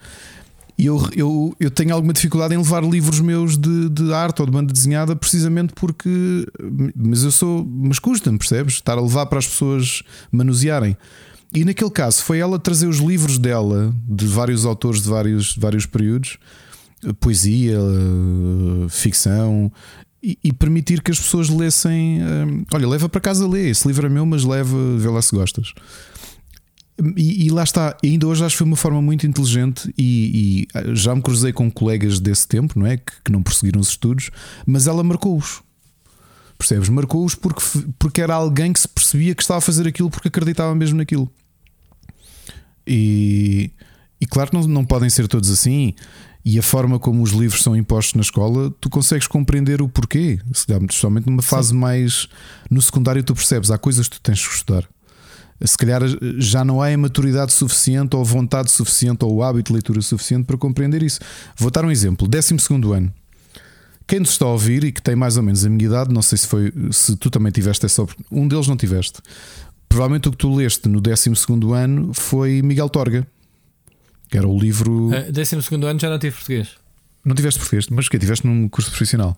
[0.82, 4.46] E eu, eu, eu tenho alguma dificuldade em levar livros meus de, de arte ou
[4.46, 6.44] de banda desenhada, precisamente porque.
[6.96, 7.64] Mas eu sou.
[7.64, 8.74] Mas custa-me, percebes?
[8.74, 10.02] Estar a levar para as pessoas
[10.32, 10.96] manusearem.
[11.54, 15.60] E naquele caso foi ela trazer os livros dela, de vários autores de vários, de
[15.60, 16.36] vários períodos,
[17.20, 17.78] poesia,
[18.88, 19.70] ficção,
[20.20, 22.20] e, e permitir que as pessoas lessem.
[22.24, 23.68] Hum, olha, leva para casa ler.
[23.68, 25.74] Esse livro é meu, mas leva, vê lá se gostas.
[27.16, 30.94] E, e, lá está, ainda hoje acho que foi uma forma muito inteligente e, e
[30.94, 32.96] já me cruzei com colegas desse tempo, não é?
[32.96, 34.30] Que, que não prosseguiram os estudos,
[34.64, 35.62] mas ela marcou-os.
[36.56, 36.88] Percebes?
[36.88, 37.60] Marcou-os porque,
[37.98, 41.28] porque era alguém que se percebia que estava a fazer aquilo porque acreditava mesmo naquilo.
[42.86, 43.72] E,
[44.20, 45.94] e claro que não, não podem ser todos assim.
[46.44, 50.38] E a forma como os livros são impostos na escola, tu consegues compreender o porquê.
[50.90, 51.76] Somente numa fase Sim.
[51.76, 52.28] mais
[52.70, 54.88] no secundário, tu percebes, há coisas que tu tens que estudar
[55.64, 56.02] se calhar
[56.38, 60.46] já não há a maturidade suficiente ou vontade suficiente ou o hábito de leitura suficiente
[60.46, 61.20] para compreender isso.
[61.56, 62.56] Vou dar um exemplo: 12
[62.94, 63.12] ano.
[64.06, 66.22] Quem nos está a ouvir e que tem mais ou menos a minha idade, não
[66.22, 69.20] sei se foi se tu também tiveste essa um deles não tiveste.
[69.88, 71.30] Provavelmente o que tu leste no 12
[71.74, 73.26] ano foi Miguel Torga,
[74.28, 75.08] que era o livro.
[75.08, 75.56] Uh, 12
[75.86, 76.70] ano já não tive português.
[77.24, 79.36] Não tiveste português, mas o que tiveste num curso profissional?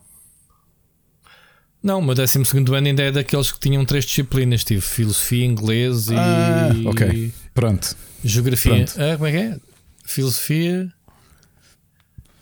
[1.85, 6.09] Não, o meu 12 ano ainda é daqueles que tinham três disciplinas: tive filosofia, inglês
[6.09, 6.15] e.
[6.17, 7.31] Ah, ok.
[7.53, 7.95] Pronto.
[8.25, 8.73] Geografia.
[8.87, 8.95] Pronto.
[8.99, 9.61] Ah, como é que é?
[10.03, 10.91] Filosofia.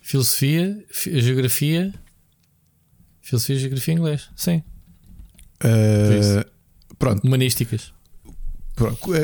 [0.01, 1.93] Filosofia, fi- geografia.
[3.20, 4.28] Filosofia, geografia e inglês.
[4.36, 4.62] Sim.
[5.64, 6.44] Uh,
[6.97, 7.27] pronto.
[7.27, 7.93] Humanísticas.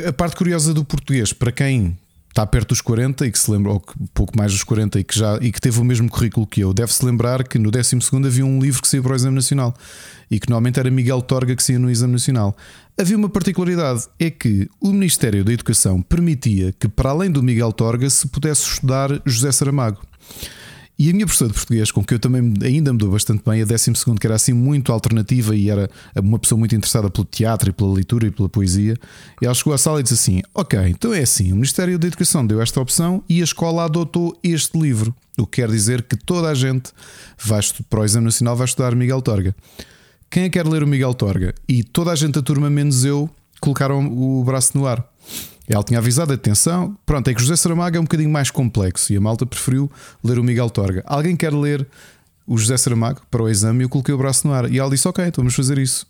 [0.07, 1.97] A parte curiosa do português, para quem
[2.29, 5.05] está perto dos 40 e que se lembra, ou que- pouco mais dos 40 e
[5.05, 7.97] que, já, e que teve o mesmo currículo que eu, deve-se lembrar que no 12
[8.27, 9.75] havia um livro que saía para o Exame Nacional
[10.31, 12.57] e que normalmente era Miguel Torga que saía no Exame Nacional.
[13.01, 17.73] Havia uma particularidade, é que o Ministério da Educação permitia que, para além do Miguel
[17.73, 20.01] Torga, se pudesse estudar José Saramago.
[20.99, 23.63] E a minha professora de português, com que eu também ainda me dou bastante bem,
[23.63, 27.71] a 12, que era assim muito alternativa e era uma pessoa muito interessada pelo teatro
[27.71, 28.97] e pela leitura e pela poesia,
[29.41, 32.09] e ela chegou à sala e disse assim: Ok, então é assim, o Ministério da
[32.09, 35.15] Educação deu esta opção e a escola adotou este livro.
[35.39, 36.91] O que quer dizer que toda a gente
[37.41, 39.55] vai para o Exame Nacional vai estudar Miguel Torga.
[40.29, 41.55] Quem é que quer ler o Miguel Torga?
[41.69, 43.31] E toda a gente da turma, menos eu,
[43.61, 45.09] colocaram o braço no ar.
[45.69, 49.17] Ela tinha avisado, atenção, pronto, é que José Saramago é um bocadinho mais complexo e
[49.17, 49.91] a malta preferiu
[50.25, 51.03] ler o Miguel Torga.
[51.07, 51.87] Alguém quer ler
[52.47, 54.73] o José Saramago para o exame eu coloquei o braço no ar.
[54.73, 56.07] E ela disse: Ok, então vamos fazer isso.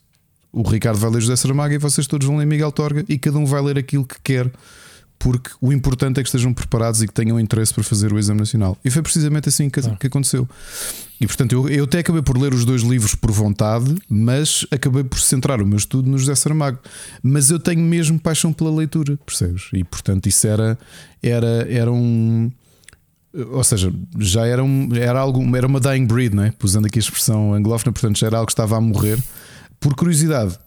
[0.52, 3.36] O Ricardo vai ler José Saramago e vocês todos vão ler Miguel Torga e cada
[3.36, 4.50] um vai ler aquilo que quer,
[5.18, 8.40] porque o importante é que estejam preparados e que tenham interesse para fazer o exame
[8.40, 8.78] nacional.
[8.84, 10.48] E foi precisamente assim que, que aconteceu.
[11.20, 15.02] E portanto, eu, eu até acabei por ler os dois livros por vontade, mas acabei
[15.02, 16.78] por centrar o meu estudo no José Saramago.
[17.22, 19.68] Mas eu tenho mesmo paixão pela leitura, percebes?
[19.72, 20.78] E portanto, isso era,
[21.22, 22.50] era, era um.
[23.52, 26.52] Ou seja, já era, um, era algo, era uma dying breed, não é?
[26.62, 29.18] Usando aqui a expressão anglófona, portanto, já era algo que estava a morrer.
[29.80, 30.58] Por curiosidade,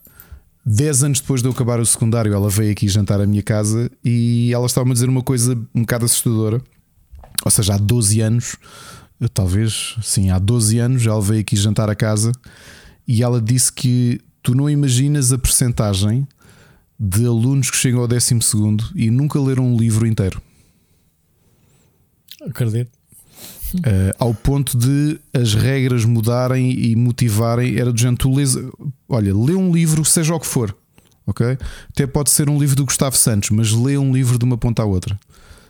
[0.65, 3.89] 10 anos depois de eu acabar o secundário, ela veio aqui jantar à minha casa
[4.03, 6.61] e ela estava-me a dizer uma coisa um bocado assustadora.
[7.43, 8.55] Ou seja, há 12 anos,
[9.33, 12.31] talvez, sim, há 12 anos, ela veio aqui jantar a casa
[13.07, 16.27] e ela disse que tu não imaginas a percentagem
[16.99, 18.35] de alunos que chegam ao 12
[18.95, 20.39] e nunca leram um livro inteiro.
[22.47, 23.00] Acredito.
[23.77, 27.77] Uh, ao ponto de as regras mudarem e motivarem.
[27.77, 28.57] Era do género, tu lês,
[29.07, 30.75] olha, lê um livro, seja o que for,
[31.25, 31.57] ok?
[31.89, 34.81] Até pode ser um livro do Gustavo Santos, mas lê um livro de uma ponta
[34.81, 35.17] à outra.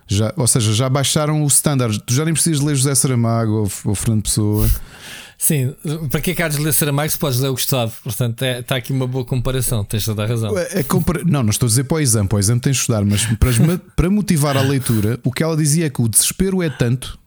[0.08, 2.00] Já, ou seja, já baixaram o standard.
[2.06, 4.70] Tu já nem precisas ler José Saramago ou, ou Fernando Pessoa.
[5.38, 5.74] Sim,
[6.12, 7.94] para que é que há de ler Saramago se podes ler o Gustavo?
[8.04, 10.54] Portanto, é, está aqui uma boa comparação, tens toda a razão.
[10.56, 12.76] A- a compara- Não, não estou a dizer para o exame, para o exame tens
[12.76, 16.08] de estudar, mas para, para motivar a leitura, o que ela dizia é que o
[16.10, 17.18] desespero é tanto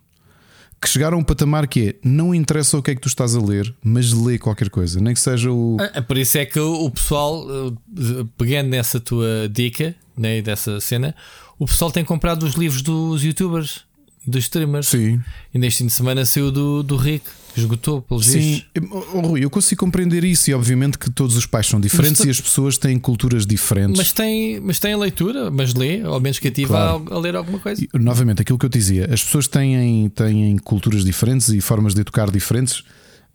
[0.80, 3.34] que chegaram a um patamar que é não interessa o que é que tu estás
[3.34, 5.76] a ler, mas lê qualquer coisa, nem que seja o.
[5.80, 11.14] Ah, Por isso é que o pessoal, eh, pegando nessa tua dica, né, dessa cena,
[11.58, 13.84] o pessoal tem comprado os livros dos youtubers,
[14.26, 14.88] dos streamers.
[14.88, 15.20] Sim.
[15.52, 17.24] E neste fim de semana saiu do, do Rick,
[17.56, 18.90] esgotou pelos Sim, vistos.
[19.12, 22.26] oh, Rui, eu consigo compreender isso e obviamente que todos os pais são diferentes tu-
[22.26, 23.96] e as pessoas têm culturas diferentes.
[23.98, 27.04] Mas tem, mas tem a leitura, mas lê, ao menos que ativa Claro.
[27.10, 27.82] a, a ler alguma coisa.
[27.82, 31.94] E, novamente, aquilo que eu te dizia, as pessoas têm, têm culturas diferentes e formas
[31.94, 32.82] de educar diferentes.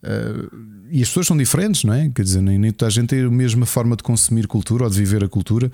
[0.03, 0.47] Eh,
[0.91, 2.09] e as pessoas são diferentes, não é?
[2.13, 4.89] Quer dizer, nem, nem toda a gente tem a mesma forma de consumir cultura ou
[4.89, 5.71] de viver a cultura.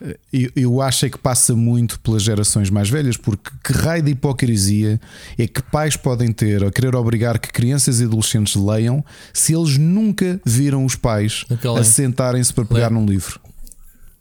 [0.00, 4.02] Eh, Eu, eu acho é que passa muito pelas gerações mais velhas, porque que raio
[4.02, 5.00] de hipocrisia
[5.38, 9.78] é que pais podem ter a querer obrigar que crianças e adolescentes leiam se eles
[9.78, 11.44] nunca viram os pais
[11.78, 13.40] a sentarem-se para pegar num livro.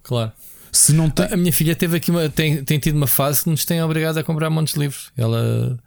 [0.03, 0.32] Claro.
[0.72, 1.26] Se não tem.
[1.32, 4.18] A minha filha teve aqui uma, tem, tem tido uma fase que nos tem obrigado
[4.18, 5.10] a comprar montes de livros.
[5.15, 5.80] Ela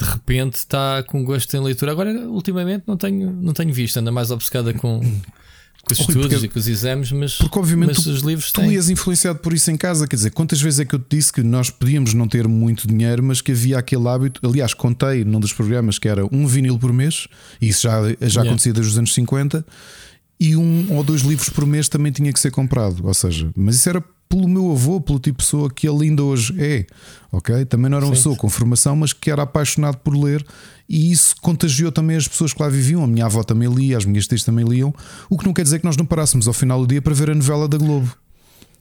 [0.00, 1.92] de repente está com gosto em leitura.
[1.92, 6.28] Agora, ultimamente, não tenho, não tenho visto, anda mais obcecada com, com os Rui, estudos
[6.28, 8.72] porque- e com os exames, mas, Porque obviamente mas tu- os livros Tu têm.
[8.72, 11.32] ias influenciado por isso em casa, quer dizer, quantas vezes é que eu te disse
[11.32, 14.40] que nós podíamos não ter muito dinheiro, mas que havia aquele hábito.
[14.46, 17.26] Aliás, contei num dos programas que era um vinil por mês,
[17.60, 18.42] e isso já, já Yeah.
[18.50, 19.64] acontecia desde os anos 50,
[20.38, 23.06] e um ou dois livros por mês também tinha que ser comprado.
[23.06, 26.22] Ou seja, mas isso era pelo meu avô, pelo tipo de pessoa que ele ainda
[26.22, 26.86] hoje é,
[27.32, 27.64] ok?
[27.64, 28.18] Também não era uma Sim.
[28.20, 30.44] pessoa com formação, mas que era apaixonado por ler,
[30.88, 33.02] e isso contagiou também as pessoas que lá viviam.
[33.02, 34.94] A minha avó também lia, as minhas tias também liam,
[35.30, 37.30] o que não quer dizer que nós não parássemos ao final do dia para ver
[37.30, 38.14] a novela da Globo.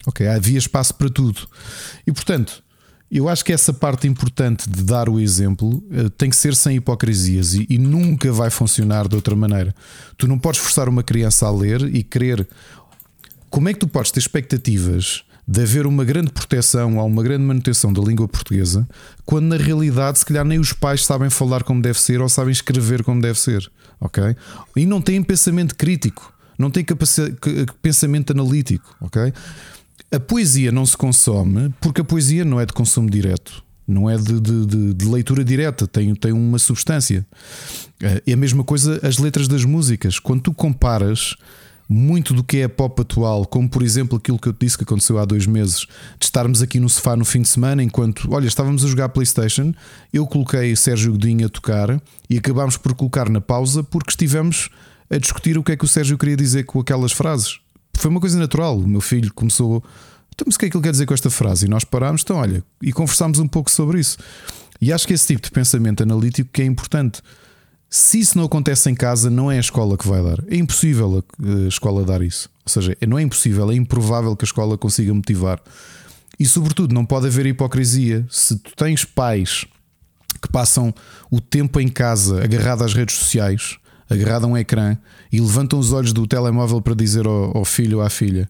[0.06, 1.48] Ok, havia espaço para tudo.
[2.06, 2.64] E portanto,
[3.10, 6.76] eu acho que essa parte importante de dar o exemplo eh, tem que ser sem
[6.76, 9.74] hipocrisias e, e nunca vai funcionar de outra maneira.
[10.18, 12.46] Tu não podes forçar uma criança a ler e querer.
[13.50, 17.44] Como é que tu podes ter expectativas de haver uma grande proteção ou uma grande
[17.44, 18.86] manutenção da língua portuguesa
[19.26, 22.52] quando na realidade, se calhar, nem os pais sabem falar como deve ser ou sabem
[22.52, 23.72] escrever como deve ser?
[24.02, 24.36] Ok?
[24.76, 26.86] E não têm pensamento crítico, não têm
[27.82, 28.96] pensamento analítico.
[29.00, 29.34] Ok?
[30.12, 33.64] A poesia não se consome porque a poesia não é de consumo direto.
[33.88, 37.26] não é de, de, de, de leitura direta, tem, tem uma substância.
[38.26, 40.20] É a mesma coisa as letras das músicas.
[40.20, 41.36] Quando tu comparas
[41.90, 44.78] muito do que é a pop atual, como por exemplo aquilo que eu te disse
[44.78, 45.88] que aconteceu há dois meses,
[46.20, 49.74] de estarmos aqui no sofá no fim de semana, enquanto, olha, estávamos a jogar PlayStation,
[50.12, 54.70] eu coloquei Sérgio Godinho a tocar e acabámos por colocar na pausa porque estivemos
[55.10, 57.60] a discutir o que é que o Sérgio queria dizer com aquelas frases.
[57.98, 58.78] Foi uma coisa natural.
[58.78, 59.84] O meu filho começou.
[60.34, 61.66] Então, mas o que é que ele quer dizer com esta frase?
[61.66, 64.18] E nós parámos, então, olha, e conversámos um pouco sobre isso.
[64.80, 67.22] E acho que esse tipo de pensamento analítico que é importante.
[67.90, 70.44] Se isso não acontece em casa, não é a escola que vai dar.
[70.48, 72.50] É impossível a escola dar isso.
[72.66, 75.60] Ou seja, não é impossível, é improvável que a escola consiga motivar.
[76.40, 78.26] E, sobretudo, não pode haver hipocrisia.
[78.30, 79.66] Se tu tens pais
[80.42, 80.94] que passam
[81.32, 83.78] o tempo em casa agarrado às redes sociais,
[84.10, 84.98] agarrado a um ecrã,
[85.32, 88.50] e levantam os olhos do telemóvel para dizer ao, ao filho ou à filha: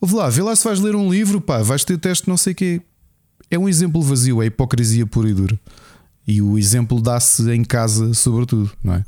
[0.00, 2.52] Ouve lá, vê lá se vais ler um livro, pá, vais ter teste, não sei
[2.52, 2.82] o quê.
[3.50, 5.58] É um exemplo vazio, é hipocrisia pura e dura.
[6.26, 9.04] E o exemplo dá-se em casa, sobretudo, não é?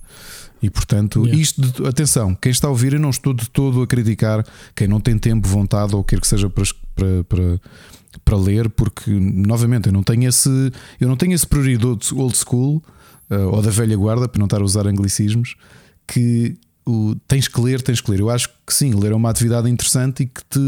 [0.62, 1.40] E portanto, yeah.
[1.40, 4.44] isto, de, atenção, quem está a ouvir, eu não estou de todo a criticar
[4.74, 6.64] quem não tem tempo, vontade ou quer que seja para,
[6.94, 7.60] para, para,
[8.24, 10.48] para ler, porque novamente eu não tenho esse,
[11.00, 12.82] eu não tenho esse prioridade old school
[13.30, 15.54] uh, ou da velha guarda, para não estar a usar anglicismos,
[16.08, 16.56] que
[16.88, 18.20] o, tens que ler, tens que ler.
[18.20, 20.58] Eu acho que sim, ler é uma atividade interessante e que te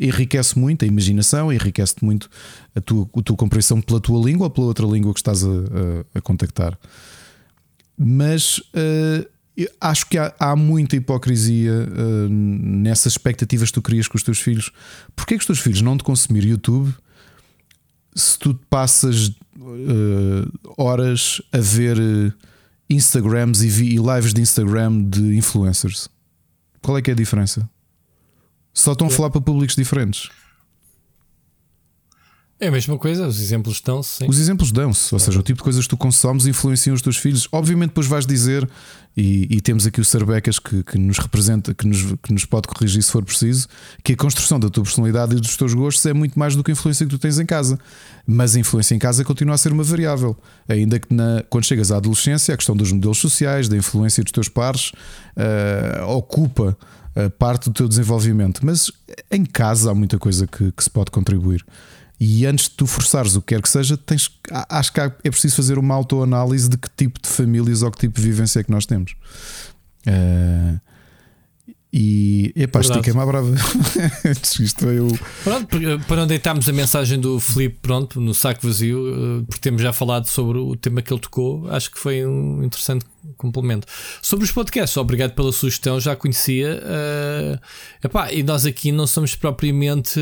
[0.00, 2.30] enriquece muito a imaginação, enriquece-te muito
[2.74, 5.48] a tua, a tua compreensão pela tua língua ou pela outra língua que estás a,
[5.48, 6.78] a, a contactar.
[7.98, 9.28] Mas uh,
[9.78, 14.38] acho que há, há muita hipocrisia uh, nessas expectativas que tu crias com os teus
[14.38, 14.72] filhos.
[15.14, 16.94] Porquê que os teus filhos não te consumir YouTube
[18.14, 21.98] se tu passas uh, horas a ver
[22.90, 26.08] Instagrams e, e lives de Instagram de influencers.
[26.80, 27.68] Qual é que é a diferença?
[28.72, 30.30] Só estão a falar para públicos diferentes.
[32.60, 34.24] É a mesma coisa, os exemplos dão-se.
[34.28, 37.16] Os exemplos dão-se, ou seja, o tipo de coisas que tu consomes influenciam os teus
[37.16, 37.46] filhos.
[37.52, 38.68] Obviamente, depois vais dizer,
[39.16, 42.66] e, e temos aqui o Sarbecas que, que, nos representa, que nos, que nos pode
[42.66, 43.68] corrigir se for preciso,
[44.02, 46.72] que a construção da tua personalidade e dos teus gostos é muito mais do que
[46.72, 47.78] a influência que tu tens em casa.
[48.26, 50.36] Mas a influência em casa continua a ser uma variável,
[50.68, 54.32] ainda que na, quando chegas à adolescência, a questão dos modelos sociais, da influência dos
[54.32, 54.90] teus pares,
[55.36, 56.76] uh, ocupa
[57.14, 58.66] uh, parte do teu desenvolvimento.
[58.66, 58.90] Mas
[59.30, 61.64] em casa há muita coisa que, que se pode contribuir.
[62.20, 64.30] E antes de tu forçares o que quer que seja, tens,
[64.68, 68.20] acho que é preciso fazer uma autoanálise de que tipo de famílias ou que tipo
[68.20, 69.14] de vivência é que nós temos.
[70.06, 70.80] Uh,
[71.90, 73.48] e epá, estiquei-me à brava.
[74.60, 75.08] Isto eu...
[75.42, 75.68] Pronto,
[76.06, 79.90] para não deitarmos a mensagem do Felipe pronto, no saco vazio, eh, porque temos já
[79.90, 83.06] falado sobre o tema que ele tocou, acho que foi um interessante
[83.38, 83.86] complemento.
[84.20, 86.78] Sobre os podcasts, obrigado pela sugestão, já conhecia.
[86.82, 87.58] Uh,
[88.04, 90.20] epá, e nós aqui não somos propriamente.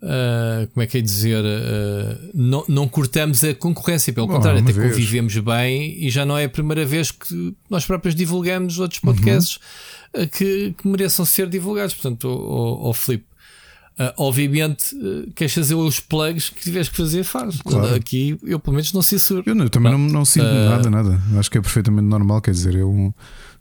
[0.00, 1.44] Uh, como é que é dizer?
[1.44, 4.92] Uh, não, não cortamos a concorrência, pelo Bom, contrário, até vez.
[4.92, 9.58] convivemos bem e já não é a primeira vez que nós próprios divulgamos outros podcasts
[10.14, 10.22] uhum.
[10.22, 11.94] uh, que, que, mereçam ser divulgados.
[11.94, 13.26] Portanto, o, o Filipe,
[14.16, 14.96] obviamente,
[15.34, 17.60] queres fazer os plugs que tiveres que fazer, faz.
[17.60, 17.92] Claro.
[17.96, 19.32] Aqui eu, pelo menos, não sei se.
[19.44, 21.20] Eu, não, eu também não, não sinto nada, nada.
[21.36, 22.40] Acho que é perfeitamente normal.
[22.40, 22.88] Quer dizer, eu.
[22.88, 23.12] Um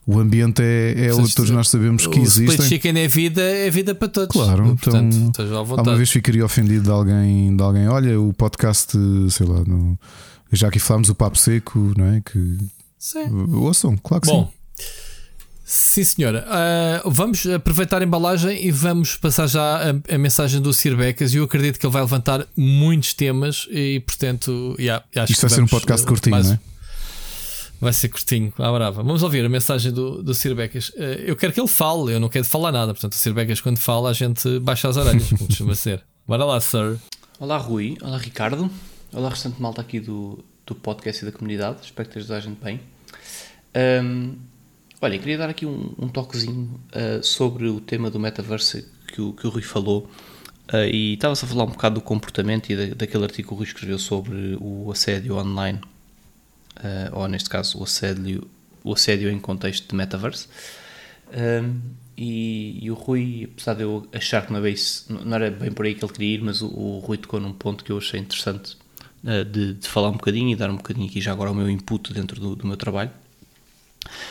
[0.07, 2.49] o ambiente é, é o que todos nós sabemos que existe.
[2.49, 4.33] O split chicken é vida, é vida para todos.
[4.33, 8.93] Claro, Portanto, então alguma vez ficaria ofendido de alguém, de alguém, olha, o podcast,
[9.29, 9.99] sei lá, no,
[10.53, 12.21] já aqui falámos o papo seco, não é?
[12.21, 12.57] Que
[12.97, 13.29] sim.
[13.53, 14.85] ouçam, claro que Bom, sim.
[15.69, 16.47] Sim, senhora.
[17.05, 21.33] Uh, vamos aproveitar a embalagem e vamos passar já a, a mensagem do Sir Becas.
[21.33, 25.49] E eu acredito que ele vai levantar muitos temas e, portanto, yeah, acho Isto vai
[25.49, 26.59] ser um podcast uh, curtinho, mais, não é?
[27.79, 29.03] Vai ser curtinho, à brava.
[29.03, 30.91] Vamos ouvir a mensagem do, do Sir Becas.
[30.95, 32.91] Eh, eu quero que ele fale, eu não quero falar nada.
[32.91, 36.03] Portanto, o Sir Becas, quando fala, a gente baixa as orelhas, como costuma ser.
[36.27, 36.97] Bora lá, Sir.
[37.39, 37.95] Olá, Rui.
[38.01, 38.69] Olá, Ricardo.
[39.13, 41.77] Olá, restante malta aqui do, do podcast e da comunidade.
[41.83, 42.79] Espero que esteja a gente bem.
[44.03, 44.35] Um,
[44.99, 49.33] olha, queria dar aqui um, um toquezinho uh, sobre o tema do metaverse que o,
[49.33, 50.09] que o Rui falou.
[50.73, 53.57] Uh, e estava-se a falar um bocado do comportamento e da, daquele artigo que o
[53.57, 55.79] Rui escreveu sobre o assédio online
[57.11, 58.47] ou neste caso o assédio,
[58.83, 60.47] o assédio em contexto de metaverse.
[61.33, 61.81] Um,
[62.17, 64.75] e, e, o Rui, apesar de eu achar que não era,
[65.09, 67.53] não era bem por aí que ele queria ir, mas o, o Rui tocou num
[67.53, 68.75] ponto que eu achei interessante
[69.23, 71.69] uh, de, de, falar um bocadinho e dar um bocadinho aqui já agora o meu
[71.69, 73.11] input dentro do, do meu trabalho,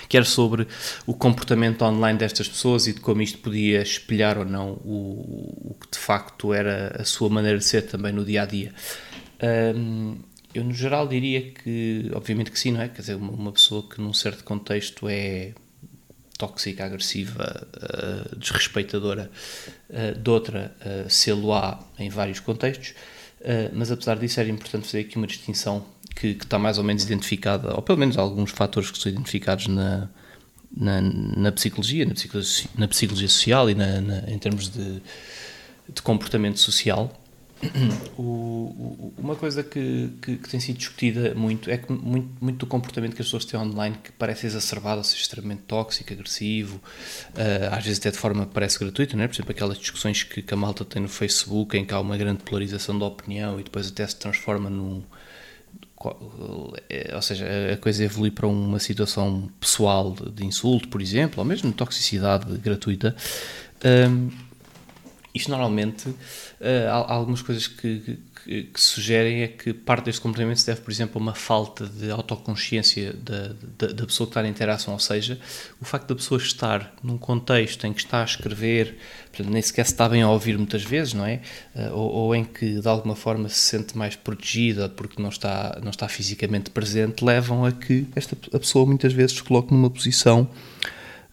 [0.08, 0.66] que era sobre
[1.07, 5.76] o comportamento online destas pessoas e de como isto podia espelhar ou não o, o
[5.81, 8.75] que de facto era a sua maneira de ser também no dia a dia.
[9.76, 10.16] Um,
[10.57, 12.89] eu, no geral, diria que, obviamente que sim, não é?
[12.89, 15.52] Quer dizer, uma, uma pessoa que num certo contexto é
[16.36, 19.31] tóxica, agressiva, uh, desrespeitadora
[19.91, 22.91] uh, de outra, uh, sê-lo-á em vários contextos.
[23.41, 26.85] Uh, mas apesar disso era importante fazer aqui uma distinção que, que, está mais ou
[26.85, 30.09] menos identificada, ou pelo menos alguns fatores que são identificados na,
[30.75, 35.02] na, na psicologia, na psicologia, na psicologia social e na, na, em termos de,
[35.89, 37.12] de comportamento social.
[38.18, 42.59] O, o, uma coisa que, que, que, tem sido discutida muito é que muito, muito
[42.59, 46.76] do comportamento que as pessoas têm online que parece exacerbado, ou seja, extremamente tóxico, agressivo,
[46.76, 49.28] uh, às vezes até de forma parece gratuita, não é?
[49.28, 52.17] por exemplo, aquelas discussões que, que a malta tem no Facebook em que há uma
[52.17, 55.02] grande polarização da opinião e depois até se transforma num.
[56.91, 61.44] Eh, ou seja, a coisa evolui para uma situação pessoal de insulto, por exemplo, ou
[61.44, 63.17] mesmo toxicidade gratuita.
[63.85, 64.31] Um,
[65.36, 66.16] isto normalmente, uh,
[66.89, 70.90] há, algumas coisas que, que, que, sugerem é que parte deste comportamento se deve, por
[70.90, 75.00] exemplo, a uma falta de autoconsciência da, da, da, pessoa que está na interação, ou
[75.00, 75.39] seja,
[75.81, 78.97] o facto da pessoa estar num contexto em que está a escrever,
[79.31, 81.40] portanto, nem sequer se está bem a ouvir muitas vezes, não é?
[81.74, 85.78] Uh, ou, ou, em que de alguma forma se sente mais protegida porque não está,
[85.82, 89.90] não está fisicamente presente, levam a que esta, a pessoa muitas vezes se coloque numa
[89.90, 90.48] posição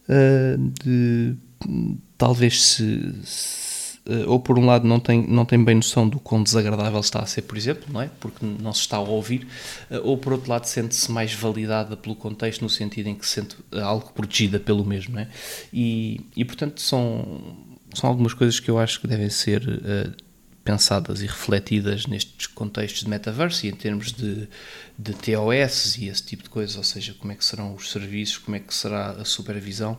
[0.09, 1.35] uh, de
[2.17, 3.62] talvez se, se
[4.27, 7.25] ou por um lado não tem, não tem bem noção do quão desagradável está a
[7.25, 8.09] ser, por exemplo, não é?
[8.19, 9.47] Porque não se está a ouvir,
[9.89, 13.35] eh, ou por outro lado sente-se mais validada pelo contexto, no sentido em que se
[13.35, 15.29] sente algo protegida pelo mesmo, não é?
[15.71, 17.55] E, e portanto são,
[17.93, 20.23] são algumas coisas que eu acho que devem ser uh,
[20.63, 24.47] pensadas e refletidas nestes contextos de metaverso e em termos de,
[24.97, 28.37] de TOS e esse tipo de coisas, ou seja, como é que serão os serviços,
[28.37, 29.97] como é que será a supervisão,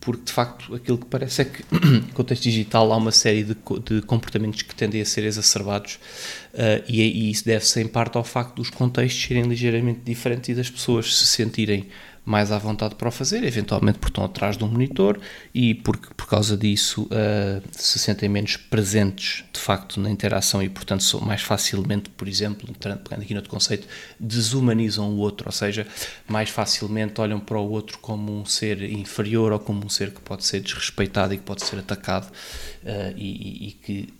[0.00, 3.56] porque de facto aquilo que parece é que no contexto digital há uma série de,
[3.84, 5.98] de comportamentos que tendem a ser exacerbados
[6.54, 10.54] uh, e, e, isso deve-se em parte ao facto dos contextos serem ligeiramente diferentes e
[10.54, 11.88] das pessoas se sentirem
[12.28, 15.18] mais à vontade para o fazer, eventualmente porque estão atrás de um monitor
[15.54, 20.68] e porque por causa disso uh, se sentem menos presentes de facto na interação e
[20.68, 23.88] portanto são mais facilmente, por exemplo, pegando aqui no outro conceito,
[24.20, 25.86] desumanizam o outro, ou seja,
[26.28, 30.20] mais facilmente olham para o outro como um ser inferior ou como um ser que
[30.20, 34.14] pode ser desrespeitado e que pode ser atacado uh, e, e, que,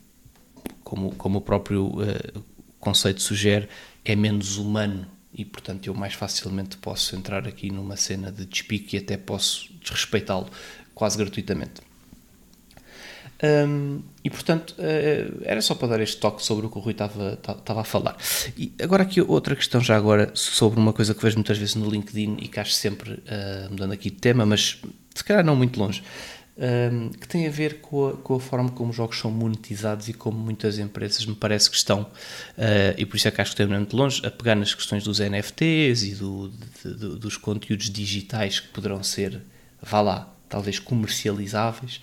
[0.83, 2.43] como, como o próprio uh,
[2.81, 3.69] conceito sugere,
[4.03, 8.97] é menos humano e portanto eu mais facilmente posso entrar aqui numa cena de despique
[8.97, 10.49] e até posso desrespeitá-lo
[10.95, 11.81] quase gratuitamente.
[13.41, 16.91] Um, e portanto uh, era só para dar este toque sobre o que o Rui
[16.91, 18.17] estava, a falar.
[18.57, 21.89] E agora aqui outra questão já agora sobre uma coisa que vejo muitas vezes no
[21.89, 24.83] LinkedIn e que acho sempre uh, mudando aqui de tema, mas
[25.15, 26.03] se calhar não muito longe
[26.59, 30.09] um, que tem a ver com a, com a, forma como os jogos são monetizados
[30.09, 33.55] e como muitas empresas me parece que estão, uh, e por isso é que acho
[33.55, 36.51] que estou muito longe, a pegar nas questões dos NFTs e do,
[36.83, 39.41] de, de, dos conteúdos digitais que poderão ser,
[39.81, 42.01] vá lá, talvez comercializáveis,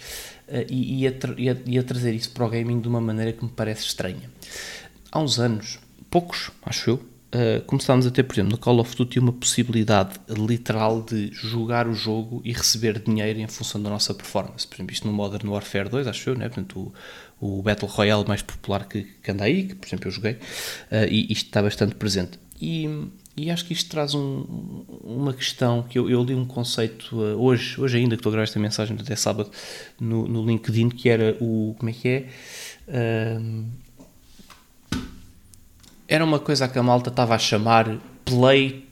[0.47, 3.01] uh, e, e, a, e, a, e a trazer isso para o gaming de uma
[3.01, 4.29] maneira que me parece estranha.
[5.11, 8.95] Há uns anos, poucos, acho eu, uh, começámos a ter, por exemplo, no Call of
[8.95, 14.13] Duty uma possibilidade literal de jogar o jogo e receber dinheiro em função da nossa
[14.13, 14.65] performance.
[14.65, 16.47] Por exemplo, isto no Modern Warfare 2, acho eu, né?
[16.47, 16.93] Portanto,
[17.39, 20.33] o, o Battle Royale mais popular que, que anda aí, que por exemplo eu joguei,
[20.33, 22.39] uh, e isto está bastante presente.
[22.59, 22.87] E,
[23.35, 27.41] e acho que isto traz um, uma questão que eu, eu, li um conceito uh,
[27.41, 29.51] hoje, hoje ainda que estou a gravar esta mensagem, até sábado,
[29.99, 31.75] no, no LinkedIn, que era o.
[31.77, 32.27] Como é que é?
[32.87, 33.84] Uh,
[36.07, 38.87] era uma coisa que a malta estava a chamar play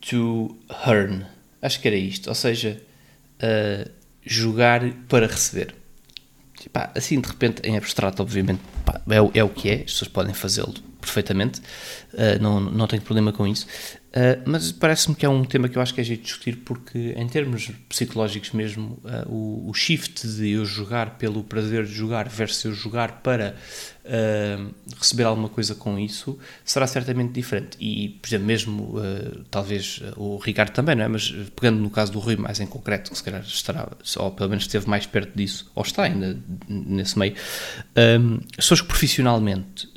[0.00, 1.26] to earn.
[1.60, 2.80] Acho que era isto, ou seja,
[3.42, 3.90] uh,
[4.22, 5.74] jogar para receber.
[6.94, 8.60] Assim de repente, em abstrato, obviamente,
[9.08, 11.60] é, é, o que é, as pessoas podem fazê-lo perfeitamente,
[12.12, 13.66] uh, não, não tenho problema com isso.
[14.14, 16.58] Uh, mas parece-me que é um tema que eu acho que é jeito de discutir
[16.64, 21.92] porque, em termos psicológicos mesmo, uh, o, o, shift de eu jogar pelo prazer de
[21.92, 23.56] jogar versus eu jogar para
[24.04, 27.76] uh, receber alguma coisa com isso será certamente diferente.
[27.80, 28.94] E, por exemplo, mesmo,
[29.50, 31.08] talvez o Ricardo também, não é?
[31.08, 34.48] Mas pegando no caso do Rui mais em concreto, que se calhar estará, ou pelo
[34.48, 37.34] menos esteve mais perto disso, ou está ainda nesse meio,
[38.56, 39.88] as pessoas que profissionalmente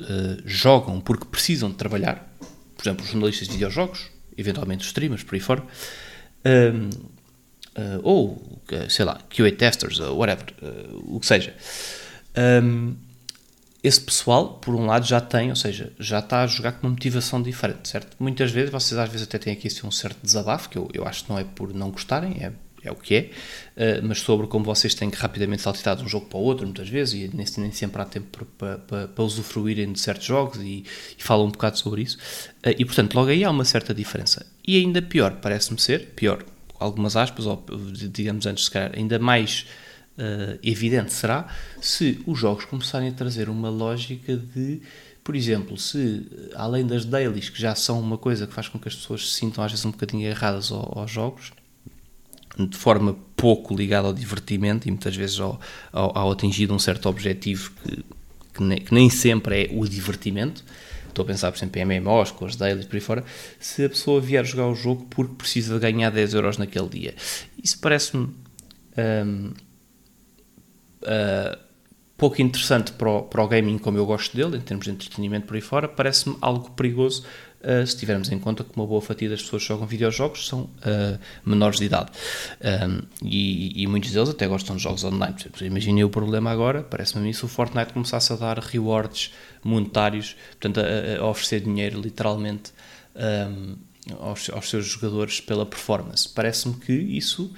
[0.44, 2.27] jogam porque precisam de trabalhar
[2.78, 5.64] por exemplo, os jornalistas de videojogos, eventualmente os streamers, por aí fora,
[6.46, 11.54] um, uh, ou, sei lá, QA testers, ou whatever, uh, o que seja.
[12.62, 12.94] Um,
[13.82, 16.90] esse pessoal, por um lado, já tem, ou seja, já está a jogar com uma
[16.90, 18.16] motivação diferente, certo?
[18.18, 21.06] Muitas vezes, vocês às vezes até têm aqui assim, um certo desabafo, que eu, eu
[21.06, 22.52] acho que não é por não gostarem, é
[22.88, 23.20] é o que é,
[24.00, 26.66] uh, mas sobre como vocês têm que rapidamente saltitar de um jogo para o outro,
[26.66, 30.58] muitas vezes, e nem, nem sempre há tempo para, para, para usufruírem de certos jogos,
[30.58, 30.84] e,
[31.18, 32.18] e falam um bocado sobre isso.
[32.66, 34.46] Uh, e portanto, logo aí há uma certa diferença.
[34.66, 36.44] E ainda pior, parece-me ser, pior,
[36.78, 37.64] algumas aspas, ou
[38.10, 39.66] digamos antes, se calhar, ainda mais
[40.18, 41.48] uh, evidente será
[41.80, 44.80] se os jogos começarem a trazer uma lógica de
[45.28, 48.88] por exemplo, se além das dailies, que já são uma coisa que faz com que
[48.88, 51.52] as pessoas se sintam às vezes um bocadinho erradas aos jogos,
[52.58, 55.60] de forma pouco ligada ao divertimento e muitas vezes ao,
[55.92, 58.04] ao, ao atingir um certo objetivo que,
[58.54, 60.64] que, nem, que, nem, sempre é o divertimento.
[61.08, 63.24] Estou a pensar, por exemplo, em MMOs, com as dailies por aí fora.
[63.58, 67.14] Se a pessoa vier jogar o jogo porque precisa de ganhar 10 euros naquele dia,
[67.62, 68.28] isso parece-me.
[68.96, 69.52] Um,
[71.02, 71.68] uh,
[72.18, 75.46] pouco interessante para o, para o gaming como eu gosto dele, em termos de entretenimento
[75.46, 77.24] por aí fora, parece-me algo perigoso
[77.62, 80.62] uh, se tivermos em conta que uma boa fatia das pessoas que jogam videojogos são
[80.62, 82.10] uh, menores de idade.
[82.60, 85.34] Um, e, e, muitos deles até gostam de jogos online.
[85.60, 90.36] Imaginei o problema agora, parece-me a mim, se o Fortnite começasse a dar rewards monetários,
[90.50, 92.72] portanto, a, a oferecer dinheiro literalmente.
[93.16, 93.88] Um,
[94.20, 96.28] aos, aos, seus jogadores pela performance.
[96.28, 97.52] Parece-me que isso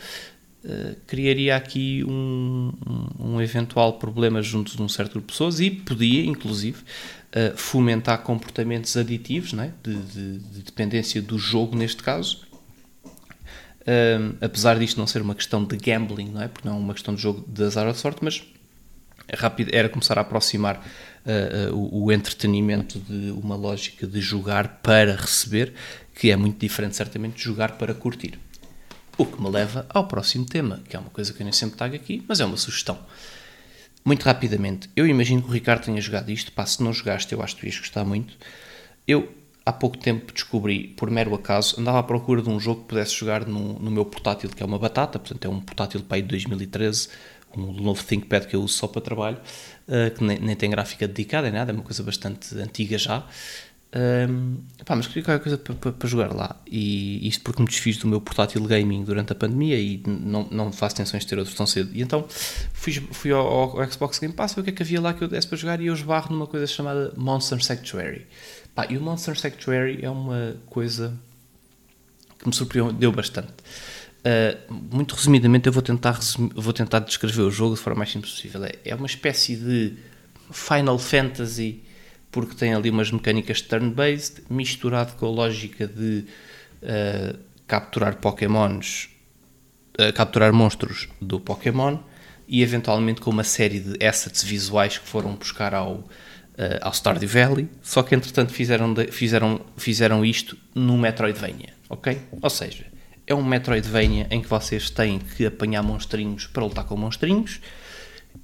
[0.64, 5.60] uh, criaria aqui um, um, um, eventual problema junto de um certo grupo de pessoas
[5.60, 6.82] e podia, inclusive,
[7.56, 9.72] fomentar comportamentos aditivos, é?
[9.82, 12.40] de, de, de, dependência do jogo, neste caso.
[13.86, 16.48] Um, apesar disto não ser uma questão de gambling, não é?
[16.48, 18.42] porque não é uma questão de jogo de azar ou de sorte, mas
[19.26, 20.76] é rápido, era começar a aproximar
[21.24, 25.72] uh, uh, o, o, entretenimento de uma lógica de jogar para receber,
[26.14, 28.38] que é muito diferente, certamente, de jogar para curtir.
[29.16, 31.76] O que me leva ao próximo tema, que é uma coisa que eu nem sempre
[31.76, 32.98] tago aqui, mas é uma sugestão.
[34.04, 36.52] Muito rapidamente, eu imagino que o Ricardo tenha jogado isto.
[36.52, 38.36] Pá, se não jogaste, eu acho que tu ias gostar muito.
[39.06, 39.28] Eu,
[39.64, 43.14] há pouco tempo, descobri, por mero acaso, andava à procura de um jogo que pudesse
[43.14, 46.28] jogar no, no meu portátil, que é uma batata, portanto, é um portátil pai de
[46.28, 47.08] 2013,
[47.56, 49.38] um novo ThinkPad que eu uso só para trabalho,
[49.88, 53.26] uh, que nem, nem, tem gráfica dedicada, é nada, é uma coisa bastante antiga já.
[53.92, 56.56] Um, pá, mas queria qualquer coisa para, para, jogar lá.
[56.66, 60.72] E isto porque me desfiz do meu portátil gaming durante a pandemia e não, não
[60.72, 61.90] faço tensões de ter outro tão cedo.
[61.92, 62.24] E então
[62.72, 65.22] fui, fui ao, ao, Xbox Game Pass, ver o que é que havia lá que
[65.24, 68.26] eu desse para jogar e eu esbarro numa coisa chamada Monster Sanctuary.
[68.74, 71.18] Pá, e o Monster Sanctuary é uma coisa
[72.38, 73.52] que me surpreendeu bastante.
[74.20, 76.20] Uh, muito resumidamente, eu vou tentar,
[76.54, 78.64] vou tentar descrever o jogo de forma mais simples possível.
[78.64, 79.96] É, é uma espécie de
[80.52, 81.82] Final Fantasy
[82.30, 86.24] porque tem ali umas mecânicas turn-based misturado com a lógica de
[86.82, 89.08] uh, capturar pokémons,
[89.98, 91.98] uh, capturar monstros do Pokémon
[92.46, 96.06] e eventualmente com uma série de assets visuais que foram buscar ao, uh,
[96.80, 102.18] ao Stardew Valley, só que entretanto fizeram, de, fizeram, fizeram isto no Metroidvania, ok?
[102.40, 102.86] Ou seja,
[103.26, 107.60] é um Metroidvania em que vocês têm que apanhar monstrinhos para lutar com monstrinhos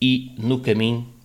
[0.00, 1.15] e no caminho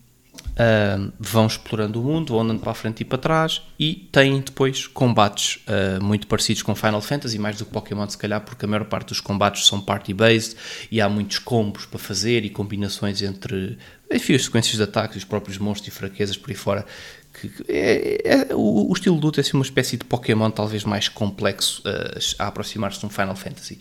[0.52, 4.38] Uh, vão explorando o mundo, vão andando para a frente e para trás e têm
[4.38, 8.66] depois combates uh, muito parecidos com Final Fantasy, mais do que Pokémon se calhar, porque
[8.66, 10.54] a maior parte dos combates são party-based
[10.90, 13.78] e há muitos combos para fazer e combinações entre
[14.10, 16.84] enfim, as sequências de ataques, os próprios monstros e fraquezas por aí fora.
[17.40, 18.20] Que, é,
[18.50, 21.80] é, o, o, estilo de luta é assim, uma espécie de Pokémon talvez mais complexo
[21.86, 23.78] uh, a aproximar-se de um Final Fantasy.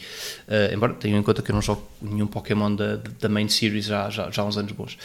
[0.73, 4.09] embora tenham em conta que eu não jogo nenhum Pokémon da, da main series já,
[4.09, 4.97] já, já há uns anos bons.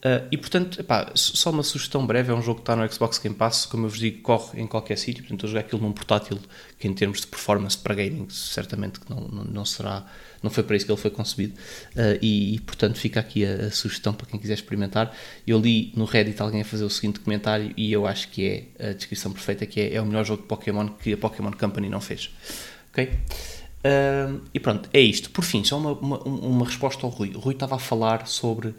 [0.00, 3.18] Uh, e portanto, epá, só uma sugestão breve: é um jogo que está no Xbox
[3.18, 5.22] Game Pass, como eu vos digo, corre em qualquer sítio.
[5.22, 6.38] Portanto, eu jogar aquilo num portátil
[6.78, 10.06] que, em termos de performance para gaming, certamente que não, não, não será,
[10.42, 11.52] não foi para isso que ele foi concebido.
[11.94, 15.14] Uh, e, e, portanto, fica aqui a, a, sugestão para quem quiser experimentar.
[15.46, 18.88] Eu li no Reddit alguém a fazer o seguinte comentário e eu acho que é
[18.88, 21.90] a descrição perfeita: que é, é o melhor jogo de Pokémon que a Pokémon Company
[21.90, 22.30] não fez.
[22.90, 23.04] Ok?
[23.04, 25.28] Uh, e pronto, é isto.
[25.28, 27.32] Por fim, só uma, uma, uma resposta ao Rui.
[27.34, 28.74] O Rui estava a falar sobre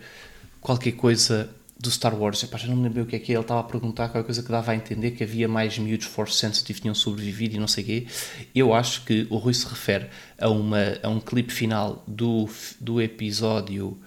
[0.62, 1.50] qualquer coisa
[1.82, 3.60] do Star Wars, Epá, já não me lembro o que é que é, ele estava
[3.60, 6.94] a perguntar qualquer coisa que dava a entender que havia mais miúdos Force Sensitive tinham
[6.94, 8.08] sobrevivido e não sei o quê.
[8.54, 10.06] Eu acho que o Rui se refere
[10.40, 12.48] a, uma, a um clipe final do,
[12.80, 13.98] do episódio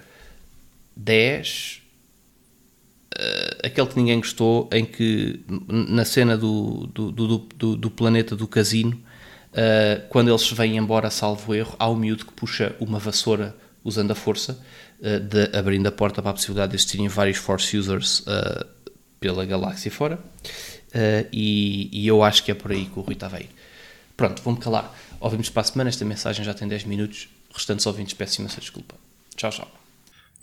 [0.94, 7.76] 10, uh, eh, aquele que ninguém gostou, em que na cena do, do, do, do,
[7.76, 8.92] do planeta do casino,
[9.50, 14.12] uh, quando eles vêm embora, salvo erro, há um miúdo que puxa uma vassoura usando
[14.12, 14.64] a força
[15.00, 18.66] de, abrindo a porta para a possibilidade de existirem vários Force Users uh,
[19.20, 20.16] pela galáxia fora.
[20.16, 23.50] Uh, e, e, eu acho que é por aí que o Rui estava a ir.
[24.16, 24.94] Pronto, vou-me calar.
[25.20, 25.90] Ouvimos para a semana.
[25.90, 27.28] Esta mensagem já tem 10 minutos.
[27.52, 28.94] Restantes ouvintes, peço imensa desculpa.
[29.36, 29.83] Tchau, tchau.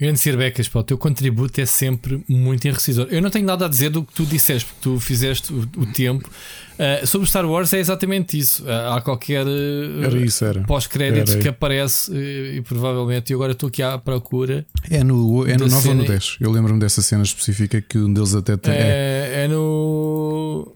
[0.01, 3.07] Grande Sir Becas, pá, o teu contributo é sempre muito enriquecedor.
[3.11, 5.85] Eu não tenho nada a dizer do que tu disseste, porque tu fizeste o, o
[5.85, 6.27] tempo.
[6.73, 8.63] Uh, sobre Star Wars é exatamente isso.
[8.63, 14.65] Uh, há qualquer uh, pós-créditos que aparece e provavelmente, e agora estou aqui à procura.
[14.89, 16.37] É no, é no 9 ou no 10?
[16.41, 18.73] Eu lembro-me dessa cena específica que um deles até tem.
[18.73, 20.75] É, é no.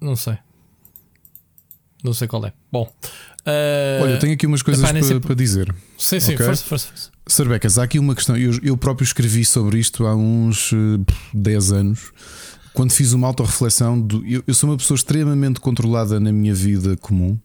[0.00, 0.38] Não sei.
[2.02, 2.52] Não sei qual é.
[2.72, 2.92] Bom.
[4.02, 5.72] Olha, eu tenho aqui umas coisas para, para dizer.
[5.96, 6.44] Sim, sim, okay?
[6.44, 7.36] força, força, força.
[7.36, 8.36] Sarbecas, há aqui uma questão.
[8.36, 12.12] Eu, eu próprio escrevi sobre isto há uns uh, 10 anos
[12.78, 16.96] quando fiz uma autorreflexão, do, eu, eu sou uma pessoa extremamente controlada na minha vida
[16.96, 17.36] comum.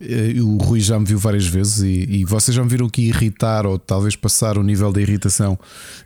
[0.00, 3.02] Eh, O Rui já me viu várias vezes e, e vocês já me viram aqui
[3.02, 5.58] irritar ou talvez passar o nível da irritação,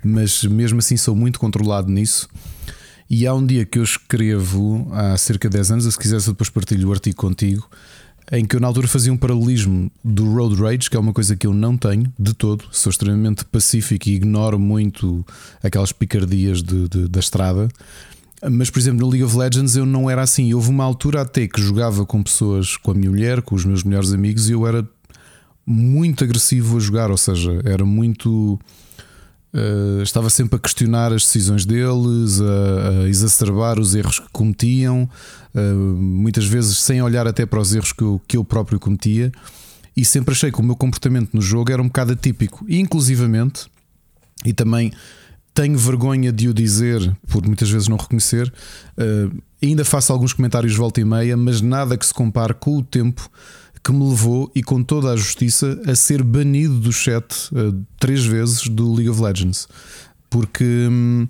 [0.05, 2.29] mas mesmo assim sou muito controlado nisso.
[3.09, 6.33] E há um dia que eu escrevo, há cerca de 10 anos, se quiseres eu
[6.33, 7.71] depois partilho o artigo contigo,
[8.33, 11.37] em que eu na altura fazia um paralelismo do road rage, que é uma coisa
[11.37, 15.25] que eu não tenho de todo, sou extremamente pacífico e ignoro muito
[15.63, 17.69] aquelas picardias de- de- da estrada.
[18.51, 20.53] Mas, por exemplo, no League of Legends eu não era assim.
[20.53, 23.83] Houve uma altura até que jogava com pessoas, com a minha mulher, com os meus
[23.83, 24.87] melhores amigos, e eu era
[25.65, 28.59] muito agressivo a jogar, ou seja, era muito.
[29.55, 35.09] eh, estava sempre a questionar as decisões deles, a, a exacerbar os erros que cometiam,
[35.63, 39.33] muitas vezes sem olhar até para os erros que eu, que eu próprio cometia,
[39.97, 43.67] e sempre achei que o meu comportamento no jogo era um bocado atípico, e inclusivamente,
[44.45, 44.93] e também
[45.55, 48.53] tenho vergonha de o dizer, por muitas vezes não reconhecer.
[48.99, 49.31] eh,
[49.63, 53.31] ainda faço alguns comentários volta e meia, mas nada que se compare com o tempo
[53.83, 58.23] que me levou e com toda a justiça a ser banido do chat eh, três
[58.27, 59.67] vezes do League of Legends.
[60.29, 60.65] Porque.
[60.65, 61.27] hum,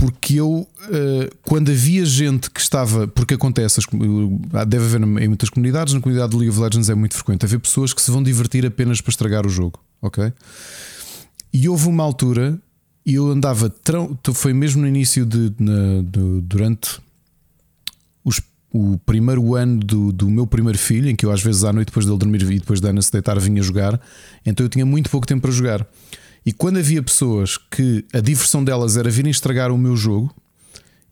[0.00, 3.06] porque eu, eh, quando havia gente que estava.
[3.06, 3.80] Porque acontece,
[4.54, 7.44] há- deve haver em muitas comunidades, na comunidade do League of Legends é muito frequente
[7.44, 10.32] haver pessoas que se vão divertir apenas para estragar o jogo, ok?
[11.52, 12.58] E houve uma altura,
[13.04, 13.70] e eu andava.
[14.32, 15.50] Foi mesmo no início de.
[15.50, 16.98] do- durante
[18.24, 18.40] os-
[18.72, 21.88] o primeiro ano do, do meu primeiro filho, em que eu às vezes à noite
[21.88, 24.00] depois dele dormir e depois da Ana se deitar vinha jogar,
[24.46, 25.86] então eu tinha muito pouco tempo para jogar.
[26.44, 30.34] E quando havia pessoas que a diversão delas era virem estragar o meu jogo,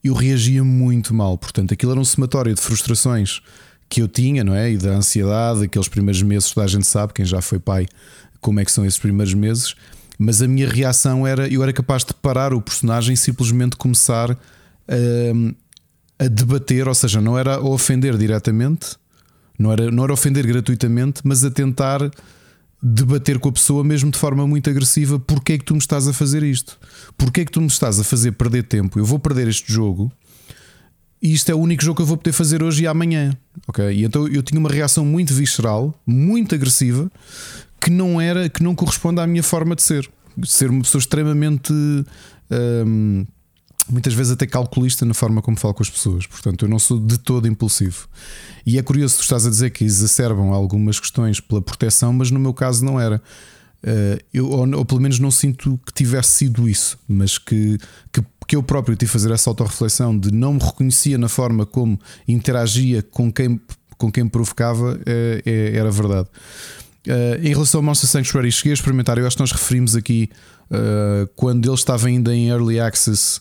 [0.03, 1.37] eu reagia muito mal.
[1.37, 3.41] Portanto, aquilo era um somatório de frustrações
[3.89, 4.71] que eu tinha, não é?
[4.71, 7.87] E da ansiedade, aqueles primeiros meses, toda a gente sabe, quem já foi pai,
[8.41, 9.75] como é que são esses primeiros meses.
[10.19, 14.37] Mas a minha reação era, eu era capaz de parar o personagem e simplesmente começar
[15.35, 15.55] hum,
[16.19, 18.97] a debater, ou seja, não era a ofender diretamente,
[19.59, 22.11] não era, não era ofender gratuitamente, mas a tentar
[22.83, 25.19] debater com a pessoa mesmo de forma muito agressiva.
[25.19, 26.79] Porquê é que tu me estás a fazer isto?
[27.17, 28.99] Porquê é que tu me estás a fazer perder tempo?
[28.99, 30.13] Eu vou perder este jogo
[31.21, 33.37] e isto é o único jogo que eu vou poder fazer hoje e amanhã.
[33.67, 33.85] Ok?
[33.91, 37.11] E então eu tinha uma reação muito visceral, muito agressiva,
[37.81, 40.09] que não era, que não corresponde à minha forma de ser.
[40.45, 41.73] Ser uma pessoa extremamente.
[42.53, 43.27] hum,
[43.89, 46.27] muitas vezes até calculista na forma como falo com as pessoas.
[46.27, 48.09] Portanto, eu não sou de todo impulsivo.
[48.67, 52.39] E é curioso, tu estás a dizer que exacerbam algumas questões pela proteção, mas no
[52.39, 53.23] meu caso não era.
[53.83, 57.79] Eh, eu, ou, ou pelo menos não sinto que tivesse sido isso, mas que,
[58.13, 61.65] que, que eu próprio tive de fazer essa autorreflexão de não me reconhecia na forma
[61.65, 63.61] como interagia com quem,
[63.97, 66.29] com quem me provocava, eh, eh, era verdade.
[67.07, 69.17] Eh, em relação ao Monster Sanctuary, cheguei a experimentar.
[69.17, 70.29] Eu acho que nós referimos aqui
[70.71, 73.41] eh, quando ele estava ainda em Early Access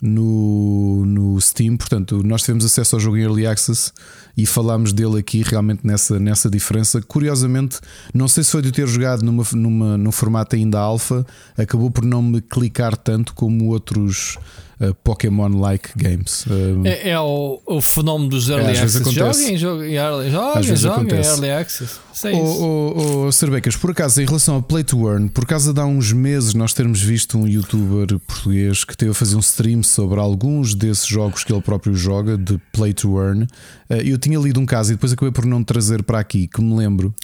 [0.00, 1.76] no, no Steam.
[1.76, 3.92] Portanto, nós tivemos acesso ao jogo em Early Access
[4.36, 7.00] e falámos dele aqui realmente nessa, nessa diferença.
[7.02, 7.78] Curiosamente,
[8.14, 12.04] não sei se foi de ter jogado numa, numa, num formato ainda alfa, acabou por
[12.04, 14.38] não me clicar tanto como outros
[14.80, 16.46] uh, Pokémon-like games.
[16.46, 19.14] Uh, É, é o, o fenómeno dos early às vezes access.
[19.14, 21.98] Joguem, joguem, early, joguem, joguem early access.
[22.22, 22.40] É isso.
[22.62, 25.80] Oh, oh, oh, Cerbecas, por acaso, em relação ao Play to Earn, por causa de
[25.80, 29.82] há uns meses nós termos visto um youtuber português que teve a fazer um stream
[29.82, 33.46] sobre alguns desses jogos que ele próprio joga, de Play to Earn.
[33.88, 36.60] Eh, Eu tinha lido um caso e depois acabei por não trazer para aqui, que
[36.60, 37.14] me lembro.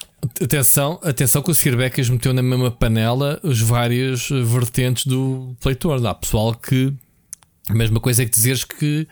[0.41, 5.75] Atenção, atenção que o Sirbecas meteu na mesma panela os vários eh, vertentes do Play
[5.75, 6.07] to Earn.
[6.07, 6.91] Há pessoal que.
[7.69, 9.07] A mesma coisa é que dizeres que.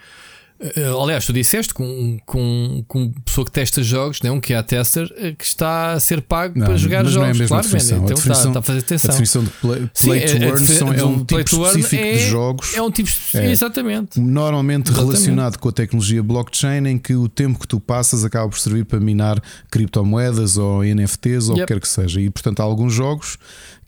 [0.59, 4.55] eh, Aliás, tu disseste com, com, com pessoa que testa jogos, né, um que é
[4.57, 7.37] a tester, eh, que está a ser pago Não, para jogar é a jogos.
[7.37, 7.97] mesma claro, man, definição.
[7.97, 9.09] A então está, definição- está a fazer A atenção.
[9.11, 12.13] definição de Play, Sim, play to a- a Earn são- é um tipo específico é-
[12.13, 12.73] de jogos.
[12.73, 13.09] É um tipo.
[13.33, 13.51] É.
[13.51, 14.19] Exatamente.
[14.21, 15.11] Normalmente Exatamente.
[15.13, 18.85] relacionado com a tecnologia blockchain, em que o tempo que tu passas acaba por servir
[18.85, 21.73] para minar criptomoedas ou NFTs ou o que Yep.
[21.73, 22.21] quer que seja.
[22.21, 23.37] E portanto, há alguns jogos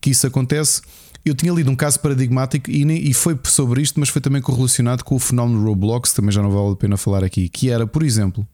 [0.02, 0.82] que isso acontece.
[1.26, 5.04] Eu tinha lido um caso paradigmático e, e foi sobre isto, mas foi também correlacionado
[5.04, 7.50] com o fenómeno Roblox, também já não vale a pena falar aqui.
[7.50, 8.48] Que era, por exemplo,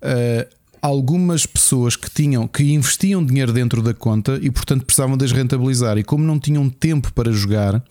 [0.00, 0.48] eh,
[0.80, 5.32] algumas pessoas que tinham que investiam dinheiro dentro da conta e portanto precisavam de as
[5.32, 7.82] rentabilizar e como não tinham tempo para jogar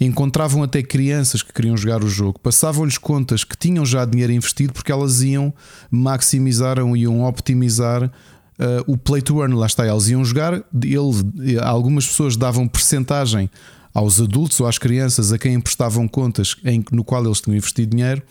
[0.00, 4.72] encontravam até crianças que queriam jogar o jogo passavam-lhes contas que tinham já dinheiro investido
[4.72, 5.52] porque elas iam
[5.90, 8.10] maximizar ou iam optimizar
[8.58, 13.50] eh, o play to earn lá está elas iam jogar ele, algumas pessoas davam percentagem
[13.92, 17.96] aos adultos ou às crianças a quem emprestavam contas em, no qual eles tinham investido
[17.96, 18.22] dinheiro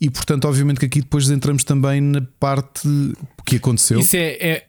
[0.00, 2.88] e portanto, obviamente que aqui depois entramos também na parte
[3.44, 3.98] que aconteceu.
[3.98, 4.66] Isso é, é,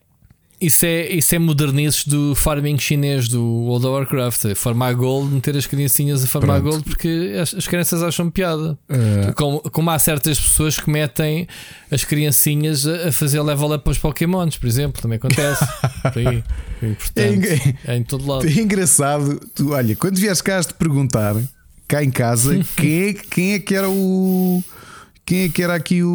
[0.60, 4.46] isso é, isso é modernices do farming chinês do World of Warcraft.
[4.46, 6.72] É farmar gold, meter as criancinhas a farmar Pronto.
[6.74, 8.78] gold porque as, as crianças acham piada.
[8.90, 11.48] Eh, Como, como há certas pessoas que metem
[11.92, 15.64] as criancinhas a, a fazer level up aos Pokémons, por exemplo, também acontece.
[16.16, 16.44] Aí.
[17.16, 18.48] É enga- é em todo lado.
[18.48, 21.36] É engraçado, tu, olha, quando vieres cá te perguntar
[21.88, 24.64] cá em casa quem é, quem é que era o.
[25.28, 26.10] Quem é que era aqui o,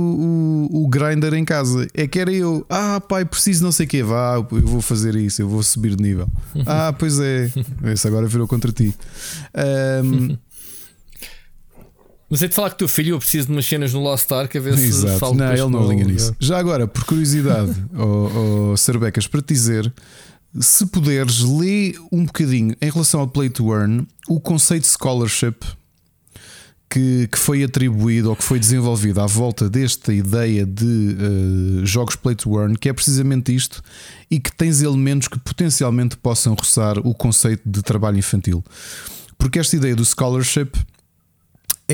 [0.73, 1.87] o, o grinder em casa?
[1.93, 2.65] É que era eu.
[2.71, 4.03] Ah, pai, preciso não sei o quê.
[4.03, 6.27] Vá, eu vou fazer isso, eu vou subir de nível.
[6.67, 7.53] Ah, pois é.
[7.93, 8.95] Esse agora virou contra ti.
[9.55, 10.39] Ahm,
[12.31, 14.57] Mas é de falar que teu filho eu preciso de umas cenas no Lost Ark
[14.57, 15.19] a ver se Exato.
[15.19, 16.35] falo Não, ele não o- nisso.
[16.41, 18.77] Já agora, por curiosidade, oh, oh,
[19.29, 19.93] para te dizer,
[20.59, 25.57] se puderes, lê um bocadinho em relação ao Play to Earn o conceito de scholarship
[26.93, 32.17] que, que foi atribuído ou que foi desenvolvido à volta desta ideia de eh, jogos
[32.17, 33.83] Play to Earn, que é precisamente isto,
[34.31, 38.63] e que tens elementos que potencialmente possam roçar o conceito de trabalho infantil.
[39.39, 40.73] Porque esta ideia do scholarship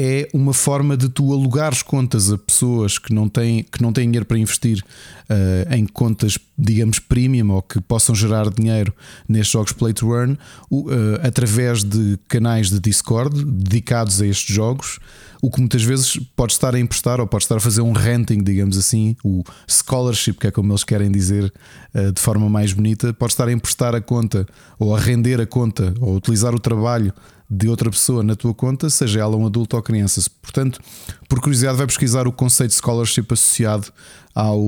[0.01, 4.05] é uma forma de tu alugares contas a pessoas que não têm, que não têm
[4.05, 4.85] dinheiro para investir
[5.29, 8.95] eh, em contas, digamos, premium ou que possam gerar dinheiro
[9.29, 10.39] nestes jogos Play to Earn
[10.73, 15.01] eh, através de canais de Discord dedicados a estes jogos.
[15.43, 18.43] O que muitas vezes pode estar a emprestar ou pode estar a fazer um renting,
[18.43, 21.53] digamos assim, o scholarship, que é como eles querem dizer
[21.93, 24.47] eh, de forma mais bonita, pode estar a emprestar a conta
[24.79, 27.13] ou a render a conta ou utilizar o trabalho
[27.51, 30.23] de outra pessoa na tua conta, seja ela um adulto ou criança.
[30.43, 30.81] Portanto,
[31.29, 33.91] por curiosidade, vai pesquisar o conceito de scholarship associado
[34.35, 34.61] ao,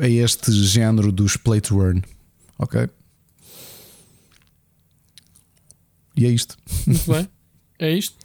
[0.00, 2.02] a este género dos play to earn.
[2.58, 2.88] Ok?
[6.16, 6.56] E é isto.
[6.86, 7.28] Muito bem.
[7.80, 8.16] É isto.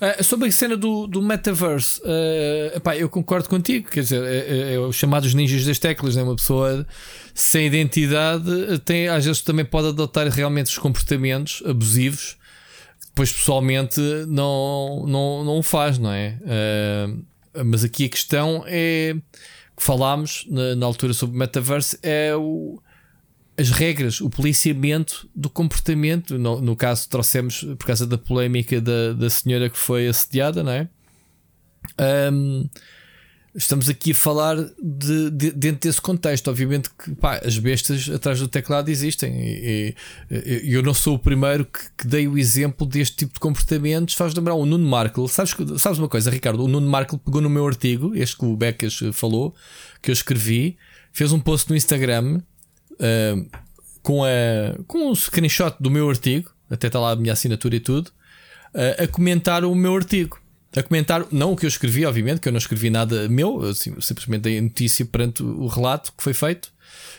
[0.00, 3.88] Ah, sobre a cena do, do metaverse, ah, epá, eu concordo contigo.
[3.88, 6.24] Quer dizer, é, é- é os chamados ninjas das teclas, né?
[6.24, 6.84] uma pessoa
[7.32, 8.50] sem identidade
[8.84, 12.37] tem, às vezes também pode adotar realmente os comportamentos abusivos
[13.18, 16.38] depois pessoalmente não, não, não o faz, não é?
[16.46, 19.16] Ah, mas aqui a questão é
[19.76, 22.80] que falámos na, na altura sobre o metaverse é o
[23.56, 26.38] as regras, o policiamento do comportamento.
[26.38, 30.70] No, no caso, trouxemos por causa da polémica da, da senhora que foi assediada, não
[30.70, 30.88] é?
[31.98, 32.68] Ahm,
[33.58, 36.48] estamos aqui a falar de, de- dentro desse contexto.
[36.48, 39.94] Obviamente que pá, as bestas atrás do teclado existem e,
[40.30, 44.14] e- eu não sou o primeiro que, que dei o exemplo deste tipo de comportamentos.
[44.14, 45.28] Faz lembrar o Nuno Markle.
[45.28, 46.64] Sabes, sabes uma coisa, Ricardo?
[46.64, 49.54] O Nuno Markle pegou no meu artigo, este que o Becas falou,
[50.00, 50.76] que eu escrevi,
[51.12, 52.40] fez um post no Instagram
[52.92, 53.50] uh,
[54.02, 54.28] com, a,
[54.86, 59.02] com um screenshot do meu artigo, até está lá a minha assinatura e tudo, uh,
[59.02, 60.38] a comentar o meu artigo.
[60.78, 63.74] A comentar, não o que eu escrevi, obviamente, que eu não escrevi nada meu, eu
[63.74, 66.72] sim- simplesmente dei notícia perante o relato que foi feito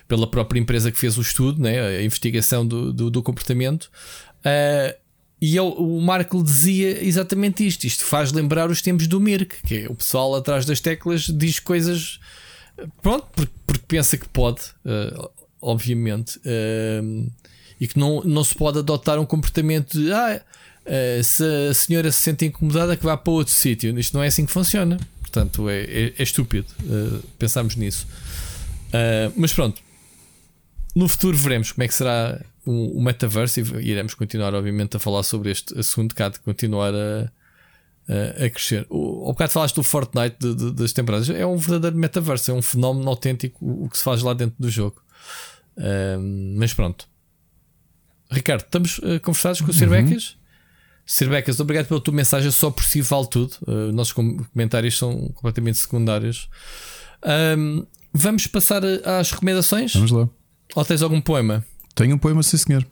[0.07, 3.91] pela própria empresa que fez o estudo, né, a investigação do, do, do comportamento.
[4.39, 4.97] Uh,
[5.41, 7.85] e eu, o Marco dizia exatamente isto.
[7.85, 11.59] Isto faz lembrar os tempos do Mirk, que é o pessoal atrás das teclas diz
[11.59, 12.19] coisas
[13.01, 15.29] pronto, porque, porque pensa que pode, eh,
[15.61, 17.01] obviamente, eh,
[17.79, 20.41] e que não, não se pode adotar um comportamento de ah,
[20.89, 23.97] eh, se a senhora se sente incomodada, que vá para outro sítio.
[23.99, 24.97] Isto não é assim que funciona.
[25.21, 28.07] Portanto, é, é, é estúpido eh, pensarmos nisso.
[28.91, 29.79] Eh, mas pronto,
[30.95, 34.99] no futuro veremos como é que será o, o metaverso e iremos continuar, obviamente, a
[34.99, 37.31] falar sobre este assunto há de continuar a,
[38.41, 38.87] a, a crescer.
[38.89, 42.53] O, ao bocado falaste do Fortnite de- de- das temporadas, é um verdadeiro metaverso, é
[42.55, 44.99] um fenómeno autêntico o, o que se faz lá dentro do jogo.
[46.57, 47.07] Mas pronto,
[48.29, 50.35] Ricardo, estamos conversados com o Sir Becas?
[51.11, 52.51] Sir Becas, obrigado pela tua mensagem.
[52.51, 53.53] Só por si vale tudo.
[53.67, 56.47] Uh, nossos com- comentários são completamente secundários.
[57.23, 59.93] Ahm, vamos passar às recomendações?
[59.95, 60.29] Vamos lá.
[60.75, 61.65] Ou tens algum poema?
[61.95, 62.85] Tenho um poema, sim senhor.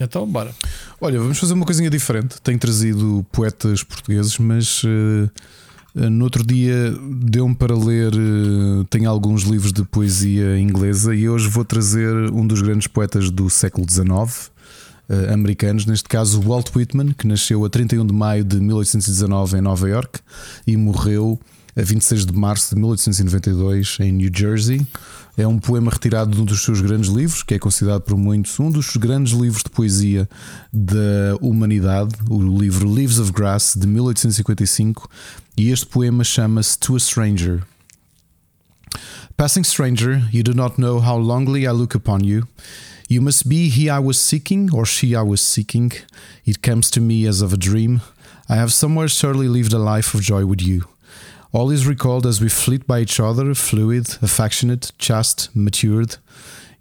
[0.00, 0.54] Então, bora.
[0.98, 2.40] Olha, vamos fazer uma coisinha diferente.
[2.40, 6.90] Tenho trazido poetas portugueses, mas eh, no outro dia
[7.22, 8.14] deu-me para ler.
[8.14, 13.30] eh, tenho alguns livros de poesia inglesa e hoje vou trazer um dos grandes poetas
[13.30, 14.50] do século XIX,
[15.10, 19.60] eh, americanos, neste caso Walt Whitman, que nasceu a 31 de maio de 1819 em
[19.60, 20.20] Nova York
[20.64, 21.40] e morreu
[21.76, 24.86] a 26 de março de 1892 em New Jersey.
[25.36, 28.60] É um poema retirado de um dos seus grandes livros, que é considerado por muitos
[28.60, 30.28] um dos grandes livros de poesia
[30.72, 35.10] da humanidade, o livro Leaves of Grass de 1855,
[35.56, 37.62] e este poema chama-se To a Stranger.
[39.36, 42.46] Passing stranger, you do not know how longly I look upon you.
[43.10, 45.90] You must be he I was seeking, or she I was seeking.
[46.44, 48.02] It comes to me as of a dream.
[48.48, 50.84] I have somewhere surely lived a life of joy with you.
[51.50, 56.18] All is recalled as we flit by each other, fluid, affectionate, chaste, matured.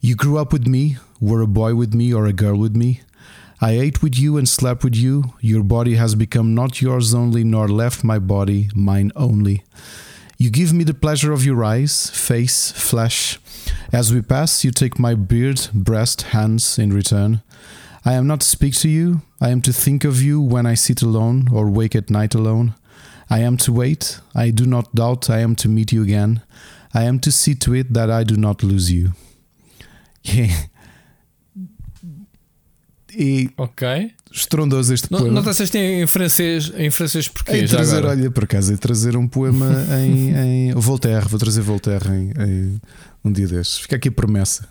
[0.01, 3.01] You grew up with me, were a boy with me or a girl with me.
[3.59, 5.33] I ate with you and slept with you.
[5.41, 9.63] Your body has become not yours only, nor left my body, mine only.
[10.37, 13.39] You give me the pleasure of your eyes, face, flesh.
[13.91, 17.41] As we pass, you take my beard, breast, hands in return.
[18.05, 20.75] I am not to speak to you, I am to think of you when I
[20.75, 22.73] sit alone or wake at night alone.
[23.29, 26.41] I am to wait, I do not doubt I am to meet you again.
[26.93, 29.13] I am to see to it that I do not lose you.
[33.11, 34.11] e Ok.
[34.31, 35.41] estrondoso este Não, poema.
[35.41, 37.57] não se tem em francês, em francês porquê?
[37.57, 38.13] Em trazer, agora?
[38.13, 39.65] olha, por acaso, em trazer um poema
[39.99, 41.27] em, em Voltaire.
[41.27, 42.81] Vou trazer Voltaire em, em
[43.23, 43.79] um dia destes.
[43.79, 44.67] Fica aqui a promessa.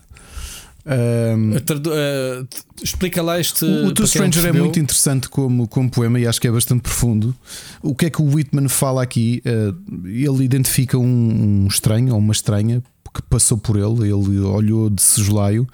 [0.85, 3.63] Eh, t- explica lá este.
[3.65, 6.39] o o para Two quem não Stranger é muito interessante como, como poema e acho
[6.41, 7.35] que é bastante profundo.
[7.81, 9.41] O que é que o Whitman fala aqui?
[9.45, 9.73] Ah,
[10.05, 12.81] ele identifica um, um estranho ou uma estranha
[13.13, 15.67] que passou por ele, ele olhou de soslaio,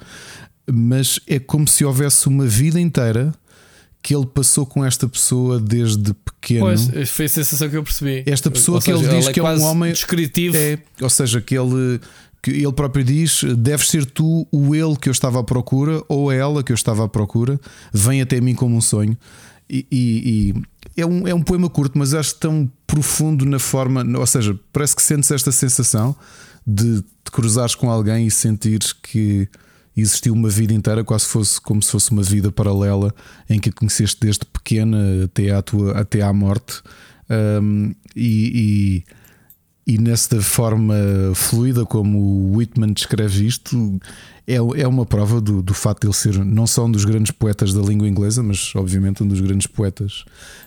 [0.70, 3.32] mas é como se houvesse uma vida inteira
[4.02, 6.60] que ele passou com esta pessoa desde pequeno.
[6.66, 8.22] Pois, foi a sensação que eu percebi.
[8.26, 10.56] Esta pessoa Ou que ele seja, diz que é um homem- descritivo.
[10.56, 12.00] É, ou seja, que ele,
[12.52, 16.30] que ele próprio diz: deves ser tu o ele que eu estava à procura, ou
[16.30, 17.60] ela que eu estava à procura,
[17.92, 19.16] vem até mim como um sonho.
[19.68, 20.54] E, e-
[20.96, 24.56] e é, um, é um poema curto, mas acho tão profundo na forma, ou seja,
[24.72, 26.14] parece que sentes esta sensação
[26.64, 29.48] de te cruzares com alguém e sentires que
[29.96, 33.12] existiu uma vida inteira, quase fosse como se fosse uma vida paralela
[33.50, 36.80] em que a conheceste desde pequena até à, tua, até à morte.
[37.28, 39.04] Um, e- e
[39.86, 40.94] e nessa forma
[41.34, 44.00] fluida como o Whitman descreve isto,
[44.46, 47.30] é, é uma prova do, do facto de ele ser não só um dos grandes
[47.30, 50.24] poetas da língua inglesa, mas obviamente um dos grandes poetas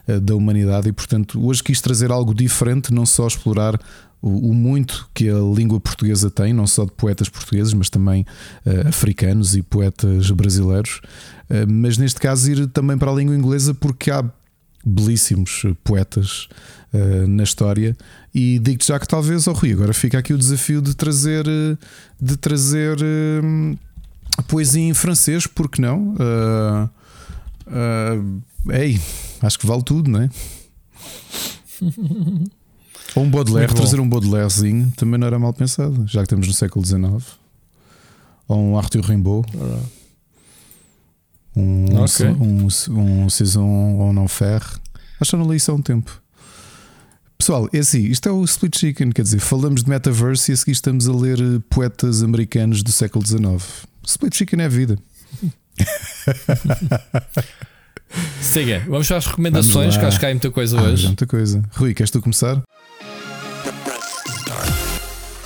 [0.08, 0.90] eh, da humanidade.
[0.90, 3.80] E portanto, hoje quis trazer algo diferente, não só explorar
[4.22, 8.26] o, o muito que a língua portuguesa tem, não só de poetas portugueses, mas também
[8.66, 11.02] eh, africanos e poetas brasileiros,
[11.50, 14.24] Eh, mas neste caso ir também para a língua inglesa, porque há
[14.86, 16.48] belíssimos poetas
[16.94, 17.98] eh, na história
[18.34, 21.78] e digo-te já que talvez ao Rui agora fica aqui o desafio de trazer eh,
[22.22, 23.76] de trazer eh,
[24.48, 26.90] poesia em francês porque não Ah,
[27.68, 29.00] ah, ei
[29.42, 30.30] acho que vale tudo não é
[33.16, 36.54] ou um Baudelaire trazer um Baudelairezinho também não era mal pensado já que estamos no
[36.54, 37.38] século XIX
[38.48, 39.48] ou um Arthur Rimbaud
[41.56, 42.26] um, Ok.
[42.28, 44.62] um, um Saison en Enfer.
[45.20, 46.22] Acho que não li isso há um tempo.
[47.42, 50.58] Pessoal, é assim, isto é o Split Chicken, quer dizer, falamos de metaverse e a
[50.58, 53.88] seguir estamos a ler eh, poetas americanos do século XIX.
[54.06, 55.00] Split Chicken é a vida.
[58.42, 61.06] Siga, vamos para as recomendações, que acho que há muita coisa Ah, hoje.
[61.08, 61.64] muita coisa.
[61.76, 62.62] Rui, queres tu começar?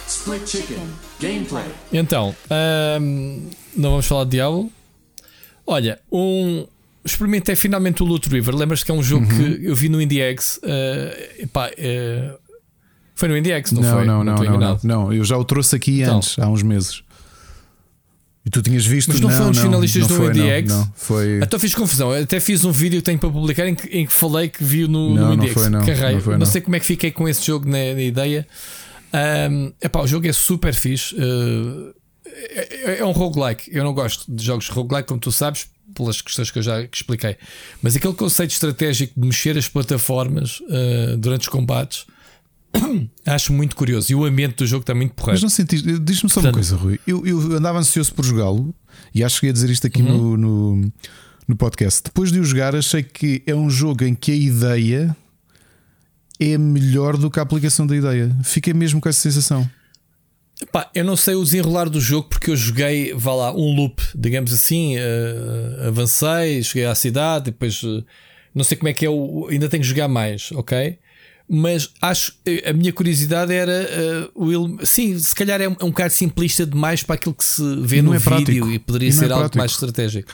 [0.08, 0.80] Split Chicken.
[1.22, 1.66] Gameplay.
[1.94, 4.72] Então, ahm, não vamos falar de Diablo.
[5.68, 6.66] Olha, um.
[7.06, 8.56] Experimentei finalmente o Loot River.
[8.56, 9.58] Lembras-te que é um jogo Uhum.
[9.58, 10.60] que eu vi no IndieX?
[10.64, 12.34] eh, epá, eh,
[13.16, 14.06] foi no IndieX, não, não, foi?
[14.06, 15.14] não, não, não, não, não.
[15.14, 16.18] Eu já o trouxe aqui Então.
[16.18, 17.04] antes, há uns meses.
[18.46, 20.70] E tu tinhas visto Mas não foi um dos finalistas não do não, IndieX?
[20.74, 21.40] Não, foi.
[21.42, 22.12] Então fiz confusão.
[22.12, 24.86] Até fiz um vídeo que tenho para publicar em que, em que falei que vi
[24.88, 25.54] no, Não, no não IndieX.
[25.54, 25.80] foi, não.
[25.80, 26.16] Raio.
[26.16, 26.46] Não foi, não.
[26.46, 28.46] sei como é que fiquei com esse jogo na, na ideia.
[29.14, 31.16] Ahm, epá, o jogo é super fixe.
[31.18, 31.94] eh,
[32.86, 33.70] é, é um roguelike.
[33.74, 36.98] Eu não gosto de jogos roguelike, como tu sabes, pelas questões que eu já que
[36.98, 37.38] expliquei.
[37.82, 42.06] Mas aquele conceito estratégico de mexer as plataformas eh, durante os combates
[43.26, 44.12] acho muito curioso.
[44.12, 45.36] E o ambiente do jogo está muito porreiro.
[45.36, 46.00] Mas não sentiste.
[46.00, 47.00] Diz-me só uma Portanto- coisa, Rui.
[47.06, 48.74] Eu, eu andava ansioso por jogá-lo
[49.14, 50.38] e acho que ia dizer isto aqui Uhum.
[50.38, 50.38] no,
[50.78, 50.94] no,
[51.48, 52.02] no podcast.
[52.04, 55.16] Depois de o jogar, achei que é um jogo em que a ideia
[56.40, 58.36] é melhor do que a aplicação da ideia.
[58.44, 59.70] Fiquei mesmo com essa sensação.
[60.94, 64.54] Eu não sei o desenrolar do jogo porque eu joguei, vá lá, um loop, digamos
[64.54, 64.96] assim.
[64.98, 68.04] eh, avancei, cheguei à cidade, depois eh,
[68.56, 69.48] não sei como é que é o.
[69.50, 70.98] Ainda tenho que jogar mais, ok?
[71.50, 75.84] Mas acho eh, a minha curiosidade era eh, o sim, se calhar é um, é
[75.84, 78.72] um bocado simplista demais para aquilo que se vê no é vídeo prático.
[78.72, 79.58] e poderia E não é ser algo prático.
[79.58, 80.32] mais estratégico.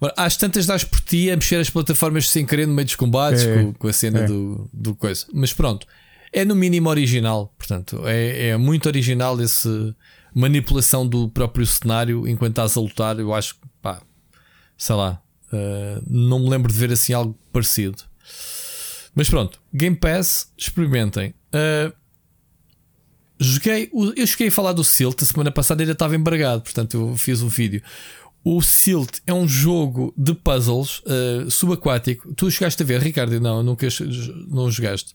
[0.00, 2.96] Agora, às tantas das por ti a mexer as plataformas sem querer no meio dos
[2.96, 4.26] combates É, com, com a cena é.
[4.26, 5.24] do, do coisa.
[5.32, 5.86] Mas pronto,
[6.34, 7.54] é no mínimo original.
[7.56, 9.94] Portanto, é, é muito original esse
[10.34, 13.18] manipulação do próprio cenário enquanto estás a lutar.
[13.18, 14.02] Eu acho que, pá,
[14.76, 15.22] sei lá,
[15.52, 18.02] eh, não me lembro de ver assim algo parecido.
[19.14, 21.32] Mas pronto, Game Pass, experimentem.
[21.52, 21.92] Eh,
[23.38, 27.16] joguei, eu cheguei a falar do Silt, a semana passada ainda estava embargado, portanto eu
[27.16, 27.80] fiz um vídeo.
[28.42, 32.34] O Silt é um jogo de puzzles eh, subaquático.
[32.34, 33.40] Tu chegaste a ver, Ricardo?
[33.40, 33.86] Não, nunca
[34.48, 35.14] não jogaste.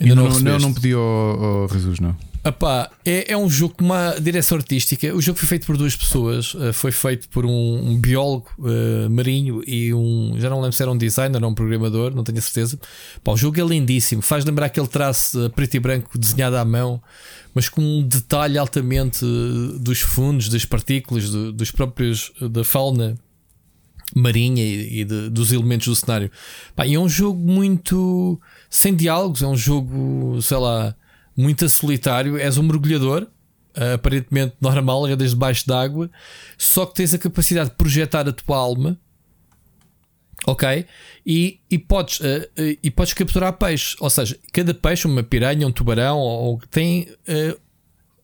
[0.00, 2.16] Ainda não, não, não, pedi ao, ao Jesus, não.
[2.44, 5.14] Epá, é, é um jogo com uma direção artística.
[5.14, 6.56] O jogo foi feito por duas pessoas.
[6.58, 10.34] eh, foi feito por um, um biólogo eh, marinho e um.
[10.38, 12.80] Já não lembro se era um designer ou um programador, não tenho a certeza.
[13.22, 14.22] Pá, o jogo é lindíssimo.
[14.22, 17.00] Faz lembrar aquele traço eh, preto e branco desenhado à mão,
[17.54, 19.24] mas com um detalhe altamente
[19.78, 22.32] dos fundos, das partículas, do- dos próprios.
[22.50, 23.16] da fauna
[24.16, 26.30] marinha e, e de- dos elementos do cenário.
[26.76, 28.40] Pá, e é um jogo muito
[28.72, 30.96] sem diálogos, é um jogo, sei lá,
[31.36, 32.38] muito solitário.
[32.38, 33.26] És um mergulhador,
[33.76, 36.10] ah, aparentemente normal, desde debaixo d'água,
[36.56, 38.98] só que tens a capacidade de projetar a tua alma.
[40.46, 40.86] Ok?
[41.24, 43.94] E, e, podes, ah, ah, e podes capturar peixe.
[44.00, 47.08] Ou seja, cada peixe, uma piranha, um tubarão, ou, ou tem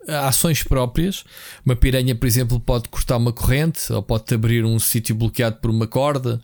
[0.08, 1.24] ações próprias.
[1.64, 5.70] Uma piranha, por exemplo, pode cortar uma corrente ou pode abrir um sítio bloqueado por
[5.70, 6.40] uma corda.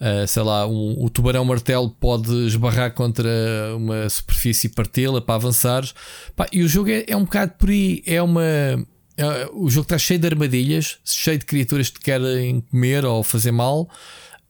[0.00, 3.28] Uh, sei lá, um, o tubarão martelo pode esbarrar contra
[3.76, 5.94] uma superfície e parti-la para avançares.
[6.36, 8.02] Pá, e o jogo é, é um bocado por aí.
[8.06, 8.42] É uma.
[8.42, 13.22] é- o jogo está cheio de armadilhas, cheio de criaturas que te querem comer ou
[13.22, 13.88] fazer mal.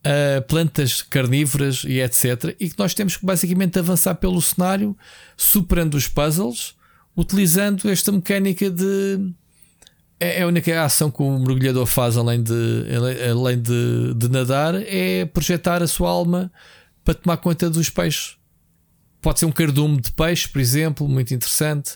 [0.05, 2.55] uh, plantas carnívoras e etc.
[2.61, 4.97] E que nós temos que basicamente avançar pelo cenário,
[5.37, 6.75] superando os puzzles,
[7.19, 9.33] utilizando esta mecânica de.
[10.21, 12.53] É é a única ação que o mergulhador faz além de,
[13.31, 16.51] além de, de nadar é projetar a sua alma
[17.05, 18.37] para tomar conta dos peixes.
[19.21, 21.93] Pode ser um cardume de peixe, por exemplo, muito interessante.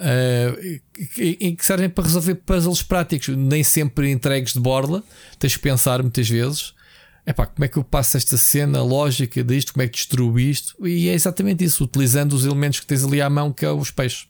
[0.00, 0.80] uh,
[1.18, 5.02] e- e que servem para resolver puzzles práticos, nem sempre entregues de borla.
[5.38, 6.72] Tens que pensar muitas vezes.
[7.26, 10.74] Epá, como é que eu passo esta cena, lógica disto, como é que destruo isto?
[10.86, 13.90] E é exatamente isso, utilizando os elementos que tens ali à mão, que é os
[13.90, 14.26] peixes.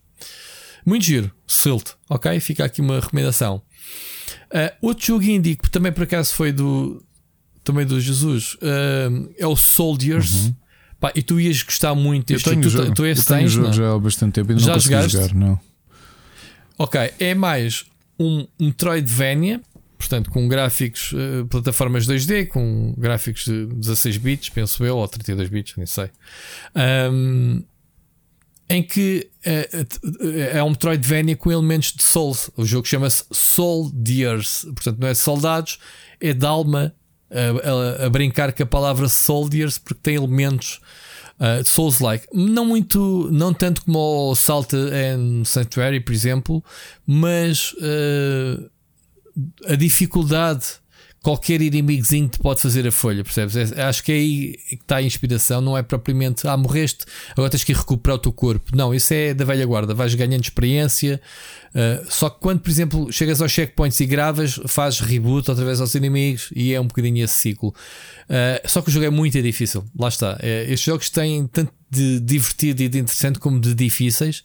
[0.84, 2.40] Muito giro, Silt, ok?
[2.40, 3.62] Fica aqui uma recomendação.
[4.50, 7.05] Uh, outro jogo indie que também por acaso foi do
[7.62, 10.52] também do Jesus uh, é o Soldiers.
[10.99, 12.86] Pá, e tu ias gostar muito Eu deste tenho o jogo.
[12.89, 13.73] Tu, tu eu tenho tens, jogo não?
[13.73, 15.60] já há bastante tempo e ainda Já não consegui jogar, não.
[16.76, 17.84] Ok, é mais
[18.18, 19.62] um Metroidvania,
[19.97, 25.49] portanto, com gráficos, eh, plataformas 2D, com gráficos de 16 bits, penso eu, ou 32
[25.49, 26.10] bits, nem sei.
[26.74, 27.62] Ahm,
[28.70, 32.50] em que eh, eh, é um Metroidvania com elementos de Souls.
[32.57, 35.78] O jogo chama-se Soldiers, portanto, não é soldados,
[36.20, 36.94] é de alma
[37.31, 40.81] a, a- a brincar com a palavra Soldiers, porque tem elementos.
[41.40, 43.99] Uh, Souls-like, não muito, não tanto como
[44.31, 46.62] o Salt and Sanctuary, por exemplo,
[47.07, 48.70] mas uh,
[49.66, 50.66] a dificuldade,
[51.23, 53.57] qualquer inimigozinho te pode fazer a folha, percebes?
[53.57, 57.50] É- acho que é aí que está a inspiração, não é propriamente ah, morreste, agora
[57.50, 58.74] tens que recuperar o teu corpo.
[58.74, 61.20] Não, isso é da velha guarda, vais ganhando experiência.
[61.74, 65.81] uh, só que quando, por exemplo, chegas aos checkpoints e gravas, fazes reboot outra vez
[65.81, 67.68] aos inimigos e é um bocadinho esse ciclo.
[68.28, 70.39] Uh, só que o jogo é muito difícil, lá está.
[70.40, 74.42] É, estes jogos têm tanto de divertido e de interessante como de difíceis.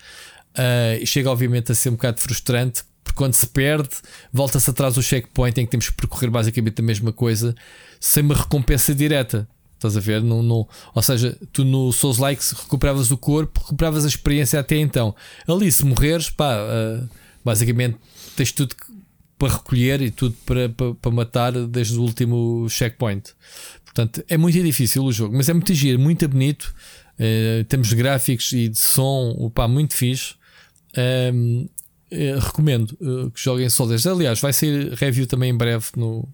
[0.58, 3.90] Uh, e chega, obviamente, a ser um bocado frustrante porque quando se perde,
[4.34, 7.56] volta-se atrás do checkpoint em que temos que percorrer basicamente a mesma coisa
[8.00, 9.48] sem uma recompensa direta.
[9.76, 10.24] Estás a ver?
[10.24, 15.16] Não, ou seja, tu no Souls Like recuperavas o corpo, recuperavas a experiência até então.
[15.48, 17.08] Ali, se morreres, pá, uh,
[17.44, 17.98] basicamente
[18.36, 18.76] tens tudo
[19.38, 23.34] para recolher e tudo para, para, para matar desde o último checkpoint.
[23.84, 26.74] Portanto, é muito difícil o jogo, mas é muito giro, muito bonito.
[27.20, 30.34] Uh, temos gráficos e de som, pá, muito fixe.
[31.34, 31.68] Um,
[32.16, 34.08] eh, recomendo uh, que joguem Soldiers.
[34.08, 36.28] Aliás, vai sair review também em breve no,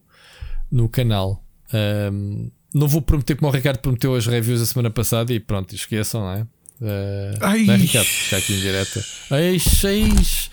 [0.71, 1.43] no canal.
[1.73, 5.73] Um, não vou prometer como o Ricardo prometeu as reviews a semana passada e pronto,
[5.75, 6.41] esqueçam, não é?
[6.81, 7.63] Uh, Ai.
[7.65, 8.07] não é, Ricardo?
[8.29, 9.05] Já aqui em direta.
[9.31, 10.49] Eis, eis.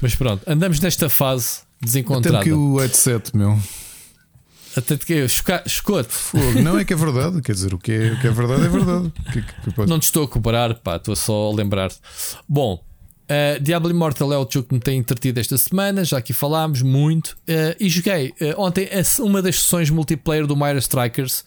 [0.00, 2.44] Mas pronto, andamos nesta fase Até desencontrada.
[2.44, 3.58] que o headset, meu.
[4.76, 5.28] Até que eu.
[6.08, 6.62] Fogo.
[6.62, 8.68] Não é que é verdade, quer dizer, o que é, o que é verdade é
[8.68, 9.12] verdade.
[9.32, 11.90] Que é que- que pode- Não te estou a cobrar, pá, estou só a lembrar.
[12.48, 12.82] Bom,
[13.32, 16.82] uh, Diablo Immortal é o jogo que me tem entretido esta semana, já aqui falámos
[16.82, 17.30] muito.
[17.48, 18.88] Uh, e joguei uh, ontem
[19.20, 21.44] uma das sessões multiplayer do Mario Strikers.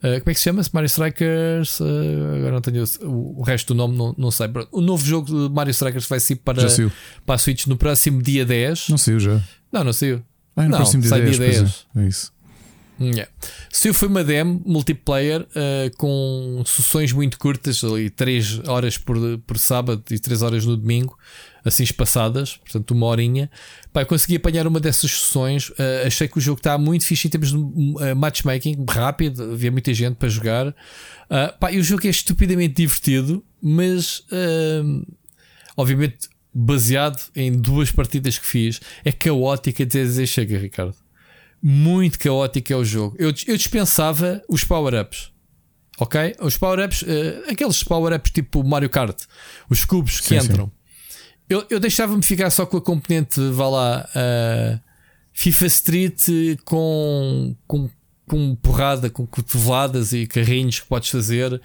[0.00, 0.60] Como é que se chama?
[0.72, 1.80] Mario Strikers.
[1.80, 4.48] agora não tenho o, o resto do nome, não, não sei.
[4.72, 6.60] O novo jogo de Mario Strikers vai sair para,
[7.24, 8.88] para a Switch no próximo dia 10.
[8.88, 9.40] Não saiu já.
[9.70, 10.20] Não, não saiu.
[10.56, 11.60] Ah, no Não, próximo dia sai 10, dia pois é.
[11.60, 11.86] 10.
[11.94, 12.32] É isso.
[13.10, 13.30] Yeah.
[13.70, 19.16] Se foi uma demo multiplayer uh, com sessões muito curtas, ali 3 horas por,
[19.46, 21.18] por sábado e 3 horas no domingo,
[21.64, 23.50] assim espaçadas, portanto uma horinha.
[23.92, 25.70] Pá, eu consegui apanhar uma dessas sessões.
[25.70, 29.70] uh, achei que o jogo está muito fixe em termos de uh, matchmaking, rápido, havia
[29.70, 30.68] muita gente para jogar.
[30.68, 34.24] Uh, pá, e o jogo é estupidamente divertido, mas
[35.76, 41.01] obviamente baseado em duas partidas que fiz, é caótica até dizer chega, Ricardo
[41.62, 43.14] muito caótico é o jogo.
[43.18, 45.30] Eu, eu dispensava os power-ups.
[45.98, 46.34] ok?
[46.40, 49.22] Os power-ups, uh, aqueles power-ups tipo Mario Kart,
[49.70, 50.72] os cubos que Sim, entram.
[51.48, 54.80] Eu, eu deixava-me ficar só com a componente, vá lá, uh,
[55.32, 56.22] FIFA Street
[56.64, 57.88] com, com,
[58.26, 61.60] com porrada, com cotoveladas e carrinhos que podes fazer.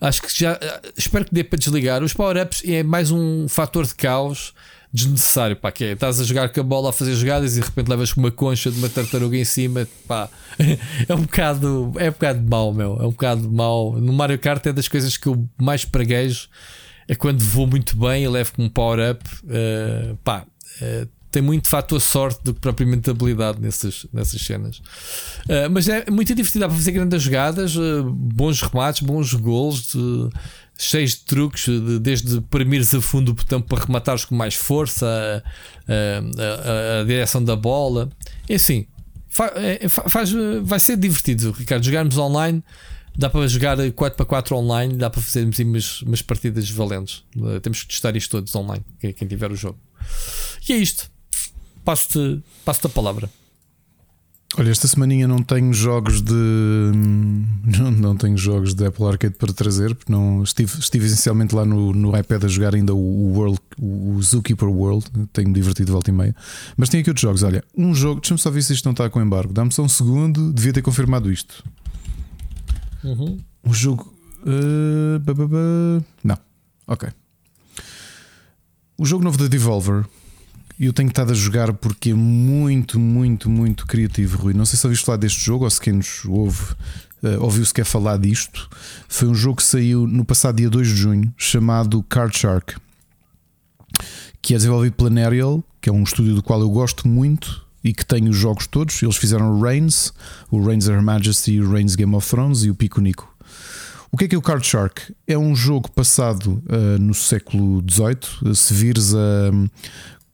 [0.00, 0.58] Acho que já
[0.96, 2.02] espero que dê para desligar.
[2.02, 4.54] Os power-ups é mais um fator de caos
[4.92, 5.56] desnecessário.
[5.56, 7.88] Pá, que é, estás a jogar com a bola a fazer jogadas e de repente
[7.88, 9.86] levas com uma concha de uma tartaruga em cima.
[10.06, 10.28] Pá,
[11.08, 12.96] é um bocado, é um bocado mau, meu.
[13.00, 13.98] É um bocado mau.
[14.00, 16.48] No Mario Kart é das coisas que eu mais praguejo.
[17.08, 19.24] É quando vou muito bem e levo como power-up.
[19.44, 20.46] Uh, pá,
[20.80, 24.78] uh, tem muito fator sorte do que propriamente habilidade nessas, nessas cenas.
[25.46, 29.92] Uh, mas é muito divertido, dá para fazer grandes jogadas, uh, bons remates, bons gols,
[29.92, 30.30] de,
[30.82, 35.42] cheios de truques, de, desde premires a fundo o botão para rematares com mais força,
[35.86, 38.08] a, a, a direção da bola.
[38.48, 38.86] E assim,
[39.28, 41.84] fa, é, faz, vai ser divertido, Ricardo.
[41.84, 42.62] Jogarmos online.
[43.16, 47.24] Dá para jogar 4 para 4 online, dá para fazermos umas, umas partidas valentes.
[47.36, 49.78] Uh, temos que testar isto todos online, quem tiver o jogo.
[50.66, 51.10] E é isto
[51.84, 53.28] passo-te passo a palavra.
[54.58, 56.32] Olha, esta semaninha não tenho jogos de.
[57.70, 61.64] Não, não tenho jogos de Apple Arcade para trazer, porque não estive, estive essencialmente lá
[61.64, 65.06] no, no iPad a jogar ainda o, World, o Zookeeper World.
[65.32, 66.34] Tenho-me divertido volta e meia.
[66.76, 67.42] Mas tenho aqui outros jogos.
[67.42, 69.52] Olha, um jogo, deixa-me só ver se isto não está com embargo.
[69.52, 71.62] Dá-me só um segundo, devia ter confirmado isto.
[73.04, 73.38] Uhum.
[73.64, 74.12] Um jogo.
[74.42, 76.38] Uh, não,
[76.86, 77.08] ok.
[78.98, 80.04] O jogo novo da Devolver
[80.86, 84.54] eu tenho estado a jogar porque é muito, muito, muito criativo, Rui.
[84.54, 86.74] Não sei se ouviste falar deste jogo ou se quem nos ouve
[87.22, 88.68] uh, ouviu se quer falar disto.
[89.08, 92.76] Foi um jogo que saiu no passado dia 2 de junho, chamado Card Shark,
[94.40, 97.92] que é desenvolvido pela Nerial, que é um estúdio do qual eu gosto muito e
[97.92, 99.02] que tem os jogos todos.
[99.02, 100.12] Eles fizeram o Reigns,
[100.50, 103.28] o Reigns Her Majesty, o Reigns Game of Thrones e o Pico Nico.
[104.12, 105.14] O que é que é o Card Shark?
[105.26, 108.54] É um jogo passado uh, no século XVIII.
[108.56, 109.52] Se vires a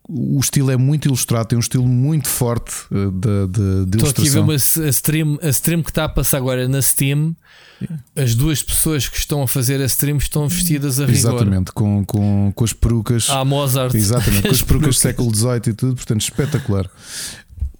[0.09, 4.11] o estilo é muito ilustrado, tem um estilo muito forte uh, de, de, de Estou
[4.11, 7.35] aqui a ver uma a stream, a stream que está a passar agora na Steam.
[8.15, 11.33] As duas pessoas que estão a fazer a stream estão vestidas a rigor.
[11.35, 13.29] Exatamente, com, com, com as perucas.
[13.29, 13.95] Ah, Mozart.
[13.95, 16.89] Exatamente, com as perucas do século XVIII e tudo, portanto, espetacular.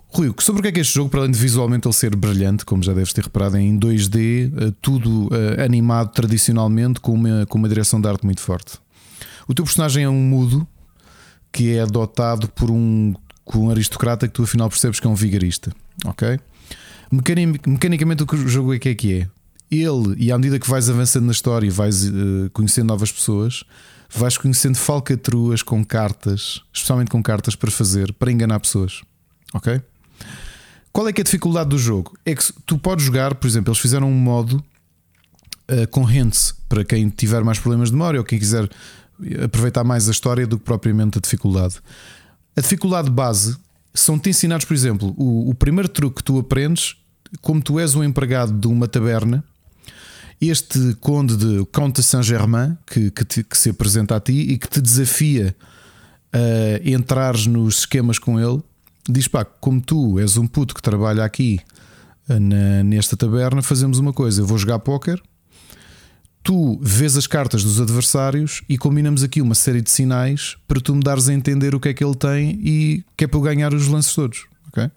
[0.09, 2.17] Rui, sobre o que é que é este jogo, para além de visualmente ele ser
[2.17, 7.45] brilhante, como já deves ter reparado, em 2D, eh, tudo uh, animado tradicionalmente, com uma,
[7.47, 8.79] com uma direção de arte muito forte.
[9.47, 10.67] O teu personagem é um mudo,
[11.57, 13.15] que é adotado por um,
[13.55, 15.73] um aristocrata que tu afinal percebes que é um vigarista.
[16.05, 16.39] Ok?
[17.11, 19.29] Mecanicamente, o que o jogo é que é que é?
[19.71, 23.65] Ele, e à medida que vais avançando na história e vais uh, conhecendo novas pessoas,
[24.15, 29.01] vais conhecendo falcatruas com cartas, especialmente com cartas para fazer, para enganar pessoas.
[29.55, 29.81] Ok?
[30.93, 32.19] Qual é que é a dificuldade do jogo?
[32.27, 34.63] É que tu podes jogar, por exemplo, eles fizeram um modo
[35.71, 38.69] uh, com hints para quem tiver mais problemas de memória ou quem quiser
[39.43, 41.77] aproveitar mais a história do que propriamente a dificuldade.
[42.57, 43.57] A dificuldade base
[43.95, 46.97] são-te ensinados, por exemplo, o, o, primeiro truque que tu aprendes,
[47.41, 49.43] como tu és um empregado de uma taberna,
[50.41, 54.81] este conde de Comte Saint-Germain, que, que, que, se apresenta a ti e que te
[54.83, 55.57] desafia
[56.33, 58.63] a entrares nos esquemas com ele,
[59.09, 61.59] diz pá, como tu és um puto que trabalha aqui
[62.29, 65.23] na, nesta taberna, fazemos uma coisa: eu vou jogar póquer
[66.47, 70.95] tu vês as cartas dos adversários e combinamos aqui uma série de sinais para tu
[70.95, 73.43] me dares a entender o que é que ele tem e que é para eu
[73.43, 74.47] ganhar os lances todos.
[74.69, 74.89] Ok?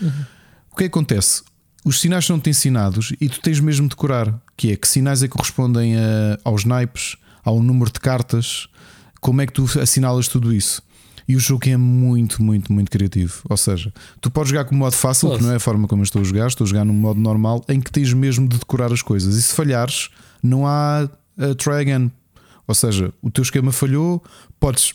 [0.00, 0.08] Uhum.
[0.70, 1.42] O que, é que acontece?
[1.84, 5.26] Os sinais são-te ensinados e tu tens mesmo de curar, que é que sinais é
[5.26, 8.68] que correspondem a, aos naipes, ao número de cartas,
[9.20, 10.80] como é que tu assinalas tudo isso.
[11.26, 13.42] E o jogo é muito, muito, muito criativo.
[13.50, 15.40] Ou seja, tu podes jogar com modo fácil, Nossa.
[15.40, 17.18] que não é a forma como eu estou a jogar, estou a jogar num modo
[17.18, 19.34] normal em que tens mesmo de decorar as coisas.
[19.34, 20.08] E se falhares,
[20.42, 22.10] não há uh, try again.
[22.66, 24.22] Ou seja, o teu esquema falhou,
[24.58, 24.94] podes,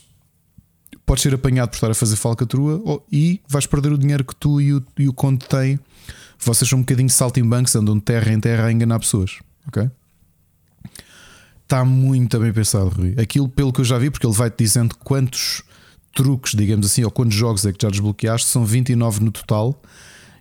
[1.06, 4.34] podes ser apanhado por estar a fazer falcatrua ou, e vais perder o dinheiro que
[4.34, 5.78] tu e o, e o conde têm.
[6.38, 9.38] Vocês são um bocadinho saltimbancos, andam de terra em terra a enganar pessoas.
[9.66, 9.90] Ok?
[11.62, 13.14] Está muito bem pensado, Rui.
[13.18, 15.62] Aquilo, pelo que eu já vi, porque ele vai-te dizendo quantos
[16.14, 19.80] truques, digamos assim, ou quantos jogos é que já desbloqueaste, são 29 no total.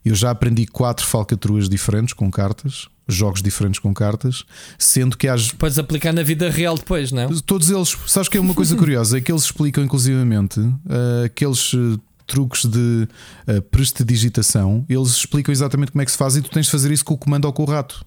[0.06, 4.44] Eu já aprendi quatro falcatruas diferentes com cartas jogos diferentes com cartas,
[4.78, 5.52] sendo que as.
[5.52, 7.28] Podes aplicar na vida real depois, não é?
[7.46, 11.74] Todos eles, sabes que é uma coisa curiosa, é que eles explicam inclusivamente uh, aqueles
[11.74, 13.08] uh, truques de
[13.48, 16.92] uh, prestidigitação, eles explicam exatamente como é que se faz e tu tens de fazer
[16.92, 18.06] isso com o comando ou com o rato.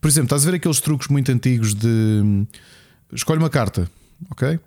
[0.00, 2.46] Por exemplo, estás a ver aqueles truques muito antigos de hum,
[3.12, 3.90] escolhe uma carta,
[4.30, 4.58] ok?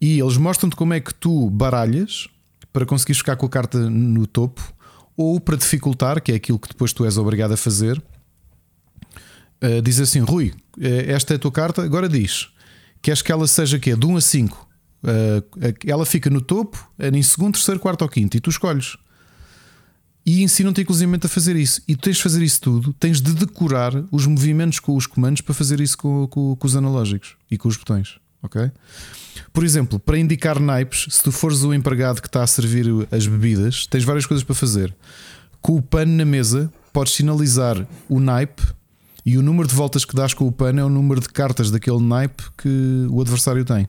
[0.00, 2.28] E eles mostram-te como é que tu baralhas
[2.72, 4.62] para conseguires ficar com a carta no topo
[5.18, 8.00] ou para dificultar, que é aquilo que depois tu és obrigado a fazer,
[9.60, 12.48] uh, diz assim: Rui, esta é a tua carta, agora diz.
[13.02, 13.96] Queres que ela seja quê?
[13.96, 14.68] De 1 a 5.
[15.02, 15.08] Uh,
[15.84, 18.96] ela fica no topo, em segundo, terceiro, quarto ou quinto, e tu escolhes.
[20.24, 21.82] E ensinam-te inclusivamente a fazer isso.
[21.88, 25.40] E tu tens de fazer isso tudo, tens de decorar os movimentos com os comandos
[25.40, 28.18] para fazer isso com, com, com os analógicos e com os botões.
[28.40, 28.70] Ok?
[29.52, 33.26] Por exemplo, para indicar naipes, se tu fores o empregado que está a servir as
[33.26, 34.94] bebidas, tens várias coisas para fazer.
[35.60, 38.62] Com o pano na mesa, podes sinalizar o naipe
[39.24, 41.70] e o número de voltas que dás com o pano é o número de cartas
[41.70, 43.88] daquele naipe que o adversário tem.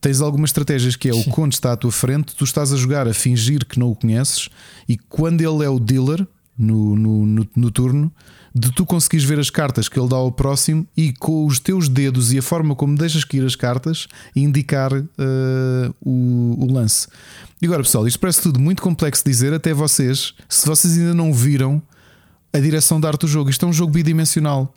[0.00, 3.08] Tens algumas estratégias que é o conde está à tua frente, tu estás a jogar
[3.08, 4.48] a fingir que não o conheces
[4.88, 6.26] e quando ele é o dealer
[6.58, 8.12] no, no, no, no turno,
[8.58, 11.90] de tu conseguires ver as cartas que ele dá ao próximo e com os teus
[11.90, 15.04] dedos e a forma como deixas cair as cartas indicar uh,
[16.00, 17.06] o, o, lance.
[17.60, 21.12] E agora, pessoal, isto parece tudo muito complexo de dizer, até vocês, se vocês ainda
[21.12, 21.82] não viram
[22.50, 24.74] a direção da arte do jogo, isto é um jogo bidimensional,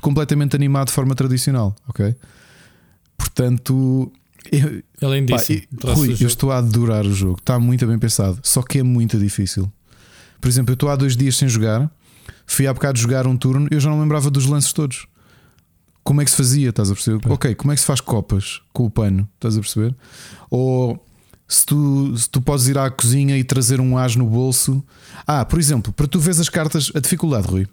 [0.00, 2.16] completamente animado de forma tradicional, ok?
[3.18, 4.10] Portanto,
[4.50, 8.40] eu, além disso, pá, Rui, eu estou a adorar o jogo, está muito bem pensado,
[8.42, 9.70] só que é muito difícil.
[10.40, 11.90] Por exemplo, eu estou há dois dias sem jogar
[12.46, 15.06] Fui há bocado jogar um turno, eu já não lembrava dos lances todos.
[16.02, 16.70] Como é que se fazia?
[16.70, 17.20] Estás a perceber?
[17.30, 19.28] Ok, como é que se faz copas com o pano?
[19.36, 19.94] Estás a perceber?
[20.50, 21.04] Ou
[21.50, 24.82] se tu, se tu podes ir à cozinha e trazer um as no bolso.
[25.26, 27.66] Ah, por exemplo, para tu ver as cartas, a dificuldade, Rui.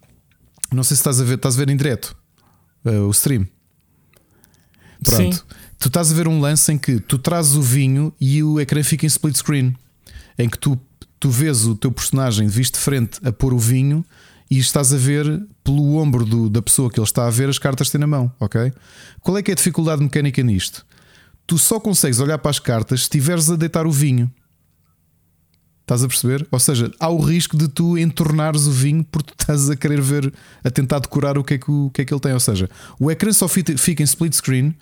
[0.72, 2.18] Não sei se estás a ver, estás a ver em direto
[2.84, 3.48] uh, o stream.
[5.03, 5.36] Pronto.
[5.36, 5.42] Sim.
[5.80, 8.84] Tu estás a ver um lance em que tu trazes o vinho e o ecrã
[8.84, 9.76] fica em split screen.
[10.40, 10.80] Em que tu,
[11.19, 14.03] tu vês o teu personagem de vista de frente a pôr o vinho
[14.50, 17.59] e estás a ver pelo ombro do, da pessoa que ele está a ver as
[17.59, 18.72] cartas que tem na mão, ok?
[19.22, 20.85] Qual é que é a dificuldade mecânica nisto?
[21.45, 24.32] Tu só consegues olhar para as cartas se estiveres a deitar o vinho.
[25.82, 26.45] Estás a perceber?
[26.51, 30.01] Ou seja, há o risco de tu entornares o vinho porque tu estás a querer
[30.01, 32.34] ver, a tentar decorar o que é que, o, que, é que ele tem.
[32.34, 32.69] Ou seja,
[33.00, 34.76] o ecrã só fica em split screen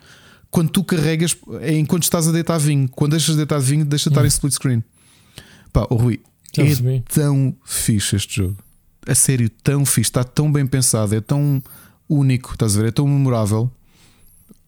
[0.50, 2.88] quando tu carregas, é enquanto estás a deitar vinho.
[2.88, 4.84] Quando deixas de deitar vinho, deixa de estar em split screen.
[5.72, 6.20] Pá, oh Rui,
[6.58, 8.65] é tão fixe este jogo
[9.06, 11.62] a sério tão fixe, está tão bem pensado, é tão
[12.08, 12.88] único, estás a ver?
[12.88, 13.70] É tão memorável.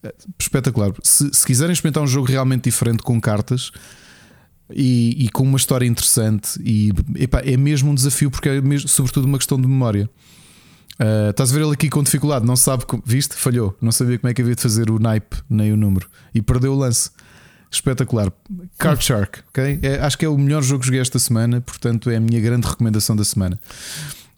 [0.03, 0.93] É espetacular.
[1.03, 3.71] Se, se quiserem experimentar um jogo realmente diferente com cartas
[4.71, 8.87] e, e com uma história interessante, e epá, é mesmo um desafio, porque é mesmo,
[8.87, 10.09] sobretudo uma questão de memória.
[10.99, 13.35] Uh, estás a ver ele aqui com dificuldade, não sabe, viste?
[13.35, 16.41] Falhou, não sabia como é que havia de fazer o naipe nem o número e
[16.41, 17.09] perdeu o lance.
[17.71, 18.31] Espetacular.
[18.77, 19.79] Card Shark, ok?
[19.83, 22.41] É, acho que é o melhor jogo que joguei esta semana, portanto é a minha
[22.41, 23.59] grande recomendação da semana.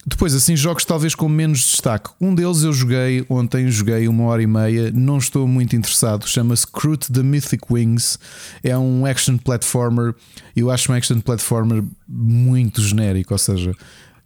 [0.05, 2.09] Depois, assim, jogos talvez com menos destaque.
[2.19, 6.27] Um deles eu joguei ontem, joguei uma hora e meia, não estou muito interessado.
[6.27, 8.17] Chama-se Crute the Mythic Wings.
[8.63, 10.15] É um action platformer.
[10.55, 13.75] Eu acho um action platformer muito genérico, ou seja,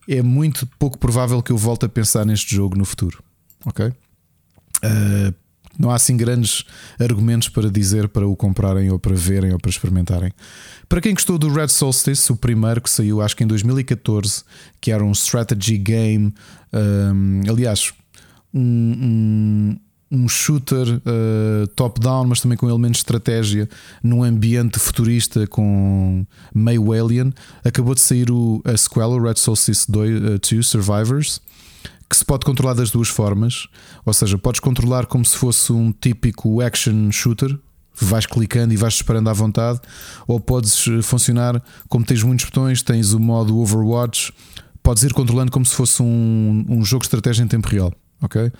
[0.07, 3.21] é muito pouco provável que eu volte a pensar neste jogo no futuro.
[3.65, 3.87] Ok?
[3.87, 5.33] Uh,
[5.77, 6.63] não há assim grandes
[6.99, 10.31] argumentos para dizer para o comprarem ou para verem ou para experimentarem.
[10.87, 14.43] Para quem gostou do Red Solstice, o primeiro que saiu acho que em 2014,
[14.79, 16.33] que era um strategy game,
[16.73, 17.91] um, aliás,
[18.53, 19.79] um, um,
[20.11, 23.67] um shooter uh, top-down, mas também com elementos de estratégia
[24.01, 29.91] num ambiente futurista com meio alien, acabou de sair o, a sequela, o Red Solstice
[29.91, 31.41] 2, uh, 2 Survivors
[32.09, 33.67] que se pode controlar das duas formas,
[34.05, 37.57] ou seja, podes controlar como se fosse um típico action shooter,
[37.93, 39.79] vais clicando e vais disparando à vontade,
[40.27, 44.33] ou podes eh, funcionar como tens muitos botões, tens o modo Overwatch,
[44.83, 47.91] podes ir controlando como se fosse um, um jogo de estratégia em tempo real.
[48.21, 48.51] ok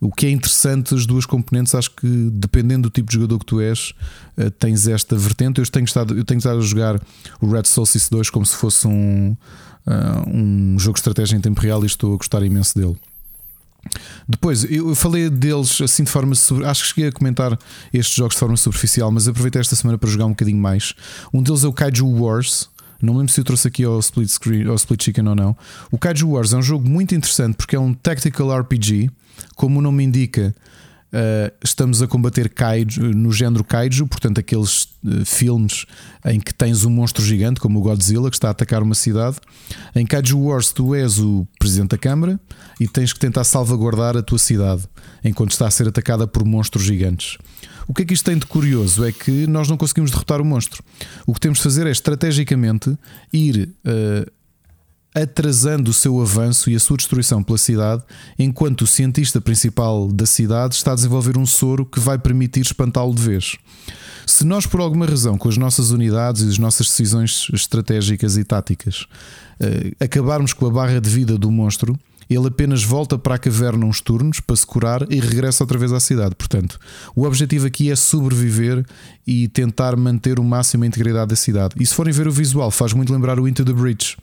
[0.00, 3.46] O que é interessante, as duas componentes, acho que dependendo do tipo de jogador que
[3.46, 3.94] tu és,
[4.36, 5.60] eh, tens esta vertente.
[5.60, 7.00] Eu tenho estado, eu tenho estado a jogar
[7.40, 9.36] o Red Solstice 2 como se fosse um,
[9.86, 12.96] uh, um jogo de estratégia em tempo real e estou a gostar imenso dele.
[14.28, 16.32] Depois, eu falei deles assim de forma.
[16.66, 17.58] Acho que cheguei a comentar
[17.92, 20.94] estes jogos de forma superficial, mas aproveitei esta semana para jogar um bocadinho mais.
[21.34, 22.70] Um deles é o Kaiju Wars.
[23.00, 25.56] Não lembro se eu trouxe aqui ao Split, Screen, ao Split Chicken ou não.
[25.90, 29.10] O Kaiju Wars é um jogo muito interessante porque é um tactical RPG.
[29.56, 30.54] Como o nome indica,
[31.12, 35.84] Uh, estamos a combater kaiju, no género kaiju, portanto, aqueles uh, filmes
[36.24, 39.36] em que tens um monstro gigante, como o Godzilla, que está a atacar uma cidade.
[39.94, 42.40] Em Kaiju Wars, tu és o presidente da Câmara
[42.80, 44.84] e tens que tentar salvaguardar a tua cidade
[45.22, 47.36] enquanto está a ser atacada por monstros gigantes.
[47.86, 49.04] O que é que isto tem de curioso?
[49.04, 50.82] É que nós não conseguimos derrotar o monstro.
[51.26, 52.96] O que temos de fazer é estrategicamente
[53.30, 54.30] ir uh,
[55.14, 58.02] atrasando o seu avanço e a sua destruição pela cidade,
[58.38, 63.14] enquanto o cientista principal da cidade está a desenvolver um soro que vai permitir espantá-lo
[63.14, 63.56] de vez.
[64.26, 68.44] Se nós, por alguma razão, com as nossas unidades e as nossas decisões estratégicas e
[68.44, 69.06] táticas,
[69.60, 71.98] eh, acabarmos com a barra de vida do monstro,
[72.30, 75.92] ele apenas volta para a caverna uns turnos para se curar e regressa outra vez
[75.92, 76.34] à cidade.
[76.34, 76.78] Portanto,
[77.14, 78.84] o objetivo aqui é sobreviver
[79.26, 81.74] e tentar manter o máximo a integridade da cidade.
[81.78, 84.16] E se forem ver o visual, faz muito lembrar o Into the Breach.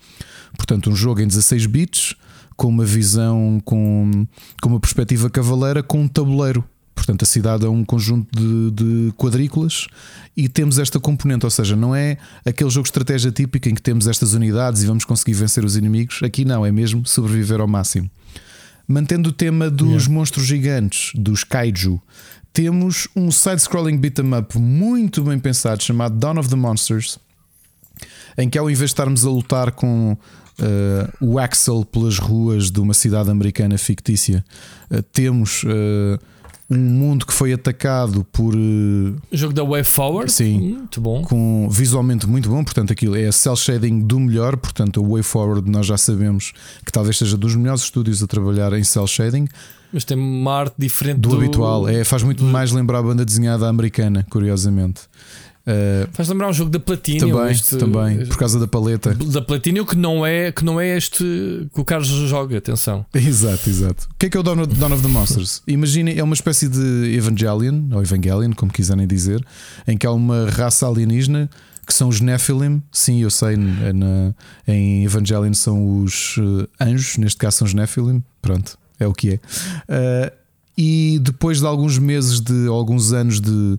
[0.56, 2.16] Portanto, um jogo em 16 bits,
[2.56, 4.28] com uma visão, com,
[4.62, 6.64] com uma perspectiva cavaleira, com um tabuleiro.
[6.94, 9.88] Portanto, a cidade é um conjunto de, de, quadrículas
[10.36, 13.82] e temos esta componente, ou seja, não é aquele jogo de estratégia típico em que
[13.82, 16.20] temos estas unidades e vamos conseguir vencer os inimigos.
[16.22, 18.12] Aqui não, é mesmo sobreviver ao máximo.
[18.86, 20.14] Mantendo o tema dos yeah.
[20.14, 22.02] monstros gigantes, dos kaiju,
[22.52, 27.18] temos um side-scrolling beat'em up muito bem pensado chamado Dawn of the Monsters,
[28.38, 30.18] em que ao invés de estarmos a lutar com uh,
[31.26, 34.44] o Axel pelas ruas de uma cidade americana fictícia,
[34.92, 35.64] uh, temos.
[35.64, 36.20] Uh,
[36.70, 38.54] um mundo que foi atacado por.
[39.32, 40.32] Jogo da Way Forward?
[40.32, 40.60] Sim.
[40.60, 41.24] Muito bom.
[41.24, 44.56] Com visualmente muito bom, portanto, aquilo é cel shading do melhor.
[44.56, 46.54] Portanto, o Way Forward nós já sabemos
[46.86, 49.48] que talvez seja dos melhores estúdios a trabalhar em cel shading.
[49.92, 51.90] Mas tem uma arte diferente do, do habitual.
[51.90, 52.50] É, faz muito do...
[52.50, 55.02] mais lembrar a banda desenhada americana, curiosamente.
[55.70, 57.30] Uh, Faz lembrar um jogo da Platinum.
[57.30, 59.14] Também, este, também, por causa da paleta.
[59.14, 61.24] Da Platinum, que não é, que não é este
[61.72, 63.06] que o Carlos joga, atenção.
[63.14, 64.08] Exato, exato.
[64.12, 65.62] O que é que é o Dawn of, Dawn of the Monsters?
[65.68, 69.46] Imaginem, é uma espécie de Evangelion, ou Evangelion, como quiserem dizer,
[69.88, 71.48] em que há uma raça alienígena
[71.86, 72.82] que são os Nephilim.
[72.92, 74.34] Sim, eu sei, na,
[74.68, 78.24] em Evangelion são os uh, anjos, neste caso são os Nephilim.
[78.42, 79.36] Pronto, é o que é.
[79.36, 80.40] Uh,
[80.82, 83.78] e depois de alguns meses, de alguns anos de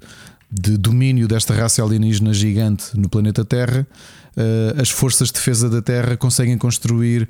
[0.50, 3.86] de domínio desta raça alienígena gigante no planeta Terra,
[4.36, 7.28] eh, as forças de defesa da Terra conseguem construir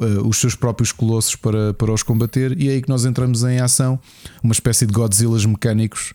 [0.00, 3.42] eh, os seus próprios colossos para, para os combater, e é aí que nós entramos
[3.42, 3.98] em ação,
[4.42, 6.12] uma espécie de Godzillas mecânicos.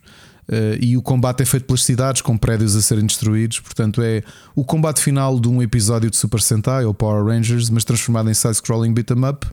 [0.47, 3.59] Uh, e o combate é feito pelas cidades com prédios a serem destruídos.
[3.59, 4.21] Portanto, é
[4.55, 8.33] o combate final de um episódio de Super Sentai ou Power Rangers, mas transformado em
[8.35, 9.47] side-scrolling beat'em up.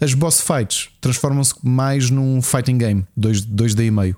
[0.00, 4.16] As boss fights transformam-se mais num fighting game 2, 2D e meio.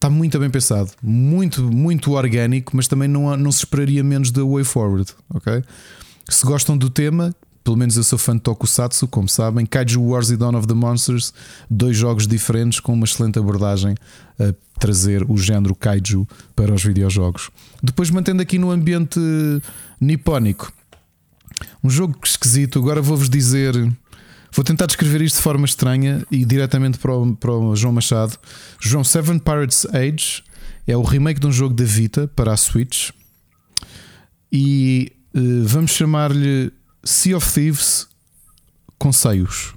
[0.00, 4.42] Está muito bem pensado, muito, muito orgânico, mas também não, não se esperaria menos da
[4.42, 5.62] Way Forward, ok?
[6.26, 10.30] Se gostam do tema, pelo menos eu sou fã de Tokusatsu, como sabem, Kaiju Wars
[10.30, 11.34] e Dawn of the Monsters,
[11.68, 13.94] dois jogos diferentes com uma excelente abordagem
[14.38, 17.50] a trazer o género Kaiju para os videojogos.
[17.82, 19.20] Depois mantendo aqui no ambiente
[20.00, 20.72] nipónico.
[21.84, 23.74] Um jogo esquisito, agora vou-vos dizer
[24.52, 28.36] Vou tentar descrever isto de forma estranha e diretamente para o, para o João Machado.
[28.80, 30.42] João, Seven Pirates Age
[30.86, 33.10] é o remake de um jogo da Vita para a Switch
[34.52, 36.72] e uh, vamos chamar-lhe
[37.04, 38.08] Sea of Thieves
[38.98, 39.74] com seios.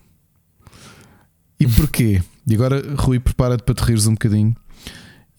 [1.60, 2.22] E porquê?
[2.48, 4.56] E agora, Rui, prepara-te para te rires um bocadinho.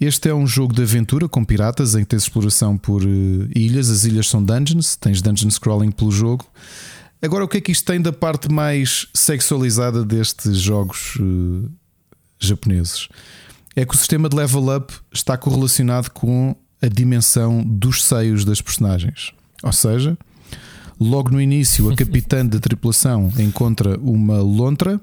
[0.00, 3.90] Este é um jogo de aventura com piratas em que tens exploração por uh, ilhas.
[3.90, 6.46] As ilhas são dungeons, tens dungeon scrolling pelo jogo.
[7.22, 11.70] Agora, o que é que isto tem da parte mais sexualizada destes jogos uh,
[12.38, 13.08] japoneses?
[13.74, 18.60] É que o sistema de level up está correlacionado com a dimensão dos seios das
[18.60, 19.32] personagens.
[19.62, 20.18] Ou seja,
[21.00, 25.00] logo no início, a capitã da tripulação encontra uma lontra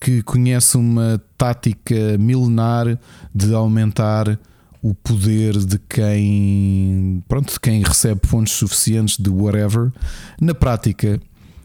[0.00, 2.98] que conhece uma tática milenar
[3.34, 4.38] de aumentar
[4.84, 9.90] o poder de quem, pronto, de quem recebe pontos suficientes de whatever.
[10.38, 11.18] Na prática,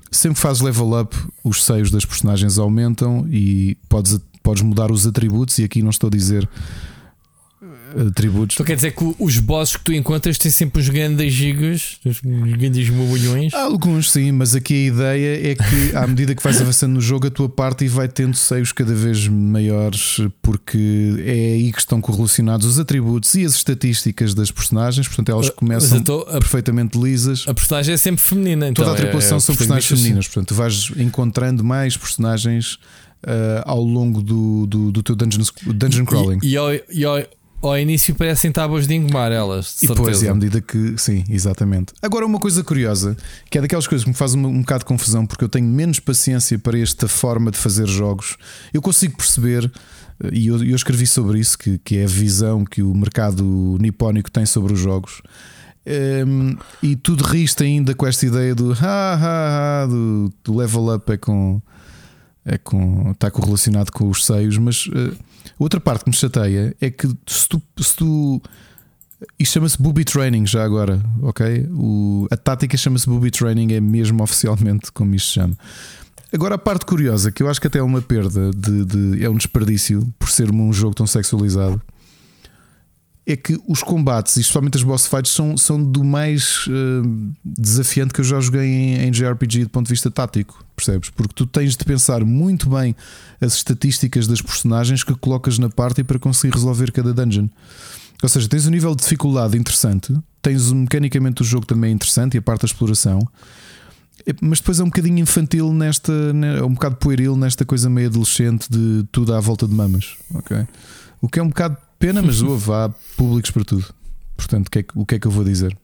[0.09, 5.59] sempre que level up, os seios das personagens aumentam e podes, podes mudar os atributos.
[5.59, 6.49] E aqui não estou a dizer
[8.08, 8.56] atributos.
[8.56, 12.22] Então quer dizer que os bosses que tu encontras têm sempre os grandes gigas, os
[12.22, 13.53] grandes mogolhões?
[13.53, 17.27] Alguns sim, mas aqui a ideia é que à medida que vais avançando no jogo,
[17.27, 22.66] a tua parte vai tendo seios cada vez maiores, porque é aí que estão correlacionados
[22.66, 27.45] os atributos e as estatísticas das personagens, portanto elas começam tô, a, perfeitamente lisas.
[27.48, 30.53] A personagem é sempre feminina, então toda a é- tripulação é, são personagens femininas, portanto
[30.53, 32.77] vais encontrando mais personagens.
[33.22, 36.40] Uh, ao longo do, do, do teu dungeon, dungeon crawling.
[36.42, 37.06] E, e, e
[37.61, 39.81] ao, início parecem tábuas de engomar elas.
[39.81, 40.97] e depois, à medida que.
[40.97, 41.93] Sim, exatamente.
[42.01, 43.15] Agora, uma coisa curiosa,
[43.49, 45.67] que é daquelas coisas que me faz um, um bocado de confusão, porque eu tenho
[45.67, 48.38] menos paciência para esta forma de fazer jogos.
[48.73, 49.71] Eu consigo perceber,
[50.31, 54.31] e eu, eu escrevi sobre isso, que, que é a visão que o mercado nipónico
[54.31, 55.21] tem sobre os jogos.
[55.89, 60.93] Um, e tudo riste ainda com esta ideia do, ha, ha, ha, do, do level
[60.93, 61.59] up é com,
[62.45, 65.15] é com está correlacionado com os seios, mas uh,
[65.59, 67.61] Outra parte que me chateia é que se tu.
[67.77, 68.41] Se tu
[69.38, 71.67] isto chama-se booby training já agora, ok?
[71.71, 75.57] O, a tática chama-se booby training, é mesmo oficialmente como isto se chama.
[76.31, 79.29] Agora a parte curiosa, que eu acho que até é uma perda, de, de, é
[79.29, 81.81] um desperdício por ser um jogo tão sexualizado.
[83.25, 88.14] É que os combates, e especialmente as boss fights, são, são do mais uh, desafiante
[88.14, 91.09] que eu já joguei em, em JRPG do ponto de vista tático, percebes?
[91.11, 92.95] Porque tu tens de pensar muito bem
[93.39, 97.48] as estatísticas das personagens que colocas na parte para conseguir resolver cada dungeon.
[98.22, 102.38] Ou seja, tens um nível de dificuldade interessante, tens mecanicamente o jogo também interessante e
[102.39, 103.19] a parte da exploração,
[104.41, 106.11] mas depois é um bocadinho infantil nesta,
[106.57, 110.67] é um bocado pueril nesta coisa meio adolescente de tudo à volta de mamas, ok?
[111.22, 113.85] O que é um bocado pena, mas houve, há públicos para tudo.
[114.35, 115.77] Portanto, o que, é, o que é que eu vou dizer?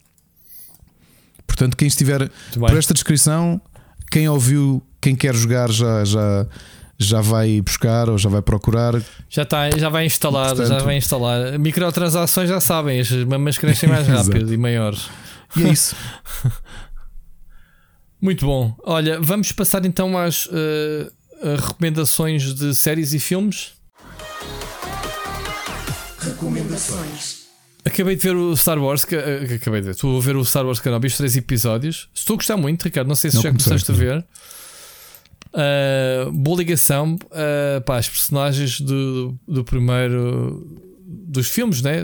[1.46, 3.60] Portanto, quem estiver por esta descrição,
[4.10, 6.46] quem ouviu, quem quer jogar já, já,
[6.98, 8.94] já vai buscar ou já vai procurar.
[9.28, 11.58] Já, está, já vai instalar, Portanto, já vai instalar.
[11.58, 15.08] Microtransações já sabem, as mamas crescem mais rápido e maiores.
[15.56, 15.94] E é isso.
[18.20, 18.74] Muito bom.
[18.84, 21.12] Olha, vamos passar então às uh,
[21.56, 23.75] recomendações de séries e filmes.
[26.36, 27.46] Recomendações.
[27.82, 29.06] Acabei de ver o Star Wars.
[29.06, 29.90] Que, uh, acabei de ver.
[29.92, 32.10] Estou a ver o Star Wars Kenobi, os três episódios.
[32.14, 33.08] Estou a gostar muito, Ricardo.
[33.08, 34.24] Não sei se não já começaste a ver.
[35.48, 40.62] Uh, boa ligação uh, pá, as personagens do, do primeiro
[41.06, 42.02] dos filmes, né?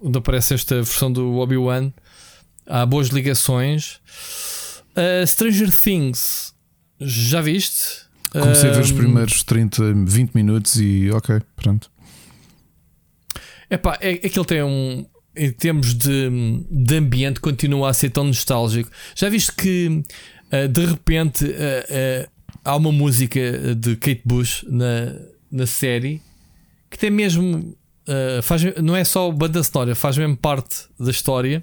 [0.00, 1.92] onde aparece esta versão do Obi-Wan.
[2.64, 4.00] Há boas ligações.
[4.96, 6.54] Uh, Stranger Things,
[7.00, 8.06] já viste?
[8.30, 11.90] Comecei a ver os primeiros 30, 20 minutos e ok, pronto.
[13.70, 15.06] Epá, é, é que ele tem um.
[15.38, 16.30] Em termos de,
[16.70, 18.90] de ambiente, continua a ser tão nostálgico.
[19.14, 20.02] Já viste que
[20.50, 22.30] uh, de repente uh, uh,
[22.64, 25.14] há uma música de Kate Bush na,
[25.50, 26.22] na série
[26.88, 27.76] que tem mesmo.
[28.42, 31.62] faz, não é só banda sonora, faz mesmo parte da história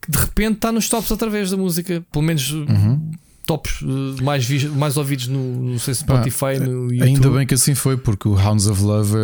[0.00, 3.10] que de repente está nos tops através da música, pelo menos uhum.
[3.46, 3.82] tops
[4.22, 7.02] mais, mais ouvidos no, no Spotify, ah, no YouTube.
[7.02, 9.14] Ainda bem que assim foi, porque o Hounds of Love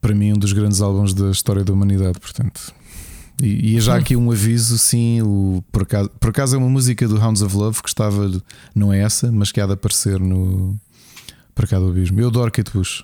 [0.00, 2.72] para mim um dos grandes álbuns da história da humanidade, portanto.
[3.42, 7.08] E, e já aqui um aviso, sim, o, por, acaso, por acaso é uma música
[7.08, 8.30] do Hounds of Love que estava,
[8.74, 10.78] não é essa, mas que há de aparecer no
[11.54, 12.20] Para cá do Abismo.
[12.20, 13.02] Eu adoro Kate Bush.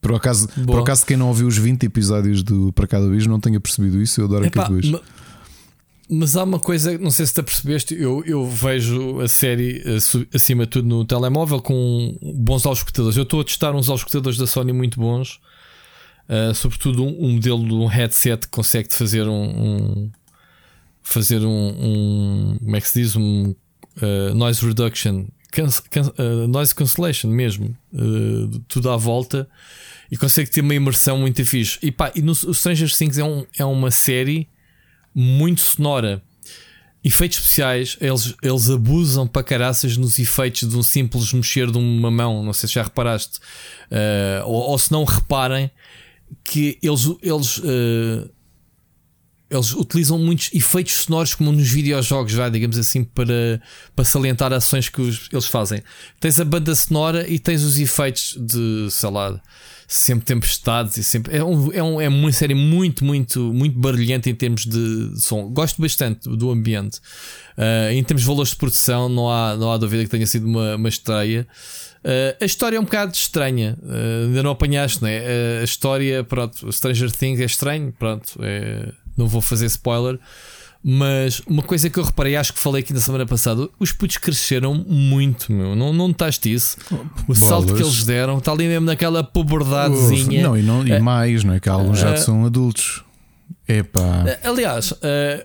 [0.00, 3.32] Por acaso, por acaso, quem não ouviu os 20 episódios do Para cá do Abismo
[3.32, 5.00] não tenha percebido isso, eu adoro Epá, Kate Bush.
[6.08, 9.82] Mas há uma coisa, não sei se te percebeste, eu, eu vejo a série
[10.32, 13.16] acima de tudo no telemóvel com bons auscultadores.
[13.16, 15.40] Eu estou a testar uns auscultadores da Sony muito bons,
[16.28, 20.10] uh, sobretudo um, um, modelo de um headset que consegue fazer um, um
[21.02, 23.54] fazer um, um, como é que se diz um
[24.02, 27.74] uh, noise reduction, can, can, uh, noise cancellation mesmo,
[28.68, 29.48] tudo à volta
[30.10, 31.78] e consegue ter uma imersão muito fixe.
[31.82, 34.48] E pá, e no Stranger Things é, um, é uma série
[35.14, 36.22] muito sonora.
[37.02, 42.10] Efeitos especiais, eles, eles abusam para caraças nos efeitos de um simples mexer de uma
[42.10, 42.42] mão.
[42.42, 43.38] Não sei se já reparaste,
[44.44, 45.70] ou, ou, se não reparem
[46.44, 48.30] que eles, eles, uh,
[49.50, 53.60] eles utilizam muitos efeitos sonoros, como nos videojogos, já, digamos assim, para,
[53.94, 55.82] para salientar ações que os, eles fazem.
[56.20, 59.40] Tens a banda sonora e tens os efeitos de, sei lá,
[59.88, 61.34] sempre tempestades e sempre.
[61.34, 65.48] É, um, é, um, é uma série muito, muito, muito barulhenta em termos de som.
[65.48, 66.98] Gosto bastante do ambiente.
[67.56, 70.46] Uh, em termos de valores de produção, não há, não há dúvida que tenha sido
[70.46, 71.48] uma, uma estreia.
[72.04, 75.60] Uh, a história é um bocado estranha, uh, ainda não apanhaste, não é?
[75.60, 80.18] a história, pronto, Stranger Things é estranho, pronto, é, não vou fazer spoiler.
[80.82, 84.16] Mas uma coisa que eu reparei, acho que falei aqui na semana passada, os putos
[84.16, 85.74] cresceram muito, meu.
[85.74, 86.76] Não, não notaste isso?
[86.90, 87.38] O Bolas.
[87.38, 90.42] salto que eles deram está ali mesmo naquela pobradadezinha.
[90.42, 91.60] Não, e, não, e uh, mais, não é?
[91.60, 93.02] Que alguns uh, já são adultos.
[93.66, 94.24] Epá.
[94.44, 94.96] Aliás, uh,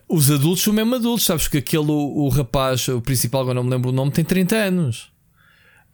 [0.07, 3.63] os adultos são mesmo adultos, sabes que aquele, o, o, rapaz, o principal, agora não
[3.63, 5.12] me lembro o nome, tem 30 anos.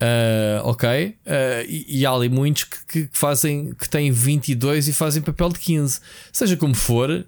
[0.01, 1.17] Uh, ok?
[1.25, 5.49] Uh, e, e, há ali muitos que, que, fazem que têm 22 e fazem papel
[5.49, 5.99] de 15.
[6.31, 7.25] Seja como for,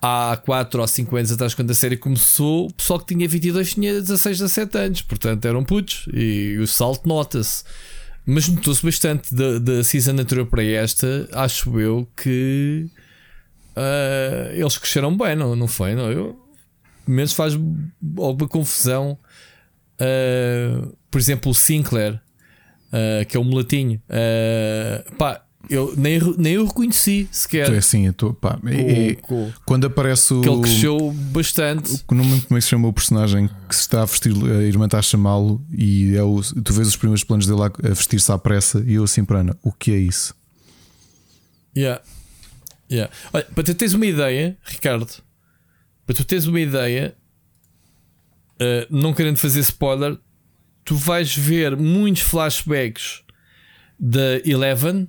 [0.00, 3.74] há 4 ou 5 anos atrás, quando a série começou, o pessoal que tinha 22
[3.74, 7.62] tinha 16, 17 anos, portanto eram putos e o salto nota-se.
[8.26, 12.88] Mas notou-se bastante da, da season anterior para esta, acho eu que
[13.76, 15.94] uh, eles cresceram bem, não, não foi?
[15.94, 16.10] Não?
[16.10, 16.40] Eu,
[17.06, 19.18] menos faz alguma confusão.
[20.00, 24.02] Uh, por exemplo, o Sinclair, uh, que é o mulatinho,
[25.16, 27.72] pá, eu nem, nem eu reconheci sequer.
[27.72, 29.16] É assim, eu tô, pá, é,
[29.64, 30.40] quando aparece o.
[30.40, 32.04] Que ele cresceu bastante.
[32.08, 34.32] O, não me como é que se chama o personagem que se está a vestir,
[34.32, 37.66] a irmã está a chamá-lo e é o, tu vês os primeiros planos dele a,
[37.66, 40.34] a vestir-se à pressa e eu assim para Ana, o que é isso?
[41.76, 42.02] Yeah.
[42.90, 43.12] Yeah.
[43.32, 45.08] Olha, para tu teres uma ideia, Ricardo,
[46.04, 47.14] para tu teres uma ideia,
[48.60, 50.18] uh, não querendo fazer spoiler,
[50.84, 53.20] tu vais ver muitos flashbacks
[53.98, 55.08] da Eleven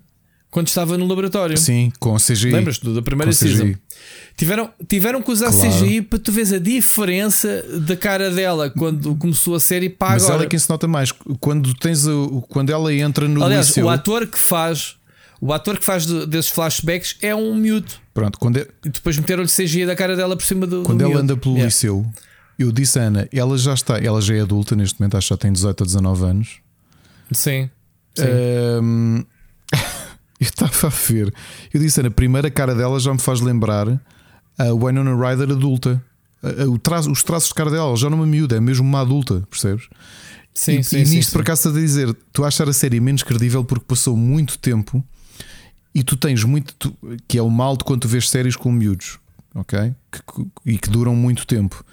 [0.51, 1.57] quando estava no laboratório.
[1.57, 2.51] Sim, com CGI.
[2.51, 3.57] Lembras-te da primeira Com CGI.
[3.57, 3.73] season?
[4.37, 5.71] Tiveram, tiveram que usar Claro.
[5.71, 10.23] CGI para tu veres a diferença da cara dela quando começou a série para Mas
[10.23, 10.35] agora.
[10.37, 11.11] ela é quem se nota mais.
[11.39, 13.85] Quando, tens o, quando ela entra no Aliás, liceu.
[13.85, 14.95] o ator que faz
[15.41, 17.91] o ator que faz de- desses flashbacks é um miúdo.
[18.13, 20.83] Pronto, quando, é- E depois meteram-lhe CGI da cara dela por cima do.
[20.83, 21.23] quando do ela miúdo.
[21.33, 21.67] anda pelo Yeah.
[21.67, 22.05] liceu,
[22.63, 25.33] eu disse a Ana, ela já está, ela já é adulta neste momento, acho que
[25.33, 26.49] já tem 18 ou 19 anos.
[27.31, 27.69] Sim.
[28.15, 28.23] Sim.
[28.79, 29.23] Ahm,
[30.39, 31.33] eu estava a ver.
[31.73, 33.87] Eu disse, Ana, a primeira cara dela já me faz lembrar
[34.57, 36.03] a Winona Ryder adulta.
[36.69, 38.85] O traço- os traços de cara dela, ela já não é uma miúda, é mesmo
[38.85, 39.87] uma adulta, percebes?
[40.53, 41.33] sim, e, sim, e sim, nisto, sim.
[41.33, 45.03] por acaso, estás a dizer, tu achar a série menos credível porque passou muito tempo
[45.95, 46.73] e tu tens muito.
[46.75, 46.95] tu-
[47.27, 49.17] que é o mal de quando tu vês séries com miúdos,
[49.55, 49.95] ok?
[50.11, 51.83] Que- que- e que duram muito tempo.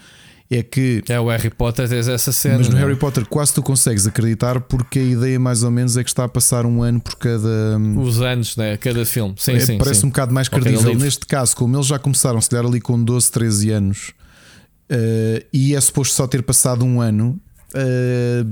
[0.53, 2.59] É que É o Harry Potter, tens essa cena.
[2.59, 2.85] mas no não é?
[2.85, 6.25] Harry Potter quase tu consegues acreditar porque a ideia mais ou menos é que está
[6.25, 7.79] a passar um ano por cada.
[7.97, 8.77] Os anos, né?
[8.77, 9.35] Cada filme.
[9.39, 9.79] Sim, É, sim.
[9.79, 10.07] parece sim.
[10.07, 10.93] um bocado mais credível.
[10.97, 14.13] Neste caso, como eles já começaram, se calhar ali com 12, 13 anos,
[14.89, 17.39] eh, e é suposto só ter passado um ano,
[17.73, 18.45] eh,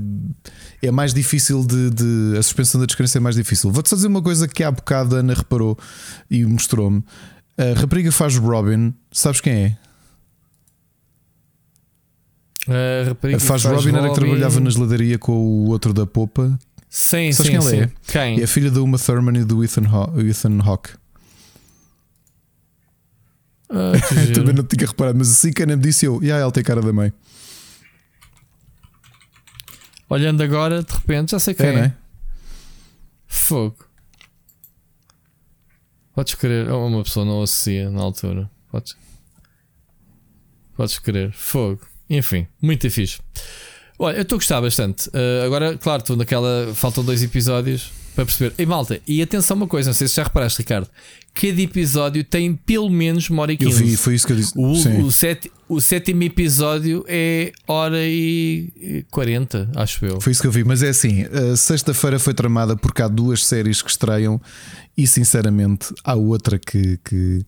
[0.81, 3.69] é mais difícil de, de- A suspensão da descrença é mais difícil.
[3.71, 5.77] Vou-te só dizer uma coisa que há bocado a Ana reparou
[6.31, 7.03] e mostrou-me.
[7.57, 9.77] A rapariga faz Robin, sabes quem é?
[12.69, 16.57] A rapariga que faz, Robin era que trabalhava na geladaria com o outro da Popa.
[16.89, 17.79] Sim, Sabes sim, quem ela sim.
[17.81, 17.91] é?
[18.07, 18.39] Quem?
[18.41, 20.91] É a filha da Uma Thurman e do Ethan, Ho Ethan Hawke.
[23.69, 23.91] Ah.
[24.33, 26.63] Também não tinha reparado, mas assim que a Ana me disse eu, e ela tem
[26.63, 27.13] cara da mãe.
[30.09, 31.79] Olhando agora, de repente, já sei quem É, é.
[31.85, 31.93] é?
[33.27, 33.85] Fogo.
[36.15, 36.69] Podes querer.
[36.71, 38.49] Uma pessoa não associa na altura.
[38.71, 38.97] Podes.
[40.75, 41.31] Podes querer.
[41.31, 41.81] Fogo.
[42.09, 43.19] Enfim, muito fixe.
[43.97, 45.09] Olha, eu estou a gostar bastante.
[45.09, 46.71] Uh, agora, claro, estou naquela.
[46.73, 48.53] Faltam dois episódios para perceber.
[48.57, 50.87] E malta, e atenção uma coisa, não sei se já reparaste, Ricardo.
[51.33, 53.83] Cada episódio tem pelo menos uma hora e Eu quinze.
[53.83, 54.53] vi, foi isso que eu disse.
[54.57, 55.03] O, Sim.
[55.03, 60.19] o, sete- o sétimo episódio é hora e 40, acho eu.
[60.19, 63.81] Foi isso que eu vi, mas é assim: sexta-feira foi tramada porque há duas séries
[63.81, 64.41] que estreiam
[64.97, 67.45] e sinceramente há outra que, que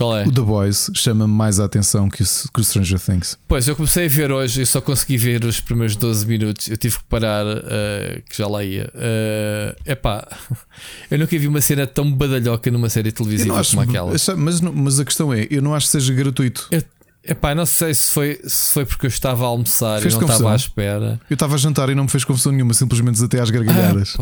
[0.00, 0.26] Qual é?
[0.26, 3.36] o The Boys chama-me mais a atenção que o, que o Stranger Things.
[3.46, 6.68] Pois, eu comecei a ver hoje e só consegui ver os primeiros 12 minutos.
[6.68, 8.90] Eu tive que parar, eh, que já lá ia.
[8.94, 10.26] É epá,
[11.10, 14.10] eu nunca vi uma cena tão badalhoca numa série televisiva acho, como aquela.
[14.38, 16.66] mas, mas a questão é: eu não acho que seja gratuito.
[16.70, 16.82] Eu,
[17.22, 20.36] epá, não sei se foi, se foi porque eu estava a almoçar e não confusão?
[20.36, 21.20] estava à espera.
[21.28, 24.16] Eu estava a jantar e não me fez confusão nenhuma, simplesmente até às gargalhadas.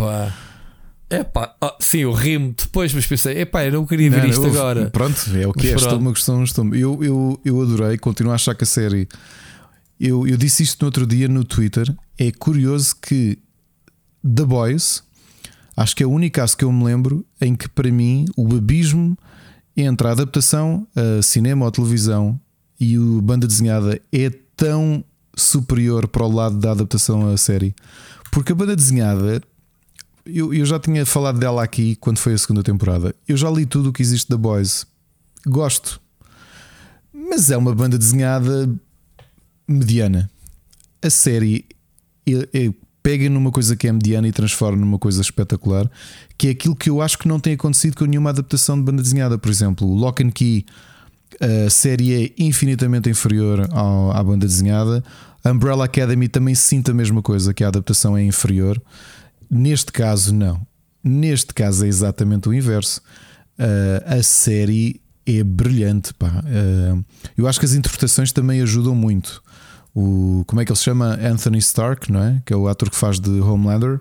[1.10, 4.28] Epá, epá, ah, sim, eu rimo depois, mas pensei, epá, eu não queria ver Não,
[4.28, 4.90] isto eu- agora.
[4.90, 5.74] Pronto, é o que é.
[5.74, 6.44] Estou uma questão.
[6.44, 9.08] Estou eu, eu, eu adorei, continuo a achar que a série.
[9.98, 11.92] Eu, eu disse isto no outro dia no Twitter.
[12.18, 13.38] É curioso que
[14.22, 15.02] The Boys,
[15.76, 18.54] acho que é o único caso que eu me lembro em que, para mim, o
[18.54, 19.16] abismo
[19.76, 22.38] entre a adaptação a cinema ou televisão
[22.78, 25.02] e o banda desenhada é tão
[25.34, 27.74] superior para o lado da adaptação à série.
[28.30, 29.40] Porque a banda desenhada
[30.28, 33.14] eu, eu já tinha falado dela aqui quando foi a segunda temporada.
[33.26, 34.86] Eu já li tudo o que existe da Boys.
[35.46, 36.00] Gosto.
[37.12, 38.70] Mas é uma banda desenhada
[39.66, 40.30] mediana.
[41.02, 41.64] A série
[43.02, 45.90] pega numa coisa que é mediana e transforma numa coisa espetacular,
[46.36, 49.02] que é aquilo que eu acho que não tem acontecido com nenhuma adaptação de banda
[49.02, 49.38] desenhada.
[49.38, 50.66] Por exemplo, o Lock and Key,
[51.40, 55.02] a série é infinitamente inferior ao- à banda desenhada.
[55.44, 58.80] Umbrella Academy também sinto a mesma coisa, que a adaptação é inferior.
[59.50, 60.66] Neste caso, não.
[61.02, 63.00] Neste caso é exatamente o inverso.
[63.58, 66.12] Uh, a série é brilhante.
[66.14, 66.44] Pá.
[66.44, 67.04] Uh,
[67.36, 69.42] eu acho que as interpretações também ajudam muito.
[69.94, 71.18] O, como é que ele se chama?
[71.22, 72.42] Anthony Stark, não é?
[72.44, 74.00] Que é o ator que faz de Homelander.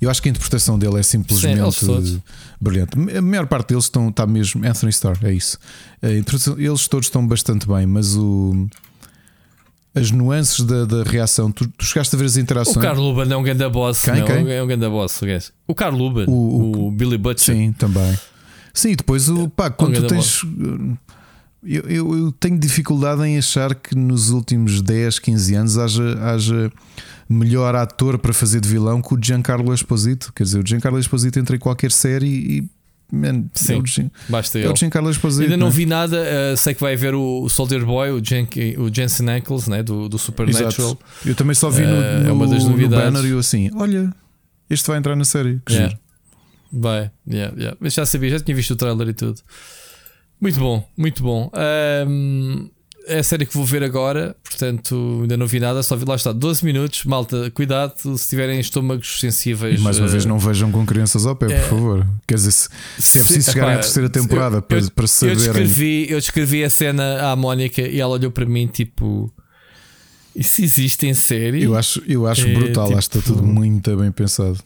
[0.00, 2.18] Eu acho que a interpretação dele é simplesmente todos.
[2.58, 2.96] brilhante.
[3.16, 4.64] A maior parte deles estão, está mesmo.
[4.64, 5.58] Anthony Stark, é isso.
[6.02, 8.66] Eles todos estão bastante bem, mas o.
[9.94, 12.76] As nuances da, da reação, tu, tu chegaste a ver as interações.
[12.76, 14.52] O Carl Luban é um ganda boss, Quem, não, quem?
[14.52, 15.20] é um ganda boss,
[15.66, 17.54] o Carl Luban, O- o, o- Billy Butcher.
[17.56, 18.16] Sim, também.
[18.72, 20.42] Sim, depois o pá, quando tu grande tens.
[21.62, 26.72] Eu, eu, eu tenho dificuldade em achar que nos últimos 10, 15 anos haja, haja
[27.28, 30.32] melhor ator para fazer de vilão que o Giancarlo Esposito.
[30.34, 32.70] Quer dizer, o Giancarlo Esposito entra em qualquer série e.
[33.12, 35.42] Man, Sim, o, Gian- Basta Giancarlo Esposito.
[35.44, 35.70] Ainda não é?
[35.70, 38.46] vi nada, eh, sei que vai haver o, o Soldier Boy, o, Jen,
[38.78, 40.68] o Jensen Ackles, né, do, do Supernatural.
[40.68, 40.98] Exato.
[41.24, 44.12] Eu também só vi no, é no, uma das no banner e eu assim: olha,
[44.68, 45.60] este vai entrar na série.
[45.66, 45.90] Que Yeah.
[45.90, 46.00] giro.
[46.72, 47.76] Vai, yeah, yeah.
[47.80, 49.40] Mas já sabia, já tinha visto o trailer e tudo.
[50.40, 51.50] Muito bom, muito bom.
[51.52, 52.68] Ahm,
[53.06, 56.14] é a série que vou ver agora, portanto ainda não vi nada, só vi lá
[56.14, 57.04] está 12 minutos.
[57.04, 59.80] Malta, cuidado se tiverem estômagos sensíveis.
[59.80, 62.06] E mais uma eh, vez, não vejam com crianças ao pé, por é- favor.
[62.26, 65.04] Quer dizer, se, se é preciso se- chegarem à terceira temporada eu- para, eu- para
[65.04, 65.36] Eu saberem.
[65.42, 69.32] descrevi, eu descrevi a cena à Mónica e ela olhou para mim tipo.
[70.34, 71.64] Isso existe em série?
[71.64, 74.58] Eu acho, eu acho É, brutal, tipo- acho que está tudo muito bem pensado.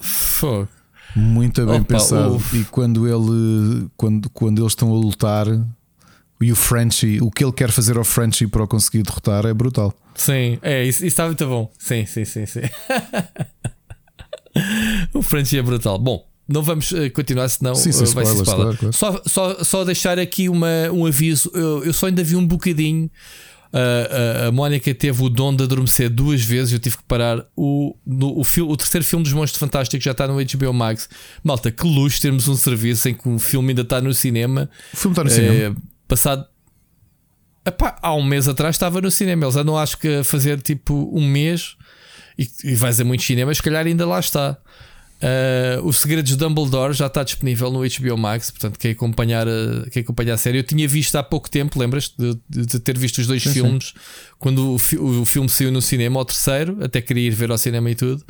[0.00, 0.66] Fogo.
[1.14, 2.36] Muito bem Opa, pensado.
[2.36, 2.56] uf.
[2.58, 5.46] E quando ele quando, quando eles estão a lutar
[6.42, 9.54] e o Frenchie, o que ele quer fazer ao Frenchie para o conseguir derrotar é
[9.54, 9.94] brutal.
[10.14, 11.70] Sim, é, isso, isso está muito bom.
[11.78, 12.60] Sim, sim, sim, sim.
[15.14, 15.98] o Frenchie é brutal.
[15.98, 18.76] Bom, não vamos eh, continuar, senão Sim, sim, eh, vai ser spoiler.
[18.76, 21.50] claro, Só, só, só deixar aqui uma, um aviso.
[21.54, 23.10] Eu, eu só ainda vi um bocadinho.
[23.74, 26.74] Uh, a, a Mónica teve o dom de adormecer duas vezes.
[26.74, 27.42] Eu tive que parar.
[27.56, 31.08] O, no, o, fil- o terceiro filme dos Monstros Fantásticos já está no HBO Max.
[31.42, 34.68] Malta, que luxo termos um serviço em que o filme ainda está no cinema.
[34.92, 35.76] O filme está no Eh, cinema.
[36.14, 36.46] Passado.
[37.64, 39.44] Epá, há um mês atrás estava no cinema.
[39.44, 41.76] Eles andam, acho que, a fazer tipo um mês
[42.38, 43.56] e, e vais a muitos cinemas.
[43.58, 44.58] Se calhar ainda lá está.
[45.22, 48.50] Uh, o Segredos de Dumbledore já está disponível no HBO Max.
[48.50, 51.78] Portanto, quem acompanhar, a, quem acompanhar a série, eu tinha visto há pouco tempo.
[51.78, 53.54] Lembras de, de- ter visto os dois Sim, sim.
[53.60, 53.94] filmes
[54.40, 56.78] quando o, fi- o filme saiu no cinema, o terceiro.
[56.84, 58.24] Até queria ir ver ao cinema e tudo.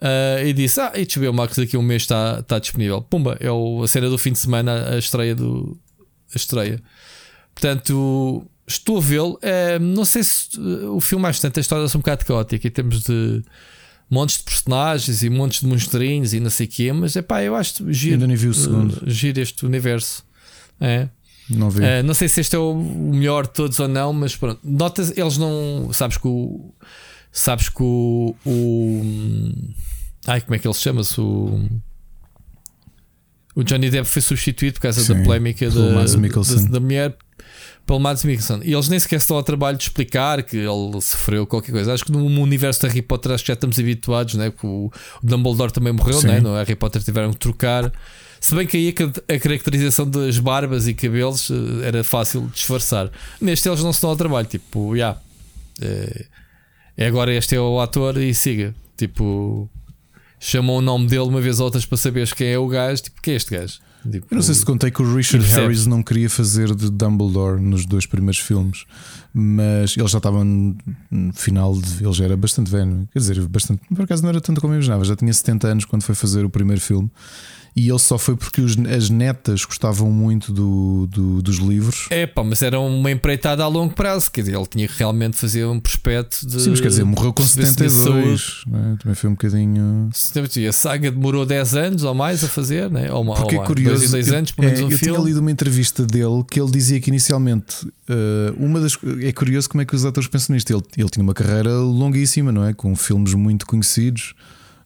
[0.00, 3.02] Uh, e disse: Ah, HBO Max daqui a um mês está, está disponível.
[3.02, 5.76] Pumba, é o- a cena do fim de semana, a estreia do.
[6.32, 6.80] A estreia.
[7.60, 9.38] Portanto, estou a vê-lo.
[9.42, 12.66] Eh, não sei se uh, o filme, às tantas, a história é um bocado caótica
[12.66, 13.42] em termos de
[14.08, 17.42] montes de personagens e montes de monstrinhos e não sei o quê, mas é pá,
[17.42, 19.02] eu acho giro, Ainda nem vi o segundo.
[19.02, 20.24] uh, giro este universo.
[20.80, 21.08] É.
[21.50, 21.84] Não vi.
[21.84, 24.60] Eh, não sei se este é o melhor de todos ou não, mas pronto.
[24.64, 25.90] Notas, eles não.
[25.92, 26.72] Sabes que o.
[27.32, 28.34] Sabes que o.
[28.46, 29.52] o
[30.26, 31.20] ai, como é que ele se chama-se?
[31.20, 31.68] O.
[33.54, 36.64] O Johnny Depp foi substituído por causa da Sim, polémica da, Mads Mikkelsen.
[36.66, 37.16] da, da mulher
[37.86, 38.60] pelo Mads Mikkelsen.
[38.62, 41.92] E eles nem sequer estão ao trabalho de explicar que ele sofreu qualquer coisa.
[41.92, 44.50] Acho que no universo da Harry Potter acho que já estamos habituados, né?
[44.50, 44.90] que o,
[45.22, 46.28] Dumbledore também morreu, Sim.
[46.28, 46.40] né?
[46.40, 47.92] no Harry Potter tiveram que trocar.
[48.40, 52.42] Se bem que aí a ca- a caracterização das barbas e cabelos eh, era fácil
[52.42, 53.10] de disfarçar.
[53.40, 55.16] Neste eles não se dão ao trabalho, tipo, já.
[55.82, 56.24] é,
[56.96, 58.74] é agora este é o ator e siga.
[58.96, 59.68] Tipo,
[60.40, 63.02] chamam o nome dele uma vez ou outras para saberes quem é o gajo.
[63.02, 63.78] Tipo, quem é este gajo?
[64.10, 65.44] Tipo, Eu não sei se te contei que o Richard?
[65.46, 68.86] Harris não queria fazer de Dumbledore nos dois primeiros filmes,
[69.34, 70.74] mas ele já estava no
[71.10, 72.02] no final de.
[72.02, 73.82] Ele já era bastante velho, quer dizer, bastante.
[73.94, 76.44] Por acaso não era tanto como eu imaginava, já tinha 70 anos quando foi fazer
[76.44, 77.10] o primeiro filme.
[77.76, 82.06] E ele só foi porque os- as netas gostavam muito do, do- dos livros.
[82.10, 84.30] É pá, mas era uma empreitada a longo prazo.
[84.30, 86.60] Quer dizer, ele tinha que realmente fazer um prospecto de.
[86.60, 88.38] Sim, mas quer dizer, morreu com perceber se tinha saúde.
[88.38, 88.62] 72.
[88.66, 88.96] né?
[89.00, 90.10] Também foi um bocadinho.
[90.12, 93.10] Se- A saga demorou 10 anos ou mais a fazer, né?
[93.12, 93.98] ou, Porque ou é curioso.
[93.98, 95.14] dois e dois eu- anos, pelo menos é, um eu filme.
[95.16, 99.68] tinha lido uma entrevista dele que ele dizia que inicialmente eh, uma das é curioso
[99.68, 100.70] como é que os atores pensam nisto.
[100.72, 102.72] Ele, ele tinha uma carreira longuíssima, não é?
[102.74, 104.34] Com filmes muito conhecidos.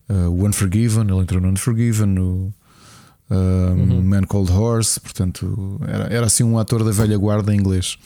[0.08, 2.52] Eh, o Unforgiven, ele entrou no Unforgiven, no
[3.36, 4.02] Uhum.
[4.02, 7.96] Man Called Horse, portanto, era, era assim um ator da velha guarda em inglês.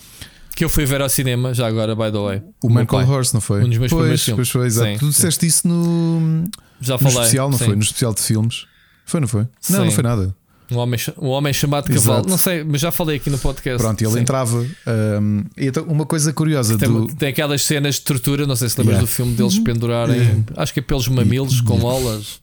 [0.54, 2.42] Que eu fui ver ao cinema, já agora, by the way.
[2.62, 3.16] O meu Man Called pai.
[3.16, 3.62] Horse, não foi?
[3.64, 4.36] Um dos meus pois, primeiros filmes.
[4.36, 4.90] pois foi, exato.
[4.90, 5.10] Sim, tu sim.
[5.12, 6.44] disseste isso no,
[6.80, 7.18] Já no falei.
[7.18, 7.64] especial, não sim.
[7.66, 7.76] foi?
[7.76, 8.66] No especial de filmes.
[9.06, 9.46] Foi, não foi?
[9.70, 9.90] Não, não Sim.
[9.92, 10.34] foi nada.
[10.70, 12.06] Um, homem, um homem chamado Exato.
[12.08, 12.28] Cavalo.
[12.28, 13.78] Não sei, mas já falei aqui no podcast.
[13.82, 14.18] Pronto, ele Sim.
[14.20, 14.66] entrava.
[14.86, 17.06] ehm, e então, uma coisa curiosa Tem, do.
[17.06, 19.06] tem aquelas cenas de tortura, não sei se lembras Yeah.
[19.10, 22.40] do filme deles pendurarem, acho que é pelos mamilos com molas.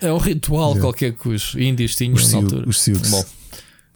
[0.00, 2.68] É um ritual qualquer que os índios tinham Os, na altura.
[2.68, 3.10] os Sioux.
[3.10, 3.24] Bom,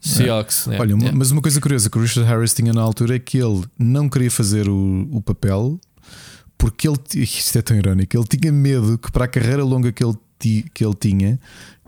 [0.01, 0.79] Sioux, né?
[0.81, 1.13] Olha, Yeah.
[1.17, 4.09] mas uma coisa curiosa que o Richard Harris tinha na altura é que ele não
[4.09, 5.81] queria fazer o, o papel
[6.59, 10.05] porque ele, isto é tão irónico, ele tinha medo que para a carreira longa que
[10.05, 11.41] ele, ti- que ele tinha,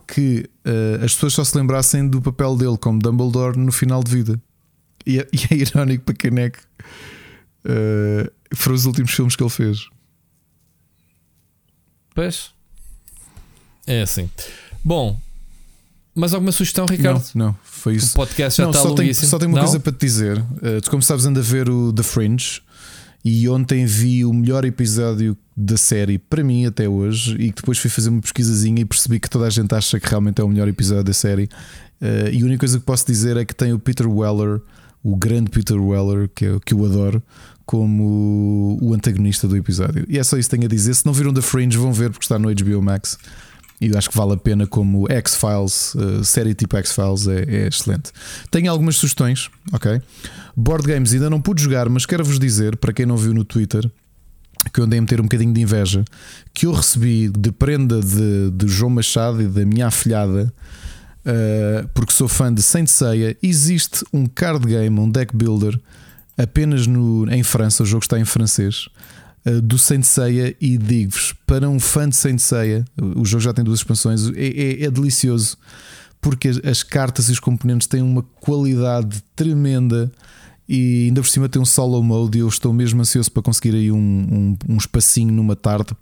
[0.06, 4.10] que eh, as pessoas só se lembrassem do papel dele como Dumbledore no final de
[4.12, 4.40] vida.
[5.06, 6.58] E é, e é irónico para quem é que
[7.64, 9.88] eh, foram os últimos filmes que ele fez.
[12.14, 12.52] Pois.
[13.86, 14.28] É assim.
[14.82, 15.18] Bom,
[16.14, 17.22] mais alguma sugestão, Ricardo?
[17.34, 18.14] Não, não, foi O isso.
[18.14, 19.64] podcast já não, está só tenho, só tenho uma Não?
[19.64, 20.38] coisa para te dizer.
[20.38, 22.62] Uh, tu, como sabes, anda a ver o The Fringe
[23.24, 27.34] e ontem vi o melhor episódio da série para mim até hoje.
[27.34, 30.08] E que depois fui fazer uma pesquisazinha e percebi que toda a gente acha que
[30.08, 31.44] realmente é o melhor episódio da série.
[32.00, 34.60] Uh, e a única coisa que posso dizer é que tem o Peter Weller,
[35.02, 37.22] o grande Peter Weller, que, eu- que eu adoro,
[37.66, 40.04] como o antagonista do episódio.
[40.08, 40.94] E é só isso que tenho a dizer.
[40.94, 43.18] Se não viram The Fringe, vão ver porque está no HBO Max.
[43.84, 48.10] E acho que vale a pena como X-Files, uh, série tipo X-Files é, é excelente.
[48.50, 50.00] Tenho algumas sugestões, ok?
[50.56, 53.90] Board games ainda não pude jogar, mas quero-vos dizer, para quem não viu no Twitter,
[54.72, 56.04] que eu andei a meter um bocadinho de inveja,
[56.52, 60.52] que eu recebi de prenda de, de João Machado e da minha afilhada,
[61.26, 65.78] uh, porque sou fã de Saint Seiya, existe um card game, um deck builder
[66.36, 68.88] apenas no, em França, o jogo está em francês,
[69.62, 72.84] do Saint Seiya e digo-vos, para um fã de Saint Seiya,
[73.16, 75.58] o jogo já tem duas expansões, é, é, é delicioso
[76.24, 80.10] porque as, as cartas e os componentes têm uma qualidade tremenda
[80.66, 83.74] e ainda por cima tem um solo mode e eu estou mesmo ansioso para conseguir
[83.74, 85.94] aí um, um, um espacinho numa tarde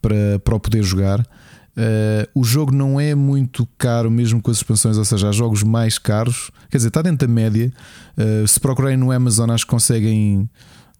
[0.00, 1.20] para, para o poder jogar.
[1.20, 5.62] Uh, o jogo não é muito caro, mesmo com as expansões, ou seja, há jogos
[5.62, 7.72] mais caros, quer dizer, está dentro da média.
[8.18, 10.50] Uh, se procurarem no Amazon, acho que conseguem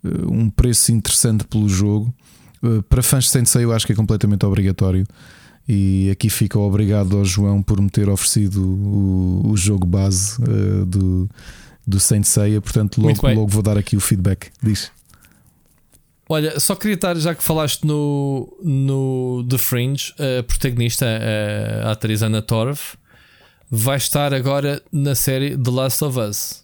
[0.04, 2.12] um preço interessante pelo jogo.
[2.88, 5.06] para fãs de Sensei, eu acho que é completamente obrigatório.
[5.68, 10.40] E aqui fica obrigado ao João por me ter oferecido o, o jogo base
[10.86, 11.28] do,
[11.86, 14.50] do Saint Seiya, portanto, logo, logo vou dar aqui o feedback.
[14.62, 14.90] Diz.
[16.28, 21.92] Olha, só queria estar, já que falaste no, no The Fringe, a protagonista, a, a
[21.92, 22.78] atriz Anna Torv,
[23.70, 26.62] vai estar agora na série The Last of Us.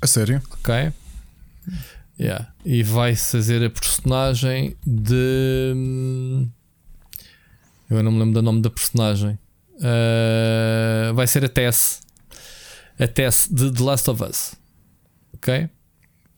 [0.00, 0.40] A sério?
[0.50, 0.92] Ok.
[2.18, 2.52] Yeah.
[2.64, 5.72] E vai fazer a personagem de.
[5.74, 6.48] Hum,
[7.90, 9.38] eu não me lembro do nome da personagem.
[9.76, 12.00] Uh, vai ser a Tess.
[12.98, 14.54] A Tess de The Last of Us.
[15.34, 15.68] Ok?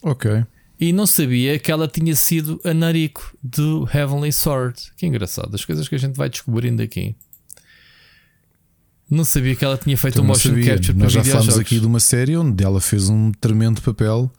[0.02, 0.44] Ok
[0.80, 4.92] e não sabia que ela tinha sido a Nariko do Heavenly Sword.
[4.96, 7.16] Que engraçado, as coisas que a gente vai descobrindo aqui.
[9.10, 10.74] Não sabia que ela tinha feito um motion sabia.
[10.74, 14.30] capture Nós já falámos aqui de uma série onde ela fez um tremendo papel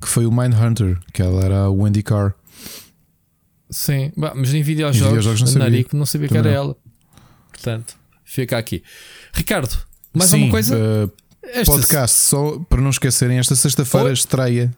[0.00, 2.34] que foi o Mindhunter, que ela era a Wendy Carr.
[3.70, 5.62] Sim, mas em videojogos, em videojogos não sabia.
[5.62, 6.76] Nariko não sabia Também que era ela.
[7.52, 8.82] Portanto, fica aqui.
[9.32, 9.76] Ricardo,
[10.14, 10.76] mais Sim, alguma coisa?
[10.76, 14.74] Uh, podcast, só para não esquecerem, esta sexta-feira estreia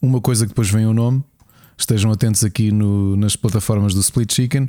[0.00, 1.22] uma coisa que depois vem o nome.
[1.78, 4.68] Estejam atentos aqui no, nas plataformas do Split Chicken.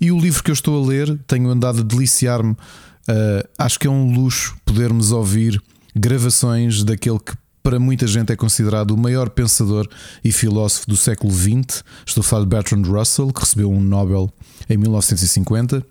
[0.00, 2.52] E o livro que eu estou a ler, tenho andado a deliciar-me.
[2.52, 5.62] Uh, acho que é um luxo podermos ouvir
[5.94, 9.88] gravações daquele que para muita gente é considerado o maior pensador
[10.22, 11.82] e filósofo do século XX.
[12.06, 14.32] Estou a falar de Bertrand Russell, que recebeu um Nobel
[14.70, 15.84] em 1950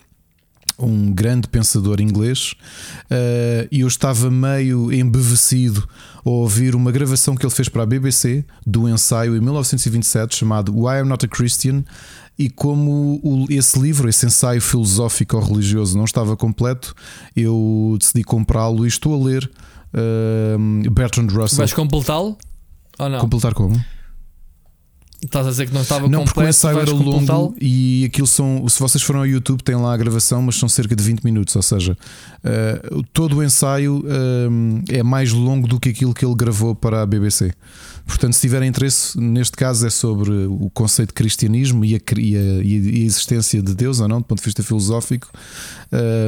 [0.80, 2.54] um grande pensador inglês,
[3.06, 5.88] uh, e eu estava meio embevecido
[6.26, 10.74] a ouvir uma gravação que ele fez para a BBC do ensaio em 1927 chamado
[10.74, 11.84] Why I'm Not a Christian.
[12.38, 16.94] E como esse livro, esse ensaio filosófico religioso não estava completo,
[17.36, 19.50] eu decidi comprá-lo e estou a ler
[19.96, 21.58] uh, Bertrand Russell.
[21.58, 22.38] Vais completá-lo?
[23.00, 23.20] Ou não?
[23.20, 23.84] Completar como?
[25.24, 26.28] Estás a dizer que não estava não, completo?
[26.28, 28.68] Não, porque o ensaio era longo e aquilo são.
[28.70, 31.56] Se vocês foram ao YouTube, tem lá a gravação, mas são cerca de 20 minutos.
[31.56, 31.98] Ou seja,
[32.44, 37.02] uh, todo o ensaio uh, é mais longo do que aquilo que ele gravou para
[37.02, 37.54] a BBC.
[38.06, 42.38] Portanto, se tiverem interesse, neste caso é sobre o conceito de cristianismo e a, e
[42.38, 45.30] a, e a existência de Deus ou não, do ponto de vista filosófico.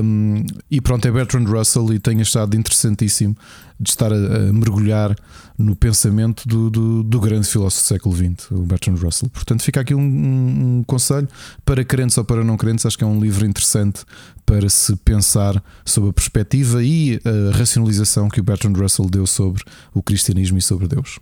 [0.04, 3.36] Um, e pronto, é Bertrand Russell e tenho achado interessantíssimo
[3.80, 5.16] de estar a, a mergulhar
[5.58, 9.30] no pensamento do, do, do, grande filósofo do século XX, o Bertrand Russell.
[9.30, 11.28] Portanto, fica aqui um, um, um, conselho
[11.64, 12.86] para crentes ou para não crentes.
[12.86, 14.04] Acho que é um livro interessante
[14.46, 19.64] para se pensar sobre a perspectiva e a racionalização que o Bertrand Russell deu sobre
[19.94, 21.20] o cristianismo e sobre Deus.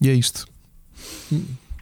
[0.00, 0.46] E é isto.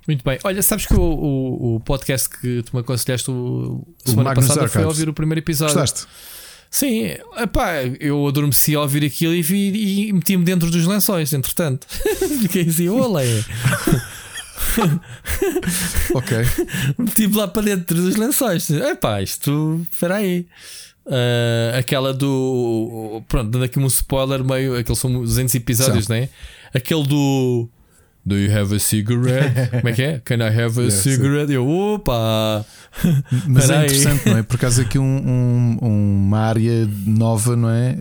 [0.07, 0.39] Muito bem.
[0.45, 4.67] Olha, sabes que o, o, o podcast que tu me aconselhaste o, semana Magnus passada
[4.67, 4.83] Archives.
[4.83, 5.75] foi ouvir o primeiro episódio.
[5.75, 6.07] Gostaste?
[6.71, 11.87] Sim, epá, eu adormeci a ouvir aquilo e, vi, e meti-me dentro dos lençóis, entretanto.
[12.43, 13.25] Fiquei assim, olé.
[16.15, 16.39] ok.
[16.99, 18.69] Meti-me lá para dentro dos lençóis.
[18.71, 19.87] Epá, isto.
[19.91, 20.47] Espera aí.
[21.07, 23.23] Uh, aquela do.
[23.29, 24.77] Pronto, dando aqui um spoiler meio.
[24.77, 26.29] Aqueles são 200 episódios, não é?
[26.75, 27.69] Aquele do.
[28.27, 29.71] Do you have a cigarette?
[29.81, 30.19] Como é que é?
[30.25, 31.53] Can I have a cigarette?
[31.53, 32.65] Eu, opa!
[33.47, 34.43] Mas é interessante, não é?
[34.43, 37.95] Por causa aqui um, um, uma área nova, não é?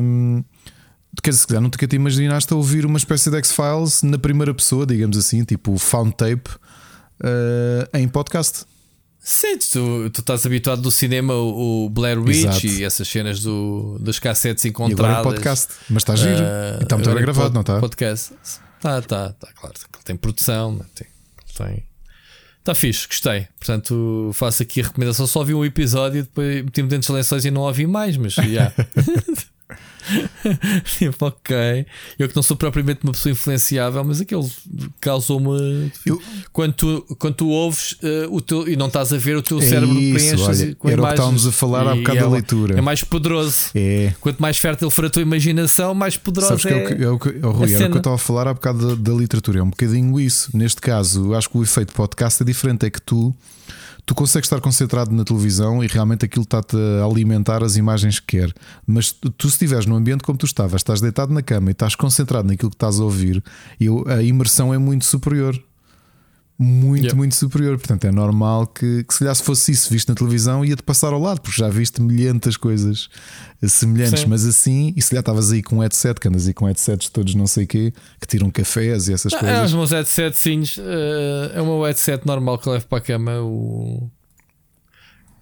[0.00, 0.42] Um,
[1.22, 4.54] quer dizer, se calhar nunca te imaginaste a ouvir uma espécie de X-Files na primeira
[4.54, 6.50] pessoa, digamos assim, tipo Found Tape
[7.20, 8.64] uh, em podcast.
[9.18, 12.66] Sim, tu, tu estás habituado do cinema, o Blair Witch Exato.
[12.66, 15.16] e essas cenas do, das cassetes encontradas.
[15.16, 16.40] E agora é podcast, mas está giro.
[16.40, 17.80] Uh, e está bem gravado, não está?
[17.80, 18.32] Podcast.
[18.80, 19.74] Tá, tá, tá, claro.
[20.04, 20.84] Tem produção, né?
[20.94, 21.06] tem.
[21.56, 21.86] tem...
[22.58, 23.46] Está fixe, gostei.
[23.58, 25.26] Portanto, faço aqui a recomendação.
[25.26, 28.42] Só vi um episódio, depois meti-me dentro das lençóis e não ouvi mais, mas já.
[28.42, 28.74] Yeah.
[30.98, 31.86] tipo, ok.
[32.18, 34.48] Eu que não sou propriamente uma pessoa influenciável, mas aquele
[35.00, 35.92] causou-me.
[36.04, 36.22] Eu...
[36.52, 39.58] Quando, tu, quando tu ouves uh, o teu, e não estás a ver, o teu
[39.58, 42.28] é cérebro preenche com Era imagens, o que estávamos a falar há bocado da é,
[42.28, 42.78] leitura.
[42.78, 43.70] É mais poderoso.
[43.74, 44.14] É.
[44.20, 46.94] Quanto mais fértil for a tua imaginação, mais poderoso Sabes é.
[46.94, 48.54] Que é o que, é o, Rui, era o que eu estava a falar há
[48.54, 49.58] bocado da, da literatura.
[49.58, 50.56] É um bocadinho isso.
[50.56, 52.86] Neste caso, acho que o efeito podcast é diferente.
[52.86, 53.34] É que tu
[54.06, 58.38] tu consegues estar concentrado na televisão e realmente aquilo está-te a alimentar as imagens que
[58.38, 58.54] quer.
[58.86, 61.96] Mas tu, se estiveres num ambiente como tu estavas, estás deitado na cama e estás
[61.96, 63.42] concentrado naquilo que estás a ouvir,
[63.80, 65.60] eu, a imersão é muito superior
[66.58, 67.16] muito, yeah.
[67.16, 67.76] muito superior.
[67.76, 71.12] Portanto, é normal que, que se calhar se fosse isso visto na televisão ia-te passar
[71.12, 73.08] ao lado, porque já viste milhentas coisas
[73.66, 74.26] semelhantes, Sim.
[74.26, 77.08] mas assim, e se calhar estavas aí com um headset, que andas aí com headsets
[77.08, 79.58] todos não sei quê, que tiram cafés e essas não, coisas.
[79.58, 80.80] É os meus headsets, uh,
[81.54, 84.10] é o meu headset normal que levo para a cama, o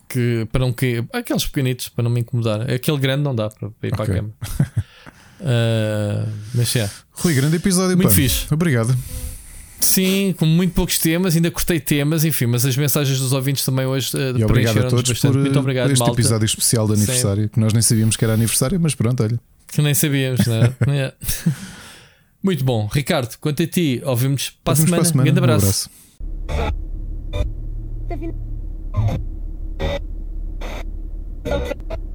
[0.09, 2.71] que para não que aqueles pequenitos para não me incomodar.
[2.71, 4.05] Aquele grande não dá para, para ir okay.
[4.07, 4.33] para a cama.
[5.41, 6.89] uh, mas é.
[7.13, 7.97] Rui, grande episódio.
[7.97, 8.15] Muito pá.
[8.15, 8.47] fixe.
[8.53, 8.97] Obrigado.
[9.85, 13.87] Sim, com muito poucos temas, ainda cortei temas, enfim, mas as mensagens dos ouvintes também
[13.87, 15.33] hoje uh, e obrigado a todos bastante.
[15.33, 16.15] por, muito obrigado, por este malta.
[16.15, 17.49] episódio especial de aniversário, Sim.
[17.49, 19.39] que nós nem sabíamos que era aniversário, mas pronto, olha.
[19.69, 21.13] Que nem sabíamos, não é?
[22.43, 22.89] muito bom.
[22.93, 25.05] Ricardo, quanto a ti, ouvimos para a semana.
[25.05, 25.31] semana.
[25.31, 25.91] Um grande abraço.
[26.49, 26.55] Um
[31.45, 32.14] abraço.